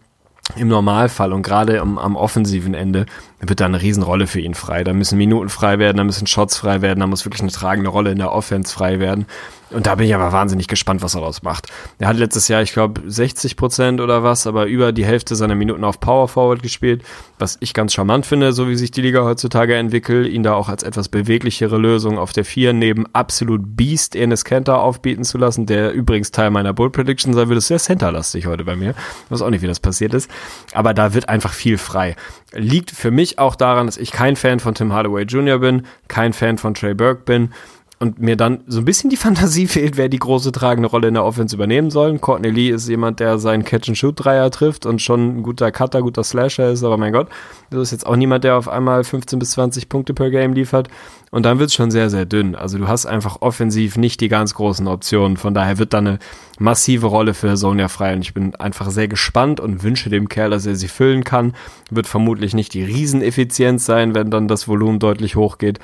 im 0.55 0.67
Normalfall 0.67 1.33
und 1.33 1.41
gerade 1.41 1.79
am, 1.79 1.97
am, 1.97 2.15
offensiven 2.15 2.73
Ende 2.73 3.05
wird 3.49 3.59
da 3.59 3.65
eine 3.65 3.81
Riesenrolle 3.81 4.27
für 4.27 4.39
ihn 4.39 4.53
frei. 4.53 4.83
Da 4.83 4.93
müssen 4.93 5.17
Minuten 5.17 5.49
frei 5.49 5.79
werden, 5.79 5.97
da 5.97 6.03
müssen 6.03 6.27
Shots 6.27 6.57
frei 6.57 6.81
werden, 6.81 6.99
da 6.99 7.07
muss 7.07 7.25
wirklich 7.25 7.41
eine 7.41 7.51
tragende 7.51 7.89
Rolle 7.89 8.11
in 8.11 8.17
der 8.17 8.31
Offense 8.31 8.73
frei 8.73 8.99
werden. 8.99 9.25
Und 9.73 9.87
da 9.87 9.95
bin 9.95 10.05
ich 10.05 10.13
aber 10.13 10.31
wahnsinnig 10.31 10.67
gespannt, 10.67 11.01
was 11.01 11.15
er 11.15 11.21
daraus 11.21 11.41
macht. 11.41 11.67
Er 11.97 12.07
hat 12.07 12.17
letztes 12.17 12.47
Jahr, 12.47 12.61
ich 12.61 12.73
glaube, 12.73 13.01
60 13.05 13.57
Prozent 13.57 14.01
oder 14.01 14.23
was, 14.23 14.45
aber 14.45 14.67
über 14.67 14.91
die 14.91 15.05
Hälfte 15.05 15.35
seiner 15.35 15.55
Minuten 15.55 15.83
auf 15.83 15.99
Power 15.99 16.27
Forward 16.27 16.61
gespielt, 16.61 17.03
was 17.39 17.57
ich 17.59 17.73
ganz 17.73 17.93
charmant 17.93 18.25
finde, 18.25 18.53
so 18.53 18.69
wie 18.69 18.75
sich 18.75 18.91
die 18.91 19.01
Liga 19.01 19.23
heutzutage 19.23 19.75
entwickelt, 19.75 20.27
ihn 20.27 20.43
da 20.43 20.53
auch 20.53 20.69
als 20.69 20.83
etwas 20.83 21.09
beweglichere 21.09 21.77
Lösung 21.77 22.19
auf 22.19 22.33
der 22.33 22.45
4 22.45 22.73
neben 22.73 23.07
absolut 23.13 23.61
Beast 23.75 24.15
Enes 24.15 24.45
Kenter 24.45 24.79
aufbieten 24.79 25.23
zu 25.23 25.37
lassen, 25.37 25.65
der 25.65 25.91
übrigens 25.91 26.31
Teil 26.31 26.51
meiner 26.51 26.73
Bull 26.73 26.91
Prediction 26.91 27.33
sein 27.33 27.49
wird, 27.49 27.57
ist 27.57 27.67
sehr 27.67 27.79
centerlastig 27.79 28.45
heute 28.45 28.63
bei 28.63 28.75
mir. 28.75 28.91
Ich 29.25 29.31
weiß 29.31 29.41
auch 29.41 29.49
nicht, 29.49 29.63
wie 29.63 29.67
das 29.67 29.79
passiert 29.79 30.13
ist. 30.13 30.29
Aber 30.73 30.93
da 30.93 31.13
wird 31.13 31.29
einfach 31.29 31.53
viel 31.53 31.77
frei. 31.77 32.15
Liegt 32.51 32.91
für 32.91 33.09
mich 33.09 33.32
auch 33.39 33.55
daran, 33.55 33.85
dass 33.85 33.97
ich 33.97 34.11
kein 34.11 34.35
Fan 34.35 34.59
von 34.59 34.75
Tim 34.75 34.93
Hardaway 34.93 35.23
Jr. 35.23 35.59
bin, 35.59 35.85
kein 36.07 36.33
Fan 36.33 36.57
von 36.57 36.73
Trey 36.73 36.93
Burke 36.93 37.23
bin 37.23 37.49
und 37.99 38.19
mir 38.19 38.35
dann 38.35 38.65
so 38.67 38.79
ein 38.79 38.85
bisschen 38.85 39.09
die 39.09 39.17
Fantasie 39.25 39.67
fehlt, 39.67 39.95
wer 39.95 40.09
die 40.09 40.19
große 40.19 40.51
tragende 40.51 40.89
Rolle 40.89 41.07
in 41.07 41.13
der 41.13 41.23
Offense 41.23 41.55
übernehmen 41.55 41.89
soll. 41.89 42.19
Courtney 42.19 42.49
Lee 42.49 42.69
ist 42.69 42.89
jemand, 42.89 43.19
der 43.19 43.37
seinen 43.37 43.63
Catch-and-Shoot-Dreier 43.63 44.51
trifft 44.51 44.85
und 44.85 45.01
schon 45.01 45.37
ein 45.37 45.43
guter 45.43 45.71
Cutter, 45.71 46.01
guter 46.01 46.23
Slasher 46.23 46.71
ist, 46.71 46.83
aber 46.83 46.97
mein 46.97 47.13
Gott, 47.13 47.29
das 47.69 47.81
ist 47.81 47.91
jetzt 47.91 48.05
auch 48.05 48.15
niemand, 48.15 48.43
der 48.43 48.57
auf 48.57 48.67
einmal 48.67 49.03
15 49.03 49.39
bis 49.39 49.51
20 49.51 49.87
Punkte 49.87 50.13
per 50.13 50.29
Game 50.29 50.53
liefert. 50.53 50.89
Und 51.33 51.47
dann 51.47 51.57
wird 51.57 51.69
es 51.69 51.73
schon 51.73 51.89
sehr, 51.89 52.11
sehr 52.11 52.27
dünn. 52.27 52.53
Also 52.53 52.77
du 52.77 52.87
hast 52.87 53.07
einfach 53.07 53.37
offensiv 53.41 53.97
nicht 53.97 54.21
die 54.21 54.27
ganz 54.27 54.53
großen 54.53 54.87
Optionen. 54.87 55.35
Von 55.35 55.55
daher 55.55 55.79
wird 55.79 55.91
da 55.93 55.97
eine 55.97 56.19
massive 56.59 57.07
Rolle 57.07 57.33
für 57.33 57.57
Sonja 57.57 57.87
frei. 57.87 58.13
Und 58.13 58.21
ich 58.21 58.35
bin 58.35 58.53
einfach 58.53 58.91
sehr 58.91 59.07
gespannt 59.07 59.59
und 59.59 59.81
wünsche 59.81 60.11
dem 60.11 60.29
Kerl, 60.29 60.51
dass 60.51 60.67
er 60.67 60.75
sie 60.75 60.87
füllen 60.87 61.23
kann. 61.23 61.55
Wird 61.89 62.05
vermutlich 62.05 62.53
nicht 62.53 62.75
die 62.75 62.83
Rieseneffizienz 62.83 63.83
sein, 63.83 64.13
wenn 64.13 64.29
dann 64.29 64.47
das 64.47 64.67
Volumen 64.67 64.99
deutlich 64.99 65.35
hochgeht 65.35 65.79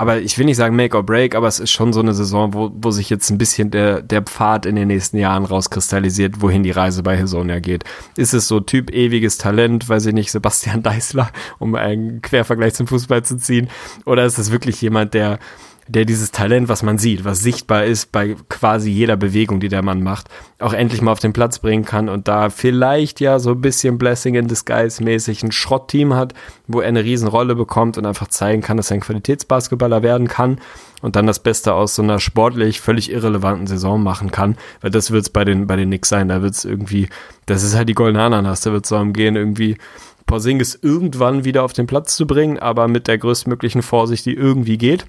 aber 0.00 0.22
ich 0.22 0.38
will 0.38 0.46
nicht 0.46 0.56
sagen 0.56 0.76
Make 0.76 0.96
or 0.96 1.02
Break, 1.02 1.34
aber 1.34 1.46
es 1.46 1.60
ist 1.60 1.72
schon 1.72 1.92
so 1.92 2.00
eine 2.00 2.14
Saison, 2.14 2.54
wo, 2.54 2.70
wo 2.74 2.90
sich 2.90 3.10
jetzt 3.10 3.28
ein 3.28 3.36
bisschen 3.36 3.70
der, 3.70 4.00
der 4.00 4.22
Pfad 4.22 4.64
in 4.64 4.74
den 4.74 4.88
nächsten 4.88 5.18
Jahren 5.18 5.44
rauskristallisiert, 5.44 6.40
wohin 6.40 6.62
die 6.62 6.70
Reise 6.70 7.02
bei 7.02 7.18
Hisonia 7.18 7.58
geht. 7.58 7.84
Ist 8.16 8.32
es 8.32 8.48
so 8.48 8.60
Typ 8.60 8.90
ewiges 8.94 9.36
Talent, 9.36 9.90
weiß 9.90 10.06
ich 10.06 10.14
nicht, 10.14 10.30
Sebastian 10.30 10.82
Deißler, 10.82 11.30
um 11.58 11.74
einen 11.74 12.22
Quervergleich 12.22 12.72
zum 12.72 12.86
Fußball 12.86 13.24
zu 13.24 13.36
ziehen? 13.36 13.68
Oder 14.06 14.24
ist 14.24 14.38
es 14.38 14.50
wirklich 14.50 14.80
jemand, 14.80 15.12
der 15.12 15.38
der 15.90 16.04
dieses 16.04 16.30
Talent, 16.30 16.68
was 16.68 16.84
man 16.84 16.98
sieht, 16.98 17.24
was 17.24 17.40
sichtbar 17.40 17.84
ist 17.84 18.12
bei 18.12 18.36
quasi 18.48 18.90
jeder 18.90 19.16
Bewegung, 19.16 19.58
die 19.58 19.68
der 19.68 19.82
Mann 19.82 20.04
macht, 20.04 20.28
auch 20.60 20.72
endlich 20.72 21.02
mal 21.02 21.10
auf 21.10 21.18
den 21.18 21.32
Platz 21.32 21.58
bringen 21.58 21.84
kann 21.84 22.08
und 22.08 22.28
da 22.28 22.48
vielleicht 22.48 23.18
ja 23.18 23.40
so 23.40 23.50
ein 23.50 23.60
bisschen 23.60 23.98
Blessing 23.98 24.36
in 24.36 24.46
Disguise 24.46 25.02
mäßig 25.02 25.42
ein 25.42 25.50
Schrottteam 25.50 26.14
hat, 26.14 26.32
wo 26.68 26.80
er 26.80 26.88
eine 26.88 27.02
Riesenrolle 27.02 27.56
bekommt 27.56 27.98
und 27.98 28.06
einfach 28.06 28.28
zeigen 28.28 28.62
kann, 28.62 28.76
dass 28.76 28.92
er 28.92 28.98
ein 28.98 29.00
Qualitätsbasketballer 29.00 30.04
werden 30.04 30.28
kann 30.28 30.60
und 31.02 31.16
dann 31.16 31.26
das 31.26 31.40
Beste 31.40 31.74
aus 31.74 31.96
so 31.96 32.02
einer 32.02 32.20
sportlich 32.20 32.80
völlig 32.80 33.10
irrelevanten 33.10 33.66
Saison 33.66 34.00
machen 34.00 34.30
kann, 34.30 34.56
weil 34.82 34.92
das 34.92 35.10
wird 35.10 35.22
es 35.22 35.30
bei 35.30 35.44
den, 35.44 35.66
bei 35.66 35.74
den 35.74 35.88
Knicks 35.88 36.08
sein, 36.08 36.28
da 36.28 36.40
wird 36.40 36.54
es 36.54 36.64
irgendwie, 36.64 37.08
das 37.46 37.64
ist 37.64 37.74
halt 37.74 37.88
die 37.88 37.94
goldene 37.94 38.22
Ananas, 38.22 38.60
da 38.60 38.70
wird 38.70 38.84
es 38.84 38.90
darum 38.90 39.12
gehen, 39.12 39.34
irgendwie 39.34 39.76
Porzingis 40.26 40.78
irgendwann 40.80 41.44
wieder 41.44 41.64
auf 41.64 41.72
den 41.72 41.88
Platz 41.88 42.14
zu 42.14 42.28
bringen, 42.28 42.60
aber 42.60 42.86
mit 42.86 43.08
der 43.08 43.18
größtmöglichen 43.18 43.82
Vorsicht, 43.82 44.24
die 44.26 44.34
irgendwie 44.34 44.78
geht. 44.78 45.06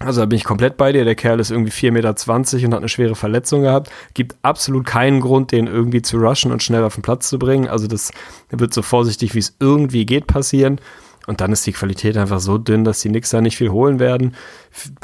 Also 0.00 0.20
da 0.20 0.26
bin 0.26 0.36
ich 0.36 0.44
komplett 0.44 0.76
bei 0.76 0.92
dir. 0.92 1.04
Der 1.04 1.14
Kerl 1.14 1.40
ist 1.40 1.50
irgendwie 1.50 1.70
4,20 1.70 1.90
Meter 1.92 2.66
und 2.66 2.74
hat 2.74 2.80
eine 2.80 2.88
schwere 2.88 3.14
Verletzung 3.14 3.62
gehabt. 3.62 3.90
Gibt 4.12 4.36
absolut 4.42 4.86
keinen 4.86 5.20
Grund, 5.20 5.52
den 5.52 5.66
irgendwie 5.66 6.02
zu 6.02 6.16
rushen 6.18 6.50
und 6.50 6.62
schnell 6.62 6.82
auf 6.82 6.94
den 6.94 7.02
Platz 7.02 7.28
zu 7.28 7.38
bringen. 7.38 7.68
Also 7.68 7.86
das 7.86 8.10
wird 8.50 8.74
so 8.74 8.82
vorsichtig, 8.82 9.34
wie 9.34 9.38
es 9.38 9.54
irgendwie 9.60 10.04
geht, 10.04 10.26
passieren. 10.26 10.80
Und 11.26 11.40
dann 11.40 11.52
ist 11.52 11.66
die 11.66 11.72
Qualität 11.72 12.16
einfach 12.16 12.40
so 12.40 12.58
dünn, 12.58 12.84
dass 12.84 13.00
die 13.00 13.08
Knicks 13.08 13.30
da 13.30 13.40
nicht 13.40 13.56
viel 13.56 13.70
holen 13.70 13.98
werden. 13.98 14.34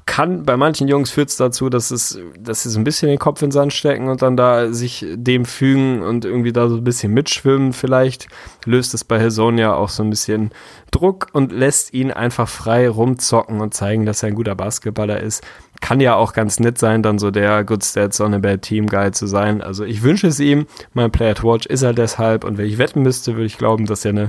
Kann, 0.05 0.45
bei 0.45 0.57
manchen 0.57 0.89
Jungs 0.89 1.11
führt 1.11 1.31
es 1.31 1.37
dazu, 1.37 1.71
dass 1.71 1.91
es, 1.91 2.19
dass 2.39 2.63
sie 2.63 2.71
so 2.71 2.79
ein 2.79 2.85
bisschen 2.85 3.09
den 3.09 3.19
Kopf 3.19 3.41
in 3.43 3.49
den 3.49 3.53
Sand 3.53 3.73
stecken 3.73 4.09
und 4.09 4.21
dann 4.21 4.37
da 4.37 4.73
sich 4.73 5.07
dem 5.15 5.45
fügen 5.45 6.03
und 6.03 6.25
irgendwie 6.25 6.53
da 6.53 6.69
so 6.69 6.77
ein 6.77 6.85
bisschen 6.85 7.15
mitschwimmen. 7.15 7.73
Vielleicht 7.73 8.29
löst 8.67 8.93
es 8.95 9.05
bei 9.05 9.19
Hillsonia 9.19 9.75
auch 9.75 9.89
so 9.89 10.03
ein 10.03 10.11
bisschen 10.11 10.51
Druck 10.91 11.29
und 11.33 11.53
lässt 11.53 11.95
ihn 11.95 12.11
einfach 12.11 12.49
frei 12.49 12.89
rumzocken 12.89 13.61
und 13.61 13.75
zeigen, 13.75 14.05
dass 14.05 14.23
er 14.23 14.29
ein 14.29 14.35
guter 14.35 14.55
Basketballer 14.55 15.21
ist. 15.21 15.45
Kann 15.81 16.01
ja 16.01 16.17
auch 16.17 16.35
ganz 16.35 16.61
nett 16.61 16.77
sein, 16.77 17.03
dann 17.03 17.19
so 17.19 17.31
der 17.31 17.65
Good 17.65 17.85
Stats 17.85 18.21
on 18.21 18.35
a 18.35 18.39
Bad 18.39 18.63
Team 18.63 18.87
Guy 18.87 19.13
zu 19.13 19.27
sein. 19.27 19.63
Also 19.63 19.85
ich 19.85 20.03
wünsche 20.03 20.27
es 20.27 20.41
ihm. 20.41 20.67
Mein 20.93 21.11
Player 21.11 21.35
to 21.35 21.51
Watch 21.51 21.67
ist 21.67 21.83
er 21.83 21.95
deshalb. 21.95 22.45
Und 22.45 22.59
wenn 22.59 22.67
ich 22.67 22.77
wetten 22.77 23.03
müsste, 23.03 23.35
würde 23.35 23.47
ich 23.47 23.57
glauben, 23.57 23.87
dass 23.87 24.05
er 24.05 24.11
eine 24.11 24.29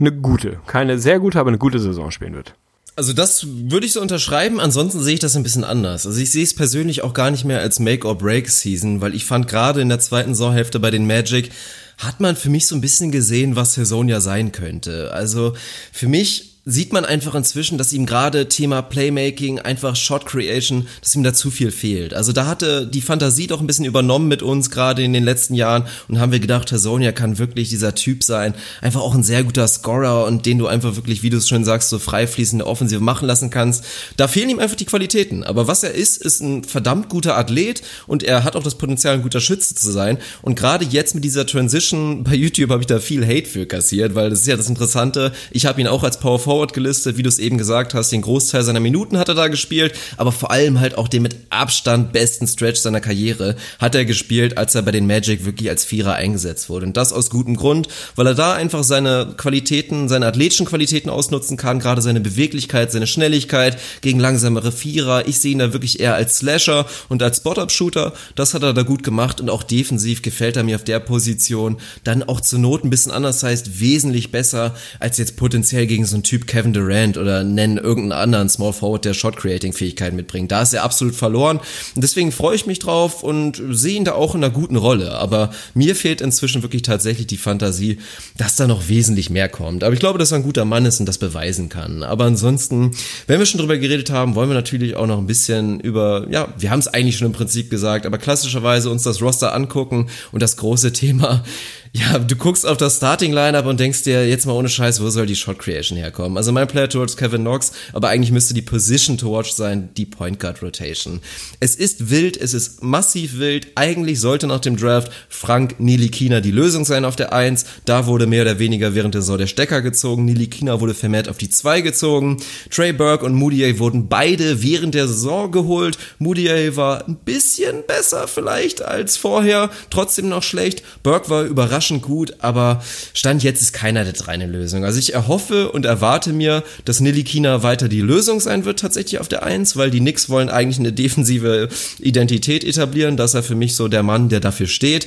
eine 0.00 0.12
gute, 0.12 0.58
keine 0.66 0.98
sehr 0.98 1.20
gute, 1.20 1.38
aber 1.38 1.48
eine 1.48 1.58
gute 1.58 1.78
Saison 1.78 2.10
spielen 2.10 2.34
wird. 2.34 2.54
Also 2.96 3.12
das 3.12 3.46
würde 3.48 3.86
ich 3.86 3.92
so 3.92 4.00
unterschreiben, 4.00 4.60
ansonsten 4.60 5.00
sehe 5.00 5.14
ich 5.14 5.20
das 5.20 5.36
ein 5.36 5.42
bisschen 5.42 5.64
anders. 5.64 6.06
Also 6.06 6.20
ich 6.20 6.30
sehe 6.30 6.44
es 6.44 6.54
persönlich 6.54 7.02
auch 7.02 7.14
gar 7.14 7.30
nicht 7.30 7.44
mehr 7.44 7.60
als 7.60 7.78
Make-or-Break-Season, 7.78 9.00
weil 9.00 9.14
ich 9.14 9.24
fand 9.24 9.48
gerade 9.48 9.80
in 9.80 9.88
der 9.88 10.00
zweiten 10.00 10.34
Saisonhälfte 10.34 10.80
bei 10.80 10.90
den 10.90 11.06
Magic 11.06 11.50
hat 11.98 12.20
man 12.20 12.34
für 12.34 12.50
mich 12.50 12.66
so 12.66 12.74
ein 12.74 12.80
bisschen 12.80 13.10
gesehen, 13.10 13.56
was 13.56 13.74
Saison 13.74 14.08
sein 14.20 14.52
könnte. 14.52 15.12
Also 15.12 15.54
für 15.92 16.08
mich 16.08 16.49
sieht 16.70 16.92
man 16.92 17.04
einfach 17.04 17.34
inzwischen, 17.34 17.78
dass 17.78 17.92
ihm 17.92 18.06
gerade 18.06 18.48
Thema 18.48 18.80
Playmaking, 18.80 19.58
einfach 19.58 19.96
Shot 19.96 20.24
Creation, 20.24 20.86
dass 21.02 21.14
ihm 21.14 21.24
da 21.24 21.34
zu 21.34 21.50
viel 21.50 21.72
fehlt. 21.72 22.14
Also 22.14 22.32
da 22.32 22.46
hatte 22.46 22.86
die 22.86 23.00
Fantasie 23.00 23.48
doch 23.48 23.60
ein 23.60 23.66
bisschen 23.66 23.84
übernommen 23.84 24.28
mit 24.28 24.42
uns 24.42 24.70
gerade 24.70 25.02
in 25.02 25.12
den 25.12 25.24
letzten 25.24 25.54
Jahren 25.54 25.86
und 26.06 26.20
haben 26.20 26.30
wir 26.30 26.38
gedacht, 26.38 26.70
Herr 26.70 26.78
Sonja 26.78 27.10
kann 27.10 27.38
wirklich 27.38 27.70
dieser 27.70 27.94
Typ 27.96 28.22
sein. 28.22 28.54
Einfach 28.80 29.00
auch 29.00 29.14
ein 29.14 29.24
sehr 29.24 29.42
guter 29.42 29.66
Scorer 29.66 30.26
und 30.26 30.46
den 30.46 30.58
du 30.58 30.68
einfach 30.68 30.94
wirklich, 30.94 31.22
wie 31.24 31.30
du 31.30 31.38
es 31.38 31.48
schon 31.48 31.64
sagst, 31.64 31.88
so 31.88 31.98
frei 31.98 32.28
fließende 32.28 32.66
Offensive 32.66 33.02
machen 33.02 33.26
lassen 33.26 33.50
kannst. 33.50 33.84
Da 34.16 34.28
fehlen 34.28 34.50
ihm 34.50 34.60
einfach 34.60 34.76
die 34.76 34.84
Qualitäten. 34.84 35.42
Aber 35.42 35.66
was 35.66 35.82
er 35.82 35.92
ist, 35.92 36.18
ist 36.18 36.40
ein 36.40 36.62
verdammt 36.62 37.08
guter 37.08 37.36
Athlet 37.36 37.82
und 38.06 38.22
er 38.22 38.44
hat 38.44 38.54
auch 38.54 38.62
das 38.62 38.76
Potenzial, 38.76 39.14
ein 39.14 39.22
guter 39.22 39.40
Schütze 39.40 39.74
zu 39.74 39.90
sein. 39.90 40.18
Und 40.40 40.54
gerade 40.54 40.84
jetzt 40.84 41.16
mit 41.16 41.24
dieser 41.24 41.46
Transition 41.46 42.22
bei 42.22 42.34
YouTube 42.34 42.70
habe 42.70 42.82
ich 42.82 42.86
da 42.86 43.00
viel 43.00 43.26
Hate 43.26 43.48
für 43.48 43.66
kassiert, 43.66 44.14
weil 44.14 44.30
das 44.30 44.42
ist 44.42 44.46
ja 44.46 44.56
das 44.56 44.68
Interessante. 44.68 45.32
Ich 45.50 45.66
habe 45.66 45.80
ihn 45.80 45.88
auch 45.88 46.04
als 46.04 46.20
Power 46.20 46.38
Forward 46.38 46.59
Forward 46.60 46.74
gelistet, 46.74 47.16
wie 47.16 47.22
du 47.22 47.30
es 47.30 47.38
eben 47.38 47.56
gesagt 47.56 47.94
hast, 47.94 48.12
den 48.12 48.20
Großteil 48.20 48.62
seiner 48.62 48.80
Minuten 48.80 49.16
hat 49.16 49.30
er 49.30 49.34
da 49.34 49.48
gespielt, 49.48 49.94
aber 50.18 50.30
vor 50.30 50.50
allem 50.50 50.78
halt 50.78 50.98
auch 50.98 51.08
den 51.08 51.22
mit 51.22 51.36
Abstand 51.48 52.12
besten 52.12 52.46
Stretch 52.46 52.80
seiner 52.80 53.00
Karriere 53.00 53.56
hat 53.78 53.94
er 53.94 54.04
gespielt, 54.04 54.58
als 54.58 54.74
er 54.74 54.82
bei 54.82 54.90
den 54.90 55.06
Magic 55.06 55.46
wirklich 55.46 55.70
als 55.70 55.86
Vierer 55.86 56.16
eingesetzt 56.16 56.68
wurde. 56.68 56.84
Und 56.84 56.98
das 56.98 57.14
aus 57.14 57.30
gutem 57.30 57.56
Grund, 57.56 57.88
weil 58.14 58.26
er 58.26 58.34
da 58.34 58.52
einfach 58.52 58.84
seine 58.84 59.32
Qualitäten, 59.38 60.10
seine 60.10 60.26
athletischen 60.26 60.66
Qualitäten 60.66 61.08
ausnutzen 61.08 61.56
kann, 61.56 61.78
gerade 61.78 62.02
seine 62.02 62.20
Beweglichkeit, 62.20 62.92
seine 62.92 63.06
Schnelligkeit 63.06 63.78
gegen 64.02 64.20
langsamere 64.20 64.70
Vierer. 64.70 65.26
Ich 65.28 65.38
sehe 65.38 65.52
ihn 65.52 65.60
da 65.60 65.72
wirklich 65.72 65.98
eher 65.98 66.14
als 66.14 66.36
Slasher 66.36 66.84
und 67.08 67.22
als 67.22 67.38
Spot-Up-Shooter. 67.38 68.12
Das 68.34 68.52
hat 68.52 68.64
er 68.64 68.74
da 68.74 68.82
gut 68.82 69.02
gemacht 69.02 69.40
und 69.40 69.48
auch 69.48 69.62
defensiv 69.62 70.20
gefällt 70.20 70.58
er 70.58 70.64
mir 70.64 70.76
auf 70.76 70.84
der 70.84 71.00
Position. 71.00 71.78
Dann 72.04 72.22
auch 72.22 72.42
zur 72.42 72.58
Not 72.58 72.84
ein 72.84 72.90
bisschen 72.90 73.12
anders 73.12 73.42
heißt, 73.42 73.80
wesentlich 73.80 74.30
besser 74.30 74.74
als 74.98 75.16
jetzt 75.16 75.36
potenziell 75.36 75.86
gegen 75.86 76.04
so 76.04 76.16
einen 76.16 76.22
Typ 76.22 76.39
Kevin 76.46 76.72
Durant 76.72 77.16
oder 77.16 77.44
nennen 77.44 77.76
irgendeinen 77.76 78.20
anderen 78.20 78.48
Small 78.48 78.72
Forward, 78.72 79.04
der 79.04 79.14
Shot-Creating-Fähigkeiten 79.14 80.16
mitbringt. 80.16 80.50
Da 80.50 80.62
ist 80.62 80.74
er 80.74 80.82
absolut 80.82 81.14
verloren. 81.14 81.58
Und 81.94 82.02
deswegen 82.02 82.32
freue 82.32 82.56
ich 82.56 82.66
mich 82.66 82.78
drauf 82.78 83.22
und 83.22 83.62
sehe 83.70 83.96
ihn 83.96 84.04
da 84.04 84.12
auch 84.12 84.34
in 84.34 84.42
einer 84.42 84.52
guten 84.52 84.76
Rolle. 84.76 85.12
Aber 85.12 85.50
mir 85.74 85.94
fehlt 85.94 86.20
inzwischen 86.20 86.62
wirklich 86.62 86.82
tatsächlich 86.82 87.26
die 87.26 87.36
Fantasie, 87.36 87.98
dass 88.36 88.56
da 88.56 88.66
noch 88.66 88.88
wesentlich 88.88 89.30
mehr 89.30 89.48
kommt. 89.48 89.84
Aber 89.84 89.94
ich 89.94 90.00
glaube, 90.00 90.18
dass 90.18 90.32
er 90.32 90.38
ein 90.38 90.44
guter 90.44 90.64
Mann 90.64 90.86
ist 90.86 91.00
und 91.00 91.06
das 91.06 91.18
beweisen 91.18 91.68
kann. 91.68 92.02
Aber 92.02 92.24
ansonsten, 92.24 92.92
wenn 93.26 93.38
wir 93.38 93.46
schon 93.46 93.60
drüber 93.60 93.78
geredet 93.78 94.10
haben, 94.10 94.34
wollen 94.34 94.48
wir 94.48 94.54
natürlich 94.54 94.96
auch 94.96 95.06
noch 95.06 95.18
ein 95.18 95.26
bisschen 95.26 95.80
über, 95.80 96.26
ja, 96.30 96.48
wir 96.58 96.70
haben 96.70 96.80
es 96.80 96.88
eigentlich 96.88 97.16
schon 97.16 97.26
im 97.26 97.32
Prinzip 97.32 97.70
gesagt, 97.70 98.06
aber 98.06 98.18
klassischerweise 98.18 98.90
uns 98.90 99.02
das 99.02 99.20
Roster 99.22 99.54
angucken 99.54 100.08
und 100.32 100.42
das 100.42 100.56
große 100.56 100.92
Thema 101.00 101.44
ja, 101.92 102.18
du 102.20 102.36
guckst 102.36 102.66
auf 102.66 102.76
das 102.76 102.96
Starting 102.96 103.32
Lineup 103.32 103.66
und 103.66 103.80
denkst 103.80 104.04
dir 104.04 104.28
jetzt 104.28 104.46
mal 104.46 104.52
ohne 104.52 104.68
Scheiß, 104.68 105.02
wo 105.02 105.10
soll 105.10 105.26
die 105.26 105.34
Shot 105.34 105.58
Creation 105.58 105.98
herkommen? 105.98 106.29
Also 106.36 106.50
mein 106.50 106.66
Player 106.66 106.88
to 106.88 107.00
watch 107.00 107.16
Kevin 107.16 107.42
Knox, 107.42 107.72
aber 107.92 108.08
eigentlich 108.08 108.32
müsste 108.32 108.54
die 108.54 108.62
Position 108.62 109.18
to 109.18 109.30
watch 109.30 109.52
sein, 109.52 109.90
die 109.96 110.06
Point 110.06 110.40
Guard 110.40 110.62
Rotation. 110.62 111.20
Es 111.60 111.76
ist 111.76 112.10
wild, 112.10 112.36
es 112.36 112.54
ist 112.54 112.82
massiv 112.82 113.38
wild. 113.38 113.68
Eigentlich 113.74 114.20
sollte 114.20 114.46
nach 114.46 114.60
dem 114.60 114.76
Draft 114.76 115.12
Frank 115.28 115.78
Nilikina 115.78 116.40
die 116.40 116.50
Lösung 116.50 116.84
sein 116.84 117.04
auf 117.04 117.16
der 117.16 117.32
1. 117.32 117.66
Da 117.84 118.06
wurde 118.06 118.26
mehr 118.26 118.42
oder 118.42 118.58
weniger 118.58 118.94
während 118.94 119.14
der 119.14 119.22
Saison 119.22 119.38
der 119.38 119.46
Stecker 119.46 119.82
gezogen. 119.82 120.24
Nilikina 120.24 120.80
wurde 120.80 120.94
vermehrt 120.94 121.28
auf 121.28 121.38
die 121.38 121.50
2 121.50 121.82
gezogen. 121.82 122.38
Trey 122.70 122.92
Burke 122.92 123.24
und 123.24 123.34
Moutier 123.34 123.78
wurden 123.78 124.08
beide 124.08 124.62
während 124.62 124.94
der 124.94 125.06
Saison 125.06 125.52
geholt. 125.52 125.98
Moutier 126.18 126.76
war 126.76 127.06
ein 127.06 127.16
bisschen 127.16 127.84
besser 127.86 128.26
vielleicht 128.26 128.82
als 128.82 129.16
vorher, 129.16 129.70
trotzdem 129.90 130.28
noch 130.28 130.42
schlecht. 130.42 130.82
Burke 131.02 131.30
war 131.30 131.44
überraschend 131.44 132.02
gut, 132.02 132.34
aber 132.38 132.82
Stand 133.14 133.42
jetzt 133.42 133.62
ist 133.62 133.72
keiner 133.72 134.04
der 134.04 134.14
drei 134.14 134.30
eine 134.40 134.46
Lösung. 134.46 134.84
Also 134.84 134.98
ich 134.98 135.12
erhoffe 135.14 135.70
und 135.72 135.84
erwarte 135.84 136.19
mir, 136.26 136.62
dass 136.84 137.00
Nilikina 137.00 137.62
weiter 137.62 137.88
die 137.88 138.00
Lösung 138.00 138.40
sein 138.40 138.64
wird 138.64 138.80
tatsächlich 138.80 139.20
auf 139.20 139.28
der 139.28 139.42
Eins, 139.42 139.76
weil 139.76 139.90
die 139.90 140.00
Knicks 140.00 140.28
wollen 140.28 140.50
eigentlich 140.50 140.78
eine 140.78 140.92
defensive 140.92 141.68
Identität 141.98 142.64
etablieren. 142.64 143.16
Das 143.16 143.34
ist 143.34 143.46
für 143.46 143.54
mich 143.54 143.74
so 143.74 143.88
der 143.88 144.02
Mann, 144.02 144.28
der 144.28 144.40
dafür 144.40 144.66
steht. 144.66 145.06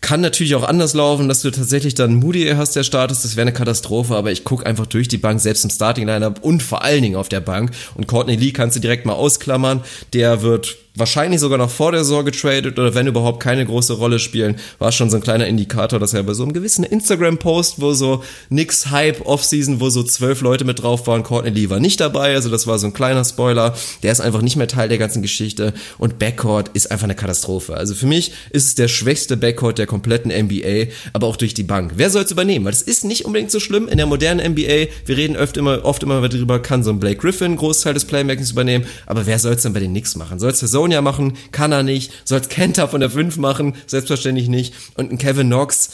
Kann 0.00 0.20
natürlich 0.20 0.54
auch 0.56 0.64
anders 0.64 0.94
laufen, 0.94 1.28
dass 1.28 1.42
du 1.42 1.50
tatsächlich 1.50 1.94
dann 1.94 2.14
Moody 2.14 2.52
hast, 2.56 2.74
der 2.74 2.82
Start 2.82 3.12
ist. 3.12 3.24
Das 3.24 3.36
wäre 3.36 3.42
eine 3.42 3.52
Katastrophe, 3.52 4.16
aber 4.16 4.32
ich 4.32 4.42
gucke 4.42 4.66
einfach 4.66 4.86
durch 4.86 5.06
die 5.06 5.18
Bank, 5.18 5.40
selbst 5.40 5.64
im 5.64 5.70
Starting-Lineup 5.70 6.42
und 6.42 6.62
vor 6.62 6.82
allen 6.82 7.02
Dingen 7.02 7.16
auf 7.16 7.28
der 7.28 7.40
Bank. 7.40 7.70
Und 7.94 8.08
Courtney 8.08 8.36
Lee 8.36 8.52
kannst 8.52 8.76
du 8.76 8.80
direkt 8.80 9.06
mal 9.06 9.12
ausklammern. 9.12 9.82
Der 10.12 10.42
wird 10.42 10.76
wahrscheinlich 10.94 11.40
sogar 11.40 11.58
noch 11.58 11.70
vor 11.70 11.92
der 11.92 12.04
Saison 12.04 12.24
getradet 12.24 12.78
oder 12.78 12.94
wenn 12.94 13.06
überhaupt 13.06 13.40
keine 13.40 13.64
große 13.64 13.94
Rolle 13.94 14.18
spielen, 14.18 14.56
war 14.78 14.92
schon 14.92 15.10
so 15.10 15.16
ein 15.16 15.22
kleiner 15.22 15.46
Indikator, 15.46 15.98
dass 15.98 16.14
er 16.14 16.22
bei 16.22 16.34
so 16.34 16.42
einem 16.42 16.52
gewissen 16.52 16.84
Instagram-Post, 16.84 17.80
wo 17.80 17.94
so 17.94 18.22
nix 18.50 18.90
Hype 18.90 19.24
Offseason, 19.26 19.80
wo 19.80 19.90
so 19.90 20.02
zwölf 20.02 20.40
Leute 20.42 20.64
mit 20.64 20.82
drauf 20.82 21.06
waren, 21.06 21.22
Courtney 21.22 21.50
Lee 21.50 21.70
war 21.70 21.80
nicht 21.80 22.00
dabei, 22.00 22.34
also 22.34 22.50
das 22.50 22.66
war 22.66 22.78
so 22.78 22.86
ein 22.86 22.92
kleiner 22.92 23.24
Spoiler. 23.24 23.74
Der 24.02 24.12
ist 24.12 24.20
einfach 24.20 24.42
nicht 24.42 24.56
mehr 24.56 24.68
Teil 24.68 24.88
der 24.88 24.98
ganzen 24.98 25.22
Geschichte 25.22 25.72
und 25.98 26.18
Backcourt 26.18 26.70
ist 26.74 26.90
einfach 26.90 27.04
eine 27.04 27.14
Katastrophe. 27.14 27.74
Also 27.74 27.94
für 27.94 28.06
mich 28.06 28.32
ist 28.50 28.66
es 28.66 28.74
der 28.74 28.88
schwächste 28.88 29.36
Backcourt 29.36 29.78
der 29.78 29.86
kompletten 29.86 30.30
NBA, 30.30 30.92
aber 31.12 31.26
auch 31.26 31.36
durch 31.36 31.54
die 31.54 31.62
Bank. 31.62 31.92
Wer 31.96 32.10
soll 32.10 32.22
es 32.22 32.30
übernehmen? 32.30 32.64
Weil 32.64 32.72
es 32.72 32.82
ist 32.82 33.04
nicht 33.04 33.24
unbedingt 33.24 33.50
so 33.50 33.60
schlimm 33.60 33.88
in 33.88 33.96
der 33.96 34.06
modernen 34.06 34.52
NBA. 34.52 34.88
Wir 35.06 35.16
reden 35.16 35.36
oft 35.36 35.56
immer, 35.56 35.84
oft 35.84 36.02
immer 36.02 36.26
darüber, 36.28 36.60
kann 36.60 36.82
so 36.82 36.90
ein 36.90 37.00
Blake 37.00 37.16
Griffin 37.16 37.52
einen 37.52 37.56
Großteil 37.56 37.94
des 37.94 38.04
Playmakings 38.04 38.50
übernehmen, 38.50 38.86
aber 39.06 39.26
wer 39.26 39.38
soll 39.38 39.54
es 39.54 39.62
denn 39.62 39.72
bei 39.72 39.80
den 39.80 39.90
Knicks 39.90 40.16
machen? 40.16 40.38
Soll 40.38 40.50
es 40.50 40.60
Sonia 40.82 41.00
machen, 41.00 41.34
kann 41.52 41.70
er 41.70 41.84
nicht. 41.84 42.12
Soll 42.24 42.40
es 42.40 42.48
Kenta 42.48 42.88
von 42.88 43.00
der 43.00 43.10
5 43.10 43.36
machen, 43.36 43.74
selbstverständlich 43.86 44.48
nicht. 44.48 44.74
Und 44.96 45.12
ein 45.12 45.18
Kevin 45.18 45.46
Knox, 45.46 45.90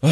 oh, 0.00 0.08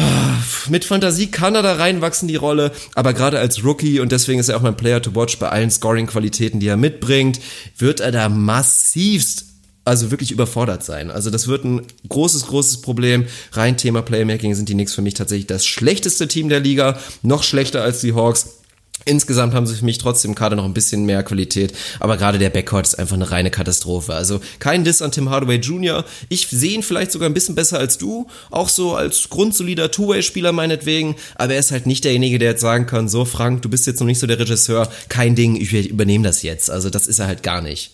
mit 0.67 0.83
Fantasie 0.83 1.27
kann 1.27 1.55
er 1.55 1.61
da 1.61 1.75
reinwachsen, 1.75 2.27
die 2.27 2.35
Rolle, 2.35 2.73
aber 2.93 3.13
gerade 3.13 3.39
als 3.39 3.63
Rookie, 3.63 4.01
und 4.01 4.11
deswegen 4.11 4.41
ist 4.41 4.49
er 4.49 4.57
auch 4.57 4.61
mein 4.61 4.75
Player 4.75 5.01
to 5.01 5.15
watch 5.15 5.39
bei 5.39 5.47
allen 5.47 5.71
Scoring-Qualitäten, 5.71 6.59
die 6.59 6.67
er 6.67 6.75
mitbringt, 6.75 7.39
wird 7.77 8.01
er 8.01 8.11
da 8.11 8.27
massivst 8.27 9.45
also 9.83 10.11
wirklich 10.11 10.31
überfordert 10.31 10.83
sein. 10.83 11.09
Also 11.09 11.31
das 11.31 11.47
wird 11.47 11.65
ein 11.65 11.81
großes, 12.07 12.45
großes 12.47 12.81
Problem. 12.81 13.25
Rein 13.53 13.77
Thema 13.77 14.03
Playmaking 14.03 14.53
sind 14.53 14.69
die 14.69 14.73
Knicks 14.73 14.93
für 14.93 15.01
mich 15.01 15.15
tatsächlich 15.15 15.47
das 15.47 15.65
schlechteste 15.65 16.27
Team 16.27 16.49
der 16.49 16.59
Liga. 16.59 16.99
Noch 17.23 17.41
schlechter 17.41 17.81
als 17.81 17.99
die 18.01 18.13
Hawks. 18.13 18.60
Insgesamt 19.05 19.53
haben 19.53 19.65
sie 19.65 19.75
für 19.75 19.85
mich 19.85 19.97
trotzdem 19.97 20.35
gerade 20.35 20.55
noch 20.55 20.65
ein 20.65 20.73
bisschen 20.73 21.05
mehr 21.05 21.23
Qualität, 21.23 21.73
aber 21.99 22.17
gerade 22.17 22.37
der 22.37 22.51
Backcourt 22.51 22.85
ist 22.85 22.99
einfach 22.99 23.15
eine 23.15 23.31
reine 23.31 23.49
Katastrophe. 23.49 24.13
Also 24.13 24.41
kein 24.59 24.83
Diss 24.83 25.01
an 25.01 25.11
Tim 25.11 25.29
Hardaway 25.29 25.57
Jr. 25.57 26.05
Ich 26.29 26.47
sehe 26.47 26.75
ihn 26.75 26.83
vielleicht 26.83 27.11
sogar 27.11 27.27
ein 27.27 27.33
bisschen 27.33 27.55
besser 27.55 27.79
als 27.79 27.97
du, 27.97 28.27
auch 28.51 28.69
so 28.69 28.95
als 28.95 29.29
grundsolider 29.29 29.89
Two-Way-Spieler 29.89 30.51
meinetwegen, 30.51 31.15
aber 31.35 31.53
er 31.53 31.59
ist 31.59 31.71
halt 31.71 31.87
nicht 31.87 32.03
derjenige, 32.03 32.37
der 32.37 32.51
jetzt 32.51 32.61
sagen 32.61 32.85
kann, 32.85 33.09
so 33.09 33.25
Frank, 33.25 33.63
du 33.63 33.69
bist 33.69 33.87
jetzt 33.87 33.99
noch 33.99 34.07
nicht 34.07 34.19
so 34.19 34.27
der 34.27 34.39
Regisseur, 34.39 34.87
kein 35.09 35.35
Ding, 35.35 35.55
ich 35.55 35.73
übernehme 35.89 36.23
das 36.23 36.43
jetzt. 36.43 36.69
Also 36.69 36.89
das 36.89 37.07
ist 37.07 37.19
er 37.19 37.27
halt 37.27 37.43
gar 37.43 37.61
nicht. 37.61 37.91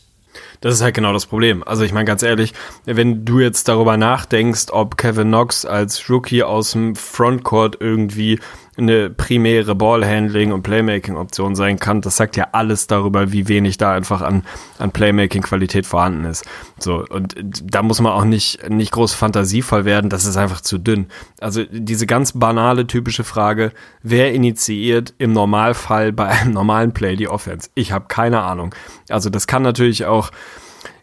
Das 0.62 0.74
ist 0.74 0.82
halt 0.82 0.96
genau 0.96 1.14
das 1.14 1.26
Problem. 1.26 1.64
Also 1.64 1.84
ich 1.84 1.92
meine 1.92 2.06
ganz 2.06 2.24
ehrlich, 2.24 2.54
wenn 2.86 3.26
du 3.26 3.40
jetzt 3.40 3.68
darüber 3.68 3.98
nachdenkst, 3.98 4.68
ob 4.72 4.98
Kevin 4.98 5.28
Knox 5.28 5.66
als 5.66 6.10
Rookie 6.10 6.44
aus 6.44 6.72
dem 6.72 6.96
Frontcourt 6.96 7.78
irgendwie 7.80 8.40
eine 8.78 9.10
primäre 9.10 9.76
Ballhandling 9.76 10.52
und 10.52 10.62
Playmaking-Option 10.62 11.56
sein 11.56 11.80
kann, 11.80 12.02
das 12.02 12.18
sagt 12.18 12.38
ja 12.38 12.50
alles 12.52 12.88
darüber, 12.88 13.32
wie 13.32 13.48
wenig 13.48 13.78
da 13.78 13.94
einfach 13.94 14.22
an, 14.22 14.44
an 14.78 14.92
Playmaking-Qualität 14.92 15.86
vorhanden 15.86 16.26
ist. 16.26 16.46
So, 16.80 17.04
und 17.10 17.36
da 17.64 17.82
muss 17.82 18.00
man 18.02 18.12
auch 18.12 18.24
nicht, 18.24 18.70
nicht 18.70 18.92
groß 18.92 19.14
fantasievoll 19.14 19.86
werden, 19.86 20.10
das 20.10 20.26
ist 20.26 20.38
einfach 20.38 20.62
zu 20.62 20.78
dünn. 20.78 21.08
Also 21.42 21.64
diese 21.70 22.06
ganz 22.06 22.34
banale, 22.34 22.86
typische 22.86 23.24
Frage, 23.24 23.72
wer 24.04 24.34
initiiert 24.34 25.14
im 25.18 25.34
Normalfall 25.34 26.14
bei 26.14 26.28
einem 26.28 26.54
normalen 26.54 26.94
Play 26.94 27.16
die 27.16 27.28
Offense? 27.28 27.70
Ich 27.74 27.92
habe 27.92 28.06
keine 28.08 28.42
Ahnung. 28.42 28.76
Also 29.10 29.30
das 29.30 29.48
kann 29.48 29.64
natürlich 29.64 30.06
auch 30.06 30.32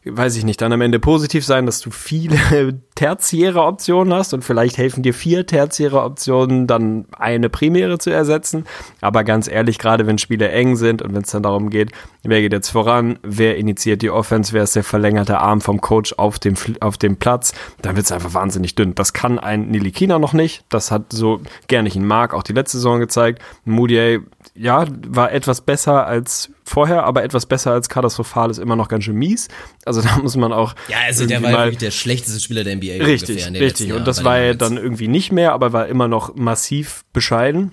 weiß 0.07 0.37
ich 0.37 0.45
nicht, 0.45 0.61
dann 0.61 0.73
am 0.73 0.81
Ende 0.81 0.99
positiv 0.99 1.45
sein, 1.45 1.67
dass 1.67 1.81
du 1.81 1.91
viele 1.91 2.75
tertiäre 2.95 3.63
Optionen 3.63 4.15
hast 4.15 4.35
und 4.35 4.45
vielleicht 4.45 4.79
helfen 4.79 5.03
dir 5.03 5.15
vier 5.15 5.47
tertiäre 5.47 6.03
Optionen, 6.03 6.69
dann 6.69 7.07
eine 7.19 7.49
primäre 7.49 7.99
zu 7.99 8.11
ersetzen. 8.11 8.67
Aber 9.01 9.25
ganz 9.25 9.49
ehrlich, 9.49 9.79
gerade 9.79 10.07
wenn 10.07 10.19
Spiele 10.19 10.49
eng 10.51 10.77
sind 10.77 11.03
und 11.03 11.13
wenn 11.13 11.23
es 11.23 11.31
dann 11.31 11.43
darum 11.43 11.71
geht, 11.71 11.91
wer 12.23 12.41
geht 12.41 12.53
jetzt 12.53 12.71
voran, 12.71 13.19
wer 13.23 13.57
initiiert 13.57 14.03
die 14.03 14.11
Offense, 14.11 14.53
wer 14.53 14.63
ist 14.63 14.77
der 14.77 14.85
verlängerte 14.85 15.39
Arm 15.39 15.61
vom 15.61 15.81
Coach 15.81 16.15
auf 16.15 16.39
dem, 16.39 16.55
auf 16.81 16.97
dem 16.97 17.17
Platz, 17.17 17.53
dann 17.83 17.97
wird 17.97 18.07
es 18.07 18.13
einfach 18.13 18.33
wahnsinnig 18.33 18.77
dünn. 18.77 18.95
Das 18.95 19.13
kann 19.13 19.41
ein 19.41 19.69
Nilikina 19.71 20.21
noch 20.21 20.33
nicht. 20.33 20.65
Das 20.69 20.93
hat 20.93 21.13
so 21.13 21.41
gerne 21.67 21.89
ich 21.89 21.97
ihn 21.97 22.07
mag, 22.07 22.33
auch 22.33 22.45
die 22.45 22.53
letzte 22.53 22.79
Saison 22.79 23.01
gezeigt. 23.01 23.43
Moutier, 23.65 24.23
ja, 24.55 24.87
war 25.09 25.33
etwas 25.33 25.63
besser 25.63 26.07
als 26.07 26.51
vorher, 26.65 27.05
aber 27.05 27.23
etwas 27.23 27.47
besser 27.47 27.73
als 27.73 27.89
katastrophal 27.89 28.51
ist 28.51 28.59
immer 28.59 28.77
noch 28.77 28.89
ganz 28.89 29.05
schön 29.05 29.17
mies. 29.17 29.49
Also 29.85 30.01
da 30.01 30.19
muss 30.19 30.37
man 30.37 30.53
auch. 30.53 30.75
Ja, 30.89 30.99
also 31.07 31.27
der 31.27 31.43
war 31.43 31.53
wirklich 31.53 31.79
der 31.79 31.91
schlechteste 31.91 32.41
Spieler 32.41 32.65
der 32.65 32.77
NBA. 32.77 32.84
Richtig, 32.93 33.51
richtig. 33.53 33.93
Und 33.93 34.07
das 34.07 34.25
war 34.25 34.39
ja 34.39 34.55
dann 34.55 34.77
irgendwie 34.77 35.09
nicht 35.09 35.33
mehr, 35.33 35.53
aber 35.53 35.73
war 35.73 35.87
immer 35.87 36.09
noch 36.09 36.35
massiv 36.35 37.05
bescheiden. 37.13 37.73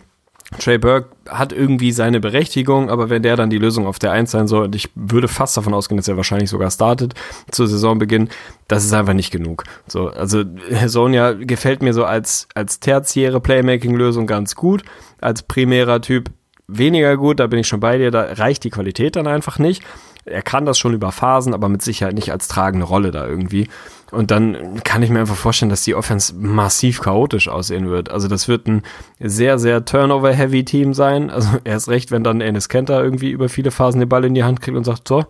Trey 0.59 0.77
Burke 0.77 1.15
hat 1.29 1.53
irgendwie 1.53 1.93
seine 1.93 2.19
Berechtigung, 2.19 2.89
aber 2.89 3.09
wenn 3.09 3.23
der 3.23 3.37
dann 3.37 3.49
die 3.49 3.57
Lösung 3.57 3.87
auf 3.87 3.99
der 3.99 4.11
Eins 4.11 4.31
sein 4.31 4.47
soll, 4.47 4.65
und 4.65 4.75
ich 4.75 4.89
würde 4.95 5.29
fast 5.29 5.55
davon 5.55 5.73
ausgehen, 5.73 5.97
dass 5.97 6.09
er 6.09 6.17
wahrscheinlich 6.17 6.49
sogar 6.49 6.69
startet 6.69 7.13
zu 7.51 7.65
Saisonbeginn, 7.65 8.29
das 8.67 8.83
ist 8.83 8.91
einfach 8.91 9.13
nicht 9.13 9.31
genug. 9.31 9.63
So, 9.87 10.09
also 10.09 10.43
Sonja 10.87 11.31
gefällt 11.33 11.81
mir 11.81 11.93
so 11.93 12.03
als, 12.03 12.49
als 12.53 12.81
tertiäre 12.81 13.39
Playmaking-Lösung 13.39 14.27
ganz 14.27 14.55
gut, 14.55 14.83
als 15.21 15.41
primärer 15.43 16.01
Typ 16.01 16.29
weniger 16.67 17.15
gut, 17.17 17.39
da 17.39 17.47
bin 17.47 17.59
ich 17.59 17.67
schon 17.67 17.79
bei 17.79 17.97
dir, 17.97 18.11
da 18.11 18.33
reicht 18.33 18.63
die 18.65 18.69
Qualität 18.69 19.15
dann 19.15 19.27
einfach 19.27 19.57
nicht. 19.57 19.83
Er 20.25 20.41
kann 20.41 20.65
das 20.65 20.77
schon 20.77 20.93
über 20.93 21.11
Phasen, 21.11 21.53
aber 21.53 21.67
mit 21.69 21.81
Sicherheit 21.81 22.13
nicht 22.13 22.31
als 22.31 22.47
tragende 22.47 22.85
Rolle 22.85 23.11
da 23.11 23.25
irgendwie. 23.25 23.67
Und 24.11 24.29
dann 24.29 24.83
kann 24.83 25.03
ich 25.03 25.09
mir 25.09 25.19
einfach 25.21 25.35
vorstellen, 25.35 25.69
dass 25.69 25.83
die 25.83 25.95
Offense 25.95 26.33
massiv 26.35 27.01
chaotisch 27.01 27.47
aussehen 27.47 27.89
wird. 27.89 28.11
Also 28.11 28.27
das 28.27 28.47
wird 28.47 28.67
ein 28.67 28.83
sehr, 29.19 29.57
sehr 29.57 29.85
Turnover-heavy 29.85 30.65
Team 30.65 30.93
sein. 30.93 31.29
Also 31.29 31.49
erst 31.63 31.87
recht, 31.87 32.11
wenn 32.11 32.23
dann 32.23 32.41
Ennis 32.41 32.67
Kenter 32.69 33.01
irgendwie 33.01 33.31
über 33.31 33.47
viele 33.47 33.71
Phasen 33.71 33.99
den 33.99 34.09
Ball 34.09 34.25
in 34.25 34.33
die 34.33 34.43
Hand 34.43 34.61
kriegt 34.61 34.77
und 34.77 34.83
sagt, 34.83 35.07
so, 35.07 35.25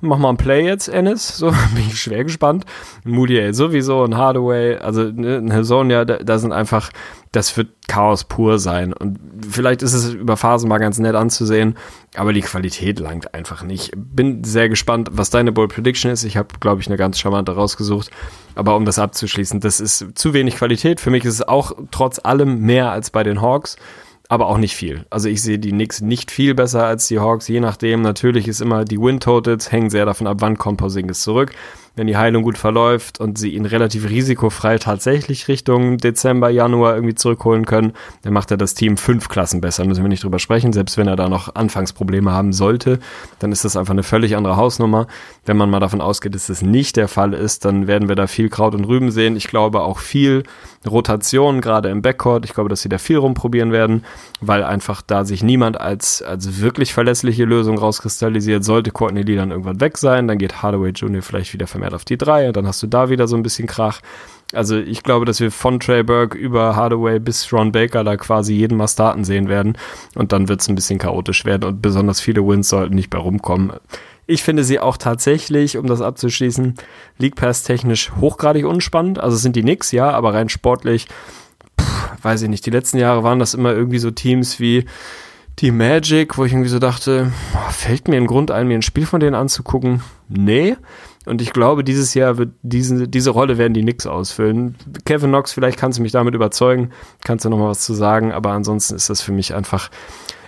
mach 0.00 0.18
mal 0.18 0.30
ein 0.30 0.36
Play 0.36 0.64
jetzt, 0.64 0.88
Ennis. 0.88 1.36
So, 1.36 1.50
bin 1.74 1.86
ich 1.88 2.00
schwer 2.00 2.24
gespannt. 2.24 2.64
Moody 3.04 3.52
sowieso 3.52 4.02
und 4.02 4.16
Hardaway, 4.16 4.76
also 4.76 5.02
ne, 5.02 5.62
Zone, 5.62 5.92
ja, 5.92 6.04
da, 6.04 6.16
da 6.18 6.38
sind 6.38 6.52
einfach, 6.52 6.90
das 7.32 7.56
wird 7.56 7.68
Chaos 7.88 8.24
pur 8.24 8.58
sein. 8.58 8.92
Und 8.92 9.18
vielleicht 9.48 9.82
ist 9.82 9.94
es 9.94 10.12
über 10.12 10.36
Phasen 10.36 10.68
mal 10.68 10.78
ganz 10.78 10.98
nett 10.98 11.14
anzusehen, 11.14 11.76
aber 12.14 12.32
die 12.32 12.40
Qualität 12.40 12.98
langt 12.98 13.34
einfach 13.34 13.62
nicht. 13.62 13.92
Bin 13.96 14.44
sehr 14.44 14.68
gespannt, 14.68 15.08
was 15.12 15.30
deine 15.30 15.52
Bold 15.52 15.72
Prediction 15.72 16.10
ist. 16.10 16.24
Ich 16.24 16.36
habe, 16.36 16.48
glaube 16.60 16.80
ich, 16.80 16.86
eine 16.86 16.96
ganz 16.96 17.18
charmante 17.18 17.52
rausgesucht. 17.52 18.10
Aber 18.54 18.76
um 18.76 18.84
das 18.84 18.98
abzuschließen, 18.98 19.60
das 19.60 19.80
ist 19.80 20.06
zu 20.14 20.34
wenig 20.34 20.56
Qualität. 20.56 21.00
Für 21.00 21.10
mich 21.10 21.24
ist 21.24 21.34
es 21.34 21.48
auch 21.48 21.72
trotz 21.90 22.20
allem 22.22 22.60
mehr 22.60 22.90
als 22.90 23.10
bei 23.10 23.22
den 23.22 23.40
Hawks 23.40 23.76
aber 24.30 24.46
auch 24.46 24.58
nicht 24.58 24.76
viel. 24.76 25.04
Also 25.10 25.28
ich 25.28 25.42
sehe 25.42 25.58
die 25.58 25.72
Knicks 25.72 26.00
nicht 26.00 26.30
viel 26.30 26.54
besser 26.54 26.86
als 26.86 27.08
die 27.08 27.18
Hawks, 27.18 27.48
je 27.48 27.58
nachdem. 27.58 28.00
Natürlich 28.00 28.46
ist 28.46 28.60
immer 28.60 28.84
die 28.84 29.00
Win 29.00 29.18
Totals 29.18 29.72
hängen 29.72 29.90
sehr 29.90 30.06
davon 30.06 30.28
ab, 30.28 30.36
wann 30.40 30.56
kommt 30.56 30.78
Porzingis 30.78 31.22
zurück 31.22 31.52
wenn 31.96 32.06
die 32.06 32.16
Heilung 32.16 32.42
gut 32.42 32.56
verläuft 32.56 33.20
und 33.20 33.38
sie 33.38 33.50
ihn 33.50 33.66
relativ 33.66 34.08
risikofrei 34.08 34.78
tatsächlich 34.78 35.48
Richtung 35.48 35.98
Dezember, 35.98 36.48
Januar 36.48 36.94
irgendwie 36.94 37.14
zurückholen 37.14 37.66
können, 37.66 37.92
dann 38.22 38.32
macht 38.32 38.50
er 38.50 38.56
das 38.56 38.74
Team 38.74 38.96
fünf 38.96 39.28
Klassen 39.28 39.60
besser. 39.60 39.84
Müssen 39.84 40.04
wir 40.04 40.08
nicht 40.08 40.24
drüber 40.24 40.38
sprechen. 40.38 40.72
Selbst 40.72 40.96
wenn 40.96 41.08
er 41.08 41.16
da 41.16 41.28
noch 41.28 41.54
Anfangsprobleme 41.54 42.32
haben 42.32 42.52
sollte, 42.52 43.00
dann 43.38 43.52
ist 43.52 43.64
das 43.64 43.76
einfach 43.76 43.92
eine 43.92 44.02
völlig 44.02 44.36
andere 44.36 44.56
Hausnummer. 44.56 45.06
Wenn 45.44 45.56
man 45.56 45.70
mal 45.70 45.80
davon 45.80 46.00
ausgeht, 46.00 46.34
dass 46.34 46.46
das 46.46 46.62
nicht 46.62 46.96
der 46.96 47.08
Fall 47.08 47.34
ist, 47.34 47.64
dann 47.64 47.86
werden 47.86 48.08
wir 48.08 48.16
da 48.16 48.26
viel 48.26 48.48
Kraut 48.48 48.74
und 48.74 48.84
Rüben 48.84 49.10
sehen. 49.10 49.36
Ich 49.36 49.48
glaube 49.48 49.80
auch 49.82 49.98
viel 49.98 50.44
Rotation, 50.88 51.60
gerade 51.60 51.90
im 51.90 52.02
Backcourt. 52.02 52.44
Ich 52.44 52.54
glaube, 52.54 52.70
dass 52.70 52.82
sie 52.82 52.88
da 52.88 52.98
viel 52.98 53.18
rumprobieren 53.18 53.72
werden, 53.72 54.04
weil 54.40 54.64
einfach 54.64 55.02
da 55.02 55.24
sich 55.24 55.42
niemand 55.42 55.80
als, 55.80 56.22
als 56.22 56.60
wirklich 56.60 56.94
verlässliche 56.94 57.44
Lösung 57.44 57.76
rauskristallisiert. 57.76 58.64
Sollte 58.64 58.90
Courtney 58.90 59.22
Lee 59.22 59.36
dann 59.36 59.50
irgendwann 59.50 59.80
weg 59.80 59.98
sein, 59.98 60.28
dann 60.28 60.38
geht 60.38 60.62
Hardaway 60.62 60.90
Jr. 60.90 61.22
vielleicht 61.22 61.52
wieder 61.52 61.66
vermehrt 61.80 61.94
auf 61.94 62.04
die 62.04 62.18
drei 62.18 62.48
und 62.48 62.56
dann 62.56 62.66
hast 62.66 62.82
du 62.82 62.86
da 62.86 63.08
wieder 63.08 63.26
so 63.26 63.36
ein 63.36 63.42
bisschen 63.42 63.66
Krach. 63.66 64.00
Also 64.52 64.76
ich 64.76 65.02
glaube, 65.02 65.24
dass 65.24 65.40
wir 65.40 65.50
von 65.50 65.80
Trey 65.80 66.02
Burke 66.02 66.36
über 66.36 66.76
Hardaway 66.76 67.18
bis 67.18 67.52
Ron 67.52 67.72
Baker 67.72 68.04
da 68.04 68.16
quasi 68.16 68.54
jeden 68.54 68.76
mal 68.76 68.88
starten 68.88 69.24
sehen 69.24 69.48
werden 69.48 69.78
und 70.14 70.32
dann 70.32 70.48
wird 70.48 70.60
es 70.60 70.68
ein 70.68 70.74
bisschen 70.74 70.98
chaotisch 70.98 71.44
werden 71.44 71.64
und 71.64 71.80
besonders 71.80 72.20
viele 72.20 72.46
Wins 72.46 72.68
sollten 72.68 72.94
nicht 72.94 73.12
mehr 73.12 73.22
rumkommen. 73.22 73.72
Ich 74.26 74.42
finde 74.42 74.62
sie 74.62 74.78
auch 74.78 74.96
tatsächlich, 74.96 75.76
um 75.76 75.86
das 75.86 76.02
abzuschließen, 76.02 76.74
League 77.18 77.36
Pass 77.36 77.62
technisch 77.62 78.12
hochgradig 78.20 78.64
unspannend. 78.64 79.18
Also 79.18 79.36
sind 79.36 79.56
die 79.56 79.64
nix, 79.64 79.90
ja, 79.90 80.10
aber 80.10 80.34
rein 80.34 80.48
sportlich, 80.48 81.08
pff, 81.80 82.12
weiß 82.22 82.42
ich 82.42 82.48
nicht. 82.48 82.66
Die 82.66 82.70
letzten 82.70 82.98
Jahre 82.98 83.24
waren 83.24 83.40
das 83.40 83.54
immer 83.54 83.72
irgendwie 83.72 83.98
so 83.98 84.10
Teams 84.10 84.60
wie 84.60 84.84
die 85.58 85.72
Magic, 85.72 86.38
wo 86.38 86.44
ich 86.44 86.52
irgendwie 86.52 86.70
so 86.70 86.78
dachte, 86.78 87.32
fällt 87.70 88.08
mir 88.08 88.16
ein 88.16 88.26
Grund 88.26 88.50
ein, 88.50 88.68
mir 88.68 88.78
ein 88.78 88.82
Spiel 88.82 89.06
von 89.06 89.20
denen 89.20 89.34
anzugucken? 89.34 90.02
Nee. 90.28 90.76
Und 91.30 91.40
ich 91.40 91.52
glaube, 91.52 91.84
dieses 91.84 92.14
Jahr 92.14 92.38
wird 92.38 92.50
diese, 92.62 93.06
diese 93.06 93.30
Rolle 93.30 93.56
werden 93.56 93.72
die 93.72 93.84
nix 93.84 94.04
ausfüllen. 94.04 94.74
Kevin 95.04 95.30
Knox, 95.30 95.52
vielleicht 95.52 95.78
kannst 95.78 95.96
du 95.96 96.02
mich 96.02 96.10
damit 96.10 96.34
überzeugen, 96.34 96.90
kannst 97.22 97.44
du 97.44 97.50
noch 97.50 97.56
mal 97.56 97.68
was 97.68 97.82
zu 97.82 97.94
sagen, 97.94 98.32
aber 98.32 98.50
ansonsten 98.50 98.96
ist 98.96 99.08
das 99.10 99.22
für 99.22 99.30
mich 99.30 99.54
einfach 99.54 99.92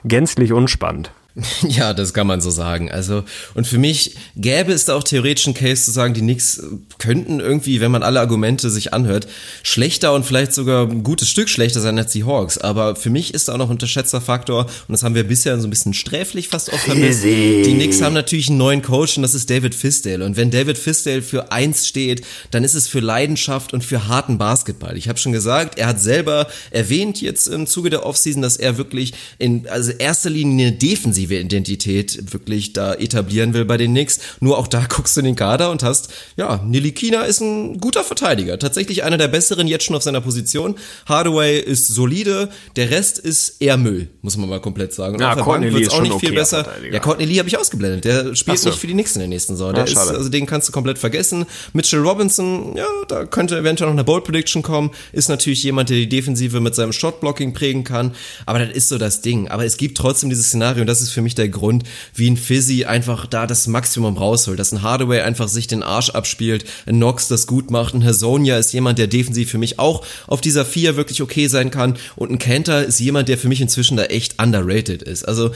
gänzlich 0.03 0.53
unspannend. 0.53 1.13
Ja, 1.69 1.95
das 1.95 2.13
kann 2.13 2.27
man 2.27 2.41
so 2.41 2.51
sagen. 2.51 2.91
Also, 2.91 3.25
und 3.55 3.67
für 3.67 3.79
mich 3.79 4.17
gäbe 4.37 4.73
es 4.73 4.85
da 4.85 4.95
auch 4.95 5.03
theoretisch 5.03 5.47
einen 5.47 5.55
Case 5.55 5.85
zu 5.85 5.91
sagen, 5.91 6.15
die 6.15 6.21
Knicks 6.21 6.63
könnten 6.99 7.41
irgendwie, 7.41 7.81
wenn 7.81 7.91
man 7.91 8.03
alle 8.03 8.21
Argumente 8.21 8.69
sich 8.71 8.93
anhört, 8.93 9.27
schlechter 9.63 10.13
und 10.13 10.25
vielleicht 10.25 10.53
sogar 10.53 10.87
ein 10.87 11.03
gutes 11.03 11.29
Stück 11.29 11.49
schlechter 11.49 11.81
sein 11.81 11.99
als 11.99 12.13
die 12.13 12.25
Hawks. 12.25 12.59
Aber 12.59 12.97
für 12.97 13.11
mich 13.11 13.33
ist 13.33 13.49
da 13.49 13.55
auch 13.55 13.59
noch 13.59 13.69
ein 13.69 13.73
unterschätzter 13.73 14.21
Faktor, 14.21 14.67
und 14.67 14.93
das 14.93 15.03
haben 15.03 15.15
wir 15.15 15.25
bisher 15.25 15.59
so 15.59 15.67
ein 15.67 15.71
bisschen 15.71 15.95
sträflich 15.95 16.49
fast 16.49 16.73
oft 16.73 16.83
vermisst. 16.83 17.25
Die 17.25 17.75
Knicks 17.75 18.03
haben 18.03 18.15
natürlich 18.15 18.49
einen 18.49 18.59
neuen 18.59 18.83
Coach 18.83 19.17
und 19.17 19.23
das 19.23 19.35
ist 19.35 19.49
David 19.49 19.75
Fisdale. 19.75 20.25
Und 20.25 20.37
wenn 20.37 20.51
David 20.51 20.77
Fisdale 20.77 21.23
für 21.23 21.51
eins 21.53 21.89
steht, 21.89 22.23
dann 22.51 22.65
ist 22.65 22.75
es 22.75 22.89
für 22.89 23.01
Leidenschaft 23.01 23.73
und 23.73 23.85
für 23.85 24.09
harten 24.09 24.39
Basketball. 24.39 24.97
Ich 24.97 25.09
habe 25.09 25.19
schon 25.19 25.33
gesagt, 25.33 25.79
er 25.79 25.89
hat 25.89 26.01
selber 26.01 26.47
erwähnt 26.71 27.21
jetzt 27.21 27.49
im 27.49 27.67
Zuge 27.67 27.91
der 27.91 28.05
Offseason, 28.05 28.43
dass 28.43 28.57
er 28.57 28.77
wirklich 28.77 29.15
in 29.39 29.67
also 29.69 29.93
erster 29.93 30.31
Linie 30.31 30.73
defensiv 30.73 31.22
offensive 31.23 31.39
Identität 31.39 32.33
wirklich 32.33 32.73
da 32.73 32.95
etablieren 32.95 33.55
will 33.55 33.65
bei 33.65 33.77
den 33.77 33.93
Knicks. 33.93 34.21
Nur 34.41 34.59
auch 34.59 34.67
da 34.67 34.87
guckst 34.89 35.17
du 35.17 35.21
in 35.21 35.27
den 35.27 35.37
Kader 35.37 35.71
und 35.71 35.83
hast, 35.83 36.13
ja, 36.37 36.63
Nilikina 36.65 37.23
ist 37.23 37.41
ein 37.41 37.79
guter 37.79 38.05
Verteidiger. 38.05 38.59
Tatsächlich 38.59 39.05
einer 39.05 39.19
der 39.19 39.29
besseren 39.29 39.67
jetzt 39.67 39.85
schon 39.85 39.97
auf 39.97 40.03
seiner 40.03 40.21
Position. 40.21 40.77
Hardaway 41.07 41.61
ist 41.61 41.89
solide, 41.89 42.49
der 42.77 42.91
Rest 42.91 43.19
ist 43.19 43.61
eher 43.61 43.77
Müll, 43.77 44.09
muss 44.23 44.37
man 44.37 44.49
mal 44.49 44.61
komplett 44.61 44.93
sagen. 44.93 45.15
Und 45.15 45.21
ja, 45.21 45.35
Courtney 45.37 45.73
wird 45.73 45.93
auch 45.93 46.03
nicht 46.03 46.21
viel 46.21 46.33
besser. 46.33 46.67
Ja, 46.91 46.99
Courtney 46.99 47.25
Lee 47.25 47.39
habe 47.39 47.49
ich 47.49 47.59
ausgeblendet. 47.59 48.05
Der 48.05 48.35
spielt 48.35 48.59
so. 48.59 48.71
nicht 48.71 48.79
für 48.79 48.87
die 48.87 48.95
Knicks 48.95 49.15
in 49.15 49.21
der 49.21 49.29
nächsten 49.29 49.55
Saison. 49.55 49.75
Der 49.75 49.85
ja, 49.85 49.93
ist, 49.93 49.97
also 49.97 50.29
den 50.29 50.47
kannst 50.47 50.69
du 50.69 50.73
komplett 50.73 50.99
vergessen. 50.99 51.47
Mitchell 51.73 52.01
Robinson, 52.01 52.77
ja, 52.77 52.87
da 53.09 53.25
könnte 53.25 53.59
eventuell 53.59 53.89
noch 53.89 53.95
eine 53.95 54.05
Bold 54.05 54.25
Prediction 54.25 54.63
kommen. 54.63 54.91
Ist 55.13 55.29
natürlich 55.29 55.63
jemand, 55.63 55.91
der 55.91 55.97
die 55.97 56.09
Defensive 56.09 56.61
mit 56.61 56.75
seinem 56.75 56.93
Shotblocking 56.93 57.53
prägen 57.53 57.85
kann. 57.85 58.15
Aber 58.47 58.59
das 58.59 58.71
ist 58.71 58.89
so 58.89 58.99
das 58.99 59.21
Ding. 59.21 59.49
Aber 59.49 59.65
es 59.65 59.77
gibt 59.77 59.97
trotzdem 59.97 60.31
dieses 60.31 60.47
Szenario 60.47 60.83
und 60.83 60.87
das 60.87 61.01
ist 61.01 61.12
für 61.13 61.23
mich 61.23 61.35
der 61.35 61.49
Grund, 61.49 61.85
wie 62.15 62.31
ein 62.31 62.37
Fizzy 62.37 62.85
einfach 62.85 63.27
da 63.27 63.47
das 63.47 63.67
Maximum 63.67 64.17
rausholt, 64.17 64.59
dass 64.59 64.73
ein 64.73 64.83
Hardaway 64.83 65.21
einfach 65.21 65.49
sich 65.49 65.67
den 65.67 65.83
Arsch 65.83 66.11
abspielt, 66.11 66.65
ein 66.87 66.99
Nox 66.99 67.29
das 67.29 67.47
gut 67.47 67.71
macht, 67.71 67.95
ein 67.95 68.05
Hasonia 68.05 68.59
ist 68.59 68.73
jemand, 68.73 68.99
der 68.99 69.07
defensiv 69.07 69.51
für 69.51 69.59
mich 69.59 69.79
auch 69.79 70.05
auf 70.27 70.41
dieser 70.41 70.65
vier 70.65 70.97
wirklich 70.97 71.23
okay 71.23 71.47
sein 71.49 71.71
kann 71.71 71.97
und 72.17 72.31
ein 72.31 72.39
Kenter 72.39 72.85
ist 72.85 73.01
jemand, 73.01 73.29
der 73.29 73.39
für 73.39 73.49
mich 73.49 73.61
inzwischen 73.61 73.97
da 73.97 74.05
echt 74.05 74.43
underrated 74.43 75.03
ist. 75.03 75.27
Also 75.27 75.53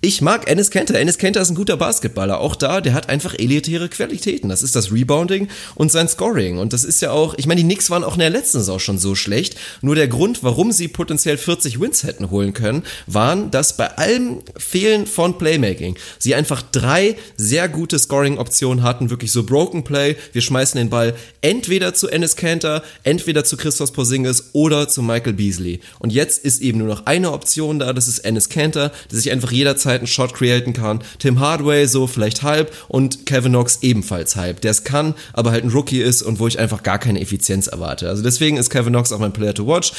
ich 0.00 0.22
mag 0.22 0.48
Ennis 0.48 0.70
Kenter. 0.70 0.96
Ennis 0.96 1.18
Kenter 1.18 1.40
ist 1.40 1.50
ein 1.50 1.56
guter 1.56 1.76
Basketballer. 1.76 2.38
Auch 2.38 2.54
da, 2.54 2.80
der 2.80 2.94
hat 2.94 3.08
einfach 3.08 3.34
elitäre 3.34 3.88
Qualitäten. 3.88 4.48
Das 4.48 4.62
ist 4.62 4.76
das 4.76 4.92
Rebounding 4.92 5.48
und 5.74 5.90
sein 5.90 6.06
Scoring. 6.06 6.58
Und 6.58 6.72
das 6.72 6.84
ist 6.84 7.02
ja 7.02 7.10
auch, 7.10 7.34
ich 7.36 7.46
meine, 7.46 7.60
die 7.60 7.66
Knicks 7.66 7.90
waren 7.90 8.04
auch 8.04 8.12
in 8.12 8.20
der 8.20 8.30
letzten 8.30 8.58
Saison 8.58 8.78
schon 8.78 8.98
so 8.98 9.16
schlecht. 9.16 9.56
Nur 9.80 9.96
der 9.96 10.06
Grund, 10.06 10.44
warum 10.44 10.70
sie 10.70 10.86
potenziell 10.86 11.36
40 11.36 11.80
Wins 11.80 12.04
hätten 12.04 12.30
holen 12.30 12.52
können, 12.52 12.84
waren, 13.08 13.50
dass 13.50 13.76
bei 13.76 13.98
allem 13.98 14.42
Fehlen 14.56 15.04
von 15.04 15.36
Playmaking 15.36 15.96
sie 16.20 16.36
einfach 16.36 16.62
drei 16.62 17.16
sehr 17.36 17.68
gute 17.68 17.98
Scoring-Optionen 17.98 18.84
hatten. 18.84 19.10
Wirklich 19.10 19.32
so 19.32 19.42
Broken 19.42 19.82
Play. 19.82 20.14
Wir 20.32 20.42
schmeißen 20.42 20.78
den 20.78 20.90
Ball 20.90 21.14
entweder 21.40 21.92
zu 21.92 22.06
Ennis 22.06 22.36
Kenter, 22.36 22.84
entweder 23.02 23.42
zu 23.42 23.56
Christos 23.56 23.90
Porzingis 23.90 24.50
oder 24.52 24.88
zu 24.88 25.02
Michael 25.02 25.32
Beasley. 25.32 25.80
Und 25.98 26.12
jetzt 26.12 26.44
ist 26.44 26.62
eben 26.62 26.78
nur 26.78 26.86
noch 26.86 27.06
eine 27.06 27.32
Option 27.32 27.80
da. 27.80 27.92
Das 27.92 28.06
ist 28.06 28.20
Ennis 28.20 28.48
Kenter, 28.48 28.92
der 29.10 29.18
sich 29.18 29.32
einfach 29.32 29.50
jederzeit 29.50 29.87
Zeiten 29.88 30.06
Shot 30.06 30.34
createn 30.34 30.74
kann. 30.74 31.00
Tim 31.18 31.40
Hardway 31.40 31.86
so 31.86 32.06
vielleicht 32.06 32.42
halb 32.42 32.74
und 32.88 33.24
Kevin 33.24 33.52
Knox 33.52 33.78
ebenfalls 33.80 34.36
halb. 34.36 34.60
Der 34.60 34.72
es 34.72 34.84
kann, 34.84 35.14
aber 35.32 35.50
halt 35.50 35.64
ein 35.64 35.70
Rookie 35.70 36.02
ist 36.02 36.20
und 36.20 36.40
wo 36.40 36.46
ich 36.46 36.58
einfach 36.58 36.82
gar 36.82 36.98
keine 36.98 37.22
Effizienz 37.22 37.68
erwarte. 37.68 38.06
Also 38.06 38.22
deswegen 38.22 38.58
ist 38.58 38.68
Kevin 38.68 38.92
Knox 38.92 39.12
auch 39.12 39.18
mein 39.18 39.32
Player 39.32 39.54
to 39.54 39.66
watch. 39.66 39.92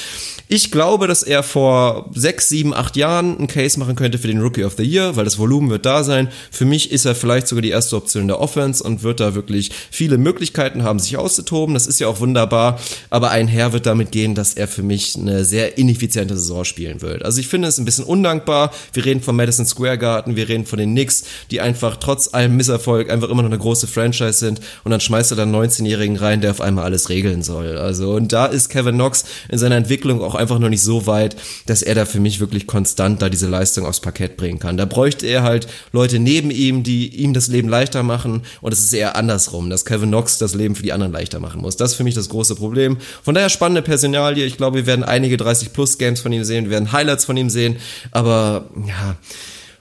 Ich 0.48 0.70
glaube, 0.70 1.08
dass 1.08 1.24
er 1.24 1.42
vor 1.42 2.12
sechs, 2.14 2.50
sieben, 2.50 2.76
acht 2.76 2.98
Jahren 2.98 3.36
einen 3.40 3.48
Case 3.48 3.80
machen 3.80 3.96
könnte 3.96 4.20
für 4.20 4.28
den 4.28 4.42
Rookie 4.42 4.64
of 4.64 4.76
the 4.78 4.84
Year, 4.84 5.16
weil 5.16 5.26
das 5.26 5.40
Volumen 5.40 5.72
wird 5.72 5.88
da 5.88 6.04
sein. 6.04 6.28
Für 6.52 6.66
mich 6.66 6.92
ist 6.92 7.06
er 7.06 7.16
vielleicht 7.16 7.48
sogar 7.48 7.64
die 7.64 7.70
erste 7.70 7.96
Option 7.96 8.28
der 8.28 8.40
Offense 8.40 8.84
und 8.84 9.02
wird 9.02 9.20
da 9.20 9.34
wirklich 9.34 9.72
viele 9.90 10.20
Möglichkeiten 10.20 10.84
haben, 10.84 11.00
sich 11.00 11.18
auszutoben. 11.18 11.74
Das 11.74 11.88
ist 11.88 12.00
ja 12.00 12.08
auch 12.08 12.20
wunderbar. 12.20 12.80
Aber 13.10 13.32
einher 13.32 13.74
wird 13.74 13.88
damit 13.88 14.12
gehen, 14.12 14.36
dass 14.36 14.54
er 14.54 14.68
für 14.68 14.84
mich 14.84 15.16
eine 15.16 15.46
sehr 15.46 15.80
ineffiziente 15.80 16.38
Saison 16.38 16.64
spielen 16.64 17.02
wird. 17.02 17.26
Also 17.26 17.40
ich 17.40 17.48
finde 17.48 17.68
es 17.68 17.80
ein 17.80 17.86
bisschen 17.86 18.06
undankbar. 18.06 18.72
Wir 18.94 19.04
reden 19.04 19.22
von 19.22 19.36
Madison 19.36 19.66
Square 19.66 19.79
Garden, 19.80 20.36
wir 20.36 20.50
reden 20.50 20.66
von 20.66 20.80
den 20.80 20.92
Knicks, 20.92 21.24
die 21.52 21.62
einfach 21.62 21.98
trotz 21.98 22.34
allem 22.34 22.56
Misserfolg 22.56 23.10
einfach 23.10 23.30
immer 23.30 23.42
noch 23.42 23.50
eine 23.50 23.60
große 23.60 23.88
Franchise 23.88 24.34
sind 24.34 24.62
und 24.84 24.92
dann 24.92 25.00
schmeißt 25.00 25.32
er 25.32 25.38
dann 25.38 25.54
19-Jährigen 25.54 26.18
rein, 26.18 26.42
der 26.42 26.52
auf 26.52 26.62
einmal 26.62 26.86
alles 26.86 27.10
regeln 27.10 27.44
soll. 27.44 27.78
Also 27.78 28.12
und 28.12 28.34
da 28.34 28.46
ist 28.46 28.70
Kevin 28.70 28.96
Knox 28.96 29.26
in 29.50 29.58
seiner 29.58 29.76
Entwicklung 29.76 30.22
auch 30.22 30.36
einfach 30.36 30.60
noch 30.60 30.70
nicht 30.70 30.84
so 30.84 31.08
weit, 31.08 31.36
dass 31.66 31.82
er 31.82 31.96
da 31.96 32.06
für 32.06 32.20
mich 32.20 32.40
wirklich 32.40 32.68
konstant 32.68 33.22
da 33.22 33.30
diese 33.30 33.48
Leistung 33.48 33.86
aufs 33.86 34.00
Parkett 34.00 34.38
bringen 34.38 34.60
kann. 34.60 34.78
Da 34.78 34.86
bräuchte 34.86 35.26
er 35.28 35.44
halt 35.44 35.68
Leute 35.92 36.20
neben 36.20 36.52
ihm, 36.52 36.84
die 36.84 37.08
ihm 37.16 37.34
das 37.34 37.48
Leben 37.48 37.70
leichter 37.70 38.04
machen 38.04 38.44
und 38.62 38.74
es 38.74 38.80
ist 38.80 38.94
eher 38.94 39.16
andersrum, 39.16 39.70
dass 39.70 39.86
Kevin 39.86 40.10
Knox 40.10 40.38
das 40.38 40.56
Leben 40.56 40.76
für 40.76 40.84
die 40.84 40.94
anderen 40.94 41.14
leichter 41.14 41.40
machen 41.40 41.62
muss. 41.62 41.78
Das 41.78 41.92
ist 41.92 41.98
für 41.98 42.04
mich 42.04 42.16
das 42.16 42.30
große 42.30 42.56
Problem. 42.56 42.98
Von 43.24 43.36
daher 43.36 43.50
spannende 43.50 43.82
Personalie. 43.82 44.46
Ich 44.46 44.58
glaube, 44.58 44.78
wir 44.78 44.86
werden 44.86 45.04
einige 45.04 45.38
30 45.38 45.74
Plus 45.74 45.98
Games 45.98 46.22
von 46.22 46.32
ihm 46.32 46.44
sehen, 46.44 46.66
wir 46.66 46.72
werden 46.72 46.92
Highlights 46.92 47.26
von 47.26 47.38
ihm 47.38 47.50
sehen, 47.50 47.78
aber 48.12 48.70
ja, 48.88 49.16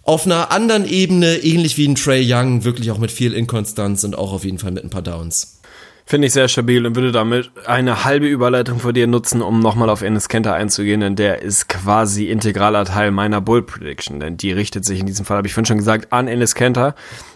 auf 0.09 0.25
einer 0.25 0.51
anderen 0.53 0.89
Ebene, 0.89 1.37
ähnlich 1.37 1.77
wie 1.77 1.87
ein 1.87 1.95
Trey 1.95 2.25
Young, 2.27 2.65
wirklich 2.65 2.91
auch 2.91 2.97
mit 2.97 3.11
viel 3.11 3.35
Inkonstanz 3.35 4.05
und 4.05 4.17
auch 4.17 4.33
auf 4.33 4.43
jeden 4.43 4.59
Fall 4.59 4.71
mit 4.71 4.83
ein 4.83 4.89
paar 4.89 5.03
Downs. 5.03 5.61
Finde 6.07 6.27
ich 6.27 6.33
sehr 6.33 6.49
stabil 6.49 6.87
und 6.87 6.97
würde 6.97 7.13
damit 7.13 7.51
eine 7.67 8.07
halbe 8.07 8.27
Überleitung 8.27 8.81
von 8.81 8.95
dir 8.95 9.07
nutzen, 9.07 9.43
um 9.43 9.61
nochmal 9.61 9.91
auf 9.91 10.01
Ennis 10.01 10.31
Kenter 10.31 10.55
einzugehen, 10.55 11.03
denn 11.03 11.15
der 11.15 11.43
ist 11.43 11.69
quasi 11.69 12.31
integraler 12.31 12.87
Teil 12.87 13.11
meiner 13.11 13.43
Bull 13.43 13.63
Prediction, 13.63 14.19
denn 14.19 14.39
die 14.39 14.51
richtet 14.51 14.87
sich 14.87 14.99
in 14.99 15.05
diesem 15.05 15.27
Fall, 15.27 15.37
habe 15.37 15.47
ich 15.47 15.53
vorhin 15.53 15.67
schon 15.67 15.77
gesagt, 15.77 16.11
an 16.11 16.27
Ennis 16.27 16.55
Kenter 16.55 16.95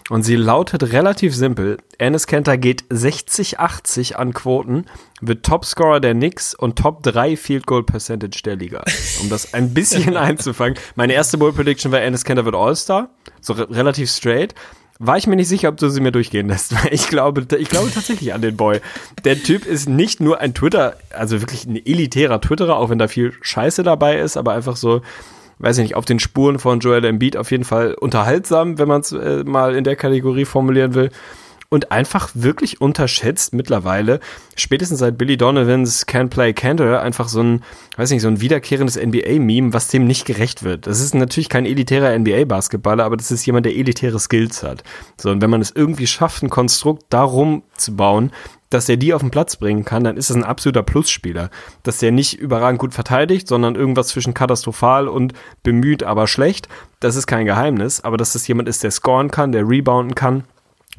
und 0.09 0.23
sie 0.23 0.35
lautet 0.35 0.91
relativ 0.91 1.35
simpel. 1.35 1.77
Ennis 1.97 2.27
Kenter 2.27 2.57
geht 2.57 2.83
60-80 2.85 4.13
an 4.13 4.33
Quoten, 4.33 4.85
wird 5.21 5.45
Topscorer 5.45 5.99
der 5.99 6.13
Knicks 6.13 6.53
und 6.53 6.77
Top 6.77 7.03
3 7.03 7.37
Field 7.37 7.65
Goal 7.65 7.83
Percentage 7.83 8.41
der 8.43 8.55
Liga. 8.55 8.83
Um 9.21 9.29
das 9.29 9.53
ein 9.53 9.73
bisschen 9.73 10.17
einzufangen. 10.17 10.77
Meine 10.95 11.13
erste 11.13 11.37
Bull 11.37 11.53
Prediction 11.53 11.91
war 11.91 12.01
Ennis 12.01 12.25
Kenter 12.25 12.45
wird 12.45 12.55
All-Star, 12.55 13.09
so 13.41 13.53
re 13.53 13.69
relativ 13.69 14.09
straight 14.09 14.53
war 14.99 15.17
ich 15.17 15.27
mir 15.27 15.35
nicht 15.35 15.47
sicher, 15.47 15.69
ob 15.69 15.77
du 15.77 15.89
sie 15.89 16.01
mir 16.01 16.11
durchgehen 16.11 16.47
lässt. 16.47 16.73
Ich 16.91 17.07
glaube, 17.07 17.45
ich 17.57 17.69
glaube 17.69 17.91
tatsächlich 17.91 18.33
an 18.33 18.41
den 18.41 18.55
Boy. 18.55 18.79
Der 19.25 19.41
Typ 19.41 19.65
ist 19.65 19.89
nicht 19.89 20.21
nur 20.21 20.39
ein 20.39 20.53
Twitter, 20.53 20.95
also 21.11 21.41
wirklich 21.41 21.65
ein 21.65 21.75
elitärer 21.75 22.39
Twitterer, 22.39 22.77
auch 22.77 22.89
wenn 22.89 22.99
da 22.99 23.07
viel 23.07 23.33
Scheiße 23.41 23.83
dabei 23.83 24.19
ist, 24.19 24.37
aber 24.37 24.53
einfach 24.53 24.75
so, 24.75 25.01
weiß 25.59 25.77
ich 25.77 25.83
nicht, 25.83 25.95
auf 25.95 26.05
den 26.05 26.19
Spuren 26.19 26.59
von 26.59 26.79
Joel 26.79 27.05
Embiid 27.05 27.37
auf 27.37 27.51
jeden 27.51 27.63
Fall 27.63 27.93
unterhaltsam, 27.93 28.77
wenn 28.77 28.87
man 28.87 29.01
es 29.01 29.11
äh, 29.11 29.43
mal 29.43 29.75
in 29.75 29.83
der 29.83 29.95
Kategorie 29.95 30.45
formulieren 30.45 30.93
will 30.93 31.09
und 31.73 31.91
einfach 31.91 32.29
wirklich 32.35 32.81
unterschätzt 32.81 33.55
mittlerweile, 33.55 34.19
spätestens 34.55 34.99
seit 34.99 35.17
Billy 35.17 35.37
Donovans 35.37 36.05
Can 36.05 36.29
Play 36.29 36.53
Cantor, 36.53 37.01
einfach 37.01 37.27
so 37.27 37.41
ein, 37.41 37.63
weiß 37.97 38.11
nicht, 38.11 38.21
so 38.21 38.27
ein 38.27 38.41
wiederkehrendes 38.41 38.95
NBA-Meme, 38.95 39.73
was 39.73 39.87
dem 39.87 40.05
nicht 40.05 40.25
gerecht 40.25 40.61
wird. 40.61 40.85
Das 40.85 41.01
ist 41.01 41.15
natürlich 41.15 41.49
kein 41.49 41.65
elitärer 41.65 42.15
NBA-Basketballer, 42.15 43.03
aber 43.03 43.17
das 43.17 43.31
ist 43.31 43.43
jemand, 43.47 43.65
der 43.65 43.75
elitäre 43.75 44.19
Skills 44.19 44.61
hat. 44.61 44.83
So, 45.19 45.31
und 45.31 45.41
wenn 45.41 45.49
man 45.49 45.61
es 45.61 45.71
irgendwie 45.71 46.05
schafft, 46.05 46.43
ein 46.43 46.51
Konstrukt 46.51 47.05
darum 47.09 47.63
zu 47.75 47.95
bauen, 47.95 48.31
dass 48.73 48.85
der 48.85 48.97
die 48.97 49.13
auf 49.13 49.21
den 49.21 49.31
Platz 49.31 49.55
bringen 49.55 49.85
kann, 49.85 50.03
dann 50.03 50.17
ist 50.17 50.29
es 50.29 50.35
ein 50.35 50.43
absoluter 50.43 50.83
Plusspieler. 50.83 51.49
Dass 51.83 51.99
der 51.99 52.11
nicht 52.11 52.39
überragend 52.39 52.79
gut 52.79 52.93
verteidigt, 52.93 53.47
sondern 53.47 53.75
irgendwas 53.75 54.07
zwischen 54.07 54.33
katastrophal 54.33 55.07
und 55.07 55.33
bemüht, 55.63 56.03
aber 56.03 56.27
schlecht, 56.27 56.67
das 56.99 57.15
ist 57.15 57.27
kein 57.27 57.45
Geheimnis. 57.45 58.01
Aber 58.01 58.17
dass 58.17 58.33
das 58.33 58.47
jemand 58.47 58.67
ist, 58.67 58.83
der 58.83 58.91
scoren 58.91 59.31
kann, 59.31 59.51
der 59.51 59.67
rebounden 59.67 60.15
kann, 60.15 60.43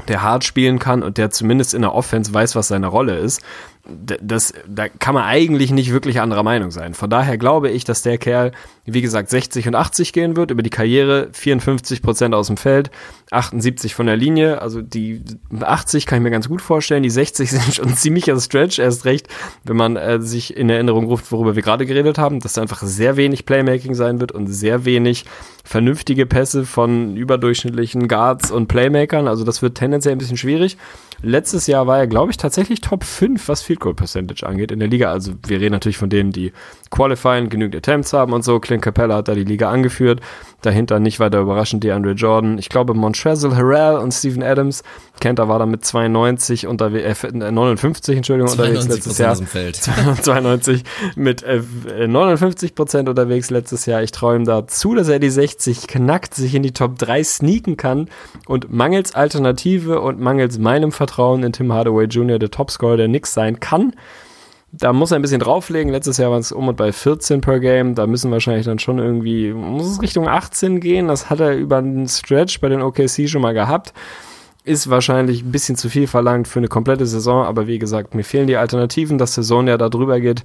der 0.09 0.23
hart 0.23 0.45
spielen 0.45 0.79
kann 0.79 1.03
und 1.03 1.19
der 1.19 1.31
zumindest 1.31 1.75
in 1.75 1.83
der 1.83 1.95
Offense 1.95 2.33
weiß, 2.33 2.57
was 2.57 2.69
seine 2.69 2.89
Rolle 2.89 3.17
ist, 3.17 3.43
das, 3.87 4.55
da 4.67 4.89
kann 4.89 5.15
man 5.15 5.25
eigentlich 5.25 5.71
nicht 5.71 5.93
wirklich 5.93 6.21
anderer 6.21 6.43
Meinung 6.43 6.71
sein. 6.71 6.95
Von 6.95 7.11
daher 7.11 7.37
glaube 7.37 7.71
ich, 7.71 7.85
dass 7.85 8.01
der 8.01 8.17
Kerl, 8.17 8.53
wie 8.87 9.03
gesagt, 9.03 9.29
60 9.29 9.69
und 9.69 9.75
80 9.75 10.15
gehen 10.15 10.37
wird 10.37 10.51
über 10.51 10.63
die 10.63 10.71
Karriere, 10.71 11.29
54 11.33 12.01
Prozent 12.01 12.35
aus 12.35 12.47
dem 12.47 12.57
Feld, 12.57 12.91
78 13.31 13.95
von 13.95 14.07
der 14.07 14.17
Linie. 14.17 14.63
Also 14.63 14.81
die 14.81 15.23
80 15.61 16.07
kann 16.07 16.19
ich 16.19 16.23
mir 16.23 16.31
ganz 16.31 16.49
gut 16.49 16.63
vorstellen, 16.63 17.03
die 17.03 17.11
60 17.11 17.51
sind 17.51 17.75
schon 17.75 17.95
ziemlicher 17.95 18.41
Stretch, 18.41 18.79
erst 18.79 19.05
recht, 19.05 19.29
wenn 19.65 19.77
man 19.77 19.97
äh, 19.97 20.19
sich 20.21 20.57
in 20.57 20.71
Erinnerung 20.71 21.05
ruft, 21.05 21.31
worüber 21.31 21.55
wir 21.55 21.63
gerade 21.63 21.85
geredet 21.85 22.17
haben, 22.17 22.41
dass 22.41 22.55
da 22.55 22.63
einfach 22.63 22.83
sehr 22.83 23.19
wenig 23.19 23.45
Playmaking 23.45 23.95
sein 23.95 24.19
wird 24.19 24.33
und 24.33 24.47
sehr 24.47 24.87
wenig 24.87 25.27
vernünftige 25.63 26.25
Pässe 26.25 26.65
von 26.65 27.17
überdurchschnittlichen 27.17 28.09
Guards 28.09 28.51
und 28.51 28.67
Playmakern. 28.69 29.29
Also 29.29 29.45
das 29.45 29.61
wird 29.61 29.77
tendenziell 29.77 30.15
ein 30.15 30.19
bisschen 30.19 30.39
schwierig. 30.39 30.79
Letztes 31.25 31.67
Jahr 31.67 31.87
war 31.87 31.99
er, 31.99 32.07
glaube 32.07 32.31
ich, 32.31 32.37
tatsächlich 32.37 32.83
Top 32.83 33.03
5, 33.03 33.49
was 33.49 33.63
Field 33.63 33.81
Goal 33.81 33.95
Percentage 33.95 34.47
angeht 34.47 34.71
in 34.71 34.79
der 34.79 34.89
Liga. 34.89 35.11
Also 35.11 35.33
wir 35.47 35.59
reden 35.59 35.73
natürlich 35.73 35.97
von 35.97 36.11
denen, 36.11 36.33
die 36.33 36.53
qualifying, 36.95 37.49
genügend 37.49 37.75
Attempts 37.77 38.13
haben 38.13 38.33
und 38.33 38.45
so. 38.45 38.61
Clint 38.61 38.83
Capella 38.83 39.17
hat 39.17 39.29
da 39.29 39.35
die 39.35 39.45
Liga 39.45 39.71
angeführt. 39.71 40.21
Dahinter 40.63 41.01
nicht 41.01 41.19
weiter 41.21 41.41
überraschend 41.41 41.83
DeAndre 41.83 42.13
Jordan. 42.13 42.57
Ich 42.59 42.69
glaube, 42.69 42.95
Montrezl 42.95 43.55
Harrell 43.55 43.97
und 43.97 44.13
Steven 44.13 44.43
Adams. 44.43 44.83
Kenter 45.21 45.49
war 45.49 45.59
da 45.59 45.67
mit 45.67 45.85
92 45.85 46.67
unterwegs, 46.67 47.25
äh, 47.25 47.33
59, 47.33 48.17
Entschuldigung, 48.17 48.51
unterwegs 48.53 48.87
letztes 48.87 49.19
Jahr. 49.19 49.35
92 49.35 50.85
mit 51.17 51.43
äh, 51.43 51.61
59 52.07 52.75
Prozent 52.75 53.09
unterwegs 53.09 53.51
letztes 53.51 53.87
Jahr. 53.87 54.03
Ich 54.03 54.13
träume 54.13 54.45
dazu, 54.45 54.95
dass 54.95 55.09
er 55.09 55.19
die 55.19 55.31
60 55.31 55.89
knackt, 55.89 56.35
sich 56.35 56.55
in 56.55 56.63
die 56.63 56.73
Top 56.73 56.97
3 56.99 57.25
sneaken 57.25 57.77
kann 57.77 58.09
und 58.47 58.73
mangels 58.73 59.15
Alternative 59.15 60.01
und 60.01 60.21
mangels 60.21 60.59
meinem 60.59 60.93
Vertrauen 60.93 61.43
in 61.43 61.53
Tim 61.53 61.73
Hardaway 61.73 62.05
Jr., 62.05 62.39
der 62.39 62.51
Topscorer 62.51 62.97
der 62.97 63.09
Knicks 63.09 63.35
sein 63.35 63.59
kann 63.59 63.93
da 64.79 64.93
muss 64.93 65.13
er 65.13 65.17
ein 65.17 65.23
bisschen 65.23 65.41
drauflegen. 65.41 65.93
Letztes 65.93 66.19
Jahr 66.19 66.31
waren 66.31 66.41
es 66.41 66.53
um 66.53 66.69
und 66.69 66.77
bei 66.77 66.93
14 66.93 67.41
per 67.41 67.61
Game. 67.61 67.95
Da 67.95 68.07
müssen 68.07 68.31
wahrscheinlich 68.31 68.67
dann 68.67 68.79
schon 68.79 68.99
irgendwie, 68.99 69.53
muss 69.53 69.87
es 69.87 70.03
Richtung 70.03 70.29
18 70.29 70.81
gehen. 70.81 71.09
Das 71.09 71.31
hat 71.31 71.41
er 71.41 71.57
über 71.57 71.79
einen 71.79 72.09
Stretch 72.09 72.61
bei 72.61 72.69
den 72.69 72.83
OKC 72.83 73.29
schon 73.29 73.43
mal 73.43 73.55
gehabt. 73.55 73.93
Ist 74.65 74.89
wahrscheinlich 74.89 75.43
ein 75.43 75.53
bisschen 75.53 75.77
zu 75.77 75.91
viel 75.91 76.07
verlangt 76.07 76.49
für 76.49 76.59
eine 76.59 76.69
komplette 76.69 77.05
Saison, 77.05 77.45
aber 77.45 77.67
wie 77.67 77.79
gesagt, 77.79 78.15
mir 78.15 78.25
fehlen 78.25 78.47
die 78.47 78.57
Alternativen, 78.57 79.19
dass 79.19 79.35
Saison 79.35 79.69
ja 79.69 79.77
da 79.77 79.91
drüber 79.91 80.21
geht. 80.21 80.43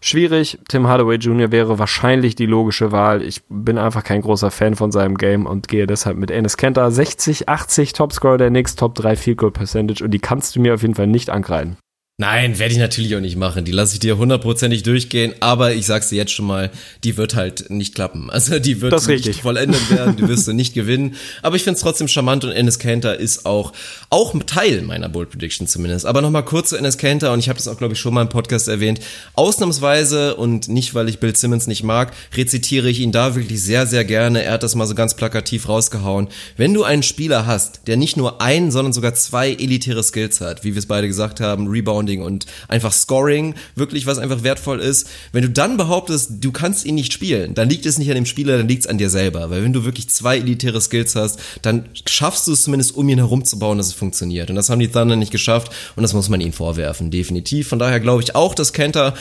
Schwierig. 0.00 0.60
Tim 0.68 0.86
Hardaway 0.86 1.16
Jr. 1.16 1.50
wäre 1.50 1.78
wahrscheinlich 1.78 2.36
die 2.36 2.46
logische 2.46 2.92
Wahl. 2.92 3.22
Ich 3.22 3.42
bin 3.48 3.76
einfach 3.76 4.04
kein 4.04 4.22
großer 4.22 4.52
Fan 4.52 4.76
von 4.76 4.92
seinem 4.92 5.16
Game 5.16 5.46
und 5.46 5.66
gehe 5.66 5.88
deshalb 5.88 6.16
mit 6.16 6.30
Enes 6.30 6.56
Kenter 6.56 6.90
60, 6.90 7.48
80 7.48 7.92
Topscorer 7.92 8.38
der 8.38 8.50
Knicks, 8.50 8.76
Top 8.76 8.94
3 8.94 9.16
Field 9.16 9.38
Goal 9.38 9.52
Percentage 9.52 10.04
und 10.04 10.12
die 10.12 10.20
kannst 10.20 10.54
du 10.54 10.60
mir 10.60 10.74
auf 10.74 10.82
jeden 10.82 10.94
Fall 10.94 11.08
nicht 11.08 11.30
ankreiden. 11.30 11.76
Nein, 12.18 12.58
werde 12.58 12.72
ich 12.72 12.80
natürlich 12.80 13.14
auch 13.14 13.20
nicht 13.20 13.36
machen. 13.36 13.66
Die 13.66 13.72
lasse 13.72 13.92
ich 13.92 14.00
dir 14.00 14.16
hundertprozentig 14.16 14.82
durchgehen, 14.82 15.34
aber 15.40 15.74
ich 15.74 15.84
sag's 15.84 16.08
dir 16.08 16.16
jetzt 16.16 16.32
schon 16.32 16.46
mal, 16.46 16.70
die 17.04 17.18
wird 17.18 17.34
halt 17.34 17.68
nicht 17.68 17.94
klappen. 17.94 18.30
Also 18.36 18.58
die 18.58 18.80
wird 18.80 18.92
das 18.92 19.06
nicht 19.06 19.40
vollendet 19.40 19.90
werden, 19.90 20.16
du 20.16 20.28
wirst 20.28 20.46
du 20.46 20.52
nicht 20.52 20.72
gewinnen. 20.72 21.14
Aber 21.42 21.56
ich 21.56 21.64
find's 21.64 21.80
trotzdem 21.80 22.06
charmant 22.06 22.44
und 22.44 22.52
Ennis 22.52 22.78
Kanter 22.78 23.18
ist 23.18 23.44
auch, 23.44 23.72
auch 24.08 24.34
Teil 24.44 24.82
meiner 24.82 25.08
Bold 25.08 25.30
Prediction 25.30 25.66
zumindest. 25.66 26.06
Aber 26.06 26.20
nochmal 26.20 26.44
kurz 26.44 26.70
zu 26.70 26.76
Ennis 26.76 26.96
Kanter 26.96 27.32
und 27.32 27.38
ich 27.38 27.48
habe 27.48 27.58
das 27.58 27.66
auch, 27.66 27.76
glaube 27.76 27.94
ich, 27.94 28.00
schon 28.00 28.14
mal 28.14 28.22
im 28.22 28.28
Podcast 28.28 28.68
erwähnt. 28.68 29.00
Ausnahmsweise 29.34 30.36
und 30.36 30.68
nicht, 30.68 30.94
weil 30.94 31.08
ich 31.08 31.18
Bill 31.18 31.34
Simmons 31.34 31.66
nicht 31.66 31.82
mag, 31.82 32.12
rezitiere 32.34 32.88
ich 32.88 33.00
ihn 33.00 33.12
da 33.12 33.34
wirklich 33.34 33.62
sehr, 33.62 33.86
sehr 33.86 34.04
gerne. 34.04 34.42
Er 34.42 34.52
hat 34.52 34.62
das 34.62 34.74
mal 34.74 34.86
so 34.86 34.94
ganz 34.94 35.16
plakativ 35.16 35.68
rausgehauen. 35.68 36.28
Wenn 36.56 36.72
du 36.72 36.84
einen 36.84 37.02
Spieler 37.02 37.46
hast, 37.46 37.86
der 37.88 37.96
nicht 37.96 38.16
nur 38.16 38.40
ein, 38.40 38.70
sondern 38.70 38.92
sogar 38.92 39.14
zwei 39.14 39.52
elitäre 39.52 40.02
Skills 40.02 40.40
hat, 40.40 40.62
wie 40.64 40.74
wir 40.74 40.78
es 40.78 40.86
beide 40.86 41.08
gesagt 41.08 41.40
haben, 41.40 41.66
Rebound 41.66 42.05
Rebounding 42.06 42.22
und 42.22 42.46
einfach 42.68 42.92
Scoring, 42.92 43.54
wirklich 43.74 44.06
was 44.06 44.18
einfach 44.18 44.42
wertvoll 44.42 44.80
ist. 44.80 45.08
Wenn 45.32 45.42
du 45.42 45.50
dann 45.50 45.76
behauptest, 45.76 46.32
du 46.40 46.52
kannst 46.52 46.86
ihn 46.86 46.94
nicht 46.94 47.12
spielen, 47.12 47.54
dann 47.54 47.68
liegt 47.68 47.86
es 47.86 47.98
nicht 47.98 48.08
an 48.08 48.14
dem 48.14 48.26
Spieler, 48.26 48.56
dann 48.56 48.68
liegt 48.68 48.82
es 48.82 48.86
an 48.86 48.98
dir 48.98 49.10
selber. 49.10 49.50
Weil 49.50 49.62
wenn 49.62 49.72
du 49.72 49.84
wirklich 49.84 50.08
zwei 50.08 50.38
elitäre 50.38 50.80
Skills 50.80 51.14
hast, 51.14 51.40
dann 51.62 51.86
schaffst 52.08 52.46
du 52.46 52.52
es 52.52 52.62
zumindest, 52.62 52.96
um 52.96 53.08
ihn 53.08 53.18
herumzubauen, 53.18 53.78
dass 53.78 53.88
es 53.88 53.94
funktioniert. 53.94 54.50
Und 54.50 54.56
das 54.56 54.70
haben 54.70 54.78
die 54.78 54.88
Thunder 54.88 55.16
nicht 55.16 55.32
geschafft 55.32 55.72
und 55.96 56.02
das 56.02 56.14
muss 56.14 56.28
man 56.28 56.40
ihnen 56.40 56.52
vorwerfen, 56.52 57.10
definitiv. 57.10 57.68
Von 57.68 57.78
daher 57.78 58.00
glaube 58.00 58.22
ich 58.22 58.34
auch, 58.34 58.54
dass 58.54 58.72
Kenter 58.72 59.14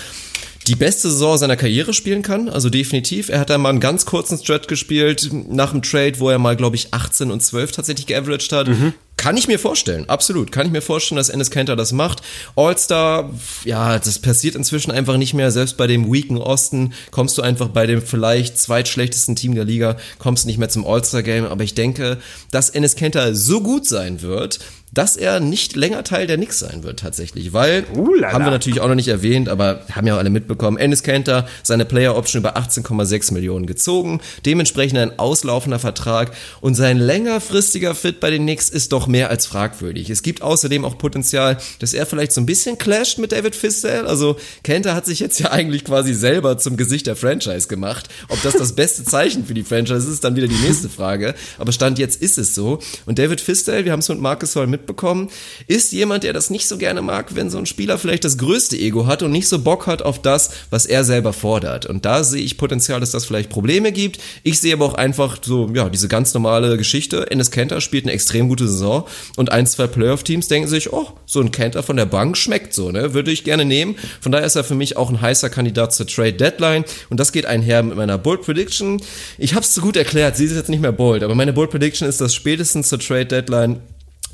die 0.67 0.75
beste 0.75 1.11
Saison 1.11 1.37
seiner 1.37 1.57
Karriere 1.57 1.93
spielen 1.93 2.23
kann, 2.23 2.49
also 2.49 2.71
definitiv. 2.71 3.29
Er 3.29 3.39
hat 3.39 3.51
da 3.51 3.57
mal 3.59 3.69
einen 3.69 3.79
ganz 3.79 4.07
kurzen 4.07 4.39
Stretch 4.39 4.65
gespielt 4.65 5.29
nach 5.31 5.71
dem 5.71 5.83
Trade, 5.83 6.19
wo 6.19 6.29
er 6.31 6.39
mal, 6.39 6.55
glaube 6.55 6.75
ich, 6.75 6.91
18 6.91 7.29
und 7.29 7.41
12 7.41 7.71
tatsächlich 7.71 8.07
geaveraged 8.07 8.51
hat. 8.51 8.67
Mhm 8.67 8.93
kann 9.17 9.37
ich 9.37 9.47
mir 9.47 9.59
vorstellen, 9.59 10.09
absolut. 10.09 10.51
Kann 10.51 10.67
ich 10.67 10.71
mir 10.71 10.81
vorstellen, 10.81 11.17
dass 11.17 11.29
Ennis 11.29 11.49
Kenter 11.49 11.75
das 11.75 11.91
macht. 11.91 12.21
All-Star, 12.55 13.31
ja, 13.63 13.97
das 13.97 14.19
passiert 14.19 14.55
inzwischen 14.55 14.91
einfach 14.91 15.17
nicht 15.17 15.33
mehr. 15.33 15.51
Selbst 15.51 15.77
bei 15.77 15.87
dem 15.87 16.11
weaken 16.11 16.37
Osten 16.37 16.93
kommst 17.11 17.37
du 17.37 17.41
einfach 17.41 17.69
bei 17.69 17.87
dem 17.87 18.01
vielleicht 18.01 18.59
zweitschlechtesten 18.59 19.35
Team 19.35 19.55
der 19.55 19.65
Liga, 19.65 19.97
kommst 20.19 20.45
nicht 20.45 20.57
mehr 20.57 20.69
zum 20.69 20.85
All-Star-Game. 20.85 21.45
Aber 21.45 21.63
ich 21.63 21.73
denke, 21.73 22.17
dass 22.51 22.69
Ennis 22.69 22.95
Kenter 22.95 23.35
so 23.35 23.61
gut 23.61 23.87
sein 23.87 24.21
wird, 24.21 24.59
dass 24.95 25.17
er 25.17 25.41
nicht 25.41 25.75
länger 25.75 26.03
Teil 26.03 26.25
der 26.25 26.37
Knicks 26.37 26.59
sein 26.59 26.83
wird 26.83 26.99
tatsächlich, 26.99 27.51
weil 27.51 27.85
Uhlala. 27.93 28.31
haben 28.31 28.45
wir 28.45 28.51
natürlich 28.51 28.79
auch 28.79 28.87
noch 28.87 28.95
nicht 28.95 29.09
erwähnt, 29.09 29.49
aber 29.49 29.81
haben 29.91 30.07
ja 30.07 30.17
alle 30.17 30.29
mitbekommen, 30.29 30.77
Ennis 30.77 31.03
Kenter 31.03 31.47
seine 31.63 31.83
Player 31.83 32.15
Option 32.15 32.41
über 32.41 32.55
18,6 32.55 33.33
Millionen 33.33 33.65
gezogen, 33.65 34.21
dementsprechend 34.45 34.97
ein 34.97 35.19
auslaufender 35.19 35.79
Vertrag 35.79 36.31
und 36.61 36.75
sein 36.75 36.97
längerfristiger 36.97 37.93
Fit 37.93 38.21
bei 38.21 38.31
den 38.31 38.43
Knicks 38.43 38.69
ist 38.69 38.93
doch 38.93 39.04
mehr 39.07 39.29
als 39.29 39.45
fragwürdig. 39.45 40.09
Es 40.09 40.23
gibt 40.23 40.41
außerdem 40.41 40.85
auch 40.85 40.97
Potenzial, 40.97 41.57
dass 41.79 41.93
er 41.93 42.05
vielleicht 42.05 42.31
so 42.31 42.41
ein 42.41 42.45
bisschen 42.45 42.77
clasht 42.77 43.17
mit 43.17 43.31
David 43.31 43.55
Fisdale, 43.55 44.07
also 44.07 44.37
Kenter 44.63 44.95
hat 44.95 45.05
sich 45.05 45.19
jetzt 45.19 45.39
ja 45.39 45.51
eigentlich 45.51 45.83
quasi 45.83 46.13
selber 46.13 46.57
zum 46.57 46.77
Gesicht 46.77 47.07
der 47.07 47.15
Franchise 47.15 47.67
gemacht. 47.67 48.09
Ob 48.29 48.41
das 48.41 48.53
das 48.53 48.73
beste 48.73 49.03
Zeichen 49.03 49.45
für 49.45 49.53
die 49.53 49.63
Franchise 49.63 50.07
ist, 50.07 50.13
ist 50.15 50.23
dann 50.23 50.35
wieder 50.35 50.47
die 50.47 50.55
nächste 50.55 50.89
Frage, 50.89 51.35
aber 51.57 51.71
Stand 51.71 51.99
jetzt 51.99 52.21
ist 52.21 52.37
es 52.37 52.55
so 52.55 52.79
und 53.05 53.19
David 53.19 53.41
Fisdale, 53.41 53.85
wir 53.85 53.91
haben 53.91 53.99
es 53.99 54.09
mit 54.09 54.19
Marcus 54.19 54.55
Hall 54.55 54.67
mitbekommen, 54.67 55.29
ist 55.67 55.91
jemand, 55.91 56.23
der 56.23 56.33
das 56.33 56.49
nicht 56.49 56.67
so 56.67 56.77
gerne 56.77 57.01
mag, 57.01 57.35
wenn 57.35 57.49
so 57.49 57.57
ein 57.57 57.65
Spieler 57.65 57.97
vielleicht 57.97 58.23
das 58.23 58.37
größte 58.37 58.77
Ego 58.77 59.07
hat 59.07 59.23
und 59.23 59.31
nicht 59.31 59.47
so 59.47 59.59
Bock 59.59 59.87
hat 59.87 60.01
auf 60.01 60.21
das, 60.21 60.51
was 60.69 60.85
er 60.85 61.03
selber 61.03 61.33
fordert. 61.33 61.85
Und 61.85 62.05
da 62.05 62.23
sehe 62.23 62.43
ich 62.43 62.57
Potenzial, 62.57 62.99
dass 62.99 63.11
das 63.11 63.25
vielleicht 63.25 63.49
Probleme 63.49 63.91
gibt. 63.91 64.19
Ich 64.43 64.59
sehe 64.59 64.73
aber 64.73 64.85
auch 64.85 64.93
einfach 64.93 65.37
so, 65.41 65.69
ja, 65.73 65.89
diese 65.89 66.07
ganz 66.07 66.33
normale 66.33 66.77
Geschichte. 66.77 67.29
Ennis 67.29 67.51
Kenter 67.51 67.81
spielt 67.81 68.05
eine 68.05 68.13
extrem 68.13 68.47
gute 68.47 68.67
Saison 68.67 68.94
und 69.35 69.51
ein, 69.51 69.67
zwei 69.67 69.87
Playoff-Teams 69.87 70.47
denken 70.47 70.67
sich, 70.67 70.93
oh, 70.93 71.07
so 71.25 71.41
ein 71.41 71.51
Kenter 71.51 71.83
von 71.83 71.97
der 71.97 72.05
Bank 72.05 72.37
schmeckt 72.37 72.73
so, 72.73 72.91
ne? 72.91 73.13
Würde 73.13 73.31
ich 73.31 73.43
gerne 73.43 73.65
nehmen. 73.65 73.95
Von 74.21 74.31
daher 74.31 74.45
ist 74.45 74.55
er 74.55 74.63
für 74.63 74.75
mich 74.75 74.97
auch 74.97 75.09
ein 75.09 75.19
heißer 75.19 75.49
Kandidat 75.49 75.93
zur 75.93 76.07
Trade 76.07 76.33
Deadline. 76.33 76.85
Und 77.09 77.19
das 77.19 77.31
geht 77.31 77.45
einher 77.45 77.83
mit 77.83 77.97
meiner 77.97 78.17
Bold 78.17 78.43
Prediction. 78.43 79.01
Ich 79.37 79.53
habe 79.53 79.65
es 79.65 79.73
zu 79.73 79.81
gut 79.81 79.97
erklärt, 79.97 80.37
sie 80.37 80.45
ist 80.45 80.55
jetzt 80.55 80.69
nicht 80.69 80.81
mehr 80.81 80.91
bold, 80.91 81.23
aber 81.23 81.35
meine 81.35 81.53
Bold 81.53 81.71
Prediction 81.71 82.07
ist, 82.07 82.21
dass 82.21 82.33
spätestens 82.33 82.89
zur 82.89 82.99
Trade 82.99 83.25
Deadline 83.25 83.81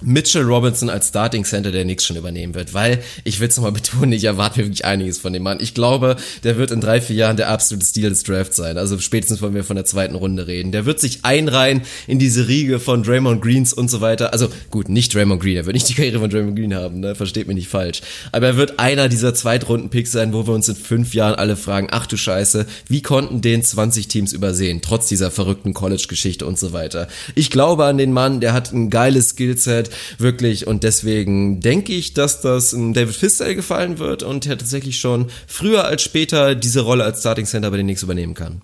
Mitchell 0.02 0.44
Robinson 0.44 0.90
als 0.90 1.10
Starting 1.10 1.44
Center 1.44 1.72
der 1.72 1.84
Knicks 1.84 2.06
schon 2.06 2.16
übernehmen 2.16 2.56
wird, 2.56 2.74
weil 2.74 3.04
ich 3.24 3.40
will 3.40 3.48
es 3.48 3.58
nochmal 3.58 3.72
betonen, 3.82 4.14
ich 4.14 4.24
erwarte 4.24 4.60
mir 4.60 4.66
wirklich 4.66 4.86
einiges 4.86 5.18
von 5.18 5.34
dem 5.34 5.44
Mann. 5.44 5.60
Ich 5.62 5.74
glaube, 5.74 6.16
der 6.44 6.58
wird 6.58 6.72
in 6.72 6.82
drei, 6.82 7.02
vier 7.02 7.16
Jahren 7.16 7.38
der 7.38 7.50
absolute 7.50 7.86
Stil 7.86 8.10
des 8.10 8.24
Drafts 8.24 8.56
sein. 8.58 8.78
Also 8.78 8.98
spätestens 9.00 9.42
wollen 9.42 9.54
wir 9.54 9.64
von 9.64 9.76
der 9.76 9.86
zweiten 9.86 10.16
Runde 10.16 10.48
reden. 10.48 10.72
Der 10.72 10.86
wird 10.86 11.00
sich 11.00 11.24
einreihen 11.24 11.82
in 12.08 12.20
diese 12.20 12.48
Riege 12.48 12.80
von 12.80 13.04
Draymond 13.04 13.42
Greens 13.42 13.74
und 13.74 13.90
so 13.90 14.02
weiter. 14.02 14.34
Also 14.34 14.50
gut, 14.70 14.90
nicht 14.90 15.14
Draymond 15.14 15.42
Green, 15.42 15.58
er 15.58 15.66
wird 15.66 15.76
nicht 15.76 15.90
die 15.90 15.94
Karriere 15.94 16.20
von 16.20 16.30
Draymond 16.30 16.56
Green 16.56 16.74
haben, 16.74 17.00
ne? 17.00 17.16
versteht 17.16 17.48
mich 17.48 17.56
nicht 17.56 17.70
falsch. 17.70 18.02
Aber 18.32 18.48
er 18.48 18.58
wird 18.58 18.80
einer 18.80 19.10
dieser 19.10 19.34
Zweitrunden-Picks 19.34 20.12
sein, 20.12 20.34
wo 20.34 20.48
wir 20.48 20.54
uns 20.54 20.70
in 20.70 20.76
fünf 20.76 21.14
Jahren 21.14 21.36
alle 21.36 21.56
fragen, 21.56 21.88
ach 21.92 22.08
du 22.08 22.18
Scheiße, 22.18 22.66
wie 22.88 23.02
konnten 23.02 23.42
den 23.42 23.64
20 23.64 24.08
Teams 24.08 24.34
übersehen, 24.34 24.82
trotz 24.82 25.08
dieser 25.08 25.32
verrückten 25.32 25.74
College-Geschichte 25.74 26.46
und 26.46 26.58
so 26.58 26.74
weiter. 26.74 27.08
Ich 27.36 27.50
glaube 27.50 27.86
an 27.86 27.98
den 27.98 28.14
Mann, 28.14 28.40
der 28.40 28.54
hat 28.54 28.74
ein 28.74 28.90
geiles 28.90 29.30
Skillset, 29.30 29.91
wirklich. 30.18 30.68
Und 30.68 30.84
deswegen 30.84 31.60
denke 31.60 31.94
ich, 31.94 32.14
dass 32.14 32.42
das 32.42 32.72
David 32.72 33.16
Fisdale 33.16 33.56
gefallen 33.56 34.00
wird 34.00 34.24
und 34.24 34.46
er 34.46 34.58
tatsächlich 34.58 35.00
schon 35.00 35.28
früher 35.48 35.86
als 35.86 36.02
später 36.02 36.56
diese 36.56 36.82
Rolle 36.82 37.04
als 37.04 37.22
Starting 37.22 37.46
Center 37.46 37.72
bei 37.72 37.78
den 37.78 37.86
Knicks 37.86 38.04
übernehmen 38.04 38.34
kann. 38.34 38.62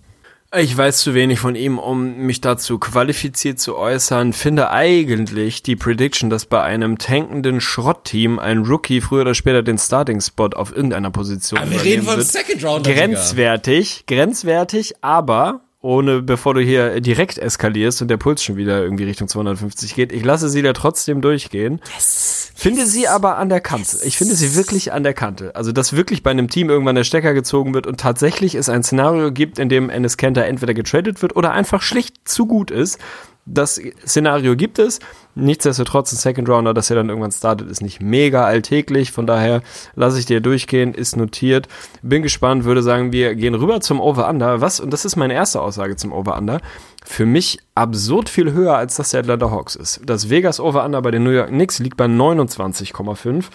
Ich 0.55 0.77
weiß 0.77 1.01
zu 1.01 1.13
wenig 1.13 1.39
von 1.39 1.55
ihm, 1.55 1.77
um 1.77 2.19
mich 2.19 2.39
dazu 2.39 2.79
qualifiziert 2.79 3.59
zu 3.59 3.75
äußern. 3.75 4.31
Finde 4.31 4.71
eigentlich 4.71 5.61
die 5.61 5.75
Prediction, 5.75 6.29
dass 6.29 6.45
bei 6.45 6.63
einem 6.63 6.97
tankenden 6.97 7.59
Schrottteam 7.59 8.39
ein 8.39 8.59
Rookie 8.59 9.01
früher 9.01 9.21
oder 9.21 9.35
später 9.35 9.61
den 9.61 9.77
Starting-Spot 9.77 10.51
auf 10.55 10.73
irgendeiner 10.73 11.11
Position 11.11 11.59
Aber 11.59 11.71
wir 11.71 11.83
reden 11.83 12.03
von 12.03 12.17
wird, 12.17 12.27
Second 12.27 12.63
Round. 12.63 12.85
grenzwertig, 12.85 14.05
grenzwertig, 14.07 14.93
aber 15.01 15.66
ohne, 15.81 16.23
bevor 16.23 16.55
du 16.55 16.61
hier 16.61 16.99
direkt 17.01 17.37
eskalierst 17.37 18.01
und 18.01 18.07
der 18.07 18.17
Puls 18.17 18.43
schon 18.43 18.55
wieder 18.55 18.81
irgendwie 18.81 19.03
Richtung 19.03 19.27
250 19.27 19.93
geht. 19.93 20.11
Ich 20.11 20.23
lasse 20.23 20.49
sie 20.49 20.61
da 20.61 20.73
trotzdem 20.73 21.21
durchgehen. 21.21 21.79
Yes. 21.95 22.51
Finde 22.55 22.81
yes. 22.81 22.91
sie 22.91 23.07
aber 23.07 23.37
an 23.37 23.49
der 23.49 23.61
Kante. 23.61 23.97
Yes. 23.97 24.03
Ich 24.03 24.17
finde 24.17 24.33
sie 24.35 24.55
wirklich 24.55 24.91
an 24.91 25.03
der 25.03 25.13
Kante. 25.13 25.55
Also, 25.55 25.71
dass 25.71 25.93
wirklich 25.93 26.23
bei 26.23 26.31
einem 26.31 26.49
Team 26.49 26.69
irgendwann 26.69 26.95
der 26.95 27.03
Stecker 27.03 27.33
gezogen 27.33 27.75
wird 27.75 27.85
und 27.85 27.99
tatsächlich 27.99 28.55
es 28.55 28.69
ein 28.69 28.81
Szenario 28.81 29.31
gibt, 29.31 29.59
in 29.59 29.69
dem 29.69 29.89
Ennis 29.89 30.17
Kenter 30.17 30.45
entweder 30.45 30.73
getradet 30.73 31.21
wird 31.21 31.35
oder 31.35 31.51
einfach 31.51 31.83
schlicht 31.83 32.27
zu 32.27 32.47
gut 32.47 32.71
ist, 32.71 32.99
das 33.47 33.81
Szenario 34.05 34.55
gibt 34.55 34.77
es. 34.77 34.99
Nichtsdestotrotz 35.35 36.11
ein 36.11 36.17
Second 36.17 36.49
Rounder, 36.49 36.73
dass 36.73 36.89
er 36.89 36.95
dann 36.95 37.09
irgendwann 37.09 37.31
startet, 37.31 37.69
ist 37.69 37.81
nicht 37.81 38.01
mega 38.01 38.43
alltäglich. 38.45 39.11
Von 39.11 39.27
daher 39.27 39.61
lasse 39.95 40.19
ich 40.19 40.25
dir 40.25 40.41
durchgehen, 40.41 40.93
ist 40.93 41.15
notiert. 41.15 41.67
Bin 42.01 42.23
gespannt, 42.23 42.65
würde 42.65 42.83
sagen, 42.83 43.11
wir 43.11 43.35
gehen 43.35 43.55
rüber 43.55 43.79
zum 43.79 44.01
Over-Under. 44.01 44.61
Was, 44.61 44.79
und 44.79 44.91
das 44.91 45.05
ist 45.05 45.15
meine 45.15 45.33
erste 45.33 45.61
Aussage 45.61 45.95
zum 45.95 46.11
Over-Under, 46.11 46.59
für 47.05 47.25
mich 47.25 47.59
absurd 47.75 48.29
viel 48.29 48.51
höher 48.51 48.75
als 48.75 48.95
das 48.95 49.11
der 49.11 49.21
Atlanta 49.21 49.49
Hawks 49.49 49.75
ist. 49.75 50.01
Das 50.05 50.29
Vegas 50.29 50.59
Over-Under 50.59 51.01
bei 51.01 51.11
den 51.11 51.23
New 51.23 51.29
York 51.29 51.49
Knicks 51.49 51.79
liegt 51.79 51.97
bei 51.97 52.05
29,5 52.05 53.45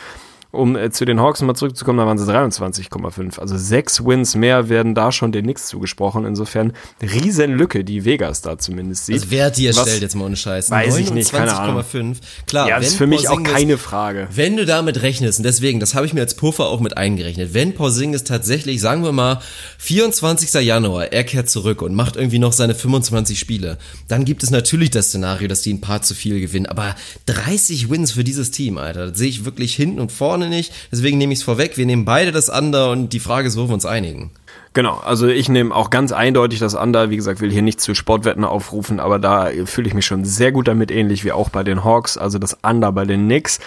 um 0.53 0.77
äh, 0.77 0.91
zu 0.91 1.07
den 1.07 1.19
Hawks 1.19 1.41
mal 1.41 1.55
zurückzukommen, 1.55 1.99
da 1.99 2.07
waren 2.07 2.19
sie 2.19 2.31
23,5. 2.31 3.41
Also 3.41 3.57
sechs 3.57 4.05
Wins 4.05 4.35
mehr 4.35 4.69
werden 4.69 4.95
da 4.95 5.11
schon 5.11 5.33
den 5.33 5.45
Knicks 5.45 5.67
zugesprochen. 5.67 6.27
Insofern 6.27 6.75
Riesenlücke, 7.01 7.85
die 7.85 8.05
Vegas 8.05 8.43
da 8.43 8.59
zumindest 8.59 9.07
sieht. 9.07 9.17
Also 9.17 9.31
wer 9.31 9.47
hat 9.47 9.57
die 9.57 9.67
erstellt 9.67 10.03
jetzt 10.03 10.15
mal 10.15 10.27
ohne 10.27 10.37
Scheiß? 10.37 10.71
Weiß 10.71 10.99
ich 10.99 11.11
nicht, 11.11 11.33
keine 11.33 11.57
Ahnung. 11.57 11.81
29,5. 11.81 12.17
Klar, 12.47 12.69
ja, 12.69 12.79
das 12.79 12.89
ist 12.89 12.97
für 12.97 13.07
mich 13.07 13.31
auch 13.31 13.43
keine 13.43 13.79
Frage. 13.79 14.29
Wenn 14.31 14.59
du 14.59 14.67
damit 14.67 15.01
rechnest, 15.01 15.39
und 15.39 15.45
deswegen, 15.45 15.81
das 15.81 15.95
habe 15.95 16.05
ich 16.05 16.13
mir 16.13 16.21
als 16.21 16.35
Puffer 16.35 16.67
auch 16.67 16.81
mit 16.81 16.99
eingerechnet, 16.99 17.55
wenn 17.55 17.75
Porzingis 17.75 18.25
tatsächlich, 18.25 18.81
sagen 18.83 19.03
wir 19.05 19.13
mal, 19.13 19.41
24. 19.79 20.53
Januar, 20.63 21.13
er 21.13 21.25
kehrt 21.25 21.49
zurück 21.49 21.81
und 21.81 21.95
macht 21.95 22.17
irgendwie 22.17 22.39
noch 22.39 22.53
seine 22.53 22.75
25 22.75 23.39
Spiele, 23.39 23.79
dann 24.09 24.27
gibt 24.27 24.43
es 24.43 24.51
natürlich 24.51 24.91
das 24.91 25.09
Szenario, 25.09 25.49
dass 25.49 25.63
die 25.63 25.73
ein 25.73 25.81
paar 25.81 26.03
zu 26.03 26.15
viel 26.15 26.41
gewinnen. 26.41 26.67
Aber 26.67 26.95
30 27.25 27.89
Wins 27.89 28.13
für 28.13 28.23
dieses 28.23 28.51
Team, 28.51 28.77
Alter, 28.77 29.09
das 29.09 29.19
sehe 29.19 29.31
ich 29.31 29.47
wirklich 29.47 29.75
hinten 29.75 29.99
und 29.99 30.13
vorne 30.13 30.42
nicht. 30.49 30.73
Deswegen 30.91 31.19
nehme 31.19 31.33
ich 31.33 31.41
es 31.41 31.45
vorweg. 31.45 31.77
Wir 31.77 31.87
nehmen 31.87 32.05
beide 32.05 32.33
das 32.33 32.49
Under 32.49 32.91
und 32.91 33.13
die 33.13 33.21
Frage 33.21 33.49
ist, 33.49 33.57
wo 33.57 33.69
wir 33.69 33.75
uns 33.75 33.87
einigen. 33.87 34.31
Genau, 34.75 34.95
also 35.05 35.29
ich 35.29 35.51
nehme 35.51 35.75
auch 35.75 35.91
ganz 35.91 36.13
eindeutig 36.13 36.59
das 36.59 36.75
Under. 36.75 37.11
Wie 37.11 37.17
gesagt, 37.17 37.41
will 37.41 37.53
hier 37.53 37.61
nicht 37.61 37.81
zu 37.81 37.95
Sportwetten 37.95 38.45
aufrufen, 38.45 39.01
aber 39.01 39.19
da 39.19 39.51
fühle 39.67 39.89
ich 39.89 39.95
mich 39.95 40.07
schon 40.07 40.25
sehr 40.25 40.51
gut 40.51 40.67
damit, 40.67 40.91
ähnlich 40.91 41.25
wie 41.25 41.33
auch 41.33 41.51
bei 41.51 41.63
den 41.63 41.85
Hawks, 41.85 42.17
also 42.17 42.39
das 42.39 42.57
Under 42.63 42.91
bei 42.91 43.05
den 43.05 43.27
Knicks. 43.27 43.61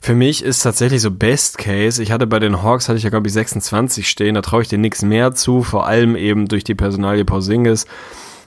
Für 0.00 0.16
mich 0.16 0.42
ist 0.42 0.60
tatsächlich 0.60 1.00
so 1.00 1.12
Best 1.12 1.58
Case. 1.58 2.02
Ich 2.02 2.10
hatte 2.10 2.26
bei 2.26 2.40
den 2.40 2.60
Hawks, 2.60 2.88
hatte 2.88 2.98
ich 2.98 3.04
ja 3.04 3.10
glaube 3.10 3.28
ich 3.28 3.32
26 3.34 4.08
stehen, 4.08 4.34
da 4.34 4.42
traue 4.42 4.62
ich 4.62 4.68
den 4.68 4.80
Knicks 4.80 5.02
mehr 5.02 5.32
zu, 5.32 5.62
vor 5.62 5.86
allem 5.86 6.16
eben 6.16 6.48
durch 6.48 6.64
die 6.64 6.74
Personalie 6.74 7.24
Porzingis 7.24 7.86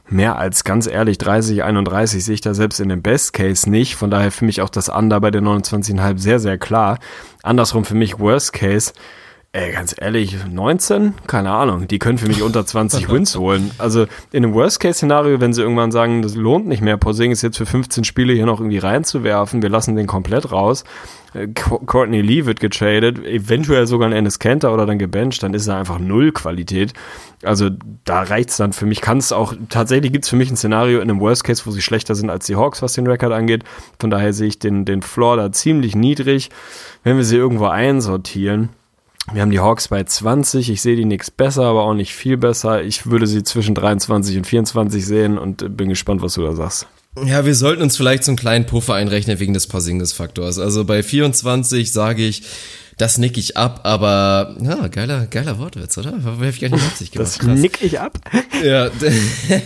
mehr 0.07 0.37
als 0.37 0.63
ganz 0.63 0.87
ehrlich 0.87 1.17
30, 1.17 1.63
31 1.63 2.23
sehe 2.23 2.35
ich 2.35 2.41
da 2.41 2.53
selbst 2.53 2.79
in 2.79 2.89
dem 2.89 3.01
Best 3.01 3.33
Case 3.33 3.69
nicht. 3.69 3.95
Von 3.95 4.11
daher 4.11 4.31
für 4.31 4.45
mich 4.45 4.61
auch 4.61 4.69
das 4.69 4.89
Under 4.89 5.19
bei 5.19 5.31
den 5.31 5.45
29,5 5.47 6.17
sehr, 6.17 6.39
sehr 6.39 6.57
klar. 6.57 6.99
Andersrum 7.43 7.85
für 7.85 7.95
mich 7.95 8.19
Worst 8.19 8.53
Case. 8.53 8.93
Ey, 9.55 9.71
ganz 9.71 9.95
ehrlich, 9.97 10.35
19? 10.51 11.13
Keine 11.27 11.49
Ahnung. 11.49 11.87
Die 11.87 11.97
können 11.97 12.17
für 12.17 12.27
mich 12.27 12.43
unter 12.43 12.65
20 12.65 13.07
Wins 13.09 13.37
holen. 13.37 13.71
Also 13.77 14.05
in 14.33 14.43
einem 14.43 14.53
Worst-Case-Szenario, 14.53 15.39
wenn 15.39 15.53
sie 15.53 15.61
irgendwann 15.61 15.93
sagen, 15.93 16.21
das 16.21 16.35
lohnt 16.35 16.67
nicht 16.67 16.81
mehr, 16.81 16.97
Porzingis 16.97 17.41
jetzt 17.41 17.55
für 17.55 17.65
15 17.65 18.03
Spiele 18.03 18.33
hier 18.33 18.45
noch 18.45 18.59
irgendwie 18.59 18.79
reinzuwerfen, 18.79 19.61
wir 19.61 19.69
lassen 19.69 19.95
den 19.95 20.07
komplett 20.07 20.51
raus. 20.51 20.83
Äh, 21.33 21.47
Courtney 21.53 22.19
Lee 22.19 22.45
wird 22.45 22.59
getradet, 22.59 23.25
eventuell 23.25 23.87
sogar 23.87 24.09
ein 24.09 24.11
Ennis 24.11 24.39
Kenter 24.39 24.73
oder 24.73 24.85
dann 24.85 24.99
gebencht, 24.99 25.41
dann 25.41 25.53
ist 25.53 25.67
er 25.67 25.77
einfach 25.77 25.99
null 25.99 26.33
Qualität. 26.33 26.91
Also 27.41 27.69
da 28.03 28.23
reicht's 28.23 28.57
dann 28.57 28.73
für 28.73 28.85
mich. 28.85 28.99
Kann 28.99 29.19
es 29.19 29.31
auch, 29.31 29.53
tatsächlich 29.69 30.11
gibt's 30.11 30.27
für 30.27 30.35
mich 30.35 30.51
ein 30.51 30.57
Szenario 30.57 30.99
in 30.99 31.09
einem 31.09 31.21
Worst 31.21 31.45
Case, 31.45 31.61
wo 31.65 31.71
sie 31.71 31.81
schlechter 31.81 32.15
sind 32.15 32.29
als 32.29 32.45
die 32.45 32.57
Hawks, 32.57 32.81
was 32.81 32.91
den 32.91 33.07
Rekord 33.07 33.31
angeht. 33.31 33.63
Von 34.01 34.09
daher 34.09 34.33
sehe 34.33 34.49
ich 34.49 34.59
den, 34.59 34.83
den 34.83 35.01
Floor 35.01 35.37
da 35.37 35.53
ziemlich 35.53 35.95
niedrig. 35.95 36.49
Wenn 37.05 37.15
wir 37.15 37.23
sie 37.23 37.37
irgendwo 37.37 37.67
einsortieren, 37.67 38.67
wir 39.33 39.41
haben 39.41 39.51
die 39.51 39.59
Hawks 39.59 39.87
bei 39.87 40.03
20. 40.03 40.69
Ich 40.69 40.81
sehe 40.81 40.95
die 40.95 41.05
nichts 41.05 41.31
besser, 41.31 41.63
aber 41.63 41.83
auch 41.83 41.93
nicht 41.93 42.13
viel 42.13 42.37
besser. 42.37 42.83
Ich 42.83 43.07
würde 43.07 43.27
sie 43.27 43.43
zwischen 43.43 43.75
23 43.75 44.37
und 44.37 44.47
24 44.47 45.05
sehen 45.05 45.37
und 45.37 45.75
bin 45.75 45.89
gespannt, 45.89 46.21
was 46.21 46.35
du 46.35 46.43
da 46.43 46.53
sagst. 46.53 46.87
Ja, 47.25 47.45
wir 47.45 47.55
sollten 47.55 47.81
uns 47.81 47.95
vielleicht 47.95 48.23
so 48.23 48.31
einen 48.31 48.37
kleinen 48.37 48.65
Puffer 48.65 48.93
einrechnen 48.95 49.39
wegen 49.39 49.53
des 49.53 49.67
Porzingis-Faktors. 49.67 50.59
Also 50.59 50.83
bei 50.83 51.01
24 51.01 51.91
sage 51.91 52.25
ich, 52.25 52.43
das 52.97 53.17
nick 53.17 53.37
ich 53.37 53.57
ab, 53.57 53.81
aber 53.83 54.55
ja, 54.61 54.87
geiler, 54.87 55.27
geiler 55.27 55.59
Wortwitz, 55.59 55.97
oder? 55.97 56.13
Hätte 56.13 56.49
ich 56.49 56.61
gar 56.61 56.69
nicht 56.69 56.85
Absicht 56.85 57.11
gemacht. 57.11 57.27
Das 57.27 57.39
Krass. 57.39 57.59
nick 57.59 57.81
ich 57.81 57.99
ab? 57.99 58.19
Ja, 58.63 58.89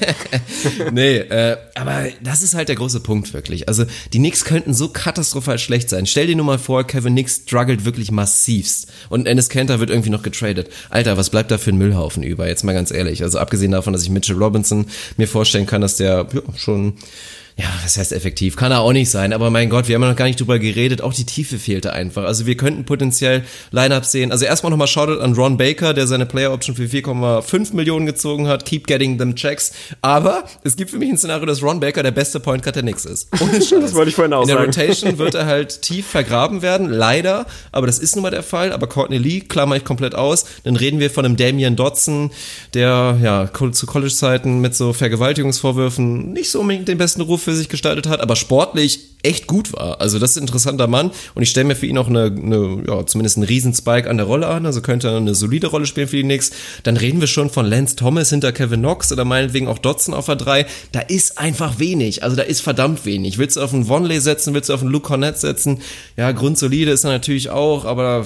nee, 0.92 1.18
äh, 1.18 1.56
aber 1.76 2.08
das 2.24 2.42
ist 2.42 2.56
halt 2.56 2.70
der 2.70 2.76
große 2.76 3.02
Punkt 3.02 3.34
wirklich. 3.34 3.68
Also 3.68 3.86
die 4.12 4.18
Knicks 4.18 4.44
könnten 4.44 4.74
so 4.74 4.90
katastrophal 4.90 5.60
schlecht 5.60 5.90
sein. 5.90 6.08
Stell 6.08 6.26
dir 6.28 6.36
nur 6.36 6.46
mal 6.46 6.58
vor, 6.58 6.86
Kevin 6.86 7.14
Nix 7.14 7.42
struggelt 7.46 7.86
wirklich 7.86 8.12
massivst 8.12 8.92
und 9.10 9.28
Ennis 9.28 9.48
Kenter 9.48 9.80
wird 9.80 9.92
irgendwie 9.92 10.10
noch 10.10 10.24
getradet. 10.24 10.70
Alter, 10.90 11.18
was 11.18 11.30
bleibt 11.30 11.52
da 11.52 11.60
für 11.60 11.70
ein 11.70 11.78
Müllhaufen 11.78 12.24
über? 12.24 12.48
Jetzt 12.48 12.64
mal 12.64 12.74
ganz 12.74 12.90
ehrlich. 12.90 13.22
Also 13.22 13.38
abgesehen 13.38 13.72
davon, 13.72 13.94
dass 13.94 14.04
ich 14.04 14.10
Mitchell 14.10 14.38
Robinson 14.38 14.88
mir 15.18 15.28
vorstellen 15.28 15.68
kann, 15.68 15.82
dass 15.82 15.98
der 15.98 16.28
ja, 16.34 16.42
schon 16.58 16.96
Ja, 17.60 17.66
was 17.84 17.98
heißt 17.98 18.14
effektiv? 18.14 18.56
Kann 18.56 18.72
er 18.72 18.80
auch 18.80 18.94
nicht 18.94 19.12
sein, 19.12 19.34
aber 19.34 19.50
mein 19.50 19.70
Gott, 19.70 19.90
wir 19.90 19.96
haben 19.96 20.04
ja 20.04 20.08
noch 20.08 20.16
gar 20.16 20.28
nicht 20.28 20.40
drüber 20.40 20.60
geredet, 20.60 21.02
auch 21.02 21.14
die 21.14 21.26
Tiefe 21.26 21.60
fehlte 21.60 21.92
einfach. 21.92 22.24
Also 22.24 22.46
wir 22.46 22.56
könnten 22.56 22.86
potenziell 22.86 23.44
Lineups 23.72 24.14
sehen. 24.14 24.32
Also 24.32 24.46
erstmal 24.46 24.70
nochmal 24.70 24.88
Shoutout 24.88 25.20
an 25.20 25.34
Ron 25.34 25.58
Baker, 25.58 25.94
der 25.94 26.08
seine 26.08 26.26
Player 26.26 26.54
Option 26.54 26.74
für 26.78 26.84
4,5 26.84 27.76
Millionen 27.76 28.06
gezogen 28.06 28.48
hat. 28.48 28.64
Keep 28.64 28.88
getting 28.88 29.18
them 29.18 29.36
checks. 29.36 29.74
Aber 30.02 30.46
es 30.64 30.78
gibt 30.78 30.92
für 30.92 31.00
mich 31.00 31.10
ein 31.10 31.18
Szenario, 31.18 31.46
dass 31.48 31.62
Ron 31.62 31.82
Baker 31.82 32.02
der 32.02 32.12
beste 32.12 32.40
Point 32.40 32.64
Guard 32.64 32.78
der 32.78 32.84
Knicks 32.84 33.04
ist. 33.04 33.28
Ohne 33.42 33.52
Scheiß. 33.62 33.82
Das 33.82 33.94
wollte 33.94 34.08
ich 34.08 34.16
vorhin 34.16 34.32
auch 34.32 34.44
In 34.44 34.48
der 34.48 34.56
sagen. 34.56 34.68
Rotation 34.68 35.18
wird 35.18 35.36
er 35.36 35.46
halt 35.46 35.82
tief 35.82 36.08
vergraben 36.08 36.62
werden, 36.62 36.88
leider, 36.90 37.46
aber 37.74 37.88
das 37.88 38.00
ist 38.00 38.16
nun 38.16 38.24
mal 38.24 38.32
der 38.32 38.44
Fall. 38.44 38.72
Aber 38.72 38.88
Courtney 38.88 39.18
Lee 39.18 39.42
klammer 39.42 39.76
ich 39.76 39.84
komplett 39.84 40.16
aus. 40.16 40.46
Dann 40.64 40.78
reden 40.78 41.02
wir 41.02 41.10
von 41.10 41.26
einem 41.26 41.36
Damian 41.36 41.76
Dotson, 41.76 42.32
der 42.74 43.18
ja 43.22 43.50
zu 43.74 43.86
College-Zeiten 43.86 44.62
mit 44.62 44.76
so 44.76 44.94
Vergewaltigungsvorwürfen 44.94 46.32
nicht 46.32 46.52
so 46.52 46.62
unbedingt 46.62 46.88
den 46.88 46.98
besten 46.98 47.20
Ruf 47.20 47.49
für 47.50 47.56
sich 47.58 47.70
gestaltet 47.70 48.08
hat, 48.08 48.22
aber 48.22 48.36
sportlich 48.36 49.00
echt 49.22 49.48
gut 49.48 49.74
war. 49.74 50.00
Also 50.00 50.18
das 50.18 50.32
ist 50.32 50.38
ein 50.38 50.42
interessanter 50.44 50.88
Mann 50.88 51.12
und 51.36 51.44
ich 51.44 51.50
stelle 51.50 51.66
mir 51.68 51.76
für 51.76 51.86
ihn 51.86 51.98
auch 51.98 52.08
eine, 52.08 52.26
eine 52.26 52.84
ja, 52.88 53.06
zumindest 53.06 53.36
einen 53.38 53.46
Riesenspike 53.48 54.10
an 54.10 54.16
der 54.18 54.26
Rolle 54.26 54.48
an, 54.48 54.66
also 54.66 54.82
könnte 54.82 55.10
er 55.10 55.18
eine 55.18 55.36
solide 55.36 55.68
Rolle 55.68 55.86
spielen 55.86 56.08
für 56.08 56.16
die 56.16 56.24
Knicks. 56.24 56.52
Dann 56.84 56.96
reden 56.96 57.20
wir 57.20 57.28
schon 57.28 57.50
von 57.50 57.66
Lance 57.66 57.96
Thomas 57.98 58.30
hinter 58.30 58.52
Kevin 58.54 58.80
Knox 58.80 59.12
oder 59.12 59.26
meinetwegen 59.26 59.68
auch 59.68 59.78
Dotson 59.78 60.14
auf 60.14 60.28
der 60.28 60.38
3. 60.38 60.66
Da 60.94 61.02
ist 61.02 61.38
einfach 61.38 61.80
wenig, 61.80 62.24
also 62.24 62.36
da 62.38 62.44
ist 62.44 62.62
verdammt 62.62 63.06
wenig. 63.06 63.38
Willst 63.38 63.58
du 63.58 63.62
auf 63.62 63.74
einen 63.74 63.90
Vonley 63.90 64.22
setzen, 64.22 64.54
willst 64.54 64.70
du 64.70 64.74
auf 64.74 64.82
einen 64.82 64.92
Luke 64.92 65.08
Cornett 65.08 65.38
setzen? 65.38 65.82
Ja, 66.16 66.32
grundsolide 66.32 66.92
ist 66.92 67.04
er 67.04 67.10
natürlich 67.12 67.50
auch, 67.50 67.84
aber 67.84 68.26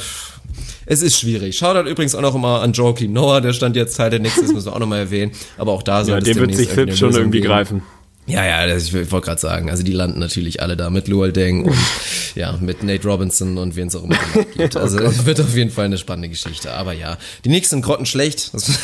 es 0.85 1.01
ist 1.01 1.19
schwierig. 1.19 1.57
Shoutout 1.57 1.89
übrigens 1.89 2.13
auch 2.13 2.21
noch 2.21 2.35
immer 2.35 2.61
an 2.61 2.73
Joakim 2.73 3.13
Noah, 3.13 3.41
der 3.41 3.53
stand 3.53 3.75
jetzt 3.75 3.95
Teil 3.97 4.11
der 4.11 4.19
Knicks, 4.19 4.35
das 4.39 4.51
müssen 4.53 4.65
wir 4.67 4.73
auch 4.75 4.79
nochmal 4.79 4.99
erwähnen. 4.99 5.31
Aber 5.57 5.71
auch 5.71 5.81
da 5.81 5.99
Ja, 5.99 6.05
sollte 6.05 6.29
es 6.29 6.37
dem 6.37 6.41
wird 6.47 6.55
sich 6.55 6.69
Philipp 6.69 6.95
schon 6.95 7.13
irgendwie 7.13 7.39
geben. 7.39 7.51
greifen. 7.51 7.81
Ja, 8.25 8.45
ja, 8.45 8.67
das, 8.67 8.85
ich 8.85 8.93
wollte 9.11 9.25
gerade 9.25 9.41
sagen, 9.41 9.69
also 9.69 9.83
die 9.83 9.91
landen 9.91 10.19
natürlich 10.19 10.61
alle 10.61 10.77
da 10.77 10.89
mit 10.89 11.07
Luol 11.07 11.33
Deng 11.33 11.65
und 11.65 11.75
ja, 12.35 12.57
mit 12.61 12.81
Nate 12.81 13.07
Robinson 13.07 13.57
und 13.57 13.75
wen 13.75 13.87
es 13.87 13.95
auch 13.95 14.03
immer 14.03 14.15
gibt. 14.57 14.77
Also 14.77 14.99
es 14.99 15.25
wird 15.25 15.41
auf 15.41 15.55
jeden 15.55 15.71
Fall 15.71 15.85
eine 15.85 15.97
spannende 15.97 16.29
Geschichte. 16.29 16.71
Aber 16.71 16.93
ja, 16.93 17.17
die 17.43 17.49
Knicks 17.49 17.71
sind 17.71 17.83
grottenschlecht. 17.83 18.53
Das 18.53 18.79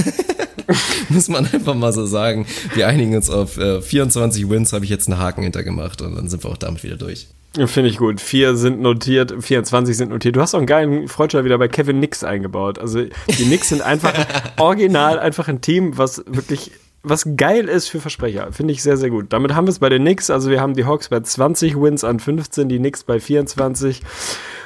muss 1.09 1.29
man 1.29 1.45
einfach 1.45 1.73
mal 1.73 1.93
so 1.93 2.05
sagen. 2.05 2.45
Wir 2.73 2.87
einigen 2.87 3.15
uns 3.15 3.29
auf 3.29 3.57
äh, 3.57 3.81
24 3.81 4.49
Wins, 4.49 4.73
habe 4.73 4.83
ich 4.83 4.91
jetzt 4.91 5.07
einen 5.07 5.19
Haken 5.19 5.43
hintergemacht 5.43 6.01
und 6.01 6.15
dann 6.15 6.27
sind 6.27 6.43
wir 6.43 6.51
auch 6.51 6.57
damit 6.57 6.83
wieder 6.83 6.97
durch. 6.97 7.27
Finde 7.65 7.89
ich 7.89 7.97
gut. 7.97 8.21
Vier 8.21 8.55
sind 8.55 8.79
notiert, 8.81 9.33
24 9.39 9.97
sind 9.97 10.11
notiert. 10.11 10.35
Du 10.35 10.41
hast 10.41 10.53
auch 10.53 10.59
einen 10.59 10.67
geilen 10.67 11.07
Freundschaft 11.07 11.45
wieder 11.45 11.57
bei 11.57 11.67
Kevin 11.67 11.99
Nix 11.99 12.23
eingebaut. 12.23 12.77
Also 12.77 13.05
die 13.05 13.43
Knicks 13.43 13.69
sind 13.69 13.81
einfach 13.81 14.13
original 14.57 15.17
einfach 15.17 15.47
ein 15.47 15.61
Team, 15.61 15.97
was 15.97 16.23
wirklich 16.27 16.71
was 17.01 17.27
geil 17.37 17.69
ist 17.69 17.87
für 17.87 17.99
Versprecher. 17.99 18.51
Finde 18.51 18.73
ich 18.73 18.83
sehr, 18.83 18.97
sehr 18.97 19.09
gut. 19.09 19.27
Damit 19.31 19.55
haben 19.55 19.65
wir 19.67 19.71
es 19.71 19.79
bei 19.79 19.89
den 19.89 20.01
Knicks. 20.01 20.29
Also 20.29 20.49
wir 20.49 20.59
haben 20.59 20.73
die 20.73 20.85
Hawks 20.85 21.09
bei 21.09 21.19
20 21.21 21.75
Wins 21.81 22.03
an 22.03 22.19
15, 22.19 22.67
die 22.67 22.77
Knicks 22.77 23.03
bei 23.03 23.19
24. 23.19 24.01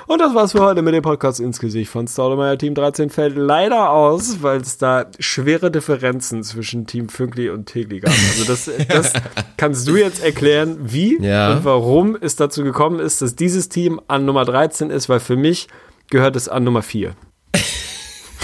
Und 0.07 0.19
das 0.19 0.33
war's 0.35 0.51
für 0.51 0.59
heute 0.61 0.81
mit 0.81 0.93
dem 0.93 1.03
Podcast 1.03 1.39
ins 1.39 1.59
Gesicht 1.59 1.89
von 1.89 2.07
Staudemeyer. 2.07 2.57
Team 2.57 2.75
13 2.75 3.09
fällt 3.09 3.37
leider 3.37 3.91
aus, 3.91 4.41
weil 4.41 4.59
es 4.61 4.77
da 4.77 5.05
schwere 5.19 5.71
Differenzen 5.71 6.43
zwischen 6.43 6.85
Team 6.87 7.07
Fünkli 7.07 7.49
und 7.49 7.67
Tegli 7.67 7.99
gab. 7.99 8.11
Also 8.11 8.45
das, 8.45 8.69
das 8.89 9.13
kannst 9.55 9.87
du 9.87 9.95
jetzt 9.95 10.21
erklären, 10.23 10.77
wie 10.81 11.17
Ja. 11.21 11.53
und 11.53 11.63
warum 11.65 12.17
es 12.19 12.35
dazu 12.35 12.63
gekommen 12.63 12.99
ist, 12.99 13.21
dass 13.21 13.35
dieses 13.35 13.69
Team 13.69 14.01
an 14.07 14.25
Nummer 14.25 14.43
13 14.43 14.89
ist, 14.89 15.07
weil 15.07 15.19
für 15.21 15.37
mich 15.37 15.67
gehört 16.09 16.35
es 16.35 16.49
an 16.49 16.63
Nummer 16.63 16.81
4. 16.81 17.15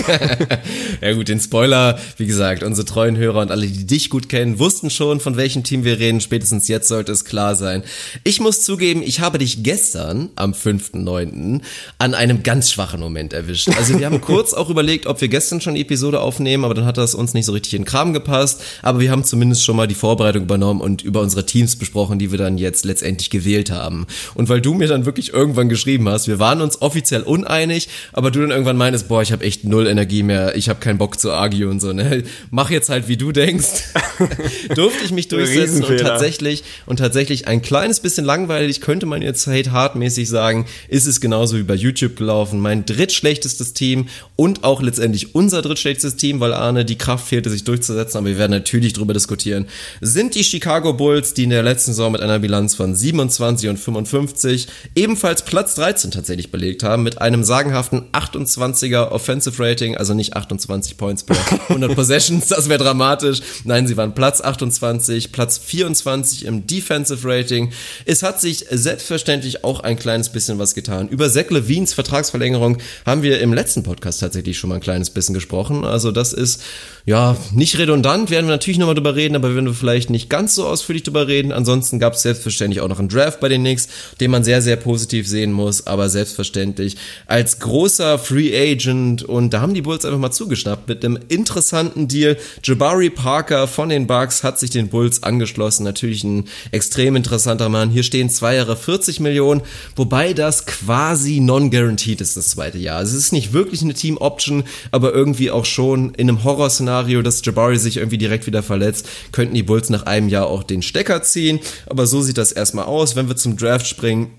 Ja 1.01 1.13
gut, 1.13 1.29
den 1.29 1.39
Spoiler, 1.39 1.97
wie 2.17 2.25
gesagt, 2.25 2.63
unsere 2.63 2.85
treuen 2.85 3.17
Hörer 3.17 3.41
und 3.41 3.51
alle, 3.51 3.67
die 3.67 3.85
dich 3.85 4.09
gut 4.09 4.27
kennen, 4.27 4.59
wussten 4.59 4.89
schon, 4.89 5.19
von 5.19 5.37
welchem 5.37 5.63
Team 5.63 5.83
wir 5.83 5.99
reden. 5.99 6.19
Spätestens 6.21 6.67
jetzt 6.67 6.87
sollte 6.87 7.11
es 7.11 7.25
klar 7.25 7.55
sein. 7.55 7.83
Ich 8.23 8.39
muss 8.39 8.63
zugeben, 8.63 9.01
ich 9.01 9.19
habe 9.21 9.37
dich 9.37 9.63
gestern, 9.63 10.29
am 10.35 10.51
5.9., 10.51 11.61
an 11.97 12.13
einem 12.13 12.43
ganz 12.43 12.71
schwachen 12.71 12.99
Moment 12.99 13.33
erwischt. 13.33 13.69
Also 13.77 13.97
wir 13.97 14.05
haben 14.05 14.21
kurz 14.29 14.53
auch 14.53 14.69
überlegt, 14.69 15.07
ob 15.07 15.21
wir 15.21 15.27
gestern 15.27 15.61
schon 15.61 15.75
die 15.75 15.81
Episode 15.81 16.19
aufnehmen, 16.19 16.65
aber 16.65 16.73
dann 16.73 16.85
hat 16.85 16.97
das 16.97 17.15
uns 17.15 17.33
nicht 17.33 17.45
so 17.45 17.53
richtig 17.53 17.73
in 17.73 17.83
den 17.83 17.87
Kram 17.87 18.13
gepasst. 18.13 18.61
Aber 18.81 18.99
wir 18.99 19.11
haben 19.11 19.23
zumindest 19.23 19.63
schon 19.63 19.75
mal 19.75 19.87
die 19.87 19.95
Vorbereitung 19.95 20.43
übernommen 20.43 20.81
und 20.81 21.01
über 21.01 21.21
unsere 21.21 21.45
Teams 21.45 21.75
besprochen, 21.75 22.19
die 22.19 22.31
wir 22.31 22.37
dann 22.37 22.57
jetzt 22.57 22.85
letztendlich 22.85 23.29
gewählt 23.29 23.71
haben. 23.71 24.05
Und 24.35 24.49
weil 24.49 24.61
du 24.61 24.73
mir 24.73 24.87
dann 24.87 25.05
wirklich 25.05 25.33
irgendwann 25.33 25.69
geschrieben 25.69 26.09
hast, 26.09 26.27
wir 26.27 26.39
waren 26.39 26.61
uns 26.61 26.81
offiziell 26.81 27.21
uneinig, 27.21 27.89
aber 28.13 28.31
du 28.31 28.41
dann 28.41 28.51
irgendwann 28.51 28.77
meinst, 28.77 29.07
boah, 29.07 29.21
ich 29.21 29.31
habe 29.31 29.45
echt 29.45 29.63
null 29.63 29.87
Energie 29.89 30.23
mehr, 30.23 30.55
ich 30.55 30.69
habe 30.69 30.79
keinen 30.79 30.97
Bock 30.97 31.19
zu 31.19 31.31
argue 31.31 31.67
und 31.69 31.79
so, 31.79 31.93
ne? 31.93 32.23
Mach 32.51 32.69
jetzt 32.69 32.89
halt, 32.89 33.07
wie 33.07 33.17
du 33.17 33.31
denkst. 33.31 33.83
Durfte 34.75 35.03
ich 35.05 35.11
mich 35.11 35.27
durchsetzen 35.27 35.83
und 35.83 35.99
tatsächlich 35.99 36.63
und 36.85 36.97
tatsächlich 36.97 37.47
ein 37.47 37.61
kleines 37.61 37.99
bisschen 37.99 38.25
langweilig, 38.25 38.81
könnte 38.81 39.05
man 39.05 39.21
jetzt 39.21 39.47
hate 39.47 39.71
hard 39.71 39.95
mäßig 39.95 40.29
sagen, 40.29 40.65
ist 40.87 41.07
es 41.07 41.21
genauso 41.21 41.57
wie 41.57 41.63
bei 41.63 41.75
YouTube 41.75 42.15
gelaufen. 42.15 42.59
Mein 42.59 42.85
drittschlechtestes 42.85 43.73
Team 43.73 44.07
und 44.35 44.63
auch 44.63 44.81
letztendlich 44.81 45.35
unser 45.35 45.61
drittschlechtestes 45.61 46.15
Team, 46.15 46.39
weil 46.39 46.53
Arne 46.53 46.85
die 46.85 46.97
Kraft 46.97 47.27
fehlte, 47.27 47.49
sich 47.49 47.63
durchzusetzen, 47.63 48.17
aber 48.17 48.27
wir 48.27 48.37
werden 48.37 48.51
natürlich 48.51 48.93
drüber 48.93 49.13
diskutieren, 49.13 49.67
sind 50.01 50.35
die 50.35 50.43
Chicago 50.43 50.93
Bulls, 50.93 51.33
die 51.33 51.43
in 51.43 51.49
der 51.49 51.63
letzten 51.63 51.91
Saison 51.91 52.11
mit 52.11 52.21
einer 52.21 52.39
Bilanz 52.39 52.75
von 52.75 52.95
27 52.95 53.69
und 53.69 53.77
55 53.77 54.67
ebenfalls 54.95 55.43
Platz 55.43 55.75
13 55.75 56.11
tatsächlich 56.11 56.51
belegt 56.51 56.83
haben, 56.83 57.03
mit 57.03 57.21
einem 57.21 57.43
sagenhaften 57.43 58.03
28er 58.11 59.11
Offensive 59.11 59.63
Rating, 59.63 59.78
also 59.97 60.13
nicht 60.13 60.35
28 60.35 60.97
Points 60.97 61.23
per 61.23 61.37
100 61.69 61.95
Possessions, 61.95 62.47
das 62.47 62.69
wäre 62.69 62.83
dramatisch. 62.83 63.41
Nein, 63.63 63.87
sie 63.87 63.97
waren 63.97 64.13
Platz 64.13 64.41
28, 64.41 65.31
Platz 65.31 65.57
24 65.57 66.45
im 66.45 66.67
Defensive 66.67 67.27
Rating. 67.27 67.71
Es 68.05 68.23
hat 68.23 68.41
sich 68.41 68.65
selbstverständlich 68.69 69.63
auch 69.63 69.79
ein 69.79 69.97
kleines 69.97 70.29
bisschen 70.29 70.59
was 70.59 70.75
getan. 70.75 71.07
Über 71.09 71.29
Zach 71.29 71.49
Levines 71.49 71.93
Vertragsverlängerung 71.93 72.77
haben 73.05 73.23
wir 73.23 73.39
im 73.39 73.53
letzten 73.53 73.83
Podcast 73.83 74.19
tatsächlich 74.19 74.57
schon 74.57 74.69
mal 74.69 74.75
ein 74.75 74.81
kleines 74.81 75.09
bisschen 75.09 75.33
gesprochen. 75.33 75.85
Also 75.85 76.11
das 76.11 76.33
ist 76.33 76.61
ja 77.05 77.37
nicht 77.53 77.77
redundant, 77.77 78.29
werden 78.29 78.47
wir 78.47 78.53
natürlich 78.53 78.77
nochmal 78.77 78.95
drüber 78.95 79.15
reden, 79.15 79.35
aber 79.35 79.55
werden 79.55 79.65
wir 79.65 79.73
vielleicht 79.73 80.09
nicht 80.09 80.29
ganz 80.29 80.55
so 80.55 80.67
ausführlich 80.67 81.03
drüber 81.03 81.27
reden. 81.27 81.51
Ansonsten 81.51 81.99
gab 81.99 82.13
es 82.13 82.21
selbstverständlich 82.21 82.81
auch 82.81 82.87
noch 82.87 82.99
einen 82.99 83.09
Draft 83.09 83.39
bei 83.39 83.49
den 83.49 83.61
Knicks, 83.61 83.87
den 84.19 84.31
man 84.31 84.43
sehr, 84.43 84.61
sehr 84.61 84.75
positiv 84.75 85.27
sehen 85.27 85.51
muss, 85.51 85.87
aber 85.87 86.09
selbstverständlich 86.09 86.97
als 87.25 87.59
großer 87.59 88.19
Free 88.19 88.55
Agent 88.55 89.23
und 89.23 89.53
haben 89.61 89.73
die 89.73 89.81
Bulls 89.81 90.05
einfach 90.05 90.19
mal 90.19 90.31
zugeschnappt 90.31 90.87
mit 90.87 91.03
einem 91.03 91.19
interessanten 91.27 92.07
Deal. 92.07 92.37
Jabari 92.63 93.09
Parker 93.09 93.67
von 93.67 93.89
den 93.89 94.07
Bucks 94.07 94.43
hat 94.43 94.59
sich 94.59 94.69
den 94.69 94.89
Bulls 94.89 95.23
angeschlossen. 95.23 95.83
Natürlich 95.83 96.23
ein 96.23 96.45
extrem 96.71 97.15
interessanter 97.15 97.69
Mann. 97.69 97.89
Hier 97.89 98.03
stehen 98.03 98.29
zwei 98.29 98.55
Jahre 98.55 98.75
40 98.75 99.19
Millionen, 99.19 99.61
wobei 99.95 100.33
das 100.33 100.65
quasi 100.65 101.39
non-guaranteed 101.39 102.21
ist, 102.21 102.37
das 102.37 102.49
zweite 102.49 102.77
Jahr. 102.77 102.97
Also 102.97 103.15
es 103.15 103.23
ist 103.25 103.33
nicht 103.33 103.53
wirklich 103.53 103.81
eine 103.81 103.93
Team-Option, 103.93 104.63
aber 104.91 105.13
irgendwie 105.13 105.51
auch 105.51 105.65
schon 105.65 106.13
in 106.15 106.29
einem 106.29 106.43
Horrorszenario, 106.43 107.21
dass 107.21 107.43
Jabari 107.43 107.77
sich 107.77 107.97
irgendwie 107.97 108.17
direkt 108.17 108.47
wieder 108.47 108.63
verletzt, 108.63 109.07
könnten 109.31 109.55
die 109.55 109.63
Bulls 109.63 109.89
nach 109.89 110.03
einem 110.03 110.29
Jahr 110.29 110.47
auch 110.47 110.63
den 110.63 110.81
Stecker 110.81 111.21
ziehen. 111.23 111.59
Aber 111.87 112.07
so 112.07 112.21
sieht 112.21 112.37
das 112.37 112.51
erstmal 112.51 112.85
aus. 112.85 113.15
Wenn 113.15 113.27
wir 113.27 113.35
zum 113.35 113.57
Draft 113.57 113.87
springen, 113.87 114.31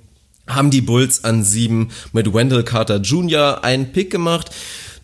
haben 0.55 0.71
die 0.71 0.81
Bulls 0.81 1.25
an 1.25 1.45
sieben 1.45 1.91
mit 2.13 2.33
Wendell 2.33 2.65
Carter 2.65 2.97
Jr. 2.97 3.65
einen 3.65 3.93
Pick 3.93 4.11
gemacht, 4.11 4.51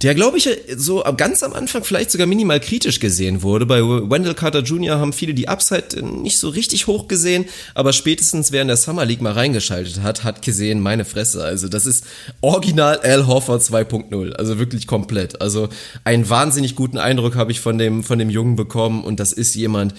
der, 0.03 0.15
glaube 0.15 0.37
ich, 0.37 0.49
so 0.77 1.03
ganz 1.17 1.43
am 1.43 1.55
Anfang 1.55 1.83
vielleicht 1.83 2.11
sogar 2.11 2.27
minimal 2.27 2.61
kritisch 2.61 3.01
gesehen 3.01 3.43
wurde. 3.43 3.65
Bei 3.65 3.81
Wendell 3.81 4.35
Carter 4.35 4.61
Jr. 4.61 4.99
haben 4.99 5.13
viele 5.13 5.33
die 5.33 5.49
Upside 5.49 6.03
nicht 6.03 6.39
so 6.39 6.51
richtig 6.51 6.87
hoch 6.87 7.09
gesehen, 7.09 7.47
aber 7.75 7.93
spätestens 7.93 8.51
in 8.51 8.69
der 8.69 8.77
Summer 8.77 9.05
League 9.05 9.23
mal 9.23 9.33
reingeschaltet 9.33 10.03
hat, 10.03 10.25
hat 10.25 10.43
gesehen, 10.43 10.81
meine 10.81 11.05
Fresse. 11.05 11.45
Also 11.45 11.69
das 11.69 11.87
ist 11.87 12.05
original 12.43 12.99
Al 12.99 13.27
Horford 13.27 13.63
2.0, 13.63 14.33
also 14.33 14.59
wirklich 14.59 14.87
komplett. 14.87 15.41
Also 15.41 15.69
einen 16.05 16.29
wahnsinnig 16.29 16.75
guten 16.75 16.99
Eindruck 16.99 17.37
habe 17.37 17.53
ich 17.53 17.61
von 17.61 17.79
dem, 17.79 18.05
von 18.05 18.19
dem 18.19 18.29
Jungen 18.29 18.57
bekommen 18.57 19.03
und 19.05 19.19
das 19.19 19.33
ist 19.33 19.55
jemand, 19.55 19.95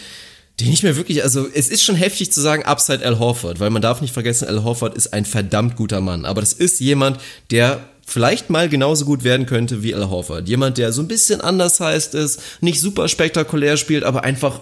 den 0.59 0.73
ich 0.73 0.83
mir 0.83 0.95
wirklich, 0.95 1.23
also 1.23 1.47
es 1.53 1.69
ist 1.69 1.83
schon 1.83 1.95
heftig 1.95 2.31
zu 2.31 2.41
sagen, 2.41 2.63
Upside 2.63 3.05
Al 3.05 3.19
Horford, 3.19 3.59
weil 3.59 3.69
man 3.69 3.81
darf 3.81 4.01
nicht 4.01 4.13
vergessen, 4.13 4.47
Al 4.47 4.63
Horford 4.63 4.95
ist 4.95 5.13
ein 5.13 5.25
verdammt 5.25 5.75
guter 5.75 6.01
Mann. 6.01 6.25
Aber 6.25 6.41
das 6.41 6.53
ist 6.53 6.79
jemand, 6.79 7.19
der 7.51 7.79
vielleicht 8.07 8.49
mal 8.49 8.69
genauso 8.69 9.03
gut 9.03 9.25
werden 9.25 9.45
könnte 9.45 9.83
wie 9.83 9.93
Al 9.93 10.09
Horford. 10.09 10.47
Jemand, 10.47 10.77
der 10.77 10.93
so 10.93 11.01
ein 11.01 11.09
bisschen 11.09 11.41
anders 11.41 11.81
heißt 11.81 12.15
ist, 12.15 12.41
nicht 12.61 12.79
super 12.79 13.09
spektakulär 13.09 13.75
spielt, 13.75 14.05
aber 14.05 14.23
einfach 14.23 14.61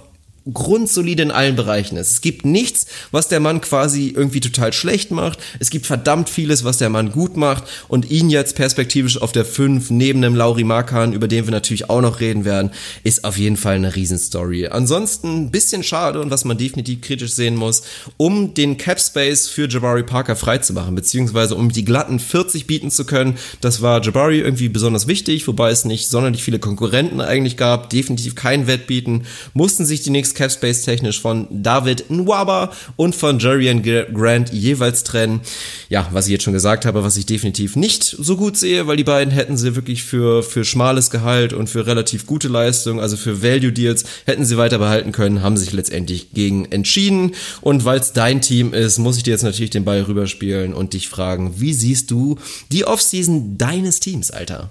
grundsolide 0.54 1.24
in 1.24 1.32
allen 1.32 1.56
Bereichen 1.56 1.98
ist. 1.98 2.12
Es 2.12 2.22
gibt 2.22 2.46
nichts, 2.46 2.86
was 3.12 3.28
der 3.28 3.40
Mann 3.40 3.62
quasi 3.62 4.14
irgendwie 4.16 4.40
total 4.40 4.74
schlecht 4.74 5.10
macht. 5.10 5.40
Es 5.60 5.72
gibt 5.72 5.88
verdammt 5.88 6.30
vieles, 6.30 6.64
was 6.64 6.78
der 6.78 6.90
Mann 6.90 7.12
gut 7.12 7.36
macht. 7.36 7.64
Und 7.88 8.12
ihn 8.12 8.30
jetzt 8.30 8.56
perspektivisch 8.56 9.20
auf 9.20 9.32
der 9.32 9.46
5 9.46 9.90
neben 9.90 10.22
dem 10.22 10.36
Lauri 10.36 10.64
Markan, 10.64 11.14
über 11.14 11.28
den 11.28 11.46
wir 11.46 11.52
natürlich 11.52 11.90
auch 11.90 12.02
noch 12.02 12.20
reden 12.20 12.46
werden, 12.46 12.72
ist 13.04 13.24
auf 13.24 13.38
jeden 13.38 13.58
Fall 13.58 13.76
eine 13.76 13.96
Riesenstory. 13.96 14.68
Ansonsten 14.68 15.46
ein 15.46 15.52
bisschen 15.52 15.84
schade 15.84 16.22
und 16.22 16.30
was 16.30 16.46
man 16.46 16.58
definitiv 16.58 17.02
kritisch 17.02 17.34
sehen 17.34 17.56
muss, 17.56 17.82
um 18.18 18.54
den 18.54 18.78
Cap 18.78 19.00
Space 19.00 19.48
für 19.48 19.68
Jabari 19.68 20.04
Parker 20.04 20.36
freizumachen, 20.36 20.94
beziehungsweise 20.94 21.56
um 21.56 21.72
die 21.72 21.86
glatten 21.86 22.20
40 22.20 22.68
bieten 22.68 22.92
zu 22.92 23.06
können. 23.06 23.38
Das 23.62 23.82
war 23.82 24.04
Jabari 24.04 24.40
irgendwie 24.40 24.70
besonders 24.70 25.08
wichtig, 25.08 25.48
wobei 25.48 25.72
es 25.72 25.86
nicht 25.86 26.08
sonderlich 26.08 26.44
viele 26.44 26.60
Konkurrenten 26.60 27.20
eigentlich 27.20 27.58
gab, 27.58 27.90
definitiv 27.90 28.36
kein 28.36 28.68
Wettbieten, 28.68 29.26
mussten 29.54 29.86
sich 29.86 30.04
die 30.04 30.10
Knicks 30.10 30.35
Capspace 30.36 30.84
technisch 30.84 31.20
von 31.20 31.48
David 31.50 32.10
Nwaba 32.10 32.72
und 32.96 33.16
von 33.16 33.40
Jerian 33.40 33.82
Grant 33.82 34.54
jeweils 34.54 35.04
trennen. 35.04 35.42
Ja, 35.90 36.08
was 36.12 36.28
ich 36.28 36.34
jetzt 36.34 36.44
schon 36.44 36.54
gesagt 36.54 36.86
habe, 36.86 37.04
was 37.04 37.18
ich 37.18 37.26
definitiv 37.26 37.76
nicht 37.76 38.04
so 38.04 38.38
gut 38.38 38.58
sehe, 38.58 38.88
weil 38.88 38.98
die 38.98 39.04
beiden 39.04 39.34
hätten 39.34 39.58
sie 39.58 39.76
wirklich 39.76 40.04
für, 40.04 40.44
für 40.44 40.64
schmales 40.64 41.10
Gehalt 41.10 41.54
und 41.54 41.70
für 41.70 41.88
relativ 41.88 42.26
gute 42.26 42.48
Leistung, 42.48 43.00
also 43.00 43.18
für 43.18 43.42
Value 43.42 43.72
Deals, 43.72 44.06
hätten 44.26 44.46
sie 44.46 44.58
weiter 44.58 44.78
behalten 44.78 45.12
können, 45.12 45.42
haben 45.42 45.58
sich 45.58 45.74
letztendlich 45.74 46.32
gegen 46.34 46.66
entschieden. 46.66 47.34
Und 47.62 47.86
weil 47.86 48.00
es 48.00 48.14
dein 48.14 48.42
Team 48.42 48.74
ist, 48.74 49.00
muss 49.00 49.18
ich 49.18 49.24
dir 49.24 49.32
jetzt 49.32 49.44
natürlich 49.44 49.72
den 49.72 49.86
Ball 49.86 50.02
rüberspielen 50.02 50.74
und 50.74 50.94
dich 50.94 51.10
fragen, 51.10 51.56
wie 51.58 51.74
siehst 51.74 52.12
du 52.12 52.38
die 52.72 52.86
Offseason 52.86 53.58
deines 53.58 54.00
Teams, 54.00 54.32
Alter? 54.32 54.70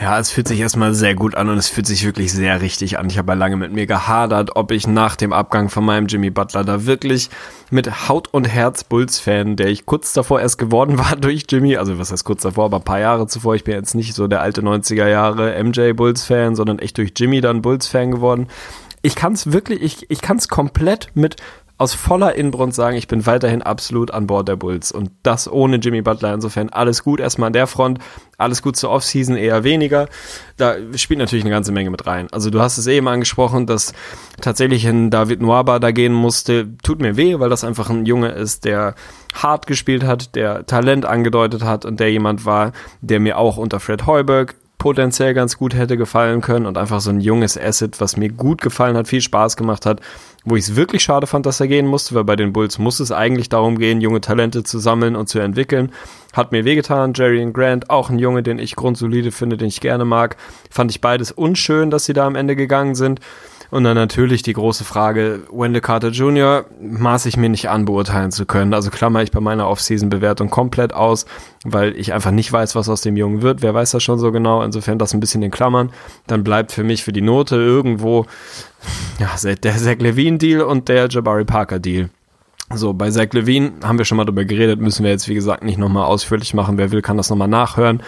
Ja, 0.00 0.18
es 0.18 0.30
fühlt 0.30 0.48
sich 0.48 0.60
erstmal 0.60 0.94
sehr 0.94 1.14
gut 1.14 1.34
an 1.34 1.48
und 1.48 1.58
es 1.58 1.68
fühlt 1.68 1.86
sich 1.86 2.04
wirklich 2.04 2.32
sehr 2.32 2.60
richtig 2.60 2.98
an. 2.98 3.08
Ich 3.08 3.18
habe 3.18 3.32
ja 3.32 3.38
lange 3.38 3.56
mit 3.56 3.72
mir 3.72 3.86
gehadert, 3.86 4.56
ob 4.56 4.70
ich 4.70 4.86
nach 4.86 5.16
dem 5.16 5.32
Abgang 5.32 5.68
von 5.68 5.84
meinem 5.84 6.06
Jimmy 6.06 6.30
Butler 6.30 6.64
da 6.64 6.86
wirklich 6.86 7.30
mit 7.70 8.08
Haut 8.08 8.28
und 8.32 8.44
Herz 8.44 8.84
Bulls-Fan, 8.84 9.56
der 9.56 9.68
ich 9.68 9.86
kurz 9.86 10.12
davor 10.12 10.40
erst 10.40 10.58
geworden 10.58 10.98
war 10.98 11.16
durch 11.16 11.44
Jimmy, 11.48 11.76
also 11.76 11.98
was 11.98 12.12
heißt 12.12 12.24
kurz 12.24 12.42
davor, 12.42 12.66
aber 12.66 12.78
ein 12.78 12.84
paar 12.84 13.00
Jahre 13.00 13.26
zuvor, 13.26 13.54
ich 13.54 13.64
bin 13.64 13.74
jetzt 13.74 13.94
nicht 13.94 14.14
so 14.14 14.26
der 14.26 14.42
alte 14.42 14.62
90er 14.62 15.08
Jahre 15.08 15.62
MJ 15.62 15.92
Bulls-Fan, 15.92 16.54
sondern 16.54 16.78
echt 16.78 16.98
durch 16.98 17.12
Jimmy 17.16 17.40
dann 17.40 17.62
Bulls-Fan 17.62 18.10
geworden. 18.10 18.48
Ich 19.02 19.14
kann 19.14 19.34
es 19.34 19.52
wirklich, 19.52 19.82
ich, 19.82 20.10
ich 20.10 20.20
kann 20.20 20.36
es 20.36 20.48
komplett 20.48 21.10
mit 21.14 21.36
aus 21.78 21.92
voller 21.92 22.34
Inbrunst 22.34 22.76
sagen, 22.76 22.96
ich 22.96 23.06
bin 23.06 23.26
weiterhin 23.26 23.60
absolut 23.60 24.10
an 24.10 24.26
Bord 24.26 24.48
der 24.48 24.56
Bulls. 24.56 24.92
Und 24.92 25.10
das 25.22 25.50
ohne 25.50 25.76
Jimmy 25.76 26.00
Butler. 26.00 26.32
Insofern 26.32 26.70
alles 26.70 27.02
gut 27.02 27.20
erstmal 27.20 27.48
an 27.48 27.52
der 27.52 27.66
Front. 27.66 27.98
Alles 28.38 28.62
gut 28.62 28.76
zur 28.76 28.90
Offseason, 28.90 29.36
eher 29.36 29.62
weniger. 29.62 30.08
Da 30.56 30.76
spielt 30.96 31.18
natürlich 31.18 31.44
eine 31.44 31.52
ganze 31.52 31.72
Menge 31.72 31.90
mit 31.90 32.06
rein. 32.06 32.28
Also 32.32 32.48
du 32.48 32.60
hast 32.60 32.78
es 32.78 32.86
eben 32.86 33.08
angesprochen, 33.08 33.66
dass 33.66 33.92
tatsächlich 34.40 34.86
ein 34.86 35.10
David 35.10 35.42
Noaba 35.42 35.78
da 35.78 35.90
gehen 35.90 36.14
musste. 36.14 36.66
Tut 36.82 37.00
mir 37.00 37.16
weh, 37.16 37.38
weil 37.38 37.50
das 37.50 37.64
einfach 37.64 37.90
ein 37.90 38.06
Junge 38.06 38.30
ist, 38.30 38.64
der 38.64 38.94
hart 39.34 39.66
gespielt 39.66 40.02
hat, 40.04 40.34
der 40.34 40.64
Talent 40.64 41.04
angedeutet 41.04 41.62
hat 41.62 41.84
und 41.84 42.00
der 42.00 42.10
jemand 42.10 42.46
war, 42.46 42.72
der 43.02 43.20
mir 43.20 43.36
auch 43.36 43.58
unter 43.58 43.80
Fred 43.80 44.06
Heuberg 44.06 44.54
potenziell 44.78 45.34
ganz 45.34 45.56
gut 45.56 45.74
hätte 45.74 45.96
gefallen 45.96 46.40
können 46.40 46.66
und 46.66 46.78
einfach 46.78 47.00
so 47.00 47.10
ein 47.10 47.20
junges 47.20 47.58
Asset, 47.58 48.00
was 48.00 48.16
mir 48.16 48.28
gut 48.28 48.60
gefallen 48.60 48.96
hat, 48.96 49.08
viel 49.08 49.20
Spaß 49.20 49.56
gemacht 49.56 49.86
hat, 49.86 50.00
wo 50.44 50.54
ich 50.54 50.64
es 50.64 50.76
wirklich 50.76 51.02
schade 51.02 51.26
fand, 51.26 51.46
dass 51.46 51.60
er 51.60 51.66
gehen 51.66 51.86
musste, 51.86 52.14
weil 52.14 52.24
bei 52.24 52.36
den 52.36 52.52
Bulls 52.52 52.78
muss 52.78 53.00
es 53.00 53.10
eigentlich 53.10 53.48
darum 53.48 53.78
gehen, 53.78 54.00
junge 54.00 54.20
Talente 54.20 54.62
zu 54.62 54.78
sammeln 54.78 55.16
und 55.16 55.28
zu 55.28 55.38
entwickeln. 55.40 55.92
Hat 56.32 56.52
mir 56.52 56.64
wehgetan. 56.64 57.14
Jerry 57.14 57.42
und 57.42 57.52
Grant, 57.52 57.90
auch 57.90 58.10
ein 58.10 58.18
Junge, 58.18 58.42
den 58.42 58.58
ich 58.58 58.76
grundsolide 58.76 59.32
finde, 59.32 59.56
den 59.56 59.68
ich 59.68 59.80
gerne 59.80 60.04
mag. 60.04 60.36
Fand 60.70 60.90
ich 60.90 61.00
beides 61.00 61.32
unschön, 61.32 61.90
dass 61.90 62.04
sie 62.04 62.12
da 62.12 62.26
am 62.26 62.36
Ende 62.36 62.54
gegangen 62.54 62.94
sind. 62.94 63.20
Und 63.70 63.84
dann 63.84 63.96
natürlich 63.96 64.42
die 64.42 64.52
große 64.52 64.84
Frage, 64.84 65.42
Wendell 65.50 65.80
Carter 65.80 66.08
Jr. 66.08 66.64
maß 66.80 67.26
ich 67.26 67.36
mir 67.36 67.48
nicht 67.48 67.68
an, 67.68 67.84
beurteilen 67.84 68.30
zu 68.30 68.46
können. 68.46 68.74
Also 68.74 68.90
klammer 68.90 69.22
ich 69.22 69.30
bei 69.30 69.40
meiner 69.40 69.68
Offseason-Bewertung 69.68 70.50
komplett 70.50 70.92
aus, 70.92 71.26
weil 71.64 71.96
ich 71.96 72.12
einfach 72.12 72.30
nicht 72.30 72.52
weiß, 72.52 72.74
was 72.74 72.88
aus 72.88 73.00
dem 73.00 73.16
Jungen 73.16 73.42
wird. 73.42 73.62
Wer 73.62 73.74
weiß 73.74 73.90
das 73.90 74.02
schon 74.02 74.18
so 74.18 74.32
genau? 74.32 74.62
Insofern 74.62 74.98
das 74.98 75.14
ein 75.14 75.20
bisschen 75.20 75.42
in 75.42 75.50
Klammern. 75.50 75.90
Dann 76.26 76.44
bleibt 76.44 76.72
für 76.72 76.84
mich 76.84 77.02
für 77.02 77.12
die 77.12 77.22
Note 77.22 77.56
irgendwo 77.56 78.26
ja, 79.18 79.30
der 79.54 79.76
Zach 79.76 79.98
Levine-Deal 79.98 80.62
und 80.62 80.88
der 80.88 81.08
Jabari 81.08 81.44
Parker-Deal. 81.44 82.10
So, 82.74 82.94
bei 82.94 83.10
Zach 83.10 83.32
Levine 83.32 83.72
haben 83.82 83.98
wir 83.98 84.04
schon 84.04 84.16
mal 84.16 84.24
drüber 84.24 84.44
geredet, 84.44 84.80
müssen 84.80 85.04
wir 85.04 85.10
jetzt, 85.10 85.28
wie 85.28 85.34
gesagt, 85.34 85.62
nicht 85.64 85.78
nochmal 85.78 86.04
ausführlich 86.04 86.52
machen. 86.52 86.78
Wer 86.78 86.90
will, 86.90 87.02
kann 87.02 87.16
das 87.16 87.30
nochmal 87.30 87.48
nachhören 87.48 88.02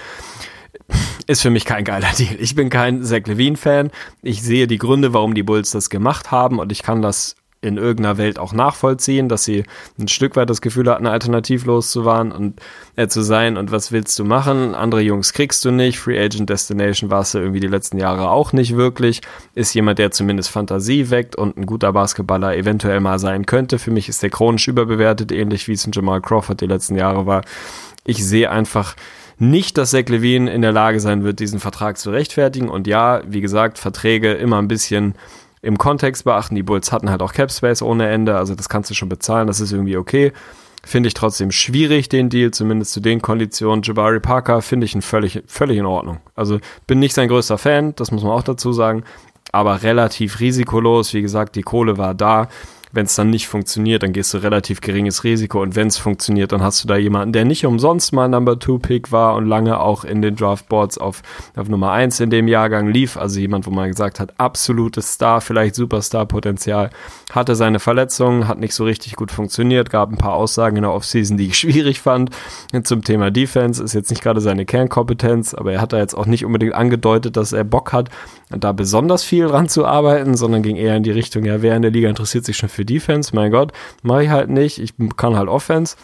ist 1.27 1.43
für 1.43 1.51
mich 1.51 1.65
kein 1.65 1.85
geiler 1.85 2.09
Deal. 2.19 2.37
Ich 2.41 2.55
bin 2.55 2.71
kein 2.71 3.05
Zach 3.05 3.27
Levine-Fan. 3.27 3.91
Ich 4.23 4.43
sehe 4.43 4.67
die 4.67 4.79
Gründe, 4.79 5.13
warum 5.13 5.35
die 5.35 5.43
Bulls 5.43 5.71
das 5.71 5.91
gemacht 5.91 6.31
haben 6.31 6.59
und 6.59 6.73
ich 6.73 6.83
kann 6.83 7.03
das 7.03 7.37
in 7.61 7.77
irgendeiner 7.77 8.19
Welt 8.19 8.39
auch 8.39 8.53
nachvollziehen, 8.53 9.29
dass 9.29 9.45
sie 9.45 9.65
ein 9.99 10.07
Stück 10.07 10.37
weit 10.37 10.49
das 10.49 10.61
Gefühl 10.61 10.89
hatten, 10.89 11.07
alternativlos 11.07 11.91
zu 11.91 12.05
waren 12.05 12.31
und 12.31 12.61
äh, 12.95 13.09
zu 13.09 13.23
sein 13.23 13.57
und 13.57 13.73
was 13.73 13.91
willst 13.91 14.17
du 14.19 14.25
machen? 14.25 14.77
Andere 14.77 15.01
Jungs 15.01 15.33
kriegst 15.33 15.65
du 15.65 15.73
nicht. 15.73 15.99
Free 15.99 16.19
Agent 16.19 16.49
Destination 16.49 17.11
warst 17.11 17.35
du 17.35 17.39
irgendwie 17.39 17.61
die 17.61 17.67
letzten 17.67 17.99
Jahre 17.99 18.31
auch 18.31 18.53
nicht 18.53 18.77
wirklich. 18.77 19.23
Ist 19.55 19.75
jemand, 19.75 19.99
der 19.99 20.13
zumindest 20.13 20.51
Fantasie 20.51 21.11
weckt 21.11 21.35
und 21.35 21.57
ein 21.57 21.67
guter 21.67 21.93
Basketballer 21.93 22.57
eventuell 22.57 23.01
mal 23.01 23.19
sein 23.19 23.45
könnte. 23.45 23.81
Für 23.81 23.91
mich 23.91 24.09
ist 24.09 24.23
der 24.23 24.31
chronisch 24.31 24.69
überbewertet, 24.69 25.33
ähnlich 25.33 25.67
wie 25.67 25.73
es 25.73 25.85
ein 25.85 25.93
Jamal 25.93 26.21
Crawford 26.21 26.61
die 26.61 26.67
letzten 26.67 26.95
Jahre 26.95 27.27
war. 27.27 27.43
Ich 28.05 28.25
sehe 28.25 28.51
einfach 28.51 28.95
nicht, 29.39 29.79
dass 29.79 29.91
Zach 29.91 30.09
Levine 30.09 30.53
in 30.53 30.63
der 30.63 30.73
Lage 30.73 31.01
sein 31.01 31.23
wird, 31.23 31.41
diesen 31.41 31.61
Vertrag 31.61 31.99
zu 31.99 32.11
rechtfertigen. 32.11 32.69
Und 32.69 32.87
ja, 32.87 33.23
wie 33.27 33.41
gesagt, 33.41 33.79
Verträge 33.79 34.33
immer 34.33 34.59
ein 34.59 34.69
bisschen 34.69 35.15
im 35.63 35.79
Kontext 35.79 36.25
beachten. 36.25 36.55
Die 36.55 36.63
Bulls 36.63 36.93
hatten 36.93 37.11
halt 37.11 37.23
auch 37.23 37.33
Cap 37.33 37.51
Space 37.51 37.83
ohne 37.83 38.09
Ende, 38.09 38.37
also 38.37 38.55
das 38.55 38.69
kannst 38.69 38.91
du 38.91 38.95
schon 38.95 39.09
bezahlen, 39.09 39.47
das 39.47 39.61
ist 39.61 39.73
irgendwie 39.73 39.97
okay. 39.97 40.33
Finde 40.85 41.09
ich 41.09 41.15
trotzdem 41.15 41.51
schwierig, 41.51 42.09
den 42.09 42.31
Deal, 42.31 42.53
zumindest 42.53 42.93
zu 42.93 43.01
den 43.01 43.21
Konditionen. 43.21 43.83
Jabari 43.83 44.21
Parker 44.21 44.63
finde 44.63 44.87
ich 44.87 44.95
ein 44.95 45.03
völlig, 45.03 45.43
völlig 45.47 45.77
in 45.77 45.87
Ordnung. 45.87 46.19
Also 46.35 46.61
bin 46.87 47.01
nicht 47.01 47.15
sein 47.15 47.29
größter 47.29 47.59
Fan, 47.59 47.95
das 47.97 48.13
muss 48.13 48.23
man 48.23 48.33
auch 48.33 48.45
dazu 48.45 48.73
sagen, 48.73 49.03
aber 49.51 49.83
relativ 49.83 50.41
risikolos. 50.41 51.13
Wie 51.15 51.23
gesagt, 51.23 51.57
die 51.57 51.63
Kohle 51.63 51.99
war 51.99 52.15
da. 52.15 52.49
Wenn 52.93 53.07
es 53.07 53.15
dann 53.15 53.31
nicht 53.31 53.49
funktioniert, 53.49 54.03
dann 54.03 54.13
gehst 54.13 54.33
du 54.33 54.39
relativ 54.39 54.81
geringes 54.81 55.25
Risiko 55.25 55.63
und 55.63 55.77
wenn 55.77 55.89
es 55.89 55.99
funktioniert, 55.99 56.53
dann 56.53 56.63
hast 56.63 56.83
du 56.83 56.89
da 56.89 56.97
jemanden, 56.97 57.33
der 57.33 57.45
nicht 57.45 57.67
umsonst 57.67 58.13
mal 58.13 58.29
Number 58.29 58.59
Two 58.59 58.79
Pick 58.79 59.13
war 59.13 59.35
und 59.35 59.47
lange 59.47 59.81
auch 59.81 60.05
in 60.05 60.23
den 60.23 60.37
Draftboards 60.37 60.99
auf, 60.99 61.23
auf 61.57 61.69
Nummer 61.69 61.93
eins 61.93 62.21
in 62.21 62.31
dem 62.31 62.49
Jahrgang 62.49 62.89
lief. 62.89 63.17
Also 63.17 63.41
jemand, 63.41 63.67
wo 63.67 63.71
man 63.71 63.89
gesagt 63.89 64.21
hat, 64.21 64.39
absolutes 64.39 65.13
Star, 65.13 65.41
vielleicht 65.41 65.75
Superstar-Potenzial, 65.75 66.91
hatte 67.33 67.55
seine 67.57 67.79
Verletzungen, 67.79 68.49
hat 68.49 68.59
nicht 68.59 68.75
so 68.75 68.85
richtig 68.85 69.17
gut 69.17 69.31
funktioniert, 69.31 69.91
gab 69.91 70.11
ein 70.11 70.19
paar 70.19 70.35
Aussagen 70.35 70.77
in 70.77 70.83
der 70.83 70.93
Offseason, 70.93 71.37
die 71.37 71.49
ich 71.49 71.59
schwierig 71.59 72.01
fand. 72.01 72.31
Zum 72.85 73.05
Thema 73.05 73.31
Defense 73.31 73.83
ist 73.83 73.95
jetzt 73.95 74.11
nicht 74.11 74.23
gerade 74.23 74.41
seine 74.41 74.65
Kernkompetenz, 74.65 75.55
aber 75.55 75.73
er 75.73 75.81
hat 75.81 75.93
da 75.93 75.99
jetzt 75.99 76.15
auch 76.15 76.27
nicht 76.27 76.45
unbedingt 76.45 76.75
angedeutet, 76.75 77.37
dass 77.37 77.53
er 77.53 77.65
Bock 77.65 77.93
hat, 77.93 78.09
da 78.51 78.73
besonders 78.73 79.25
viel 79.25 79.47
dran 79.47 79.69
zu 79.69 79.85
arbeiten, 79.85 80.37
sondern 80.37 80.63
ging 80.63 80.77
eher 80.77 80.97
in 80.97 81.03
die 81.03 81.11
Richtung, 81.11 81.45
ja, 81.45 81.61
wer 81.61 81.77
in 81.77 81.83
der 81.83 81.91
Liga 81.91 82.09
interessiert 82.09 82.45
sich 82.45 82.57
schon 82.57 82.69
für 82.69 82.78
Defense? 82.85 83.35
Mein 83.35 83.51
Gott, 83.51 83.73
mache 84.03 84.25
ich 84.25 84.31
halt 84.31 84.51
nicht. 84.51 84.79
Ich 84.79 84.95
kann 85.17 85.37
halt 85.37 85.49
Offense 85.49 85.97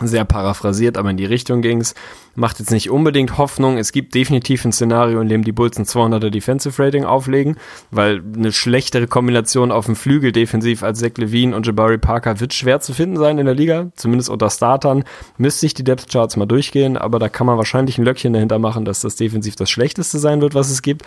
sehr 0.00 0.24
paraphrasiert, 0.24 0.96
aber 0.96 1.10
in 1.10 1.18
die 1.18 1.26
Richtung 1.26 1.60
ging's. 1.60 1.94
Macht 2.34 2.58
jetzt 2.60 2.70
nicht 2.70 2.90
unbedingt 2.90 3.36
Hoffnung. 3.36 3.76
Es 3.76 3.92
gibt 3.92 4.14
definitiv 4.14 4.64
ein 4.64 4.72
Szenario, 4.72 5.20
in 5.20 5.28
dem 5.28 5.44
die 5.44 5.52
Bulls 5.52 5.78
ein 5.78 5.84
200er 5.84 6.30
Defensive 6.30 6.82
Rating 6.82 7.04
auflegen, 7.04 7.56
weil 7.90 8.22
eine 8.34 8.52
schlechtere 8.52 9.06
Kombination 9.06 9.70
auf 9.70 9.84
dem 9.84 9.96
Flügel 9.96 10.32
defensiv 10.32 10.82
als 10.82 11.00
Zach 11.00 11.10
Levine 11.18 11.54
und 11.54 11.66
Jabari 11.66 11.98
Parker 11.98 12.40
wird 12.40 12.54
schwer 12.54 12.80
zu 12.80 12.94
finden 12.94 13.18
sein 13.18 13.36
in 13.36 13.44
der 13.44 13.54
Liga, 13.54 13.92
zumindest 13.94 14.30
unter 14.30 14.48
Startern. 14.48 15.04
Müsste 15.36 15.66
ich 15.66 15.74
die 15.74 15.84
Depth 15.84 16.10
Charts 16.10 16.36
mal 16.36 16.46
durchgehen, 16.46 16.96
aber 16.96 17.18
da 17.18 17.28
kann 17.28 17.46
man 17.46 17.58
wahrscheinlich 17.58 17.98
ein 17.98 18.04
Löckchen 18.04 18.32
dahinter 18.32 18.58
machen, 18.58 18.86
dass 18.86 19.02
das 19.02 19.16
defensiv 19.16 19.56
das 19.56 19.70
schlechteste 19.70 20.18
sein 20.18 20.40
wird, 20.40 20.54
was 20.54 20.70
es 20.70 20.80
gibt 20.80 21.04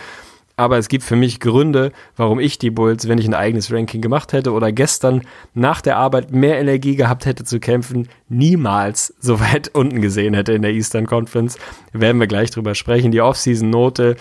aber 0.58 0.78
es 0.78 0.88
gibt 0.88 1.04
für 1.04 1.16
mich 1.16 1.40
Gründe, 1.40 1.92
warum 2.16 2.40
ich 2.40 2.58
die 2.58 2.72
Bulls, 2.72 3.08
wenn 3.08 3.18
ich 3.18 3.28
ein 3.28 3.34
eigenes 3.34 3.72
Ranking 3.72 4.02
gemacht 4.02 4.34
hätte 4.34 4.54
oder 4.54 4.72
gestern 4.72 5.22
nach 5.54 5.82
der 5.82 5.98
Arbeit 5.98 6.32
mehr 6.32 6.60
Energie 6.60 6.96
gehabt 6.96 7.26
hätte 7.26 7.44
zu 7.44 7.60
kämpfen, 7.60 8.08
niemals 8.30 9.14
so 9.20 9.40
weit 9.40 9.70
unten 9.74 10.02
gesehen 10.02 10.34
hätte 10.34 10.54
in 10.54 10.62
der 10.62 10.72
Eastern 10.72 11.08
Conference. 11.08 11.58
Werden 11.92 12.20
wir 12.20 12.28
gleich 12.28 12.52
drüber 12.52 12.76
sprechen. 12.76 13.12
Die 13.12 13.22
Offseason-Note, 13.22 14.16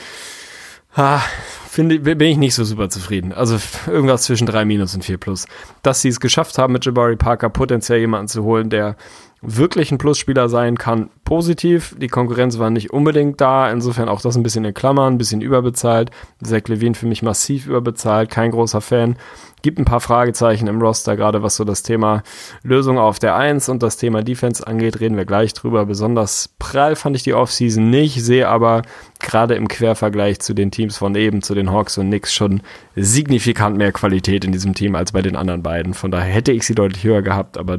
ah, 0.94 1.20
finde, 1.68 1.98
bin 1.98 2.28
ich 2.28 2.36
nicht 2.36 2.54
so 2.54 2.64
super 2.64 2.88
zufrieden. 2.88 3.32
Also 3.32 3.58
irgendwas 3.86 4.22
zwischen 4.22 4.46
3 4.46 4.64
minus 4.64 4.94
und 4.94 5.04
4 5.04 5.18
plus. 5.18 5.46
Dass 5.82 6.02
sie 6.02 6.08
es 6.08 6.20
geschafft 6.20 6.58
haben, 6.58 6.72
mit 6.72 6.84
Jabari 6.84 7.16
Parker 7.16 7.48
potenziell 7.48 8.00
jemanden 8.00 8.28
zu 8.28 8.44
holen, 8.44 8.70
der 8.70 8.96
wirklich 9.46 9.92
ein 9.92 9.98
Plusspieler 9.98 10.48
sein 10.48 10.78
kann, 10.78 11.10
positiv. 11.24 11.94
Die 11.98 12.08
Konkurrenz 12.08 12.58
war 12.58 12.70
nicht 12.70 12.92
unbedingt 12.92 13.40
da, 13.40 13.70
insofern 13.70 14.08
auch 14.08 14.20
das 14.20 14.36
ein 14.36 14.42
bisschen 14.42 14.64
in 14.64 14.74
Klammern, 14.74 15.14
ein 15.14 15.18
bisschen 15.18 15.40
überbezahlt. 15.40 16.10
Zach 16.42 16.62
Levine 16.66 16.94
für 16.94 17.06
mich 17.06 17.22
massiv 17.22 17.66
überbezahlt, 17.66 18.30
kein 18.30 18.50
großer 18.50 18.80
Fan. 18.80 19.16
Gibt 19.62 19.78
ein 19.78 19.84
paar 19.84 20.00
Fragezeichen 20.00 20.66
im 20.66 20.80
Roster, 20.80 21.16
gerade 21.16 21.42
was 21.42 21.56
so 21.56 21.64
das 21.64 21.82
Thema 21.82 22.22
Lösung 22.62 22.98
auf 22.98 23.18
der 23.18 23.36
1 23.36 23.68
und 23.68 23.82
das 23.82 23.96
Thema 23.96 24.22
Defense 24.22 24.66
angeht, 24.66 25.00
reden 25.00 25.16
wir 25.16 25.24
gleich 25.24 25.54
drüber. 25.54 25.86
Besonders 25.86 26.50
prall 26.58 26.96
fand 26.96 27.16
ich 27.16 27.22
die 27.22 27.34
Offseason 27.34 27.88
nicht, 27.88 28.22
sehe 28.22 28.48
aber 28.48 28.82
gerade 29.20 29.54
im 29.54 29.68
Quervergleich 29.68 30.40
zu 30.40 30.52
den 30.52 30.70
Teams 30.70 30.98
von 30.98 31.14
eben, 31.14 31.40
zu 31.40 31.54
den 31.54 31.70
Hawks 31.70 31.96
und 31.96 32.08
Knicks 32.08 32.34
schon 32.34 32.60
signifikant 32.94 33.78
mehr 33.78 33.92
Qualität 33.92 34.44
in 34.44 34.52
diesem 34.52 34.74
Team 34.74 34.94
als 34.94 35.12
bei 35.12 35.22
den 35.22 35.36
anderen 35.36 35.62
beiden. 35.62 35.94
Von 35.94 36.10
daher 36.10 36.32
hätte 36.32 36.52
ich 36.52 36.64
sie 36.64 36.74
deutlich 36.74 37.04
höher 37.04 37.22
gehabt, 37.22 37.56
aber 37.56 37.78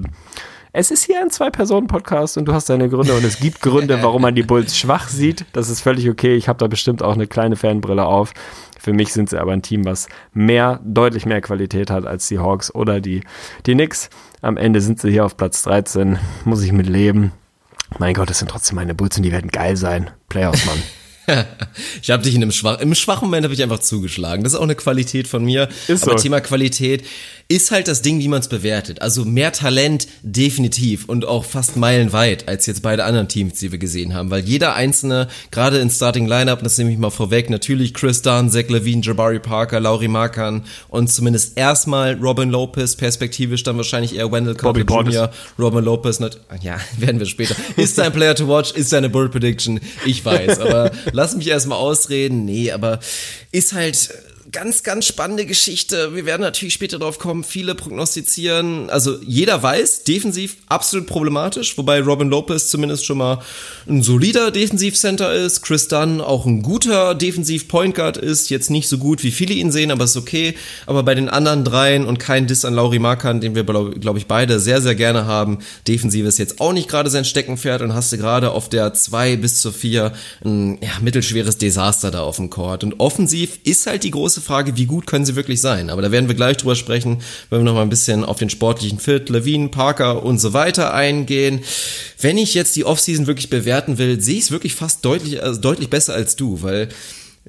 es 0.77 0.91
ist 0.91 1.05
hier 1.05 1.21
ein 1.21 1.29
Zwei-Personen-Podcast 1.29 2.37
und 2.37 2.45
du 2.45 2.53
hast 2.53 2.69
deine 2.69 2.89
Gründe 2.89 3.15
und 3.15 3.23
es 3.23 3.39
gibt 3.39 3.61
Gründe, 3.61 4.03
warum 4.03 4.21
man 4.21 4.35
die 4.35 4.43
Bulls 4.43 4.77
schwach 4.77 5.07
sieht. 5.07 5.45
Das 5.53 5.69
ist 5.69 5.79
völlig 5.79 6.09
okay. 6.09 6.35
Ich 6.35 6.49
habe 6.49 6.59
da 6.59 6.67
bestimmt 6.67 7.01
auch 7.01 7.13
eine 7.13 7.27
kleine 7.27 7.55
Fanbrille 7.55 8.05
auf. 8.05 8.33
Für 8.77 8.91
mich 8.91 9.13
sind 9.13 9.29
sie 9.29 9.39
aber 9.39 9.53
ein 9.53 9.61
Team, 9.61 9.85
was 9.85 10.09
mehr, 10.33 10.81
deutlich 10.83 11.25
mehr 11.25 11.39
Qualität 11.39 11.89
hat 11.89 12.05
als 12.05 12.27
die 12.27 12.39
Hawks 12.39 12.75
oder 12.75 12.99
die, 12.99 13.21
die 13.65 13.73
Knicks. 13.73 14.09
Am 14.41 14.57
Ende 14.57 14.81
sind 14.81 14.99
sie 14.99 15.11
hier 15.11 15.23
auf 15.23 15.37
Platz 15.37 15.61
13. 15.63 16.19
Muss 16.43 16.61
ich 16.61 16.73
mit 16.73 16.87
leben. 16.87 17.31
Mein 17.97 18.13
Gott, 18.13 18.29
das 18.29 18.39
sind 18.39 18.51
trotzdem 18.51 18.75
meine 18.75 18.93
Bulls 18.93 19.15
und 19.15 19.23
die 19.23 19.31
werden 19.31 19.51
geil 19.51 19.77
sein. 19.77 20.09
Playoffs, 20.27 20.65
Mann. 20.65 20.83
ich 22.01 22.09
habe 22.11 22.23
dich 22.23 22.35
in 22.35 22.41
einem 22.41 22.51
schwach, 22.51 22.79
im 22.79 22.93
schwachen 22.95 23.25
Moment 23.27 23.43
habe 23.45 23.53
ich 23.53 23.63
einfach 23.63 23.79
zugeschlagen. 23.79 24.43
Das 24.43 24.53
ist 24.53 24.59
auch 24.59 24.63
eine 24.63 24.75
Qualität 24.75 25.27
von 25.27 25.43
mir. 25.43 25.69
Ist 25.87 26.03
Aber 26.03 26.17
so. 26.17 26.23
Thema 26.23 26.39
Qualität 26.41 27.03
ist 27.47 27.69
halt 27.69 27.87
das 27.87 28.01
Ding, 28.01 28.19
wie 28.19 28.27
man 28.27 28.39
es 28.39 28.47
bewertet. 28.47 29.03
Also 29.03 29.23
mehr 29.23 29.51
Talent 29.51 30.07
definitiv 30.23 31.05
und 31.05 31.25
auch 31.25 31.45
fast 31.45 31.77
meilenweit 31.77 32.47
als 32.47 32.65
jetzt 32.65 32.81
beide 32.81 33.03
anderen 33.03 33.27
Teams, 33.27 33.59
die 33.59 33.71
wir 33.71 33.77
gesehen 33.77 34.15
haben, 34.15 34.31
weil 34.31 34.43
jeder 34.43 34.73
einzelne, 34.73 35.27
gerade 35.51 35.77
in 35.77 35.91
Starting 35.91 36.27
Lineup, 36.27 36.63
das 36.63 36.77
nehme 36.79 36.91
ich 36.91 36.97
mal 36.97 37.11
vorweg, 37.11 37.51
natürlich 37.51 37.93
Chris 37.93 38.23
Dunn, 38.23 38.49
Zach 38.49 38.67
Levine, 38.69 39.03
Jabari 39.03 39.37
Parker, 39.39 39.79
Laurie 39.79 40.07
Markan 40.07 40.63
und 40.89 41.11
zumindest 41.11 41.55
erstmal 41.55 42.15
Robin 42.15 42.49
Lopez, 42.49 42.95
perspektivisch 42.95 43.61
dann 43.61 43.77
wahrscheinlich 43.77 44.15
eher 44.15 44.31
Wendell 44.31 44.55
Carter. 44.55 44.79
Jr., 45.11 45.31
Robin 45.59 45.83
Lopez, 45.83 46.19
nat- 46.19 46.39
ja, 46.63 46.77
werden 46.97 47.19
wir 47.19 47.27
später. 47.27 47.55
Ist 47.77 47.99
ein 47.99 48.11
Player 48.11 48.33
to 48.33 48.47
watch, 48.47 48.71
ist 48.71 48.91
eine 48.91 49.09
Bull 49.09 49.29
Prediction, 49.29 49.79
ich 50.03 50.25
weiß, 50.25 50.59
aber 50.61 50.91
lass 51.15 51.35
mich 51.35 51.47
erstmal 51.47 51.79
ausreden. 51.79 52.45
Nee, 52.45 52.71
aber 52.71 52.99
ist 53.51 53.73
halt 53.73 54.13
ganz, 54.55 54.83
ganz 54.83 55.05
spannende 55.05 55.45
Geschichte. 55.45 56.15
Wir 56.15 56.25
werden 56.25 56.41
natürlich 56.41 56.75
später 56.75 56.97
drauf 56.97 57.19
kommen, 57.19 57.43
viele 57.43 57.75
prognostizieren. 57.75 58.89
Also 58.89 59.17
jeder 59.21 59.61
weiß, 59.61 60.05
defensiv 60.05 60.55
absolut 60.69 61.07
problematisch, 61.07 61.77
wobei 61.77 61.99
Robin 61.99 62.29
Lopez 62.29 62.69
zumindest 62.69 63.05
schon 63.05 63.17
mal 63.17 63.41
ein 63.85 64.01
solider 64.01 64.51
Defensivcenter 64.51 65.33
ist, 65.33 65.61
Chris 65.61 65.89
Dunn 65.89 66.21
auch 66.21 66.45
ein 66.45 66.61
guter 66.61 67.15
Defensiv-Point 67.15 67.95
Guard 67.95 68.15
ist, 68.15 68.49
jetzt 68.49 68.71
nicht 68.71 68.87
so 68.87 68.97
gut, 68.97 69.23
wie 69.23 69.31
viele 69.31 69.53
ihn 69.53 69.73
sehen, 69.73 69.91
aber 69.91 70.05
ist 70.05 70.15
okay. 70.15 70.55
Aber 70.85 71.03
bei 71.03 71.15
den 71.15 71.27
anderen 71.27 71.65
dreien 71.65 72.05
und 72.05 72.17
kein 72.19 72.47
Diss 72.47 72.63
an 72.63 72.73
Lauri 72.73 72.99
Markan, 72.99 73.41
den 73.41 73.55
wir, 73.55 73.65
glaube 73.65 73.99
glaub 73.99 74.15
ich, 74.15 74.25
beide 74.25 74.61
sehr, 74.61 74.79
sehr 74.79 74.95
gerne 74.95 75.25
haben, 75.25 75.59
Defensive 75.85 76.29
ist 76.29 76.37
jetzt 76.37 76.61
auch 76.61 76.71
nicht 76.71 76.87
gerade 76.87 77.09
sein 77.09 77.25
Steckenpferd 77.25 77.81
und 77.81 77.93
hast 77.93 78.13
du 78.13 78.17
gerade 78.17 78.51
auf 78.51 78.69
der 78.69 78.93
2 78.93 79.35
bis 79.35 79.59
zur 79.59 79.73
4 79.73 80.13
ein 80.45 80.77
ja, 80.81 80.91
mittelschweres 81.01 81.57
Desaster 81.57 82.09
da 82.09 82.21
auf 82.21 82.37
dem 82.37 82.49
Court. 82.49 82.85
Und 82.85 83.01
offensiv 83.01 83.59
ist 83.65 83.85
halt 83.85 84.05
die 84.05 84.11
große 84.11 84.44
Frage, 84.45 84.77
wie 84.77 84.85
gut 84.85 85.07
können 85.07 85.25
sie 85.25 85.35
wirklich 85.35 85.59
sein? 85.59 85.89
Aber 85.89 86.01
da 86.01 86.11
werden 86.11 86.27
wir 86.27 86.35
gleich 86.35 86.57
drüber 86.57 86.75
sprechen, 86.75 87.21
wenn 87.49 87.59
wir 87.59 87.63
noch 87.63 87.73
mal 87.73 87.81
ein 87.81 87.89
bisschen 87.89 88.23
auf 88.23 88.37
den 88.37 88.49
sportlichen 88.49 88.99
Fit, 88.99 89.29
Levine, 89.29 89.69
Parker 89.69 90.23
und 90.23 90.39
so 90.39 90.53
weiter 90.53 90.93
eingehen. 90.93 91.61
Wenn 92.19 92.37
ich 92.37 92.53
jetzt 92.53 92.75
die 92.75 92.85
Offseason 92.85 93.27
wirklich 93.27 93.49
bewerten 93.49 93.97
will, 93.97 94.21
sehe 94.21 94.37
ich 94.37 94.45
es 94.45 94.51
wirklich 94.51 94.75
fast 94.75 95.03
deutlich, 95.03 95.43
also 95.43 95.59
deutlich 95.59 95.89
besser 95.89 96.13
als 96.13 96.35
du, 96.35 96.61
weil 96.61 96.89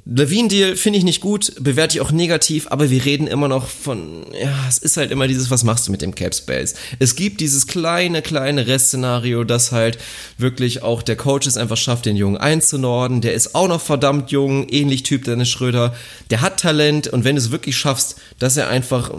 Levine-Deal 0.04 0.76
finde 0.76 0.98
ich 0.98 1.04
nicht 1.04 1.20
gut, 1.20 1.52
bewerte 1.58 1.96
ich 1.96 2.00
auch 2.00 2.12
negativ, 2.12 2.66
aber 2.70 2.90
wir 2.90 3.04
reden 3.04 3.26
immer 3.26 3.48
noch 3.48 3.66
von, 3.66 4.26
ja, 4.40 4.54
es 4.68 4.78
ist 4.78 4.96
halt 4.96 5.10
immer 5.10 5.26
dieses, 5.26 5.50
was 5.50 5.64
machst 5.64 5.88
du 5.88 5.92
mit 5.92 6.02
dem 6.02 6.14
Cap 6.14 6.34
Space? 6.34 6.74
Es 6.98 7.16
gibt 7.16 7.40
dieses 7.40 7.66
kleine, 7.66 8.22
kleine 8.22 8.66
Restszenario, 8.66 9.42
das 9.42 9.72
halt 9.72 9.98
wirklich 10.38 10.82
auch 10.82 11.02
der 11.02 11.16
Coach 11.16 11.46
es 11.46 11.56
einfach 11.56 11.76
schafft, 11.76 12.06
den 12.06 12.16
Jungen 12.16 12.36
einzunorden. 12.36 13.20
Der 13.20 13.34
ist 13.34 13.54
auch 13.54 13.68
noch 13.68 13.80
verdammt 13.80 14.30
jung, 14.30 14.68
ähnlich 14.68 15.02
Typ 15.02 15.24
Dennis 15.24 15.48
Schröder. 15.48 15.94
Der 16.30 16.40
hat 16.40 16.60
Talent 16.60 17.08
und 17.08 17.24
wenn 17.24 17.36
du 17.36 17.40
es 17.40 17.50
wirklich 17.50 17.76
schaffst, 17.76 18.16
dass 18.38 18.56
er 18.56 18.68
einfach 18.68 19.10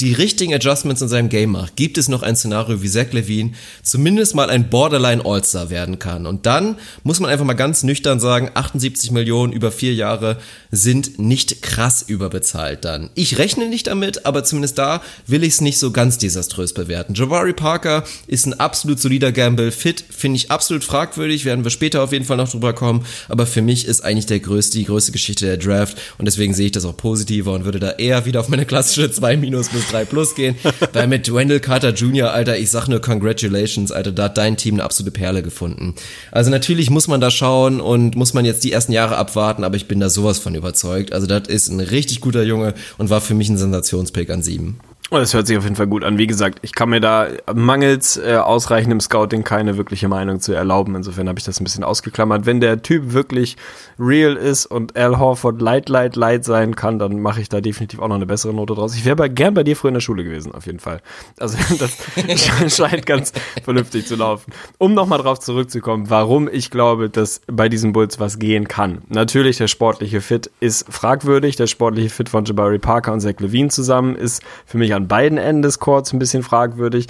die 0.00 0.12
richtigen 0.12 0.52
Adjustments 0.52 1.00
in 1.00 1.08
seinem 1.08 1.28
Game 1.30 1.52
macht, 1.52 1.76
gibt 1.76 1.96
es 1.96 2.08
noch 2.08 2.22
ein 2.22 2.36
Szenario 2.36 2.82
wie 2.82 2.88
Zach 2.88 3.12
Levine 3.12 3.52
zumindest 3.82 4.34
mal 4.34 4.50
ein 4.50 4.68
Borderline 4.68 5.24
All-Star 5.24 5.70
werden 5.70 5.98
kann. 5.98 6.26
Und 6.26 6.44
dann 6.44 6.76
muss 7.02 7.18
man 7.18 7.30
einfach 7.30 7.46
mal 7.46 7.54
ganz 7.54 7.82
nüchtern 7.82 8.20
sagen, 8.20 8.50
78 8.52 9.10
Millionen 9.10 9.54
über 9.54 9.72
vier 9.72 9.94
Jahre 9.94 10.36
sind 10.70 11.18
nicht 11.18 11.62
krass 11.62 12.02
überbezahlt 12.06 12.84
dann. 12.84 13.08
Ich 13.14 13.38
rechne 13.38 13.68
nicht 13.68 13.86
damit, 13.86 14.26
aber 14.26 14.44
zumindest 14.44 14.76
da 14.76 15.02
will 15.26 15.42
ich 15.42 15.54
es 15.54 15.60
nicht 15.62 15.78
so 15.78 15.90
ganz 15.90 16.18
desaströs 16.18 16.74
bewerten. 16.74 17.14
Jabari 17.14 17.54
Parker 17.54 18.04
ist 18.26 18.46
ein 18.46 18.60
absolut 18.60 19.00
solider 19.00 19.32
Gamble. 19.32 19.72
Fit 19.72 20.04
finde 20.10 20.36
ich 20.36 20.50
absolut 20.50 20.84
fragwürdig, 20.84 21.46
werden 21.46 21.64
wir 21.64 21.70
später 21.70 22.02
auf 22.02 22.12
jeden 22.12 22.26
Fall 22.26 22.36
noch 22.36 22.50
drüber 22.50 22.74
kommen. 22.74 23.06
Aber 23.28 23.46
für 23.46 23.62
mich 23.62 23.86
ist 23.86 24.02
eigentlich 24.04 24.26
der 24.26 24.40
größte, 24.40 24.76
die 24.76 24.84
größte 24.84 25.12
Geschichte 25.12 25.46
der 25.46 25.56
Draft 25.56 25.96
und 26.18 26.26
deswegen 26.26 26.52
sehe 26.52 26.66
ich 26.66 26.72
das 26.72 26.84
auch 26.84 26.96
positiver 26.96 27.54
und 27.54 27.64
würde 27.64 27.78
da 27.78 27.92
eher 27.92 28.26
wieder 28.26 28.40
auf 28.40 28.48
meine 28.48 28.66
klassische 28.66 29.10
2 29.10 29.38
minus 29.38 29.72
3 29.90 30.04
plus 30.04 30.34
gehen. 30.34 30.56
Weil 30.92 31.06
mit 31.06 31.32
Wendell 31.32 31.60
Carter 31.60 31.90
Jr., 31.90 32.32
Alter, 32.32 32.58
ich 32.58 32.70
sag 32.70 32.88
nur 32.88 33.00
Congratulations, 33.00 33.92
Alter, 33.92 34.12
da 34.12 34.24
hat 34.24 34.38
dein 34.38 34.56
Team 34.56 34.74
eine 34.74 34.84
absolute 34.84 35.10
Perle 35.10 35.42
gefunden. 35.42 35.94
Also 36.30 36.50
natürlich 36.50 36.90
muss 36.90 37.08
man 37.08 37.20
da 37.20 37.30
schauen 37.30 37.80
und 37.80 38.16
muss 38.16 38.34
man 38.34 38.44
jetzt 38.44 38.64
die 38.64 38.72
ersten 38.72 38.92
Jahre 38.92 39.16
abwarten, 39.16 39.64
aber 39.64 39.76
ich 39.76 39.88
bin 39.88 40.00
da 40.00 40.08
sowas 40.08 40.38
von 40.38 40.54
überzeugt. 40.54 41.12
Also 41.12 41.26
das 41.26 41.48
ist 41.48 41.68
ein 41.68 41.80
richtig 41.80 42.20
guter 42.20 42.42
Junge 42.42 42.74
und 42.98 43.10
war 43.10 43.20
für 43.20 43.34
mich 43.34 43.48
ein 43.48 43.58
Sensationspick 43.58 44.30
an 44.30 44.42
sieben. 44.42 44.78
Das 45.10 45.34
hört 45.34 45.46
sich 45.46 45.56
auf 45.56 45.62
jeden 45.62 45.76
Fall 45.76 45.86
gut 45.86 46.02
an. 46.02 46.18
Wie 46.18 46.26
gesagt, 46.26 46.58
ich 46.62 46.74
kann 46.74 46.88
mir 46.88 47.00
da 47.00 47.28
mangels 47.54 48.16
äh, 48.16 48.34
ausreichendem 48.36 48.98
Scouting 48.98 49.44
keine 49.44 49.76
wirkliche 49.76 50.08
Meinung 50.08 50.40
zu 50.40 50.52
erlauben. 50.52 50.96
Insofern 50.96 51.28
habe 51.28 51.38
ich 51.38 51.44
das 51.44 51.60
ein 51.60 51.64
bisschen 51.64 51.84
ausgeklammert. 51.84 52.44
Wenn 52.44 52.60
der 52.60 52.82
Typ 52.82 53.12
wirklich 53.12 53.56
real 54.00 54.34
ist 54.34 54.66
und 54.66 54.96
Al 54.96 55.20
Horford 55.20 55.62
light, 55.62 55.88
light, 55.88 56.16
light 56.16 56.44
sein 56.44 56.74
kann, 56.74 56.98
dann 56.98 57.20
mache 57.20 57.40
ich 57.40 57.48
da 57.48 57.60
definitiv 57.60 58.00
auch 58.00 58.08
noch 58.08 58.16
eine 58.16 58.26
bessere 58.26 58.52
Note 58.52 58.74
draus. 58.74 58.96
Ich 58.96 59.04
wäre 59.04 59.30
gern 59.30 59.54
bei 59.54 59.62
dir 59.62 59.76
früher 59.76 59.90
in 59.90 59.94
der 59.94 60.00
Schule 60.00 60.24
gewesen, 60.24 60.52
auf 60.52 60.66
jeden 60.66 60.80
Fall. 60.80 61.00
Also 61.38 61.56
das 61.78 62.74
scheint 62.76 63.06
ganz 63.06 63.32
vernünftig 63.62 64.08
zu 64.08 64.16
laufen. 64.16 64.52
Um 64.78 64.92
nochmal 64.94 65.20
drauf 65.20 65.38
zurückzukommen, 65.38 66.10
warum 66.10 66.48
ich 66.50 66.72
glaube, 66.72 67.10
dass 67.10 67.42
bei 67.46 67.68
diesen 67.68 67.92
Bulls 67.92 68.18
was 68.18 68.40
gehen 68.40 68.66
kann. 68.66 69.02
Natürlich, 69.08 69.58
der 69.58 69.68
sportliche 69.68 70.20
Fit 70.20 70.50
ist 70.58 70.92
fragwürdig. 70.92 71.54
Der 71.54 71.68
sportliche 71.68 72.10
Fit 72.10 72.28
von 72.28 72.44
Jabari 72.44 72.80
Parker 72.80 73.12
und 73.12 73.20
Zach 73.20 73.38
Levine 73.38 73.68
zusammen 73.68 74.16
ist 74.16 74.42
für 74.66 74.78
mich 74.78 74.95
an 74.96 75.08
beiden 75.08 75.38
Enden 75.38 75.62
des 75.62 75.78
Courts 75.78 76.12
ein 76.12 76.18
bisschen 76.18 76.42
fragwürdig. 76.42 77.06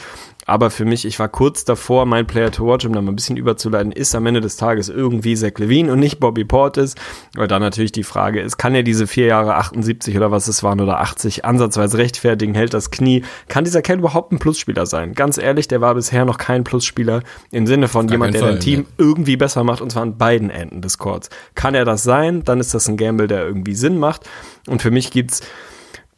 Aber 0.49 0.71
für 0.71 0.85
mich, 0.85 1.05
ich 1.05 1.19
war 1.19 1.29
kurz 1.29 1.65
davor, 1.65 2.07
mein 2.07 2.27
Player 2.27 2.53
to 2.53 2.67
watch, 2.67 2.87
um 2.87 2.93
da 2.93 3.03
mal 3.03 3.11
ein 3.11 3.17
bisschen 3.17 3.37
überzuleiten, 3.37 3.91
ist 3.91 4.15
am 4.15 4.27
Ende 4.27 4.41
des 4.41 4.57
Tages 4.57 4.89
irgendwie 4.89 5.35
Zach 5.35 5.59
Levine 5.59 5.93
und 5.93 5.99
nicht 5.99 6.21
Bobby 6.21 6.45
Portis. 6.45 6.95
Weil 7.35 7.49
da 7.49 7.59
natürlich 7.59 7.91
die 7.91 8.05
Frage 8.05 8.41
ist, 8.41 8.57
kann 8.57 8.75
er 8.75 8.85
diese 8.85 9.09
vier 9.09 9.27
Jahre 9.27 9.57
78 9.57 10.17
oder 10.17 10.31
was 10.31 10.47
es 10.47 10.63
waren 10.63 10.81
oder 10.81 11.01
80 11.01 11.45
ansatzweise 11.45 11.99
rechtfertigen, 11.99 12.55
hält 12.55 12.75
das 12.75 12.93
Knie? 12.93 13.25
Kann 13.49 13.65
dieser 13.65 13.83
Kerl 13.83 13.99
überhaupt 13.99 14.31
ein 14.31 14.39
Plusspieler 14.39 14.87
sein? 14.87 15.15
Ganz 15.15 15.37
ehrlich, 15.37 15.67
der 15.67 15.81
war 15.81 15.97
bisher 15.97 16.25
noch 16.25 16.39
kein 16.39 16.63
Plusspieler 16.63 17.23
im 17.51 17.67
Sinne 17.67 17.89
von 17.89 18.09
jemand, 18.09 18.35
der 18.35 18.43
keinen 18.43 18.51
dein 18.51 18.57
Fall, 18.59 18.65
Team 18.65 18.87
irgendwie 18.99 19.37
besser 19.37 19.65
macht 19.65 19.81
und 19.81 19.91
zwar 19.91 20.03
an 20.03 20.17
beiden 20.17 20.51
Enden 20.51 20.81
des 20.81 20.99
Courts. 20.99 21.29
Kann 21.57 21.75
er 21.75 21.85
das 21.85 22.05
sein? 22.05 22.45
Dann 22.45 22.61
ist 22.61 22.73
das 22.73 22.89
ein 22.89 22.97
Gamble, 22.97 23.27
der 23.27 23.45
irgendwie 23.45 23.75
Sinn 23.75 23.99
macht. 23.99 24.29
Und 24.69 24.81
für 24.81 24.93
mich 24.93 25.11
gibt's 25.11 25.41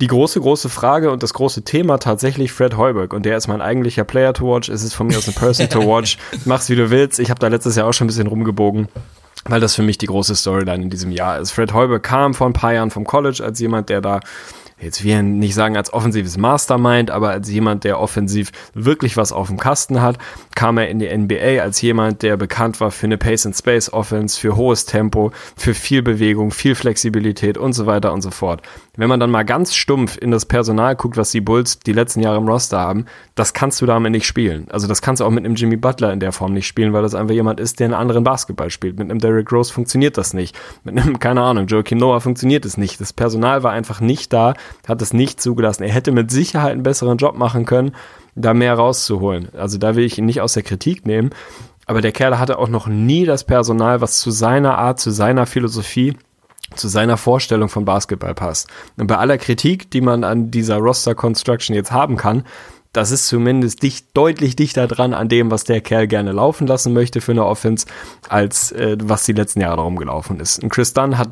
die 0.01 0.07
große, 0.07 0.41
große 0.41 0.69
Frage 0.69 1.11
und 1.11 1.23
das 1.23 1.35
große 1.35 1.63
Thema 1.63 1.99
tatsächlich 1.99 2.53
Fred 2.53 2.77
Heuberg. 2.77 3.13
Und 3.13 3.25
der 3.25 3.37
ist 3.37 3.49
mein 3.49 3.61
eigentlicher 3.61 4.05
Player 4.05 4.33
to 4.33 4.47
watch. 4.47 4.69
Es 4.69 4.83
ist 4.83 4.95
von 4.95 5.09
mir 5.09 5.19
aus 5.19 5.27
eine 5.27 5.35
Person 5.35 5.69
to 5.69 5.81
watch. 5.87 6.19
Mach's 6.45 6.69
wie 6.71 6.77
du 6.77 6.91
willst. 6.91 7.19
Ich 7.19 7.31
habe 7.31 7.41
da 7.41 7.49
letztes 7.49 7.75
Jahr 7.77 7.87
auch 7.89 7.93
schon 7.93 8.07
ein 8.07 8.09
bisschen 8.09 8.29
rumgebogen. 8.29 8.89
Weil 9.45 9.61
das 9.61 9.75
für 9.75 9.83
mich 9.83 9.99
die 9.99 10.07
große 10.07 10.35
Storyline 10.37 10.83
in 10.83 10.91
diesem 10.91 11.11
Jahr 11.11 11.39
ist. 11.39 11.53
Fred 11.53 11.73
Heuberg 11.73 12.03
kam 12.03 12.35
vor 12.35 12.49
ein 12.49 12.53
paar 12.53 12.75
Jahren 12.75 12.91
vom 12.91 13.05
College 13.05 13.43
als 13.43 13.59
jemand, 13.61 13.89
der 13.89 14.01
da 14.01 14.21
jetzt 14.81 15.03
wir 15.03 15.23
nicht 15.23 15.55
sagen 15.55 15.77
als 15.77 15.93
offensives 15.93 16.37
Mastermind, 16.37 17.11
aber 17.11 17.31
als 17.31 17.51
jemand, 17.51 17.85
der 17.85 18.01
offensiv 18.01 18.53
wirklich 18.75 19.17
was 19.17 19.33
auf 19.33 19.49
dem 19.49 19.59
Kasten 19.59 20.01
hat, 20.01 20.19
kam 20.55 20.79
er 20.79 20.89
in 20.89 20.99
die 20.99 21.09
NBA 21.09 21.63
als 21.63 21.81
jemand, 21.83 22.23
der 22.23 22.37
bekannt 22.37 22.81
war 22.81 22.91
für 22.91 23.07
eine 23.07 23.19
Pace 23.19 23.47
and 23.47 23.57
Space 23.57 23.93
Offense, 23.93 24.39
für 24.39 24.57
hohes 24.57 24.87
Tempo, 24.87 25.33
für 25.57 25.75
viel 25.75 26.03
Bewegung, 26.03 26.51
viel 26.51 26.75
Flexibilität 26.75 27.59
und 27.59 27.73
so 27.73 27.87
weiter 27.87 28.13
und 28.13 28.23
so 28.23 28.31
fort. 28.31 28.63
Wenn 28.97 29.09
man 29.09 29.21
dann 29.21 29.31
mal 29.31 29.45
ganz 29.45 29.75
stumpf 29.75 30.17
in 30.17 30.31
das 30.31 30.47
Personal 30.47 30.97
guckt, 30.97 31.17
was 31.17 31.31
die 31.31 31.41
Bulls 31.41 31.79
die 31.79 31.93
letzten 31.93 32.21
Jahre 32.21 32.39
im 32.39 32.49
Roster 32.49 32.79
haben, 32.79 33.07
das 33.35 33.55
kannst 33.55 33.81
du 33.81 33.87
damit 33.87 34.11
nicht 34.13 34.27
spielen. 34.27 34.67
Also 34.71 34.89
das 34.89 35.03
kannst 35.03 35.21
du 35.21 35.25
auch 35.25 35.31
mit 35.31 35.45
einem 35.45 35.55
Jimmy 35.55 35.77
Butler 35.77 36.13
in 36.13 36.21
der 36.21 36.33
Form 36.33 36.53
nicht 36.53 36.67
spielen, 36.67 36.93
weil 36.93 37.03
das 37.03 37.15
einfach 37.15 37.35
jemand 37.35 37.61
ist, 37.61 37.79
der 37.79 37.87
einen 37.87 37.95
anderen 37.95 38.25
Basketball 38.25 38.71
spielt. 38.71 38.99
Mit 38.99 39.11
einem 39.11 39.21
Derrick 39.21 39.53
Rose 39.53 39.73
funktioniert 39.73 40.19
das 40.19 40.35
nicht. 40.35 40.59
Mit 40.83 40.99
einem, 40.99 41.19
keine 41.19 41.43
Ahnung, 41.43 41.67
Joakim 41.67 41.99
Noah 41.99 42.21
funktioniert 42.21 42.65
es 42.65 42.77
nicht. 42.77 43.01
Das 43.01 43.13
Personal 43.13 43.63
war 43.63 43.73
einfach 43.73 44.01
nicht 44.01 44.33
da, 44.33 44.55
hat 44.87 45.03
es 45.03 45.13
nicht 45.13 45.41
zugelassen. 45.41 45.83
Er 45.83 45.93
hätte 45.93 46.13
mit 46.13 46.31
Sicherheit 46.31 46.73
einen 46.73 46.83
besseren 46.83 47.19
Job 47.19 47.37
machen 47.37 47.65
können, 47.65 47.95
da 48.35 48.55
mehr 48.55 48.75
rauszuholen. 48.75 49.49
Also 49.55 49.79
da 49.79 49.97
will 49.97 50.05
ich 50.05 50.19
ihn 50.19 50.27
nicht 50.27 50.41
aus 50.41 50.55
der 50.55 50.63
Kritik 50.63 51.07
nehmen. 51.07 51.31
Aber 51.87 52.01
der 52.01 52.13
Kerl 52.13 52.39
hatte 52.39 52.59
auch 52.59 52.69
noch 52.69 52.87
nie 52.87 53.25
das 53.25 53.45
Personal, 53.45 54.01
was 54.01 54.21
zu 54.21 54.31
seiner 54.31 54.77
Art, 54.79 55.01
zu 55.01 55.11
seiner 55.11 55.47
Philosophie 55.47 56.17
zu 56.75 56.89
seiner 56.89 57.17
Vorstellung 57.17 57.69
von 57.69 57.85
Basketball 57.85 58.35
passt. 58.35 58.69
Und 58.99 59.07
bei 59.07 59.17
aller 59.17 59.39
Kritik, 59.39 59.91
die 59.91 60.03
man 60.03 60.25
an 60.25 60.51
dieser 60.51 60.77
Roster 60.77 61.15
Construction 61.15 61.75
jetzt 61.75 61.93
haben 61.93 62.17
kann, 62.17 62.45
das 62.93 63.11
ist 63.11 63.29
zumindest 63.29 63.83
dicht, 63.83 64.09
deutlich 64.15 64.57
dichter 64.57 64.87
dran 64.87 65.13
an 65.13 65.29
dem, 65.29 65.51
was 65.51 65.65
der 65.65 65.81
Kerl 65.81 66.07
gerne 66.07 66.33
laufen 66.33 66.67
lassen 66.67 66.93
möchte 66.93 67.21
für 67.21 67.33
eine 67.33 67.45
Offense, 67.45 67.87
als 68.29 68.73
äh, 68.73 68.97
was 69.03 69.25
die 69.25 69.33
letzten 69.33 69.61
Jahre 69.61 69.77
darum 69.77 69.97
gelaufen 69.97 70.41
ist. 70.41 70.63
Und 70.63 70.71
Chris 70.71 70.95
Dunn 70.95 71.19
hat 71.19 71.31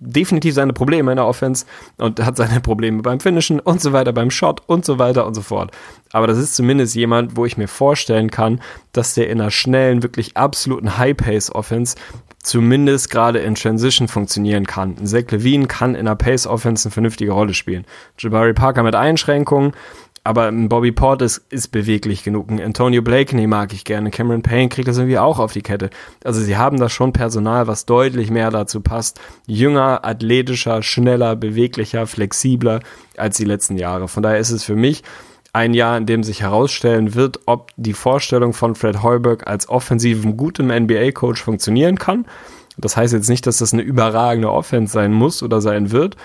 definitiv 0.00 0.54
seine 0.54 0.72
Probleme 0.72 1.12
in 1.12 1.16
der 1.16 1.26
Offense 1.26 1.66
und 1.96 2.24
hat 2.24 2.36
seine 2.36 2.60
Probleme 2.62 3.02
beim 3.02 3.20
Finishen 3.20 3.60
und 3.60 3.80
so 3.80 3.92
weiter, 3.92 4.12
beim 4.12 4.30
Shot 4.30 4.62
und 4.66 4.84
so 4.84 4.98
weiter 4.98 5.26
und 5.26 5.34
so 5.34 5.42
fort. 5.42 5.72
Aber 6.12 6.26
das 6.26 6.38
ist 6.38 6.56
zumindest 6.56 6.94
jemand, 6.94 7.36
wo 7.36 7.44
ich 7.44 7.56
mir 7.56 7.68
vorstellen 7.68 8.30
kann, 8.30 8.60
dass 8.92 9.14
der 9.14 9.28
in 9.28 9.40
einer 9.40 9.50
schnellen, 9.50 10.02
wirklich 10.02 10.36
absoluten 10.36 10.96
High-Pace-Offense 10.98 11.96
zumindest 12.42 13.10
gerade 13.10 13.40
in 13.40 13.54
Transition 13.54 14.08
funktionieren 14.08 14.66
kann. 14.66 15.04
Zach 15.04 15.30
Levine 15.30 15.66
kann 15.66 15.94
in 15.94 16.06
einer 16.06 16.16
Pace-Offense 16.16 16.88
eine 16.88 16.92
vernünftige 16.92 17.32
Rolle 17.32 17.52
spielen. 17.52 17.84
Jabari 18.18 18.54
Parker 18.54 18.82
mit 18.82 18.94
Einschränkungen, 18.94 19.72
Aber 20.28 20.48
ein 20.48 20.68
Bobby 20.68 20.92
Portis 20.92 21.42
ist 21.48 21.68
beweglich 21.68 22.22
genug. 22.22 22.50
Ein 22.50 22.60
Antonio 22.60 23.00
Blakeney 23.00 23.46
mag 23.46 23.72
ich 23.72 23.86
gerne. 23.86 24.10
Cameron 24.10 24.42
Payne 24.42 24.68
kriegt 24.68 24.86
das 24.86 24.98
irgendwie 24.98 25.16
auch 25.16 25.38
auf 25.38 25.54
die 25.54 25.62
Kette. 25.62 25.88
Also 26.22 26.42
sie 26.42 26.58
haben 26.58 26.78
da 26.78 26.90
schon 26.90 27.14
Personal, 27.14 27.66
was 27.66 27.86
deutlich 27.86 28.30
mehr 28.30 28.50
dazu 28.50 28.82
passt. 28.82 29.18
Jünger, 29.46 30.04
athletischer, 30.04 30.82
schneller, 30.82 31.34
beweglicher, 31.34 32.06
flexibler 32.06 32.80
als 33.16 33.38
die 33.38 33.46
letzten 33.46 33.78
Jahre. 33.78 34.06
Von 34.06 34.22
daher 34.22 34.38
ist 34.38 34.50
es 34.50 34.64
für 34.64 34.76
mich 34.76 35.02
ein 35.54 35.72
Jahr, 35.72 35.96
in 35.96 36.04
dem 36.04 36.22
sich 36.22 36.42
herausstellen 36.42 37.14
wird, 37.14 37.40
ob 37.46 37.70
die 37.78 37.94
Vorstellung 37.94 38.52
von 38.52 38.74
Fred 38.74 39.02
Heuberg 39.02 39.46
als 39.46 39.70
offensiven, 39.70 40.36
gutem 40.36 40.66
NBA-Coach 40.66 41.42
funktionieren 41.42 41.96
kann. 41.96 42.26
Das 42.76 42.98
heißt 42.98 43.14
jetzt 43.14 43.30
nicht, 43.30 43.46
dass 43.46 43.56
das 43.56 43.72
eine 43.72 43.80
überragende 43.80 44.52
Offense 44.52 44.92
sein 44.92 45.14
muss 45.14 45.42
oder 45.42 45.62
sein 45.62 45.90
wird 45.90 46.16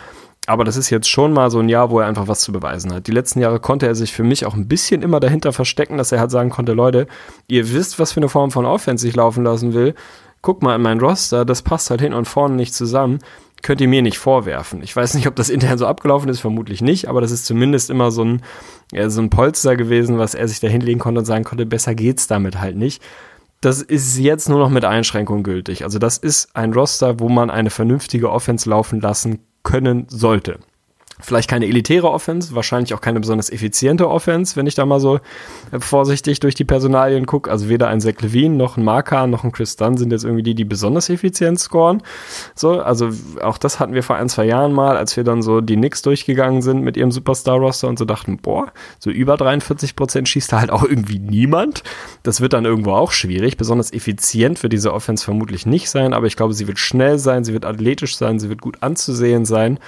aber 0.46 0.64
das 0.64 0.76
ist 0.76 0.90
jetzt 0.90 1.10
schon 1.10 1.32
mal 1.32 1.50
so 1.50 1.60
ein 1.60 1.70
Jahr, 1.70 1.90
wo 1.90 2.00
er 2.00 2.08
einfach 2.08 2.28
was 2.28 2.42
zu 2.42 2.52
beweisen 2.52 2.94
hat. 2.94 3.08
Die 3.08 3.12
letzten 3.12 3.40
Jahre 3.40 3.60
konnte 3.60 3.88
er 3.88 3.96
sich 3.96 4.12
für 4.12 4.24
mich 4.24 4.46
auch 4.46 4.56
ein 4.56 4.68
bisschen 4.68 5.02
immer 5.02 5.20
dahinter 5.20 5.54
verstecken, 5.54 5.98
dass 5.98 6.12
er 6.12 6.20
halt 6.20 6.32
sagen 6.32 6.50
konnte, 6.50 6.74
Leute, 6.74 7.08
ihr 7.48 7.72
wisst, 7.72 7.98
was 8.00 8.12
für 8.12 8.20
eine 8.20 8.30
Form 8.30 8.52
von 8.52 8.66
Offense 8.66 9.08
ich 9.08 9.16
laufen 9.16 9.44
lassen 9.44 9.74
will. 9.74 9.96
Guck 10.42 10.62
mal 10.62 10.76
in 10.76 10.82
mein 10.82 11.00
Roster, 11.00 11.46
das 11.46 11.62
passt 11.62 11.90
halt 11.90 12.02
hin 12.02 12.14
und 12.14 12.28
vorne 12.28 12.56
nicht 12.56 12.74
zusammen. 12.74 13.20
Könnt 13.62 13.80
ihr 13.80 13.88
mir 13.88 14.02
nicht 14.02 14.18
vorwerfen. 14.18 14.84
Ich 14.84 14.94
weiß 14.94 15.14
nicht, 15.14 15.28
ob 15.28 15.38
das 15.38 15.50
intern 15.50 15.78
so 15.78 15.88
abgelaufen 15.88 16.28
ist, 16.28 16.42
vermutlich 16.42 16.82
nicht, 16.82 17.08
aber 17.08 17.22
das 17.22 17.32
ist 17.32 17.46
zumindest 17.46 17.90
immer 17.90 18.12
so 18.12 18.26
ein, 18.26 18.42
ja, 18.92 19.10
so 19.10 19.22
ein 19.22 19.30
Polster 19.30 19.78
gewesen, 19.78 20.18
was 20.18 20.36
er 20.36 20.50
sich 20.50 20.60
da 20.60 20.68
hinlegen 20.68 21.00
konnte 21.00 21.20
und 21.20 21.26
sagen 21.26 21.46
konnte, 21.46 21.66
besser 21.66 21.96
geht's 21.96 22.28
damit 22.28 22.60
halt 22.60 22.76
nicht 22.76 23.02
das 23.66 23.82
ist 23.82 24.18
jetzt 24.18 24.50
nur 24.50 24.60
noch 24.60 24.70
mit 24.70 24.86
Einschränkungen 24.86 25.44
gültig. 25.44 25.84
Also 25.84 26.00
das 26.00 26.18
ist 26.18 26.56
ein 26.56 26.74
Roster, 26.74 27.20
wo 27.20 27.30
man 27.30 27.50
eine 27.50 27.70
vernünftige 27.70 28.30
Offense 28.30 28.70
laufen 28.70 29.00
lassen 29.00 29.40
können 29.64 30.06
sollte. 30.10 30.60
Vielleicht 31.20 31.50
keine 31.50 31.68
elitäre 31.68 32.10
Offense, 32.10 32.56
wahrscheinlich 32.56 32.94
auch 32.94 33.02
keine 33.02 33.20
besonders 33.20 33.52
effiziente 33.52 34.10
Offense, 34.10 34.56
wenn 34.56 34.66
ich 34.66 34.76
da 34.76 34.86
mal 34.86 35.00
so 35.00 35.20
äh, 35.72 35.80
vorsichtig 35.80 36.40
durch 36.40 36.56
die 36.56 36.66
Personalien 36.66 37.28
gucke. 37.28 37.52
Also 37.52 37.70
weder 37.70 37.88
ein 37.88 38.02
Zach 38.02 38.20
Levine 38.20 38.56
noch 38.56 38.78
ein 38.78 38.84
Marka 38.84 39.28
noch 39.28 39.44
ein 39.44 39.52
Chris 39.52 39.76
Dunn 39.76 39.96
sind 39.96 40.12
jetzt 40.12 40.24
irgendwie 40.24 40.44
die, 40.44 40.56
die 40.56 40.66
besonders 40.66 41.10
effizient 41.10 41.60
scoren. 41.60 42.02
So, 42.56 42.82
also 42.82 43.10
auch 43.42 43.58
das 43.58 43.80
hatten 43.80 43.94
wir 43.94 44.02
vor 44.02 44.16
ein, 44.16 44.28
zwei 44.28 44.46
Jahren 44.46 44.74
mal, 44.74 44.98
als 44.98 45.16
wir 45.16 45.24
dann 45.24 45.44
so 45.44 45.62
die 45.62 45.76
Knicks 45.76 46.02
durchgegangen 46.02 46.62
sind 46.62 46.82
mit 46.82 46.98
ihrem 46.98 47.12
Superstar-Roster 47.12 47.88
und 47.88 48.00
so 48.00 48.06
dachten, 48.06 48.38
boah, 48.38 48.72
so 48.98 49.12
über 49.12 49.38
43 49.38 49.96
Prozent 49.96 50.28
schießt 50.28 50.52
da 50.52 50.60
halt 50.62 50.72
auch 50.72 50.84
irgendwie 50.84 51.20
niemand. 51.20 51.84
Das 52.24 52.42
wird 52.42 52.54
dann 52.54 52.66
irgendwo 52.66 52.94
auch 52.94 53.12
schwierig. 53.12 53.58
Besonders 53.58 53.94
effizient 53.94 54.64
wird 54.64 54.74
diese 54.74 54.94
Offense 54.94 55.24
vermutlich 55.24 55.66
nicht 55.68 55.90
sein, 55.90 56.14
aber 56.14 56.26
ich 56.26 56.36
glaube, 56.36 56.54
sie 56.54 56.68
wird 56.68 56.80
schnell 56.80 57.20
sein, 57.20 57.44
sie 57.44 57.54
wird 57.54 57.66
athletisch 57.66 58.18
sein, 58.18 58.40
sie 58.40 58.50
wird 58.50 58.62
gut 58.62 58.78
anzusehen 58.82 59.46
sein. 59.46 59.80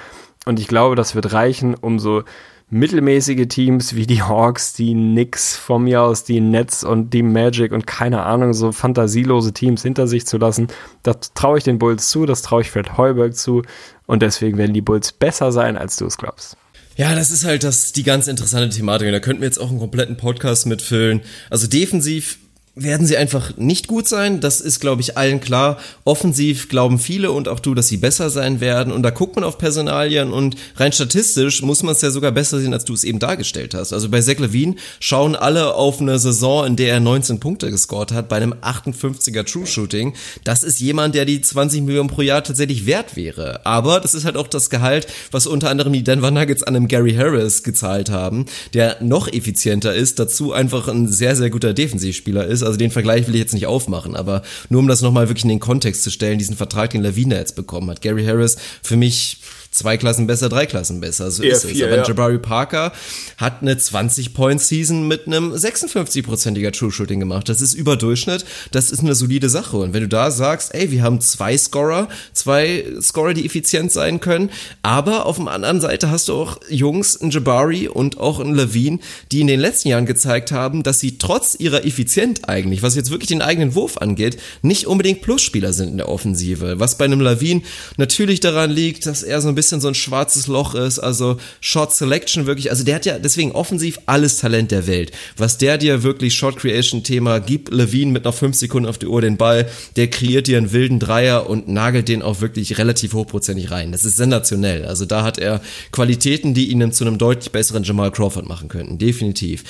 Und 0.46 0.60
ich 0.60 0.68
glaube, 0.68 0.96
das 0.96 1.16
wird 1.16 1.34
reichen, 1.34 1.76
um 1.76 2.00
so 2.00 2.24
mittelmäßige 2.70 3.48
Teams 3.48 3.96
wie 3.96 4.08
die 4.08 4.24
Hawks, 4.24 4.74
die 4.74 4.94
Knicks 4.94 5.56
von 5.56 5.84
mir 5.84 6.02
aus, 6.02 6.24
die 6.24 6.40
Nets 6.40 6.84
und 6.84 7.14
die 7.14 7.22
Magic 7.22 7.72
und 7.72 7.86
keine 7.86 8.24
Ahnung, 8.24 8.54
so 8.54 8.72
fantasielose 8.72 9.54
Teams 9.54 9.84
hinter 9.84 10.08
sich 10.08 10.26
zu 10.26 10.38
lassen. 10.38 10.68
Das 11.04 11.34
traue 11.36 11.60
ich 11.60 11.64
den 11.64 11.78
Bulls 11.78 12.10
zu, 12.10 12.26
das 12.26 12.42
traue 12.42 12.62
ich 12.62 12.72
Fred 12.72 12.98
Heuberg 12.98 13.36
zu 13.36 13.62
und 14.08 14.22
deswegen 14.22 14.58
werden 14.58 14.74
die 14.74 14.82
Bulls 14.82 15.12
besser 15.12 15.52
sein, 15.52 15.78
als 15.78 15.98
du 15.98 16.06
es 16.06 16.18
glaubst. 16.18 16.58
Ja, 16.98 17.14
das 17.14 17.30
ist 17.30 17.46
halt 17.46 17.64
das, 17.64 17.92
die 17.92 18.04
ganz 18.04 18.28
interessante 18.28 18.74
Thematik. 18.74 19.08
Und 19.08 19.14
da 19.14 19.20
könnten 19.20 19.42
wir 19.42 19.48
jetzt 19.48 19.60
auch 19.60 19.70
einen 19.70 19.80
kompletten 19.80 20.16
Podcast 20.16 20.66
mitfüllen. 20.66 21.22
Also 21.50 21.68
defensiv 21.68 22.40
werden 22.76 23.08
sie 23.08 23.16
einfach 23.16 23.56
nicht 23.56 23.88
gut 23.88 24.08
sein. 24.08 24.42
Das 24.42 24.60
ist, 24.60 24.82
glaube 24.82 25.02
ich, 25.02 25.18
allen 25.18 25.40
klar. 25.40 25.78
Offensiv 26.04 26.68
glauben 26.68 27.00
viele 27.00 27.32
und 27.32 27.48
auch 27.48 27.62
du, 27.62 27.74
dass 27.74 27.88
sie 27.88 27.98
besser 27.98 28.30
sein 28.30 28.60
werden. 28.60 28.92
Und 28.92 29.04
da 29.04 29.12
guckt 29.12 29.36
man 29.36 29.46
auf 29.46 29.58
Personalien 29.58 30.34
und 30.34 30.58
rein 30.76 30.92
statistisch 30.92 31.62
muss 31.62 31.84
man 31.84 31.96
es 31.96 32.02
ja 32.02 32.12
sogar 32.12 32.34
besser 32.34 32.60
sehen, 32.60 32.74
als 32.74 32.84
du 32.84 32.94
es 32.94 33.06
eben 33.06 33.20
dargestellt 33.20 33.74
hast. 33.74 33.94
Also 33.94 34.10
bei 34.10 34.22
Zach 34.22 34.40
Levine 34.40 34.76
schauen 35.00 35.38
alle 35.38 35.74
auf 35.76 36.02
eine 36.02 36.20
Saison, 36.20 36.66
in 36.66 36.76
der 36.76 36.90
er 36.90 37.00
19 37.00 37.40
Punkte 37.40 37.72
gescored 37.72 38.12
hat, 38.12 38.28
bei 38.28 38.36
einem 38.36 38.54
58er 38.54 39.46
True 39.46 39.66
Shooting. 39.66 40.14
Das 40.44 40.64
ist 40.64 40.82
jemand, 40.82 41.16
der 41.16 41.24
die 41.24 41.42
20 41.42 41.82
Millionen 41.82 42.10
pro 42.10 42.24
Jahr 42.24 42.44
tatsächlich 42.44 42.86
wert 42.86 43.16
wäre. 43.16 43.66
Aber 43.66 44.02
das 44.02 44.14
ist 44.14 44.26
halt 44.26 44.36
auch 44.36 44.48
das 44.48 44.70
Gehalt, 44.70 45.08
was 45.32 45.48
unter 45.48 45.70
anderem 45.70 45.94
die 45.94 46.04
Denver 46.04 46.32
Nuggets 46.32 46.64
an 46.64 46.76
einem 46.76 46.90
Gary 46.90 47.14
Harris 47.14 47.64
gezahlt 47.64 48.10
haben, 48.10 48.48
der 48.74 48.98
noch 49.02 49.32
effizienter 49.32 49.94
ist, 49.94 50.20
dazu 50.20 50.52
einfach 50.52 50.90
ein 50.90 51.08
sehr, 51.08 51.38
sehr 51.38 51.50
guter 51.50 51.74
Defensivspieler 51.74 52.46
ist 52.46 52.65
also 52.66 52.78
den 52.78 52.92
Vergleich 52.92 53.28
will 53.28 53.36
ich 53.36 53.42
jetzt 53.42 53.54
nicht 53.54 53.68
aufmachen, 53.68 54.16
aber 54.16 54.42
nur 54.70 54.80
um 54.80 54.88
das 54.88 55.02
nochmal 55.02 55.28
wirklich 55.28 55.44
in 55.44 55.50
den 55.50 55.60
Kontext 55.60 56.04
zu 56.04 56.12
stellen, 56.12 56.38
diesen 56.38 56.56
Vertrag, 56.56 56.92
den 56.92 57.04
Lawine 57.04 57.36
jetzt 57.36 57.56
bekommen 57.56 57.90
hat. 57.90 58.02
Gary 58.02 58.26
Harris 58.26 58.58
für 58.82 58.98
mich 58.98 59.40
zwei 59.76 59.98
Klassen 59.98 60.28
besser, 60.28 60.50
drei 60.50 60.66
Klassen 60.66 61.02
besser. 61.02 61.30
So 61.32 61.44
Eher 61.44 61.54
ist 61.54 61.66
vier, 61.66 61.88
es. 61.88 61.92
Aber 61.92 62.02
ja. 62.02 62.08
Jabari 62.08 62.40
Parker 62.40 62.94
hat 63.38 63.62
eine 63.62 63.76
20-Point-Season 63.76 65.08
mit 65.08 65.28
einem 65.28 65.54
56-prozentiger 65.54 66.72
True 66.72 66.92
Shooting 66.92 67.20
gemacht. 67.20 67.50
Das 67.50 67.62
ist 67.62 67.74
Überdurchschnitt. 67.74 68.46
Das 68.72 68.92
ist 68.92 69.00
eine 69.00 69.16
solide 69.16 69.50
Sache. 69.50 69.78
Und 69.78 69.94
wenn 69.94 70.02
du 70.02 70.08
da 70.08 70.32
sagst, 70.32 70.74
ey, 70.74 70.92
wir 70.92 71.04
haben 71.04 71.22
zwei 71.22 71.58
Scorer, 71.58 72.08
zwei 72.34 72.86
Scorer, 73.02 73.34
die 73.34 73.46
effizient 73.46 73.92
sein 73.92 74.20
können, 74.20 74.50
aber 74.82 75.26
auf 75.26 75.38
der 75.38 75.48
anderen 75.48 75.82
Seite 75.82 76.10
hast 76.10 76.30
du 76.30 76.34
auch 76.34 76.60
Jungs, 76.70 77.20
ein 77.22 77.32
Jabari 77.32 77.88
und 77.88 78.18
auch 78.18 78.40
ein 78.40 78.56
Levine, 78.56 79.00
die 79.32 79.42
in 79.42 79.48
den 79.48 79.60
letzten 79.60 79.90
Jahren 79.90 80.06
gezeigt 80.06 80.52
haben, 80.52 80.84
dass 80.84 81.00
sie 81.00 81.18
trotz 81.18 81.56
ihrer 81.60 81.86
Effizienz 81.86 82.44
eigentlich, 82.44 82.82
was 82.82 82.96
jetzt 82.96 83.12
wirklich 83.12 83.28
den 83.28 83.42
eigenen 83.42 83.76
Wurf 83.76 83.98
angeht, 83.98 84.38
nicht 84.62 84.88
unbedingt 84.88 85.22
Plusspieler 85.22 85.74
sind 85.74 85.90
in 85.90 85.98
der 85.98 86.10
Offensive. 86.10 86.80
Was 86.80 86.98
bei 86.98 87.06
einem 87.06 87.20
Levine 87.20 87.62
natürlich 87.98 88.40
daran 88.40 88.72
liegt, 88.72 89.06
dass 89.06 89.24
er 89.24 89.42
so 89.42 89.50
ein 89.50 89.56
bisschen 89.56 89.65
bisschen 89.66 89.82
so 89.82 89.88
ein 89.88 89.96
schwarzes 89.96 90.46
Loch 90.46 90.76
ist, 90.76 91.00
also 91.00 91.38
Shot 91.60 91.92
Selection 91.92 92.46
wirklich, 92.46 92.70
also 92.70 92.84
der 92.84 92.96
hat 92.96 93.06
ja 93.06 93.18
deswegen 93.18 93.52
offensiv 93.52 94.00
alles 94.06 94.38
Talent 94.38 94.72
der 94.72 94.86
Welt. 94.86 95.12
Was 95.38 95.58
der 95.58 95.80
dir 95.80 96.04
wirklich 96.04 96.36
Shot 96.36 96.58
Creation 96.58 97.02
Thema 97.04 97.40
gibt, 97.40 97.74
Levine 97.74 98.12
mit 98.12 98.26
noch 98.26 98.36
fünf 98.36 98.56
Sekunden 98.56 98.88
auf 98.88 99.00
die 99.00 99.08
Uhr 99.08 99.22
den 99.22 99.38
Ball, 99.38 99.68
der 99.96 100.08
kreiert 100.10 100.46
dir 100.46 100.60
einen 100.60 100.72
wilden 100.72 101.00
Dreier 101.00 101.50
und 101.50 101.68
nagelt 101.68 102.08
den 102.08 102.22
auch 102.22 102.42
wirklich 102.42 102.78
relativ 102.78 103.14
hochprozentig 103.14 103.72
rein. 103.72 103.92
Das 103.92 104.06
ist 104.06 104.18
sensationell. 104.18 104.86
Also 104.86 105.06
da 105.06 105.24
hat 105.24 105.40
er 105.40 105.62
Qualitäten, 105.92 106.54
die 106.54 106.70
ihn 106.70 106.92
zu 106.92 107.04
einem 107.04 107.18
deutlich 107.18 107.52
besseren 107.52 107.84
Jamal 107.84 108.12
Crawford 108.12 108.48
machen 108.48 108.68
könnten. 108.68 109.00
Definitiv. 109.00 109.64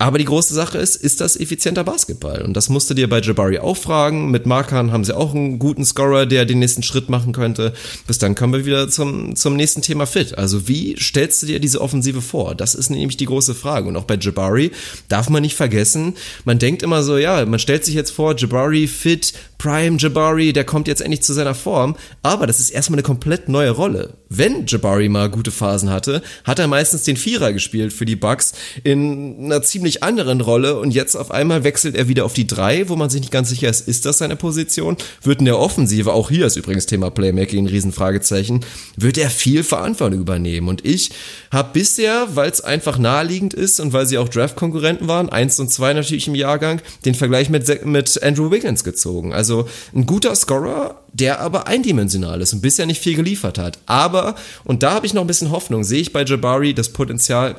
Aber 0.00 0.16
die 0.16 0.24
große 0.24 0.54
Sache 0.54 0.78
ist, 0.78 0.96
ist 0.96 1.20
das 1.20 1.38
effizienter 1.38 1.84
Basketball? 1.84 2.40
Und 2.40 2.54
das 2.54 2.70
musst 2.70 2.88
du 2.88 2.94
dir 2.94 3.06
bei 3.06 3.20
Jabari 3.20 3.58
auch 3.58 3.76
fragen. 3.76 4.30
Mit 4.30 4.46
Markan 4.46 4.92
haben 4.92 5.04
sie 5.04 5.14
auch 5.14 5.34
einen 5.34 5.58
guten 5.58 5.84
Scorer, 5.84 6.24
der 6.24 6.46
den 6.46 6.58
nächsten 6.58 6.82
Schritt 6.82 7.10
machen 7.10 7.34
könnte. 7.34 7.74
Bis 8.06 8.16
dann 8.16 8.34
kommen 8.34 8.54
wir 8.54 8.64
wieder 8.64 8.88
zum, 8.88 9.36
zum 9.36 9.56
nächsten 9.56 9.82
Thema 9.82 10.06
Fit. 10.06 10.38
Also 10.38 10.66
wie 10.68 10.96
stellst 10.98 11.42
du 11.42 11.46
dir 11.48 11.60
diese 11.60 11.82
Offensive 11.82 12.22
vor? 12.22 12.54
Das 12.54 12.74
ist 12.74 12.88
nämlich 12.88 13.18
die 13.18 13.26
große 13.26 13.54
Frage. 13.54 13.88
Und 13.88 13.96
auch 13.96 14.04
bei 14.04 14.16
Jabari 14.18 14.70
darf 15.08 15.28
man 15.28 15.42
nicht 15.42 15.54
vergessen, 15.54 16.14
man 16.46 16.58
denkt 16.58 16.82
immer 16.82 17.02
so, 17.02 17.18
ja, 17.18 17.44
man 17.44 17.58
stellt 17.58 17.84
sich 17.84 17.94
jetzt 17.94 18.12
vor, 18.12 18.34
Jabari 18.34 18.86
fit, 18.86 19.34
Prime 19.60 19.98
Jabari, 19.98 20.54
der 20.54 20.64
kommt 20.64 20.88
jetzt 20.88 21.02
endlich 21.02 21.22
zu 21.22 21.34
seiner 21.34 21.54
Form. 21.54 21.94
Aber 22.22 22.46
das 22.46 22.60
ist 22.60 22.70
erstmal 22.70 22.94
eine 22.94 23.02
komplett 23.02 23.50
neue 23.50 23.68
Rolle. 23.68 24.14
Wenn 24.30 24.64
Jabari 24.64 25.10
mal 25.10 25.28
gute 25.28 25.50
Phasen 25.50 25.90
hatte, 25.90 26.22
hat 26.44 26.58
er 26.58 26.66
meistens 26.66 27.02
den 27.02 27.18
Vierer 27.18 27.52
gespielt 27.52 27.92
für 27.92 28.06
die 28.06 28.16
Bucks 28.16 28.54
in 28.84 29.44
einer 29.44 29.60
ziemlich 29.60 30.02
anderen 30.02 30.40
Rolle 30.40 30.78
und 30.78 30.92
jetzt 30.92 31.14
auf 31.14 31.30
einmal 31.30 31.62
wechselt 31.62 31.94
er 31.94 32.08
wieder 32.08 32.24
auf 32.24 32.32
die 32.32 32.46
drei, 32.46 32.88
wo 32.88 32.96
man 32.96 33.10
sich 33.10 33.20
nicht 33.20 33.32
ganz 33.32 33.50
sicher 33.50 33.68
ist, 33.68 33.86
ist 33.86 34.06
das 34.06 34.18
seine 34.18 34.36
Position? 34.36 34.96
Wird 35.22 35.40
in 35.40 35.44
der 35.44 35.58
Offensive, 35.58 36.14
auch 36.14 36.30
hier 36.30 36.46
ist 36.46 36.56
übrigens 36.56 36.86
Thema 36.86 37.10
Playmaking 37.10 37.64
ein 37.64 37.68
Riesenfragezeichen, 37.68 38.64
wird 38.96 39.18
er 39.18 39.28
viel 39.28 39.62
Verantwortung 39.62 40.20
übernehmen? 40.20 40.68
Und 40.68 40.86
ich 40.86 41.10
habe 41.50 41.70
bisher, 41.74 42.28
weil 42.32 42.50
es 42.50 42.62
einfach 42.62 42.96
naheliegend 42.96 43.52
ist 43.52 43.78
und 43.78 43.92
weil 43.92 44.06
sie 44.06 44.16
auch 44.16 44.28
Draft-Konkurrenten 44.28 45.06
waren, 45.06 45.28
eins 45.28 45.60
und 45.60 45.70
zwei 45.70 45.92
natürlich 45.92 46.28
im 46.28 46.34
Jahrgang, 46.34 46.80
den 47.04 47.14
Vergleich 47.14 47.50
mit, 47.50 47.84
mit 47.84 48.22
Andrew 48.22 48.50
Wiggins 48.50 48.84
gezogen. 48.84 49.34
Also 49.34 49.49
ein 49.94 50.06
guter 50.06 50.34
Scorer, 50.34 51.02
der 51.12 51.40
aber 51.40 51.66
eindimensional 51.66 52.40
ist 52.40 52.52
und 52.52 52.62
bisher 52.62 52.86
nicht 52.86 53.00
viel 53.00 53.16
geliefert 53.16 53.58
hat. 53.58 53.78
Aber, 53.86 54.34
und 54.64 54.82
da 54.82 54.92
habe 54.92 55.06
ich 55.06 55.14
noch 55.14 55.22
ein 55.22 55.26
bisschen 55.26 55.50
Hoffnung, 55.50 55.84
sehe 55.84 56.00
ich 56.00 56.12
bei 56.12 56.24
Jabari 56.24 56.74
das 56.74 56.90
Potenzial, 56.90 57.56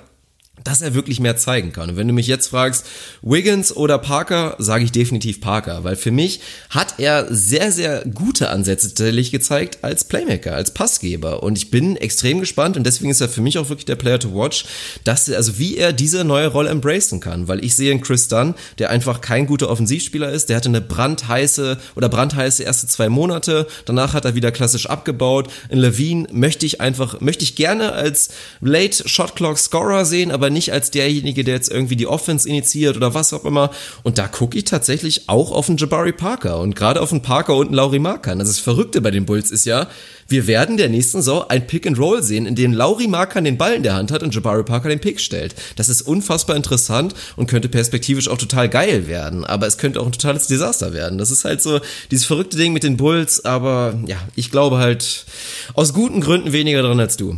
dass 0.63 0.81
er 0.81 0.93
wirklich 0.93 1.19
mehr 1.19 1.37
zeigen 1.37 1.71
kann. 1.71 1.89
Und 1.89 1.97
wenn 1.97 2.07
du 2.07 2.13
mich 2.13 2.27
jetzt 2.27 2.47
fragst, 2.47 2.85
Wiggins 3.21 3.75
oder 3.75 3.97
Parker, 3.97 4.55
sage 4.59 4.83
ich 4.83 4.91
definitiv 4.91 5.41
Parker, 5.41 5.83
weil 5.83 5.95
für 5.95 6.11
mich 6.11 6.41
hat 6.69 6.95
er 6.99 7.27
sehr, 7.33 7.71
sehr 7.71 8.03
gute 8.13 8.49
Ansätze 8.49 8.89
tatsächlich 8.89 9.31
gezeigt 9.31 9.79
als 9.81 10.03
Playmaker, 10.03 10.55
als 10.55 10.73
Passgeber. 10.73 11.43
Und 11.43 11.57
ich 11.57 11.71
bin 11.71 11.95
extrem 11.95 12.39
gespannt 12.39 12.77
und 12.77 12.85
deswegen 12.85 13.11
ist 13.11 13.21
er 13.21 13.29
für 13.29 13.41
mich 13.41 13.57
auch 13.57 13.69
wirklich 13.69 13.85
der 13.85 13.95
Player 13.95 14.19
to 14.19 14.33
watch, 14.33 14.65
dass 15.03 15.27
er, 15.27 15.37
also 15.37 15.57
wie 15.57 15.77
er 15.77 15.93
diese 15.93 16.23
neue 16.23 16.47
Rolle 16.47 16.69
embracen 16.69 17.19
kann, 17.19 17.47
weil 17.47 17.63
ich 17.63 17.75
sehe 17.75 17.91
einen 17.91 18.01
Chris 18.01 18.27
Dunn, 18.27 18.55
der 18.77 18.89
einfach 18.89 19.21
kein 19.21 19.47
guter 19.47 19.69
Offensivspieler 19.69 20.31
ist, 20.31 20.49
der 20.49 20.57
hatte 20.57 20.69
eine 20.69 20.81
brandheiße 20.81 21.77
oder 21.95 22.09
brandheiße 22.09 22.63
erste 22.63 22.87
zwei 22.87 23.09
Monate, 23.09 23.67
danach 23.85 24.13
hat 24.13 24.25
er 24.25 24.35
wieder 24.35 24.51
klassisch 24.51 24.87
abgebaut. 24.87 25.51
In 25.69 25.79
Levine 25.79 26.27
möchte 26.31 26.65
ich 26.65 26.81
einfach, 26.81 27.21
möchte 27.21 27.43
ich 27.43 27.55
gerne 27.55 27.93
als 27.93 28.29
Late 28.61 29.07
Shot 29.07 29.35
Clock 29.35 29.57
Scorer 29.57 30.05
sehen, 30.05 30.31
aber 30.31 30.50
nicht 30.53 30.73
als 30.73 30.91
derjenige, 30.91 31.43
der 31.43 31.55
jetzt 31.55 31.71
irgendwie 31.71 31.95
die 31.95 32.07
Offense 32.07 32.47
initiiert 32.47 32.97
oder 32.97 33.13
was 33.13 33.33
auch 33.33 33.45
immer. 33.45 33.71
Und 34.03 34.17
da 34.17 34.27
gucke 34.27 34.57
ich 34.57 34.65
tatsächlich 34.65 35.29
auch 35.29 35.51
auf 35.51 35.69
einen 35.69 35.77
Jabari 35.77 36.11
Parker 36.11 36.59
und 36.59 36.75
gerade 36.75 37.01
auf 37.01 37.11
einen 37.11 37.21
Parker 37.21 37.55
und 37.55 37.67
einen 37.67 37.75
Lauri 37.75 37.99
Markan. 37.99 38.39
Das 38.39 38.49
ist 38.49 38.59
Verrückte 38.59 39.01
bei 39.01 39.11
den 39.11 39.25
Bulls 39.25 39.51
ist 39.51 39.65
ja, 39.65 39.87
wir 40.27 40.47
werden 40.47 40.77
der 40.77 40.89
nächsten 40.89 41.17
Saison 41.17 41.45
ein 41.49 41.67
Pick 41.67 41.85
and 41.85 41.99
Roll 41.99 42.23
sehen, 42.23 42.45
in 42.45 42.55
dem 42.55 42.73
Lauri 42.73 43.07
Markan 43.07 43.43
den 43.43 43.57
Ball 43.57 43.73
in 43.73 43.83
der 43.83 43.95
Hand 43.95 44.11
hat 44.11 44.23
und 44.23 44.33
Jabari 44.33 44.63
Parker 44.63 44.89
den 44.89 45.01
Pick 45.01 45.19
stellt. 45.19 45.55
Das 45.75 45.89
ist 45.89 46.01
unfassbar 46.01 46.55
interessant 46.55 47.13
und 47.35 47.47
könnte 47.47 47.69
perspektivisch 47.69 48.29
auch 48.29 48.37
total 48.37 48.69
geil 48.69 49.07
werden, 49.07 49.45
aber 49.45 49.67
es 49.67 49.77
könnte 49.77 49.99
auch 49.99 50.05
ein 50.05 50.11
totales 50.11 50.47
Desaster 50.47 50.93
werden. 50.93 51.17
Das 51.17 51.31
ist 51.31 51.45
halt 51.45 51.61
so 51.61 51.81
dieses 52.11 52.25
verrückte 52.25 52.57
Ding 52.57 52.73
mit 52.73 52.83
den 52.83 52.97
Bulls, 52.97 53.43
aber 53.43 53.99
ja, 54.05 54.17
ich 54.35 54.51
glaube 54.51 54.77
halt 54.77 55.25
aus 55.73 55.93
guten 55.93 56.21
Gründen 56.21 56.53
weniger 56.53 56.81
dran 56.81 56.99
als 56.99 57.17
du. 57.17 57.37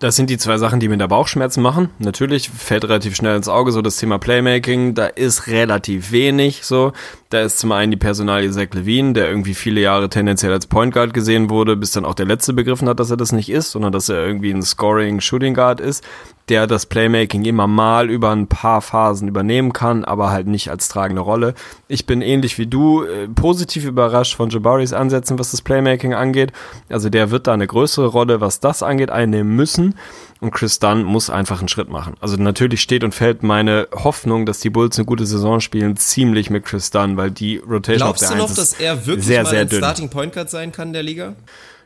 Das 0.00 0.16
sind 0.16 0.30
die 0.30 0.38
zwei 0.38 0.56
Sachen, 0.56 0.80
die 0.80 0.88
mir 0.88 0.96
da 0.96 1.06
Bauchschmerzen 1.06 1.60
machen. 1.60 1.90
Natürlich 1.98 2.48
fällt 2.48 2.84
relativ 2.84 3.14
schnell 3.14 3.36
ins 3.36 3.48
Auge 3.48 3.70
so 3.70 3.82
das 3.82 3.98
Thema 3.98 4.18
Playmaking. 4.18 4.94
Da 4.94 5.06
ist 5.06 5.46
relativ 5.46 6.10
wenig 6.10 6.64
so. 6.64 6.92
Da 7.30 7.42
ist 7.42 7.60
zum 7.60 7.70
einen 7.70 7.92
die 7.92 7.96
Personalie 7.96 8.50
Zach 8.50 8.66
Levine, 8.72 9.12
der 9.12 9.28
irgendwie 9.28 9.54
viele 9.54 9.80
Jahre 9.80 10.08
tendenziell 10.08 10.52
als 10.52 10.66
Point 10.66 10.92
Guard 10.92 11.14
gesehen 11.14 11.48
wurde, 11.48 11.76
bis 11.76 11.92
dann 11.92 12.04
auch 12.04 12.14
der 12.14 12.26
Letzte 12.26 12.52
begriffen 12.52 12.88
hat, 12.88 12.98
dass 12.98 13.12
er 13.12 13.16
das 13.16 13.30
nicht 13.30 13.50
ist, 13.50 13.70
sondern 13.70 13.92
dass 13.92 14.08
er 14.08 14.26
irgendwie 14.26 14.50
ein 14.50 14.62
Scoring 14.62 15.20
Shooting 15.20 15.54
Guard 15.54 15.78
ist, 15.78 16.04
der 16.48 16.66
das 16.66 16.86
Playmaking 16.86 17.44
immer 17.44 17.68
mal 17.68 18.10
über 18.10 18.30
ein 18.30 18.48
paar 18.48 18.82
Phasen 18.82 19.28
übernehmen 19.28 19.72
kann, 19.72 20.04
aber 20.04 20.30
halt 20.30 20.48
nicht 20.48 20.70
als 20.70 20.88
tragende 20.88 21.22
Rolle. 21.22 21.54
Ich 21.86 22.04
bin 22.04 22.20
ähnlich 22.20 22.58
wie 22.58 22.66
du 22.66 23.04
äh, 23.04 23.28
positiv 23.28 23.84
überrascht 23.84 24.34
von 24.34 24.50
Jabaris 24.50 24.92
Ansätzen, 24.92 25.38
was 25.38 25.52
das 25.52 25.62
Playmaking 25.62 26.14
angeht. 26.14 26.52
Also 26.88 27.08
der 27.08 27.30
wird 27.30 27.46
da 27.46 27.52
eine 27.52 27.68
größere 27.68 28.08
Rolle, 28.08 28.40
was 28.40 28.58
das 28.58 28.82
angeht, 28.82 29.10
einnehmen 29.10 29.54
müssen. 29.54 29.94
Und 30.40 30.52
Chris 30.52 30.78
Dunn 30.78 31.04
muss 31.04 31.28
einfach 31.28 31.58
einen 31.58 31.68
Schritt 31.68 31.90
machen. 31.90 32.14
Also 32.20 32.36
natürlich 32.36 32.80
steht 32.80 33.04
und 33.04 33.14
fällt 33.14 33.42
meine 33.42 33.88
Hoffnung, 33.92 34.46
dass 34.46 34.60
die 34.60 34.70
Bulls 34.70 34.98
eine 34.98 35.04
gute 35.04 35.26
Saison 35.26 35.60
spielen, 35.60 35.96
ziemlich 35.96 36.48
mit 36.48 36.64
Chris 36.64 36.90
Dunn, 36.90 37.16
weil 37.20 37.30
die 37.30 37.58
Rotation 37.58 37.96
Glaubst 37.98 38.22
auf 38.24 38.28
der 38.30 38.36
du 38.38 38.42
noch, 38.42 38.54
dass 38.54 38.72
er 38.74 39.06
wirklich 39.06 39.26
sehr, 39.26 39.42
mal 39.42 39.50
sehr 39.50 39.60
ein 39.60 39.68
dünn. 39.68 39.78
Starting 39.78 40.08
Point 40.08 40.32
Guard 40.32 40.50
sein 40.50 40.72
kann 40.72 40.92
der 40.92 41.02
Liga? 41.02 41.34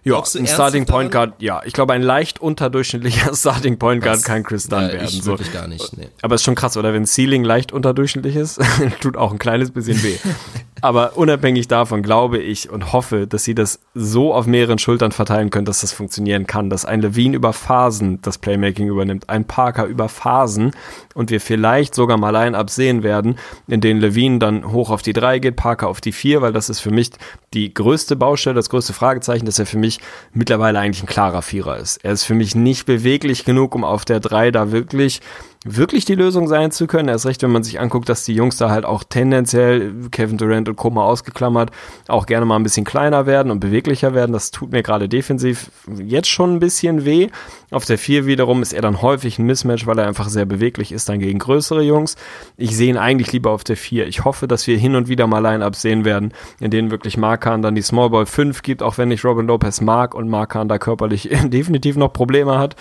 Ja, 0.05 0.19
ein 0.19 0.47
Starting 0.47 0.85
Point 0.85 1.15
daran? 1.15 1.31
Guard, 1.31 1.43
ja. 1.43 1.63
Ich 1.65 1.73
glaube, 1.73 1.95
ein 1.95 2.03
leicht 2.03 2.39
unterdurchschnittlicher 2.41 3.35
Starting 3.35 3.79
Point 3.79 4.03
Guard 4.03 4.23
kann 4.23 4.43
Chris 4.43 4.69
Dunn 4.69 4.83
Ja, 4.83 4.93
werden. 4.93 5.09
ich 5.09 5.23
so. 5.23 5.37
gar 5.53 5.67
nicht. 5.67 5.97
Nee. 5.97 6.09
Aber 6.21 6.35
ist 6.35 6.45
schon 6.45 6.55
krass, 6.55 6.77
oder? 6.77 6.93
Wenn 6.93 7.07
Ceiling 7.07 7.43
leicht 7.43 7.73
unterdurchschnittlich 7.73 8.37
ist, 8.37 8.61
tut 9.01 9.17
auch 9.17 9.33
ein 9.33 9.39
kleines 9.39 9.71
bisschen 9.71 10.03
weh. 10.03 10.17
Aber 10.85 11.17
unabhängig 11.17 11.67
davon 11.67 12.03
glaube 12.03 12.37
ich 12.37 12.69
und 12.69 12.93
hoffe, 12.93 13.27
dass 13.27 13.43
sie 13.43 13.55
das 13.55 13.81
so 13.95 14.35
auf 14.35 14.47
mehreren 14.47 14.79
Schultern 14.79 15.13
verteilen 15.13 15.49
können, 15.49 15.65
dass 15.65 15.81
das 15.81 15.95
funktionieren 15.95 16.47
kann. 16.47 16.69
Dass 16.69 16.85
ein 16.85 17.01
Levine 17.01 17.37
über 17.37 17.55
Phasen 17.55 18.21
das 18.21 18.37
Playmaking 18.37 18.89
übernimmt, 18.89 19.31
ein 19.31 19.47
Parker 19.47 19.87
über 19.87 20.11
Phasen 20.11 20.73
und 21.15 21.31
wir 21.31 21.41
vielleicht 21.41 21.95
sogar 21.95 22.19
mal 22.19 22.37
ein 22.37 22.55
absehen 22.55 23.03
werden, 23.03 23.39
in 23.67 23.81
denen 23.81 23.99
Levine 23.99 24.39
dann 24.41 24.73
hoch 24.73 24.91
auf 24.91 25.01
die 25.01 25.15
drei 25.15 25.39
geht, 25.39 25.57
Parker 25.57 25.89
auf 25.89 26.03
die 26.03 26.13
vier, 26.13 26.43
weil 26.43 26.53
das 26.53 26.69
ist 26.69 26.81
für 26.81 26.91
mich 26.91 27.13
die 27.55 27.73
größte 27.73 28.15
Baustelle, 28.15 28.55
das 28.55 28.69
größte 28.69 28.93
Fragezeichen, 28.93 29.47
dass 29.47 29.59
er 29.59 29.65
für 29.65 29.79
mich 29.79 30.01
mittlerweile 30.35 30.81
eigentlich 30.81 31.03
ein 31.03 31.07
klarer 31.07 31.41
Vierer 31.41 31.79
ist. 31.79 32.05
Er 32.05 32.13
ist 32.13 32.25
für 32.25 32.35
mich 32.35 32.55
nicht 32.55 32.85
beweglich 32.85 33.47
genug, 33.47 33.75
um 33.75 33.85
auf 33.85 34.05
der 34.05 34.21
drei 34.21 34.51
da 34.51 34.71
wirklich 34.71 35.23
wirklich 35.65 36.05
die 36.05 36.15
Lösung 36.15 36.47
sein 36.47 36.71
zu 36.71 36.87
können. 36.87 37.09
Erst 37.09 37.27
recht, 37.27 37.43
wenn 37.43 37.51
man 37.51 37.65
sich 37.65 37.81
anguckt, 37.81 38.09
dass 38.09 38.25
die 38.25 38.35
Jungs 38.35 38.59
da 38.59 38.71
halt 38.71 38.85
auch 38.85 39.03
tendenziell, 39.03 39.95
Kevin 40.11 40.37
Durant 40.37 40.69
und 40.69 40.77
Koma 40.77 41.05
ausgeklammert, 41.05 41.71
auch 42.07 42.27
gerne 42.27 42.45
mal 42.47 42.57
ein 42.57 42.63
bisschen 42.63 42.85
kleiner 42.85 43.27
werden 43.27 43.51
und 43.51 43.61
beweglicher 43.61 44.15
werden. 44.15 44.33
Das 44.33 44.51
tut 44.51 44.73
mir 44.73 44.83
gerade 44.83 45.09
defensiv 45.09 45.71
jetzt 45.99 46.29
schon 46.29 46.57
ein 46.57 46.61
bisschen 46.61 47.05
weh. 47.05 47.29
Auf 47.71 47.87
der 47.87 47.99
4 47.99 48.27
wiederum 48.27 48.63
ist 48.63 48.75
er 48.75 48.83
dann 48.83 49.01
häufig 49.01 49.39
ein 49.39 49.47
Mismatch, 49.47 49.87
weil 49.87 49.99
er 49.99 50.07
einfach 50.07 50.29
sehr 50.29 50.45
beweglich 50.45 50.93
ist 50.93 51.09
dann 51.09 51.19
gegen 51.19 51.39
größere 51.39 51.83
Jungs. 51.83 52.17
Ich 52.57 52.77
sehe 52.77 52.91
ihn 52.91 52.99
eigentlich 52.99 53.33
lieber 53.33 53.51
auf 53.51 53.65
der 53.65 53.77
4. 53.77 54.07
Ich 54.07 54.25
hoffe, 54.25 54.47
dass 54.47 54.67
wir 54.67 54.77
hin 54.77 54.95
und 54.95 55.09
wieder 55.09 55.27
mal 55.27 55.41
Line-Ups 55.41 55.81
sehen 55.81 56.05
werden, 56.05 56.33
in 56.61 56.71
denen 56.71 56.91
wirklich 56.91 57.17
Markan 57.17 57.63
dann 57.63 57.75
die 57.75 57.83
Small 57.83 58.11
Ball 58.11 58.27
5 58.27 58.63
gibt, 58.63 58.83
auch 58.83 58.99
wenn 58.99 59.11
ich 59.11 59.25
Robin 59.25 59.47
Lopez 59.47 59.81
mag 59.81 60.15
und 60.15 60.29
Markan 60.29 60.69
da 60.69 60.79
körperlich 60.79 61.31
definitiv 61.45 61.97
noch 61.97 62.13
Probleme 62.13 62.59
hat 62.59 62.77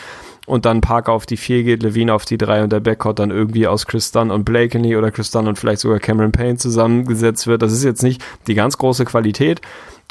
und 0.45 0.65
dann 0.65 0.81
Parker 0.81 1.13
auf 1.13 1.25
die 1.25 1.37
4 1.37 1.63
geht, 1.63 1.83
Levine 1.83 2.13
auf 2.13 2.25
die 2.25 2.37
3 2.37 2.63
und 2.63 2.71
der 2.71 2.81
Backcourt 2.81 3.19
dann 3.19 3.31
irgendwie 3.31 3.67
aus 3.67 3.85
Chris 3.85 4.11
Dunn 4.11 4.31
und 4.31 4.43
Blakeney 4.43 4.95
oder 4.95 5.11
Chris 5.11 5.31
Dunn 5.31 5.47
und 5.47 5.57
vielleicht 5.57 5.81
sogar 5.81 5.99
Cameron 5.99 6.31
Payne 6.31 6.57
zusammengesetzt 6.57 7.47
wird. 7.47 7.61
Das 7.61 7.71
ist 7.71 7.83
jetzt 7.83 8.03
nicht 8.03 8.23
die 8.47 8.53
ganz 8.53 8.77
große 8.77 9.05
Qualität, 9.05 9.61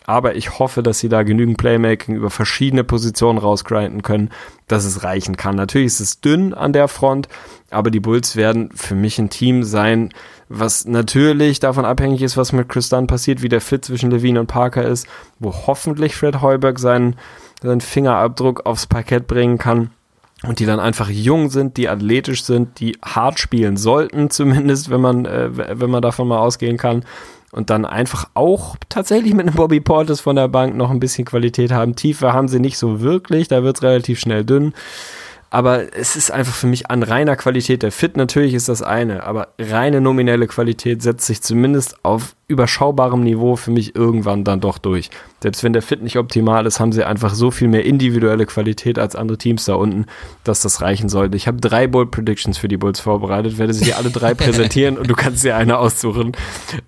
aber 0.06 0.34
ich 0.34 0.58
hoffe, 0.58 0.82
dass 0.82 0.98
sie 0.98 1.08
da 1.08 1.22
genügend 1.22 1.58
Playmaking 1.58 2.16
über 2.16 2.30
verschiedene 2.30 2.82
Positionen 2.82 3.38
rausgrinden 3.38 4.02
können, 4.02 4.30
dass 4.68 4.84
es 4.84 5.04
reichen 5.04 5.36
kann. 5.36 5.54
Natürlich 5.54 5.88
ist 5.88 6.00
es 6.00 6.20
dünn 6.20 6.54
an 6.54 6.72
der 6.72 6.88
Front, 6.88 7.28
aber 7.70 7.90
die 7.90 8.00
Bulls 8.00 8.34
werden 8.34 8.70
für 8.74 8.94
mich 8.94 9.18
ein 9.18 9.30
Team 9.30 9.62
sein, 9.62 10.10
was 10.48 10.86
natürlich 10.86 11.60
davon 11.60 11.84
abhängig 11.84 12.22
ist, 12.22 12.36
was 12.36 12.52
mit 12.52 12.68
Chris 12.68 12.88
Dunn 12.88 13.06
passiert, 13.06 13.42
wie 13.42 13.48
der 13.48 13.60
Fit 13.60 13.84
zwischen 13.84 14.10
Levine 14.10 14.40
und 14.40 14.46
Parker 14.46 14.82
ist, 14.82 15.06
wo 15.38 15.52
hoffentlich 15.52 16.16
Fred 16.16 16.40
Heuberg 16.40 16.78
seinen, 16.78 17.16
seinen 17.62 17.80
Fingerabdruck 17.80 18.64
aufs 18.66 18.86
Parkett 18.86 19.26
bringen 19.26 19.58
kann 19.58 19.90
und 20.46 20.58
die 20.58 20.66
dann 20.66 20.80
einfach 20.80 21.08
jung 21.08 21.50
sind, 21.50 21.76
die 21.76 21.88
athletisch 21.88 22.44
sind, 22.44 22.80
die 22.80 22.98
hart 23.02 23.38
spielen 23.38 23.76
sollten, 23.76 24.30
zumindest, 24.30 24.90
wenn 24.90 25.00
man, 25.00 25.24
äh, 25.24 25.80
wenn 25.80 25.90
man 25.90 26.02
davon 26.02 26.28
mal 26.28 26.38
ausgehen 26.38 26.76
kann. 26.76 27.04
Und 27.52 27.68
dann 27.68 27.84
einfach 27.84 28.30
auch 28.32 28.76
tatsächlich 28.88 29.34
mit 29.34 29.46
einem 29.46 29.56
Bobby 29.56 29.80
Portis 29.80 30.20
von 30.20 30.36
der 30.36 30.48
Bank 30.48 30.74
noch 30.74 30.90
ein 30.90 31.00
bisschen 31.00 31.26
Qualität 31.26 31.70
haben. 31.70 31.94
Tiefe 31.94 32.32
haben 32.32 32.48
sie 32.48 32.60
nicht 32.60 32.78
so 32.78 33.02
wirklich, 33.02 33.46
da 33.46 33.62
wird's 33.62 33.82
relativ 33.82 34.18
schnell 34.20 34.42
dünn. 34.42 34.72
Aber 35.52 35.94
es 35.94 36.16
ist 36.16 36.30
einfach 36.30 36.54
für 36.54 36.66
mich 36.66 36.90
an 36.90 37.02
reiner 37.02 37.36
Qualität. 37.36 37.82
Der 37.82 37.92
Fit 37.92 38.16
natürlich 38.16 38.54
ist 38.54 38.70
das 38.70 38.80
eine, 38.80 39.24
aber 39.24 39.48
reine 39.58 40.00
nominelle 40.00 40.46
Qualität 40.46 41.02
setzt 41.02 41.26
sich 41.26 41.42
zumindest 41.42 42.02
auf 42.02 42.34
überschaubarem 42.48 43.22
Niveau 43.22 43.56
für 43.56 43.70
mich 43.70 43.94
irgendwann 43.94 44.44
dann 44.44 44.60
doch 44.60 44.78
durch. 44.78 45.10
Selbst 45.42 45.62
wenn 45.62 45.74
der 45.74 45.82
Fit 45.82 46.02
nicht 46.02 46.16
optimal 46.16 46.64
ist, 46.64 46.80
haben 46.80 46.92
sie 46.92 47.04
einfach 47.04 47.34
so 47.34 47.50
viel 47.50 47.68
mehr 47.68 47.84
individuelle 47.84 48.46
Qualität 48.46 48.98
als 48.98 49.14
andere 49.14 49.36
Teams 49.36 49.66
da 49.66 49.74
unten, 49.74 50.06
dass 50.42 50.62
das 50.62 50.80
reichen 50.80 51.10
sollte. 51.10 51.36
Ich 51.36 51.46
habe 51.46 51.60
drei 51.60 51.86
Bold 51.86 52.12
Predictions 52.12 52.56
für 52.56 52.68
die 52.68 52.78
Bulls 52.78 53.00
vorbereitet, 53.00 53.58
werde 53.58 53.74
sie 53.74 53.84
dir 53.84 53.98
alle 53.98 54.08
drei 54.08 54.32
präsentieren 54.34 54.96
und 54.96 55.10
du 55.10 55.14
kannst 55.14 55.44
dir 55.44 55.54
eine 55.56 55.76
aussuchen. 55.76 56.32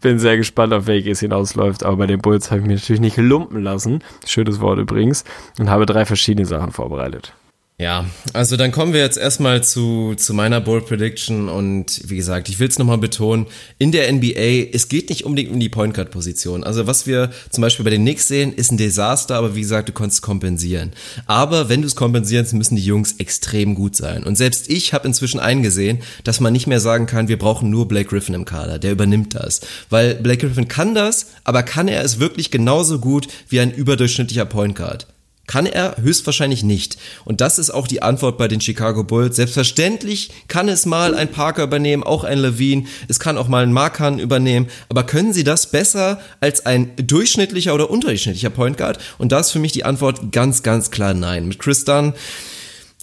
Bin 0.00 0.18
sehr 0.18 0.38
gespannt, 0.38 0.72
auf 0.72 0.86
welche 0.86 1.10
es 1.10 1.20
hinausläuft, 1.20 1.82
aber 1.82 1.98
bei 1.98 2.06
den 2.06 2.22
Bulls 2.22 2.50
habe 2.50 2.62
ich 2.62 2.66
mich 2.66 2.80
natürlich 2.80 3.02
nicht 3.02 3.18
lumpen 3.18 3.62
lassen. 3.62 4.02
Schönes 4.26 4.62
Wort 4.62 4.78
übrigens. 4.78 5.24
Und 5.58 5.68
habe 5.68 5.84
drei 5.84 6.06
verschiedene 6.06 6.46
Sachen 6.46 6.72
vorbereitet. 6.72 7.34
Ja, 7.76 8.06
also 8.32 8.56
dann 8.56 8.70
kommen 8.70 8.92
wir 8.92 9.00
jetzt 9.00 9.18
erstmal 9.18 9.64
zu, 9.64 10.14
zu 10.16 10.32
meiner 10.32 10.60
Bold 10.60 10.86
Prediction 10.86 11.48
und 11.48 12.08
wie 12.08 12.14
gesagt, 12.14 12.48
ich 12.48 12.60
will 12.60 12.68
es 12.68 12.78
nochmal 12.78 12.98
betonen, 12.98 13.46
in 13.78 13.90
der 13.90 14.12
NBA, 14.12 14.70
es 14.72 14.88
geht 14.88 15.08
nicht 15.08 15.24
unbedingt 15.24 15.52
um 15.52 15.58
die 15.58 15.68
Point 15.68 15.92
Guard 15.92 16.12
Position. 16.12 16.62
Also 16.62 16.86
was 16.86 17.08
wir 17.08 17.32
zum 17.50 17.62
Beispiel 17.62 17.82
bei 17.82 17.90
den 17.90 18.02
Knicks 18.02 18.28
sehen, 18.28 18.52
ist 18.52 18.70
ein 18.70 18.76
Desaster, 18.76 19.34
aber 19.34 19.56
wie 19.56 19.62
gesagt, 19.62 19.88
du 19.88 19.92
konntest 19.92 20.22
kompensieren. 20.22 20.92
Aber 21.26 21.68
wenn 21.68 21.82
du 21.82 21.88
es 21.88 21.96
kompensierst, 21.96 22.54
müssen 22.54 22.76
die 22.76 22.84
Jungs 22.84 23.14
extrem 23.18 23.74
gut 23.74 23.96
sein. 23.96 24.22
Und 24.22 24.36
selbst 24.36 24.70
ich 24.70 24.92
habe 24.92 25.08
inzwischen 25.08 25.40
eingesehen, 25.40 25.98
dass 26.22 26.38
man 26.38 26.52
nicht 26.52 26.68
mehr 26.68 26.80
sagen 26.80 27.06
kann, 27.06 27.26
wir 27.26 27.40
brauchen 27.40 27.70
nur 27.70 27.88
Blake 27.88 28.08
Griffin 28.08 28.36
im 28.36 28.44
Kader, 28.44 28.78
der 28.78 28.92
übernimmt 28.92 29.34
das. 29.34 29.62
Weil 29.90 30.14
Blake 30.14 30.46
Griffin 30.46 30.68
kann 30.68 30.94
das, 30.94 31.26
aber 31.42 31.64
kann 31.64 31.88
er 31.88 32.04
es 32.04 32.20
wirklich 32.20 32.52
genauso 32.52 33.00
gut 33.00 33.26
wie 33.48 33.58
ein 33.58 33.72
überdurchschnittlicher 33.72 34.44
Point 34.44 34.76
Guard? 34.76 35.08
Kann 35.46 35.66
er 35.66 35.96
höchstwahrscheinlich 36.00 36.62
nicht. 36.62 36.96
Und 37.24 37.40
das 37.40 37.58
ist 37.58 37.70
auch 37.70 37.86
die 37.86 38.02
Antwort 38.02 38.38
bei 38.38 38.48
den 38.48 38.60
Chicago 38.60 39.04
Bulls. 39.04 39.36
Selbstverständlich 39.36 40.30
kann 40.48 40.68
es 40.68 40.86
mal 40.86 41.14
ein 41.14 41.30
Parker 41.30 41.64
übernehmen, 41.64 42.02
auch 42.02 42.24
ein 42.24 42.38
Levine. 42.38 42.84
Es 43.08 43.20
kann 43.20 43.36
auch 43.36 43.48
mal 43.48 43.62
ein 43.62 43.72
Markan 43.72 44.18
übernehmen. 44.18 44.68
Aber 44.88 45.04
können 45.04 45.32
sie 45.32 45.44
das 45.44 45.70
besser 45.70 46.20
als 46.40 46.64
ein 46.64 46.92
durchschnittlicher 46.96 47.74
oder 47.74 47.90
unterdurchschnittlicher 47.90 48.50
Point 48.50 48.78
Guard? 48.78 48.98
Und 49.18 49.32
da 49.32 49.40
ist 49.40 49.50
für 49.50 49.58
mich 49.58 49.72
die 49.72 49.84
Antwort 49.84 50.32
ganz, 50.32 50.62
ganz 50.62 50.90
klar 50.90 51.12
nein. 51.12 51.46
Mit 51.46 51.58
Chris 51.58 51.84
Dunn 51.84 52.14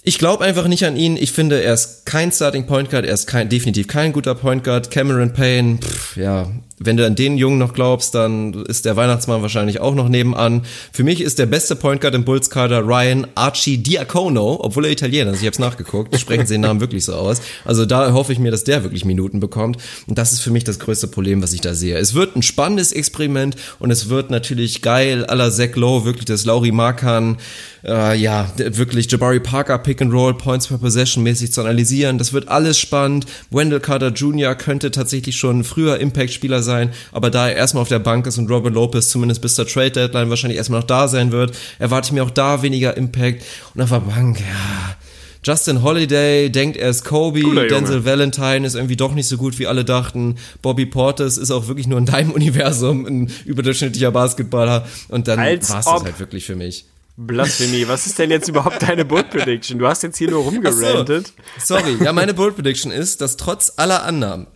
ich 0.04 0.18
glaube 0.18 0.44
einfach 0.44 0.66
nicht 0.66 0.84
an 0.84 0.96
ihn. 0.96 1.16
Ich 1.16 1.30
finde, 1.30 1.62
er 1.62 1.74
ist 1.74 2.06
kein 2.06 2.32
Starting 2.32 2.66
Point 2.66 2.90
Guard. 2.90 3.06
Er 3.06 3.14
ist 3.14 3.28
kein, 3.28 3.48
definitiv 3.48 3.86
kein 3.86 4.12
guter 4.12 4.34
Point 4.34 4.64
Guard. 4.64 4.90
Cameron 4.90 5.32
Payne, 5.32 5.78
pff, 5.78 6.16
ja, 6.16 6.50
wenn 6.84 6.96
du 6.96 7.06
an 7.06 7.14
den 7.14 7.38
Jungen 7.38 7.58
noch 7.58 7.74
glaubst, 7.74 8.14
dann 8.14 8.52
ist 8.64 8.84
der 8.84 8.96
Weihnachtsmann 8.96 9.42
wahrscheinlich 9.42 9.80
auch 9.80 9.94
noch 9.94 10.08
nebenan. 10.08 10.62
Für 10.92 11.04
mich 11.04 11.20
ist 11.20 11.38
der 11.38 11.46
beste 11.46 11.76
Point 11.76 12.00
Guard 12.00 12.14
im 12.14 12.24
Bulls 12.24 12.50
Kader 12.50 12.80
Ryan 12.86 13.26
Archie 13.34 13.78
Diacono, 13.78 14.58
obwohl 14.62 14.86
er 14.86 14.92
Italiener 14.92 15.32
ist. 15.32 15.40
Ich 15.40 15.46
habe 15.46 15.52
es 15.52 15.58
nachgeguckt. 15.58 16.18
Sprechen 16.18 16.46
sie 16.46 16.54
den 16.54 16.62
Namen 16.62 16.80
wirklich 16.80 17.04
so 17.04 17.14
aus. 17.14 17.40
Also 17.64 17.86
da 17.86 18.12
hoffe 18.12 18.32
ich 18.32 18.38
mir, 18.38 18.50
dass 18.50 18.64
der 18.64 18.82
wirklich 18.82 19.04
Minuten 19.04 19.40
bekommt. 19.40 19.78
Und 20.06 20.18
das 20.18 20.32
ist 20.32 20.40
für 20.40 20.50
mich 20.50 20.64
das 20.64 20.78
größte 20.78 21.08
Problem, 21.08 21.42
was 21.42 21.52
ich 21.52 21.60
da 21.60 21.74
sehe. 21.74 21.96
Es 21.98 22.14
wird 22.14 22.36
ein 22.36 22.42
spannendes 22.42 22.92
Experiment 22.92 23.56
und 23.78 23.90
es 23.90 24.08
wird 24.08 24.30
natürlich 24.30 24.82
geil, 24.82 25.26
la 25.28 25.50
Zach 25.50 25.76
Lowe, 25.76 26.04
wirklich 26.04 26.24
das 26.26 26.44
Lauri 26.44 26.72
Markan, 26.72 27.38
äh, 27.84 28.16
ja, 28.16 28.50
wirklich 28.56 29.10
Jabari 29.10 29.40
Parker 29.40 29.78
Pick 29.78 30.00
and 30.00 30.12
Roll, 30.12 30.34
Points 30.34 30.68
per 30.68 30.78
Possession 30.78 31.22
mäßig 31.22 31.52
zu 31.52 31.60
analysieren. 31.60 32.18
Das 32.18 32.32
wird 32.32 32.48
alles 32.48 32.78
spannend. 32.78 33.26
Wendell 33.50 33.80
Carter 33.80 34.08
Jr. 34.08 34.54
könnte 34.54 34.90
tatsächlich 34.90 35.36
schon 35.36 35.64
früher 35.64 35.98
Impact-Spieler 35.98 36.62
sein, 36.62 36.71
aber 37.12 37.30
da 37.30 37.48
er 37.48 37.56
erstmal 37.56 37.82
auf 37.82 37.88
der 37.88 37.98
Bank 37.98 38.26
ist 38.26 38.38
und 38.38 38.50
Robert 38.50 38.74
Lopez 38.74 39.10
zumindest 39.10 39.42
bis 39.42 39.54
zur 39.54 39.66
Trade 39.66 39.90
Deadline 39.90 40.30
wahrscheinlich 40.30 40.58
erstmal 40.58 40.80
noch 40.80 40.86
da 40.86 41.08
sein 41.08 41.32
wird, 41.32 41.56
erwarte 41.78 42.06
ich 42.06 42.12
mir 42.12 42.24
auch 42.24 42.30
da 42.30 42.62
weniger 42.62 42.96
Impact. 42.96 43.44
Und 43.74 43.82
auf 43.82 43.90
der 43.90 44.00
Bank, 44.00 44.40
ja, 44.40 44.96
Justin 45.44 45.82
Holiday 45.82 46.50
denkt 46.50 46.76
er 46.76 46.90
ist 46.90 47.04
Kobe. 47.04 47.40
Denzel 47.68 48.04
Valentine 48.04 48.64
ist 48.64 48.74
irgendwie 48.74 48.96
doch 48.96 49.12
nicht 49.12 49.26
so 49.26 49.36
gut, 49.36 49.58
wie 49.58 49.66
alle 49.66 49.84
dachten. 49.84 50.36
Bobby 50.62 50.86
Portis 50.86 51.36
ist 51.36 51.50
auch 51.50 51.66
wirklich 51.66 51.88
nur 51.88 51.98
in 51.98 52.06
deinem 52.06 52.30
Universum 52.32 53.06
ein 53.06 53.32
überdurchschnittlicher 53.44 54.12
Basketballer. 54.12 54.86
Und 55.08 55.26
dann 55.26 55.40
war 55.40 55.48
es 55.48 55.68
das 55.68 55.86
halt 55.86 56.20
wirklich 56.20 56.44
für 56.44 56.54
mich. 56.54 56.84
Blasphemie. 57.16 57.86
Was 57.88 58.06
ist 58.06 58.18
denn 58.18 58.30
jetzt 58.30 58.48
überhaupt 58.48 58.82
deine 58.82 59.04
Bold 59.04 59.30
Prediction? 59.30 59.78
Du 59.78 59.86
hast 59.86 60.02
jetzt 60.02 60.16
hier 60.16 60.30
nur 60.30 60.44
rumgerantet. 60.44 61.32
So, 61.58 61.76
sorry, 61.76 61.96
ja, 62.02 62.12
meine 62.12 62.34
Bold 62.34 62.54
Prediction 62.54 62.90
ist, 62.90 63.20
dass 63.20 63.36
trotz 63.36 63.74
aller 63.76 64.04
Annahmen, 64.04 64.46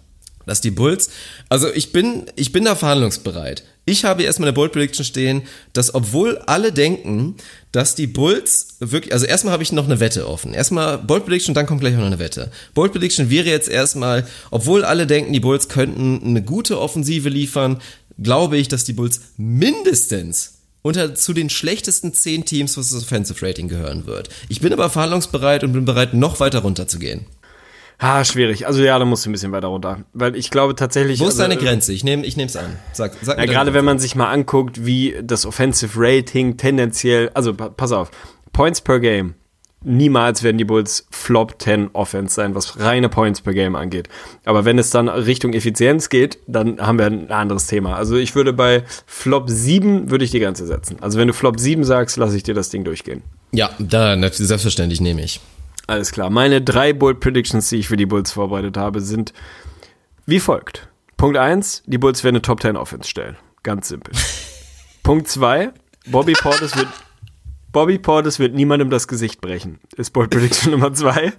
dass 0.47 0.61
die 0.61 0.71
Bulls, 0.71 1.11
also 1.49 1.71
ich 1.73 1.93
bin, 1.93 2.25
ich 2.37 2.53
bin 2.53 2.65
da 2.65 2.75
verhandlungsbereit. 2.75 3.65
Ich 3.85 4.05
habe 4.05 4.25
erstmal 4.25 4.49
eine 4.49 4.55
Bold 4.55 4.73
Prediction 4.73 5.05
stehen, 5.05 5.43
dass 5.73 5.95
obwohl 5.95 6.39
alle 6.39 6.73
denken, 6.73 7.37
dass 7.71 7.95
die 7.95 8.09
Bulls 8.09 8.77
wirklich, 8.81 9.13
also 9.13 9.27
erstmal 9.27 9.53
habe 9.53 9.63
ich 9.63 9.71
noch 9.71 9.85
eine 9.85 10.01
Wette 10.01 10.29
offen. 10.29 10.55
Erstmal 10.55 10.99
Bold 10.99 11.25
Prediction, 11.25 11.55
dann 11.55 11.67
kommt 11.67 11.83
gleich 11.83 11.95
noch 11.95 12.05
eine 12.05 12.19
Wette. 12.19 12.51
Bold 12.75 12.93
Prediction 12.93 13.31
wäre 13.31 13.49
jetzt 13.49 13.69
erstmal, 13.69 14.27
obwohl 14.51 14.85
alle 14.85 15.07
denken, 15.07 15.33
die 15.33 15.41
Bulls 15.41 15.69
könnten 15.69 16.21
eine 16.25 16.43
gute 16.43 16.81
Offensive 16.81 17.29
liefern, 17.29 17.81
glaube 18.21 18.57
ich, 18.57 18.69
dass 18.69 18.85
die 18.85 18.93
Bulls 18.93 19.21
mindestens 19.37 20.55
unter 20.83 21.15
zu 21.17 21.33
den 21.33 21.51
schlechtesten 21.51 22.13
zehn 22.13 22.45
Teams, 22.45 22.77
was 22.77 22.91
das 22.91 23.03
Offensive 23.03 23.45
Rating 23.45 23.69
gehören 23.69 24.07
wird. 24.07 24.29
Ich 24.49 24.61
bin 24.61 24.73
aber 24.73 24.89
verhandlungsbereit 24.89 25.65
und 25.65 25.73
bin 25.73 25.85
bereit, 25.85 26.15
noch 26.15 26.39
weiter 26.39 26.61
runterzugehen. 26.61 27.27
Ah, 27.99 28.25
schwierig. 28.25 28.67
Also 28.67 28.83
ja, 28.83 28.99
da 28.99 29.05
musst 29.05 29.25
du 29.25 29.31
ein 29.31 29.33
bisschen 29.33 29.53
weiter 29.53 29.69
runter. 29.69 30.05
Weil 30.13 30.37
ich 30.37 30.51
glaube 30.51 30.75
tatsächlich. 30.75 31.19
Wo 31.21 31.25
ist 31.25 31.41
also, 31.41 31.43
deine 31.43 31.57
Grenze? 31.57 31.93
Ich 31.93 32.05
nehme 32.05 32.27
ich 32.27 32.37
nehm's 32.37 32.57
an. 32.57 32.77
Sag, 32.93 33.15
sag 33.23 33.39
Ja, 33.39 33.47
gerade 33.47 33.73
wenn 33.73 33.85
man 33.85 33.99
sich 33.99 34.15
mal 34.15 34.31
anguckt, 34.31 34.85
wie 34.85 35.17
das 35.23 35.47
Offensive 35.47 35.93
Rating 35.97 36.57
tendenziell, 36.57 37.31
also 37.33 37.55
pa- 37.55 37.71
pass 37.71 37.93
auf, 37.93 38.11
Points 38.53 38.81
per 38.81 39.01
Game. 39.01 39.35
Niemals 39.85 40.43
werden 40.43 40.59
die 40.59 40.65
Bulls 40.65 41.07
Flop 41.11 41.63
10 41.63 41.91
Offense 41.93 42.35
sein, 42.35 42.55
was 42.55 42.81
reine 42.81 43.09
Points 43.09 43.41
per 43.41 43.53
Game 43.55 43.77
angeht. 43.77 44.09
Aber 44.45 44.65
wenn 44.65 44.79
es 44.79 44.91
dann 44.91 45.09
Richtung 45.09 45.53
Effizienz 45.53 46.09
geht, 46.09 46.39
dann 46.49 46.81
haben 46.81 46.99
wir 46.99 47.07
ein 47.07 47.31
anderes 47.31 47.67
Thema. 47.69 47.95
Also 47.95 48.17
ich 48.17 48.35
würde 48.35 48.53
bei 48.53 48.83
Flop 49.07 49.49
7 49.49 50.11
würde 50.11 50.25
ich 50.25 50.33
die 50.33 50.41
Grenze 50.41 50.67
setzen. 50.67 50.97
Also 51.03 51.19
wenn 51.19 51.29
du 51.29 51.35
Flop 51.35 51.61
7 51.61 51.85
sagst, 51.85 52.17
lasse 52.17 52.37
ich 52.37 52.43
dir 52.43 52.55
das 52.55 52.71
Ding 52.71 52.83
durchgehen. 52.85 53.23
Ja, 53.53 53.71
da, 53.79 54.17
selbstverständlich 54.33 55.01
nehme 55.01 55.23
ich. 55.23 55.41
Alles 55.87 56.13
klar. 56.13 56.31
Meine 56.31 56.63
drei 56.63 56.93
Bold 56.93 57.21
Predictions, 57.21 57.69
die 57.69 57.77
ich 57.77 57.89
für 57.89 57.97
die 57.97 58.07
Bulls 58.07 58.33
vorbereitet 58.33 58.77
habe, 58.77 59.01
sind 59.01 59.33
wie 60.27 60.41
folgt. 60.41 60.89
Punkt 61.17 61.37
1, 61.37 61.85
die 61.87 61.99
Bulls 61.99 62.25
werden 62.25 62.37
eine 62.37 62.43
Top 62.43 62.61
10 62.61 62.77
Offense 62.77 63.09
stellen. 63.09 63.37
Ganz 63.63 63.89
simpel. 63.89 64.13
Punkt 65.03 65.29
2, 65.29 65.73
Bobby 66.07 66.35
Portis 66.35 66.77
wird 66.77 66.89
Bobby 67.73 67.99
Portis 67.99 68.39
wird 68.39 68.55
niemandem 68.55 68.89
das 68.91 69.07
Gesicht 69.07 69.41
brechen. 69.41 69.81
Ist 69.97 70.13
Bold 70.13 70.31
Prediction 70.31 70.71
Nummer 70.73 70.93
2. 70.93 71.33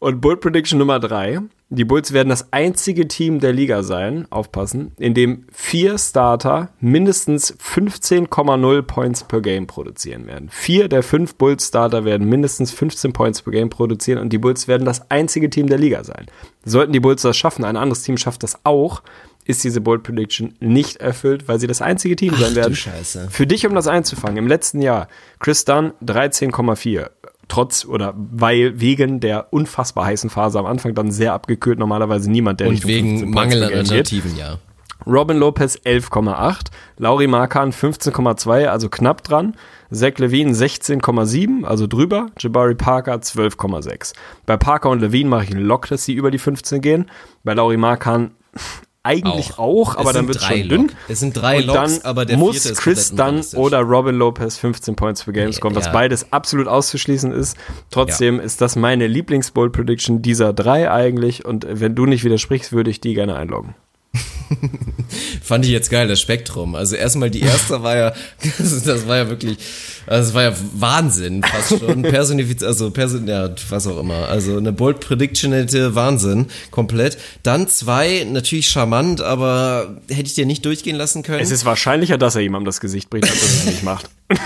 Und 0.00 0.20
Bold 0.20 0.40
Prediction 0.40 0.78
Nummer 0.78 1.00
3, 1.00 1.40
die 1.70 1.84
Bulls 1.84 2.12
werden 2.12 2.28
das 2.28 2.52
einzige 2.52 3.08
Team 3.08 3.40
der 3.40 3.52
Liga 3.52 3.82
sein, 3.82 4.26
aufpassen, 4.30 4.92
in 4.96 5.12
dem 5.12 5.44
vier 5.52 5.98
Starter 5.98 6.70
mindestens 6.78 7.58
15,0 7.58 8.82
Points 8.82 9.24
per 9.24 9.40
Game 9.40 9.66
produzieren 9.66 10.26
werden. 10.28 10.50
Vier 10.52 10.88
der 10.88 11.02
fünf 11.02 11.34
Bulls 11.34 11.66
Starter 11.66 12.04
werden 12.04 12.28
mindestens 12.28 12.70
15 12.70 13.12
Points 13.12 13.42
per 13.42 13.52
Game 13.52 13.70
produzieren 13.70 14.20
und 14.20 14.32
die 14.32 14.38
Bulls 14.38 14.68
werden 14.68 14.84
das 14.84 15.10
einzige 15.10 15.50
Team 15.50 15.66
der 15.66 15.78
Liga 15.78 16.04
sein. 16.04 16.26
Sollten 16.64 16.92
die 16.92 17.00
Bulls 17.00 17.22
das 17.22 17.36
schaffen, 17.36 17.64
ein 17.64 17.76
anderes 17.76 18.02
Team 18.02 18.18
schafft 18.18 18.44
das 18.44 18.64
auch, 18.64 19.02
ist 19.48 19.64
diese 19.64 19.80
Bold 19.80 20.04
Prediction 20.04 20.54
nicht 20.60 20.98
erfüllt, 20.98 21.48
weil 21.48 21.58
sie 21.58 21.66
das 21.66 21.82
einzige 21.82 22.14
Team 22.14 22.34
sein 22.34 22.50
du 22.50 22.56
werden. 22.56 22.76
Scheiße. 22.76 23.28
Für 23.30 23.46
dich, 23.46 23.66
um 23.66 23.74
das 23.74 23.88
einzufangen, 23.88 24.36
im 24.36 24.46
letzten 24.46 24.80
Jahr, 24.80 25.08
Chris 25.40 25.64
Dunn 25.64 25.92
13,4. 26.04 27.08
Trotz 27.48 27.84
oder 27.84 28.14
weil 28.16 28.80
wegen 28.80 29.20
der 29.20 29.52
unfassbar 29.52 30.04
heißen 30.06 30.30
Phase 30.30 30.58
am 30.58 30.66
Anfang 30.66 30.94
dann 30.94 31.10
sehr 31.10 31.32
abgekühlt, 31.32 31.78
normalerweise 31.78 32.30
niemand, 32.30 32.60
der 32.60 32.68
Und 32.68 32.74
Richtung 32.74 32.90
15 32.90 33.20
wegen 33.20 33.30
Mangel 33.30 33.64
an. 33.64 33.72
Alternativen, 33.72 34.36
ja. 34.36 34.58
Robin 35.06 35.38
Lopez 35.38 35.76
11,8, 35.84 36.66
Lauri 36.98 37.26
Markan 37.26 37.72
15,2, 37.72 38.66
also 38.66 38.88
knapp 38.88 39.22
dran, 39.22 39.54
Zach 39.90 40.18
Levine 40.18 40.52
16,7, 40.52 41.64
also 41.64 41.86
drüber, 41.86 42.26
Jabari 42.38 42.74
Parker 42.74 43.14
12,6. 43.14 44.12
Bei 44.44 44.56
Parker 44.56 44.90
und 44.90 45.00
Levine 45.00 45.30
mache 45.30 45.44
ich 45.44 45.50
einen 45.52 45.64
Lock, 45.64 45.88
dass 45.88 46.04
sie 46.04 46.12
über 46.12 46.30
die 46.30 46.38
15 46.38 46.82
gehen. 46.82 47.10
Bei 47.44 47.54
Lauri 47.54 47.78
Markan 47.78 48.32
eigentlich 49.02 49.58
auch, 49.58 49.96
aber 49.96 50.10
Es 50.10 50.16
dann 50.16 50.28
wird 50.28 50.40
drei 50.40 50.60
schon 50.60 50.68
dünn. 50.68 50.82
Lock. 50.88 50.90
Es 51.08 51.20
sind 51.20 51.36
drei 51.36 51.58
und 51.58 51.66
Locks, 51.66 51.98
dann 52.00 52.02
aber 52.10 52.24
der 52.26 52.36
muss 52.36 52.62
Chris 52.74 53.14
Dunn 53.14 53.42
oder 53.54 53.80
Robin 53.80 54.14
Lopez 54.16 54.58
15 54.58 54.96
Points 54.96 55.24
per 55.24 55.32
Game 55.32 55.52
scoren, 55.52 55.74
was 55.74 55.86
Ja. 55.86 55.92
beides 55.92 56.32
absolut 56.32 56.68
auszuschließen 56.68 57.32
ist. 57.32 57.56
Trotzdem 57.90 58.40
ist 58.40 58.60
das 58.60 58.76
meine 58.76 59.06
Lieblings-Bold 59.06 59.72
Prediction 59.72 60.20
dieser 60.20 60.52
drei 60.52 60.90
eigentlich 60.90 61.44
und 61.44 61.66
wenn 61.68 61.94
du 61.94 62.06
nicht 62.06 62.24
widersprichst, 62.24 62.72
würde 62.72 62.90
ich 62.90 63.00
die 63.00 63.14
gerne 63.14 63.36
einloggen. 63.36 63.74
Fand 65.42 65.64
ich 65.64 65.70
jetzt 65.70 65.90
geil, 65.90 66.08
das 66.08 66.20
Spektrum. 66.20 66.74
Also 66.74 66.96
erstmal 66.96 67.30
die 67.30 67.40
erste 67.40 67.82
war 67.82 67.96
ja, 67.96 68.12
das, 68.58 69.06
war 69.06 69.16
ja 69.16 69.28
wirklich, 69.28 69.58
also 70.06 70.26
das 70.26 70.34
war 70.34 70.42
ja 70.42 70.52
Wahnsinn 70.74 71.42
fast 71.42 71.78
schon. 71.80 72.02
Personifiz 72.02 72.62
also 72.62 72.90
Person, 72.90 73.26
ja, 73.26 73.50
was 73.68 73.86
auch 73.86 73.98
immer. 73.98 74.28
Also 74.28 74.56
eine 74.56 74.72
Bold 74.72 75.00
Prediction 75.00 75.52
hätte 75.52 75.94
Wahnsinn, 75.94 76.46
komplett. 76.70 77.18
Dann 77.42 77.68
zwei, 77.68 78.26
natürlich 78.30 78.68
charmant, 78.68 79.20
aber 79.20 80.00
hätte 80.08 80.28
ich 80.28 80.34
dir 80.34 80.46
nicht 80.46 80.64
durchgehen 80.64 80.96
lassen 80.96 81.22
können. 81.22 81.40
Es 81.40 81.50
ist 81.50 81.64
wahrscheinlicher, 81.64 82.18
dass 82.18 82.34
er 82.34 82.42
jemandem 82.42 82.66
das 82.66 82.80
Gesicht 82.80 83.10
bricht, 83.10 83.24
als 83.24 83.40
dass 83.40 83.52
er 83.52 83.58
es 83.58 83.66
nicht 83.66 83.82
macht. 83.82 84.10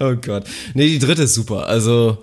Oh 0.00 0.14
Gott. 0.14 0.44
Nee, 0.74 0.86
die 0.88 0.98
dritte 0.98 1.22
ist 1.22 1.34
super. 1.34 1.66
Also, 1.66 2.22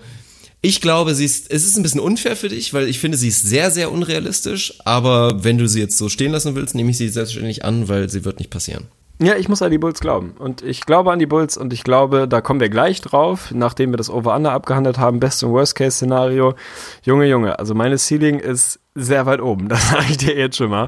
ich 0.65 0.79
glaube, 0.79 1.13
sie 1.13 1.25
ist, 1.25 1.51
es 1.51 1.65
ist 1.65 1.75
ein 1.75 1.83
bisschen 1.83 1.99
unfair 1.99 2.37
für 2.37 2.47
dich, 2.47 2.73
weil 2.73 2.87
ich 2.87 2.97
finde, 2.97 3.17
sie 3.17 3.27
ist 3.27 3.43
sehr, 3.43 3.69
sehr 3.69 3.91
unrealistisch. 3.91 4.73
Aber 4.85 5.43
wenn 5.43 5.57
du 5.57 5.67
sie 5.67 5.81
jetzt 5.81 5.97
so 5.97 6.07
stehen 6.07 6.31
lassen 6.31 6.55
willst, 6.55 6.73
nehme 6.73 6.89
ich 6.89 6.97
sie 6.97 7.09
selbstverständlich 7.09 7.65
an, 7.65 7.89
weil 7.89 8.09
sie 8.09 8.23
wird 8.23 8.39
nicht 8.39 8.49
passieren. 8.49 8.87
Ja, 9.21 9.35
ich 9.35 9.49
muss 9.49 9.61
an 9.61 9.71
die 9.71 9.77
Bulls 9.77 9.99
glauben. 9.99 10.35
Und 10.39 10.61
ich 10.61 10.85
glaube 10.85 11.11
an 11.11 11.19
die 11.19 11.25
Bulls 11.25 11.57
und 11.57 11.73
ich 11.73 11.83
glaube, 11.83 12.29
da 12.29 12.39
kommen 12.39 12.61
wir 12.61 12.69
gleich 12.69 13.01
drauf, 13.01 13.51
nachdem 13.53 13.91
wir 13.91 13.97
das 13.97 14.09
Over-Under 14.09 14.53
abgehandelt 14.53 14.97
haben. 14.97 15.19
Best- 15.19 15.43
und 15.43 15.51
Worst-Case-Szenario. 15.51 16.55
Junge, 17.03 17.27
Junge, 17.27 17.59
also 17.59 17.75
meine 17.75 17.97
Ceiling 17.97 18.39
ist 18.39 18.79
sehr 18.95 19.25
weit 19.25 19.41
oben. 19.41 19.67
Das 19.73 19.89
sage 19.89 20.05
ich 20.11 20.17
dir 20.17 20.37
jetzt 20.37 20.55
schon 20.55 20.69
mal. 20.69 20.87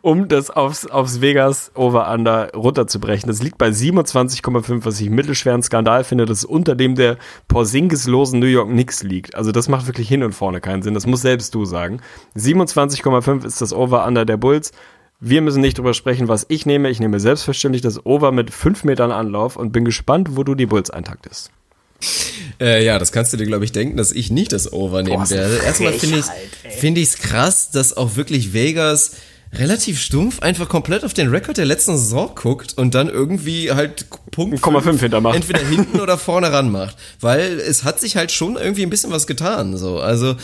Um, 0.00 0.28
das 0.28 0.50
aufs, 0.50 0.86
aufs 0.86 1.20
Vegas 1.20 1.70
Over-Under 1.74 2.52
runterzubrechen. 2.54 3.28
Das 3.28 3.42
liegt 3.42 3.58
bei 3.58 3.68
27,5, 3.68 4.84
was 4.84 5.00
ich 5.00 5.10
mittelschweren 5.10 5.62
Skandal 5.62 6.04
finde, 6.04 6.24
dass 6.24 6.38
es 6.38 6.44
unter 6.44 6.74
dem 6.74 6.94
der 6.94 7.18
Porzingis-losen 7.48 8.40
New 8.40 8.46
York 8.46 8.70
Knicks 8.70 9.02
liegt. 9.02 9.34
Also 9.34 9.52
das 9.52 9.68
macht 9.68 9.86
wirklich 9.86 10.08
hin 10.08 10.22
und 10.22 10.32
vorne 10.32 10.60
keinen 10.60 10.82
Sinn. 10.82 10.94
Das 10.94 11.06
muss 11.06 11.20
selbst 11.20 11.54
du 11.54 11.66
sagen. 11.66 12.00
27,5 12.36 13.44
ist 13.44 13.60
das 13.60 13.74
Over-Under 13.74 14.24
der 14.24 14.38
Bulls. 14.38 14.72
Wir 15.20 15.42
müssen 15.42 15.60
nicht 15.60 15.78
drüber 15.78 15.94
sprechen, 15.94 16.28
was 16.28 16.46
ich 16.48 16.64
nehme. 16.64 16.88
Ich 16.88 16.98
nehme 16.98 17.20
selbstverständlich 17.20 17.82
das 17.82 18.04
Over 18.06 18.32
mit 18.32 18.50
5 18.50 18.84
Metern 18.84 19.12
Anlauf 19.12 19.56
und 19.56 19.72
bin 19.72 19.84
gespannt, 19.84 20.36
wo 20.36 20.42
du 20.42 20.54
die 20.54 20.66
Bulls 20.66 20.90
eintaktest. 20.90 21.52
Äh, 22.60 22.84
ja, 22.84 22.98
das 22.98 23.12
kannst 23.12 23.32
du 23.32 23.36
dir, 23.36 23.46
glaube 23.46 23.64
ich, 23.64 23.72
denken, 23.72 23.96
dass 23.96 24.12
ich 24.12 24.30
nicht 24.30 24.52
das 24.52 24.72
Over 24.72 25.02
nehmen 25.02 25.28
werde. 25.28 25.56
Erstmal 25.64 25.92
finde 25.92 26.18
ich 26.18 26.24
Frechheit, 26.24 26.72
finde 26.78 27.00
ich's 27.00 27.18
krass, 27.18 27.70
dass 27.70 27.96
auch 27.96 28.16
wirklich 28.16 28.52
Vegas 28.52 29.12
relativ 29.54 30.00
stumpf 30.00 30.40
einfach 30.40 30.68
komplett 30.68 31.04
auf 31.04 31.12
den 31.12 31.28
Rekord 31.28 31.58
der 31.58 31.66
letzten 31.66 31.96
Saison 31.96 32.34
guckt 32.34 32.72
und 32.78 32.94
dann 32.94 33.08
irgendwie 33.08 33.70
halt 33.70 34.06
Punkt 34.30 34.58
0,5 34.58 34.82
fünf 34.82 35.00
hintermacht. 35.00 35.36
entweder 35.36 35.60
hinten 35.60 36.00
oder 36.00 36.16
vorne 36.16 36.50
ranmacht, 36.52 36.96
weil 37.20 37.60
es 37.60 37.84
hat 37.84 38.00
sich 38.00 38.16
halt 38.16 38.32
schon 38.32 38.56
irgendwie 38.56 38.82
ein 38.82 38.90
bisschen 38.90 39.10
was 39.10 39.26
getan, 39.26 39.76
so. 39.76 39.98
Also 39.98 40.36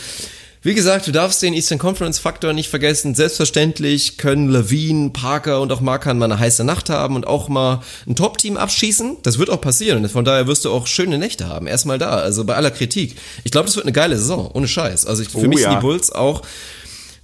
wie 0.61 0.73
gesagt, 0.73 1.07
du 1.07 1.13
darfst 1.13 1.41
den 1.41 1.53
Eastern 1.53 1.79
Conference 1.79 2.19
Faktor 2.19 2.51
nicht 2.51 2.69
vergessen. 2.69 3.15
Selbstverständlich 3.15 4.17
können 4.17 4.49
Levine, 4.49 5.09
Parker 5.11 5.61
und 5.61 5.71
auch 5.71 5.79
Markan 5.79 6.17
mal 6.17 6.25
eine 6.25 6.37
heiße 6.37 6.65
Nacht 6.65 6.89
haben 6.89 7.15
und 7.15 7.25
auch 7.25 7.47
mal 7.47 7.81
ein 8.05 8.15
Top-Team 8.17 8.57
abschießen. 8.57 9.17
Das 9.23 9.39
wird 9.39 9.49
auch 9.49 9.61
passieren. 9.61 10.03
Und 10.03 10.11
von 10.11 10.25
daher 10.25 10.47
wirst 10.47 10.65
du 10.65 10.71
auch 10.71 10.85
schöne 10.85 11.17
Nächte 11.17 11.47
haben. 11.47 11.65
Erstmal 11.65 11.97
da. 11.97 12.09
Also 12.09 12.43
bei 12.43 12.55
aller 12.55 12.71
Kritik. 12.71 13.15
Ich 13.45 13.51
glaube, 13.51 13.67
das 13.67 13.77
wird 13.77 13.85
eine 13.85 13.93
geile 13.93 14.17
Saison. 14.17 14.51
Ohne 14.53 14.67
Scheiß. 14.67 15.05
Also 15.05 15.23
ich, 15.23 15.29
für 15.29 15.37
Oh 15.37 15.47
mich 15.47 15.61
ja. 15.61 15.69
sind 15.69 15.79
die 15.79 15.81
Bulls 15.81 16.11
auch 16.11 16.41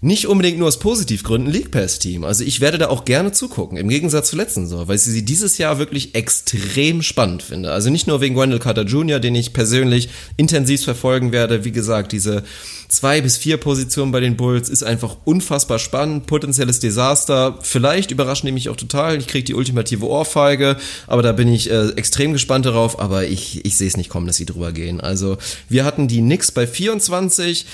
nicht 0.05 0.27
unbedingt 0.27 0.59
nur 0.59 0.67
aus 0.67 0.77
Positivgründen 0.77 1.51
League 1.51 1.71
Pass 1.71 1.97
Team. 1.97 2.25
Also 2.25 2.43
ich 2.43 2.61
werde 2.61 2.77
da 2.77 2.89
auch 2.89 3.05
gerne 3.05 3.31
zugucken, 3.31 3.75
im 3.75 3.89
Gegensatz 3.89 4.29
zur 4.29 4.37
letzten 4.37 4.67
Saison, 4.67 4.87
weil 4.87 4.97
ich 4.97 5.01
sie 5.01 5.25
dieses 5.25 5.57
Jahr 5.57 5.79
wirklich 5.79 6.13
extrem 6.13 7.01
spannend 7.01 7.41
finde. 7.41 7.71
Also 7.71 7.89
nicht 7.89 8.05
nur 8.05 8.21
wegen 8.21 8.37
Wendell 8.37 8.59
Carter 8.59 8.83
Jr., 8.83 9.19
den 9.19 9.33
ich 9.33 9.51
persönlich 9.51 10.09
intensiv 10.37 10.83
verfolgen 10.83 11.31
werde. 11.31 11.65
Wie 11.65 11.71
gesagt, 11.71 12.11
diese 12.11 12.43
zwei 12.87 13.19
bis 13.19 13.37
vier 13.37 13.57
Positionen 13.57 14.11
bei 14.11 14.19
den 14.19 14.37
Bulls 14.37 14.69
ist 14.69 14.83
einfach 14.83 15.17
unfassbar 15.25 15.79
spannend, 15.79 16.27
potenzielles 16.27 16.79
Desaster. 16.79 17.57
Vielleicht 17.63 18.11
überraschen 18.11 18.45
die 18.45 18.51
mich 18.53 18.69
auch 18.69 18.77
total. 18.77 19.17
Ich 19.17 19.25
kriege 19.25 19.45
die 19.45 19.55
ultimative 19.55 20.07
Ohrfeige, 20.07 20.77
aber 21.07 21.23
da 21.23 21.31
bin 21.31 21.47
ich 21.47 21.71
äh, 21.71 21.89
extrem 21.95 22.31
gespannt 22.31 22.67
darauf. 22.67 22.99
Aber 22.99 23.25
ich, 23.25 23.65
ich 23.65 23.75
sehe 23.75 23.87
es 23.87 23.97
nicht 23.97 24.09
kommen, 24.09 24.27
dass 24.27 24.37
sie 24.37 24.45
drüber 24.45 24.71
gehen. 24.71 25.01
Also 25.01 25.37
wir 25.67 25.83
hatten 25.83 26.07
die 26.07 26.19
Knicks 26.19 26.51
bei 26.51 26.67
24. 26.67 27.65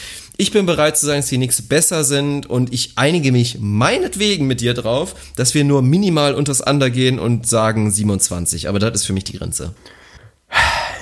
Ich 0.41 0.51
bin 0.51 0.65
bereit 0.65 0.97
zu 0.97 1.05
sagen, 1.05 1.19
dass 1.19 1.27
die 1.27 1.35
Knicks 1.35 1.61
besser 1.61 2.03
sind 2.03 2.47
und 2.47 2.73
ich 2.73 2.93
einige 2.95 3.31
mich 3.31 3.59
meinetwegen 3.61 4.47
mit 4.47 4.59
dir 4.59 4.73
drauf, 4.73 5.13
dass 5.35 5.53
wir 5.53 5.63
nur 5.63 5.83
minimal 5.83 6.33
unters 6.33 6.61
Under 6.61 6.89
gehen 6.89 7.19
und 7.19 7.45
sagen 7.45 7.91
27. 7.91 8.67
Aber 8.67 8.79
das 8.79 8.95
ist 8.95 9.05
für 9.05 9.13
mich 9.13 9.23
die 9.23 9.37
Grenze. 9.37 9.75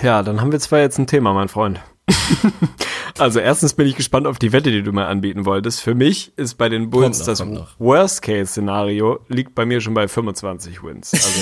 Ja, 0.03 0.23
dann 0.23 0.41
haben 0.41 0.51
wir 0.51 0.59
zwar 0.59 0.79
jetzt 0.79 0.99
ein 0.99 1.07
Thema, 1.07 1.31
mein 1.31 1.47
Freund. 1.47 1.79
also 3.19 3.39
erstens 3.39 3.73
bin 3.73 3.87
ich 3.87 3.95
gespannt 3.95 4.27
auf 4.27 4.39
die 4.39 4.51
Wette, 4.51 4.71
die 4.71 4.81
du 4.83 4.91
mal 4.91 5.07
anbieten 5.07 5.45
wolltest. 5.45 5.81
Für 5.81 5.95
mich 5.95 6.31
ist 6.35 6.55
bei 6.57 6.69
den 6.69 6.89
Bulls 6.89 7.19
noch, 7.19 7.25
das. 7.27 7.43
Worst-Case-Szenario 7.79 9.19
liegt 9.27 9.55
bei 9.55 9.65
mir 9.65 9.81
schon 9.81 9.93
bei 9.93 10.07
25 10.07 10.83
Wins. 10.83 11.13
Also 11.13 11.41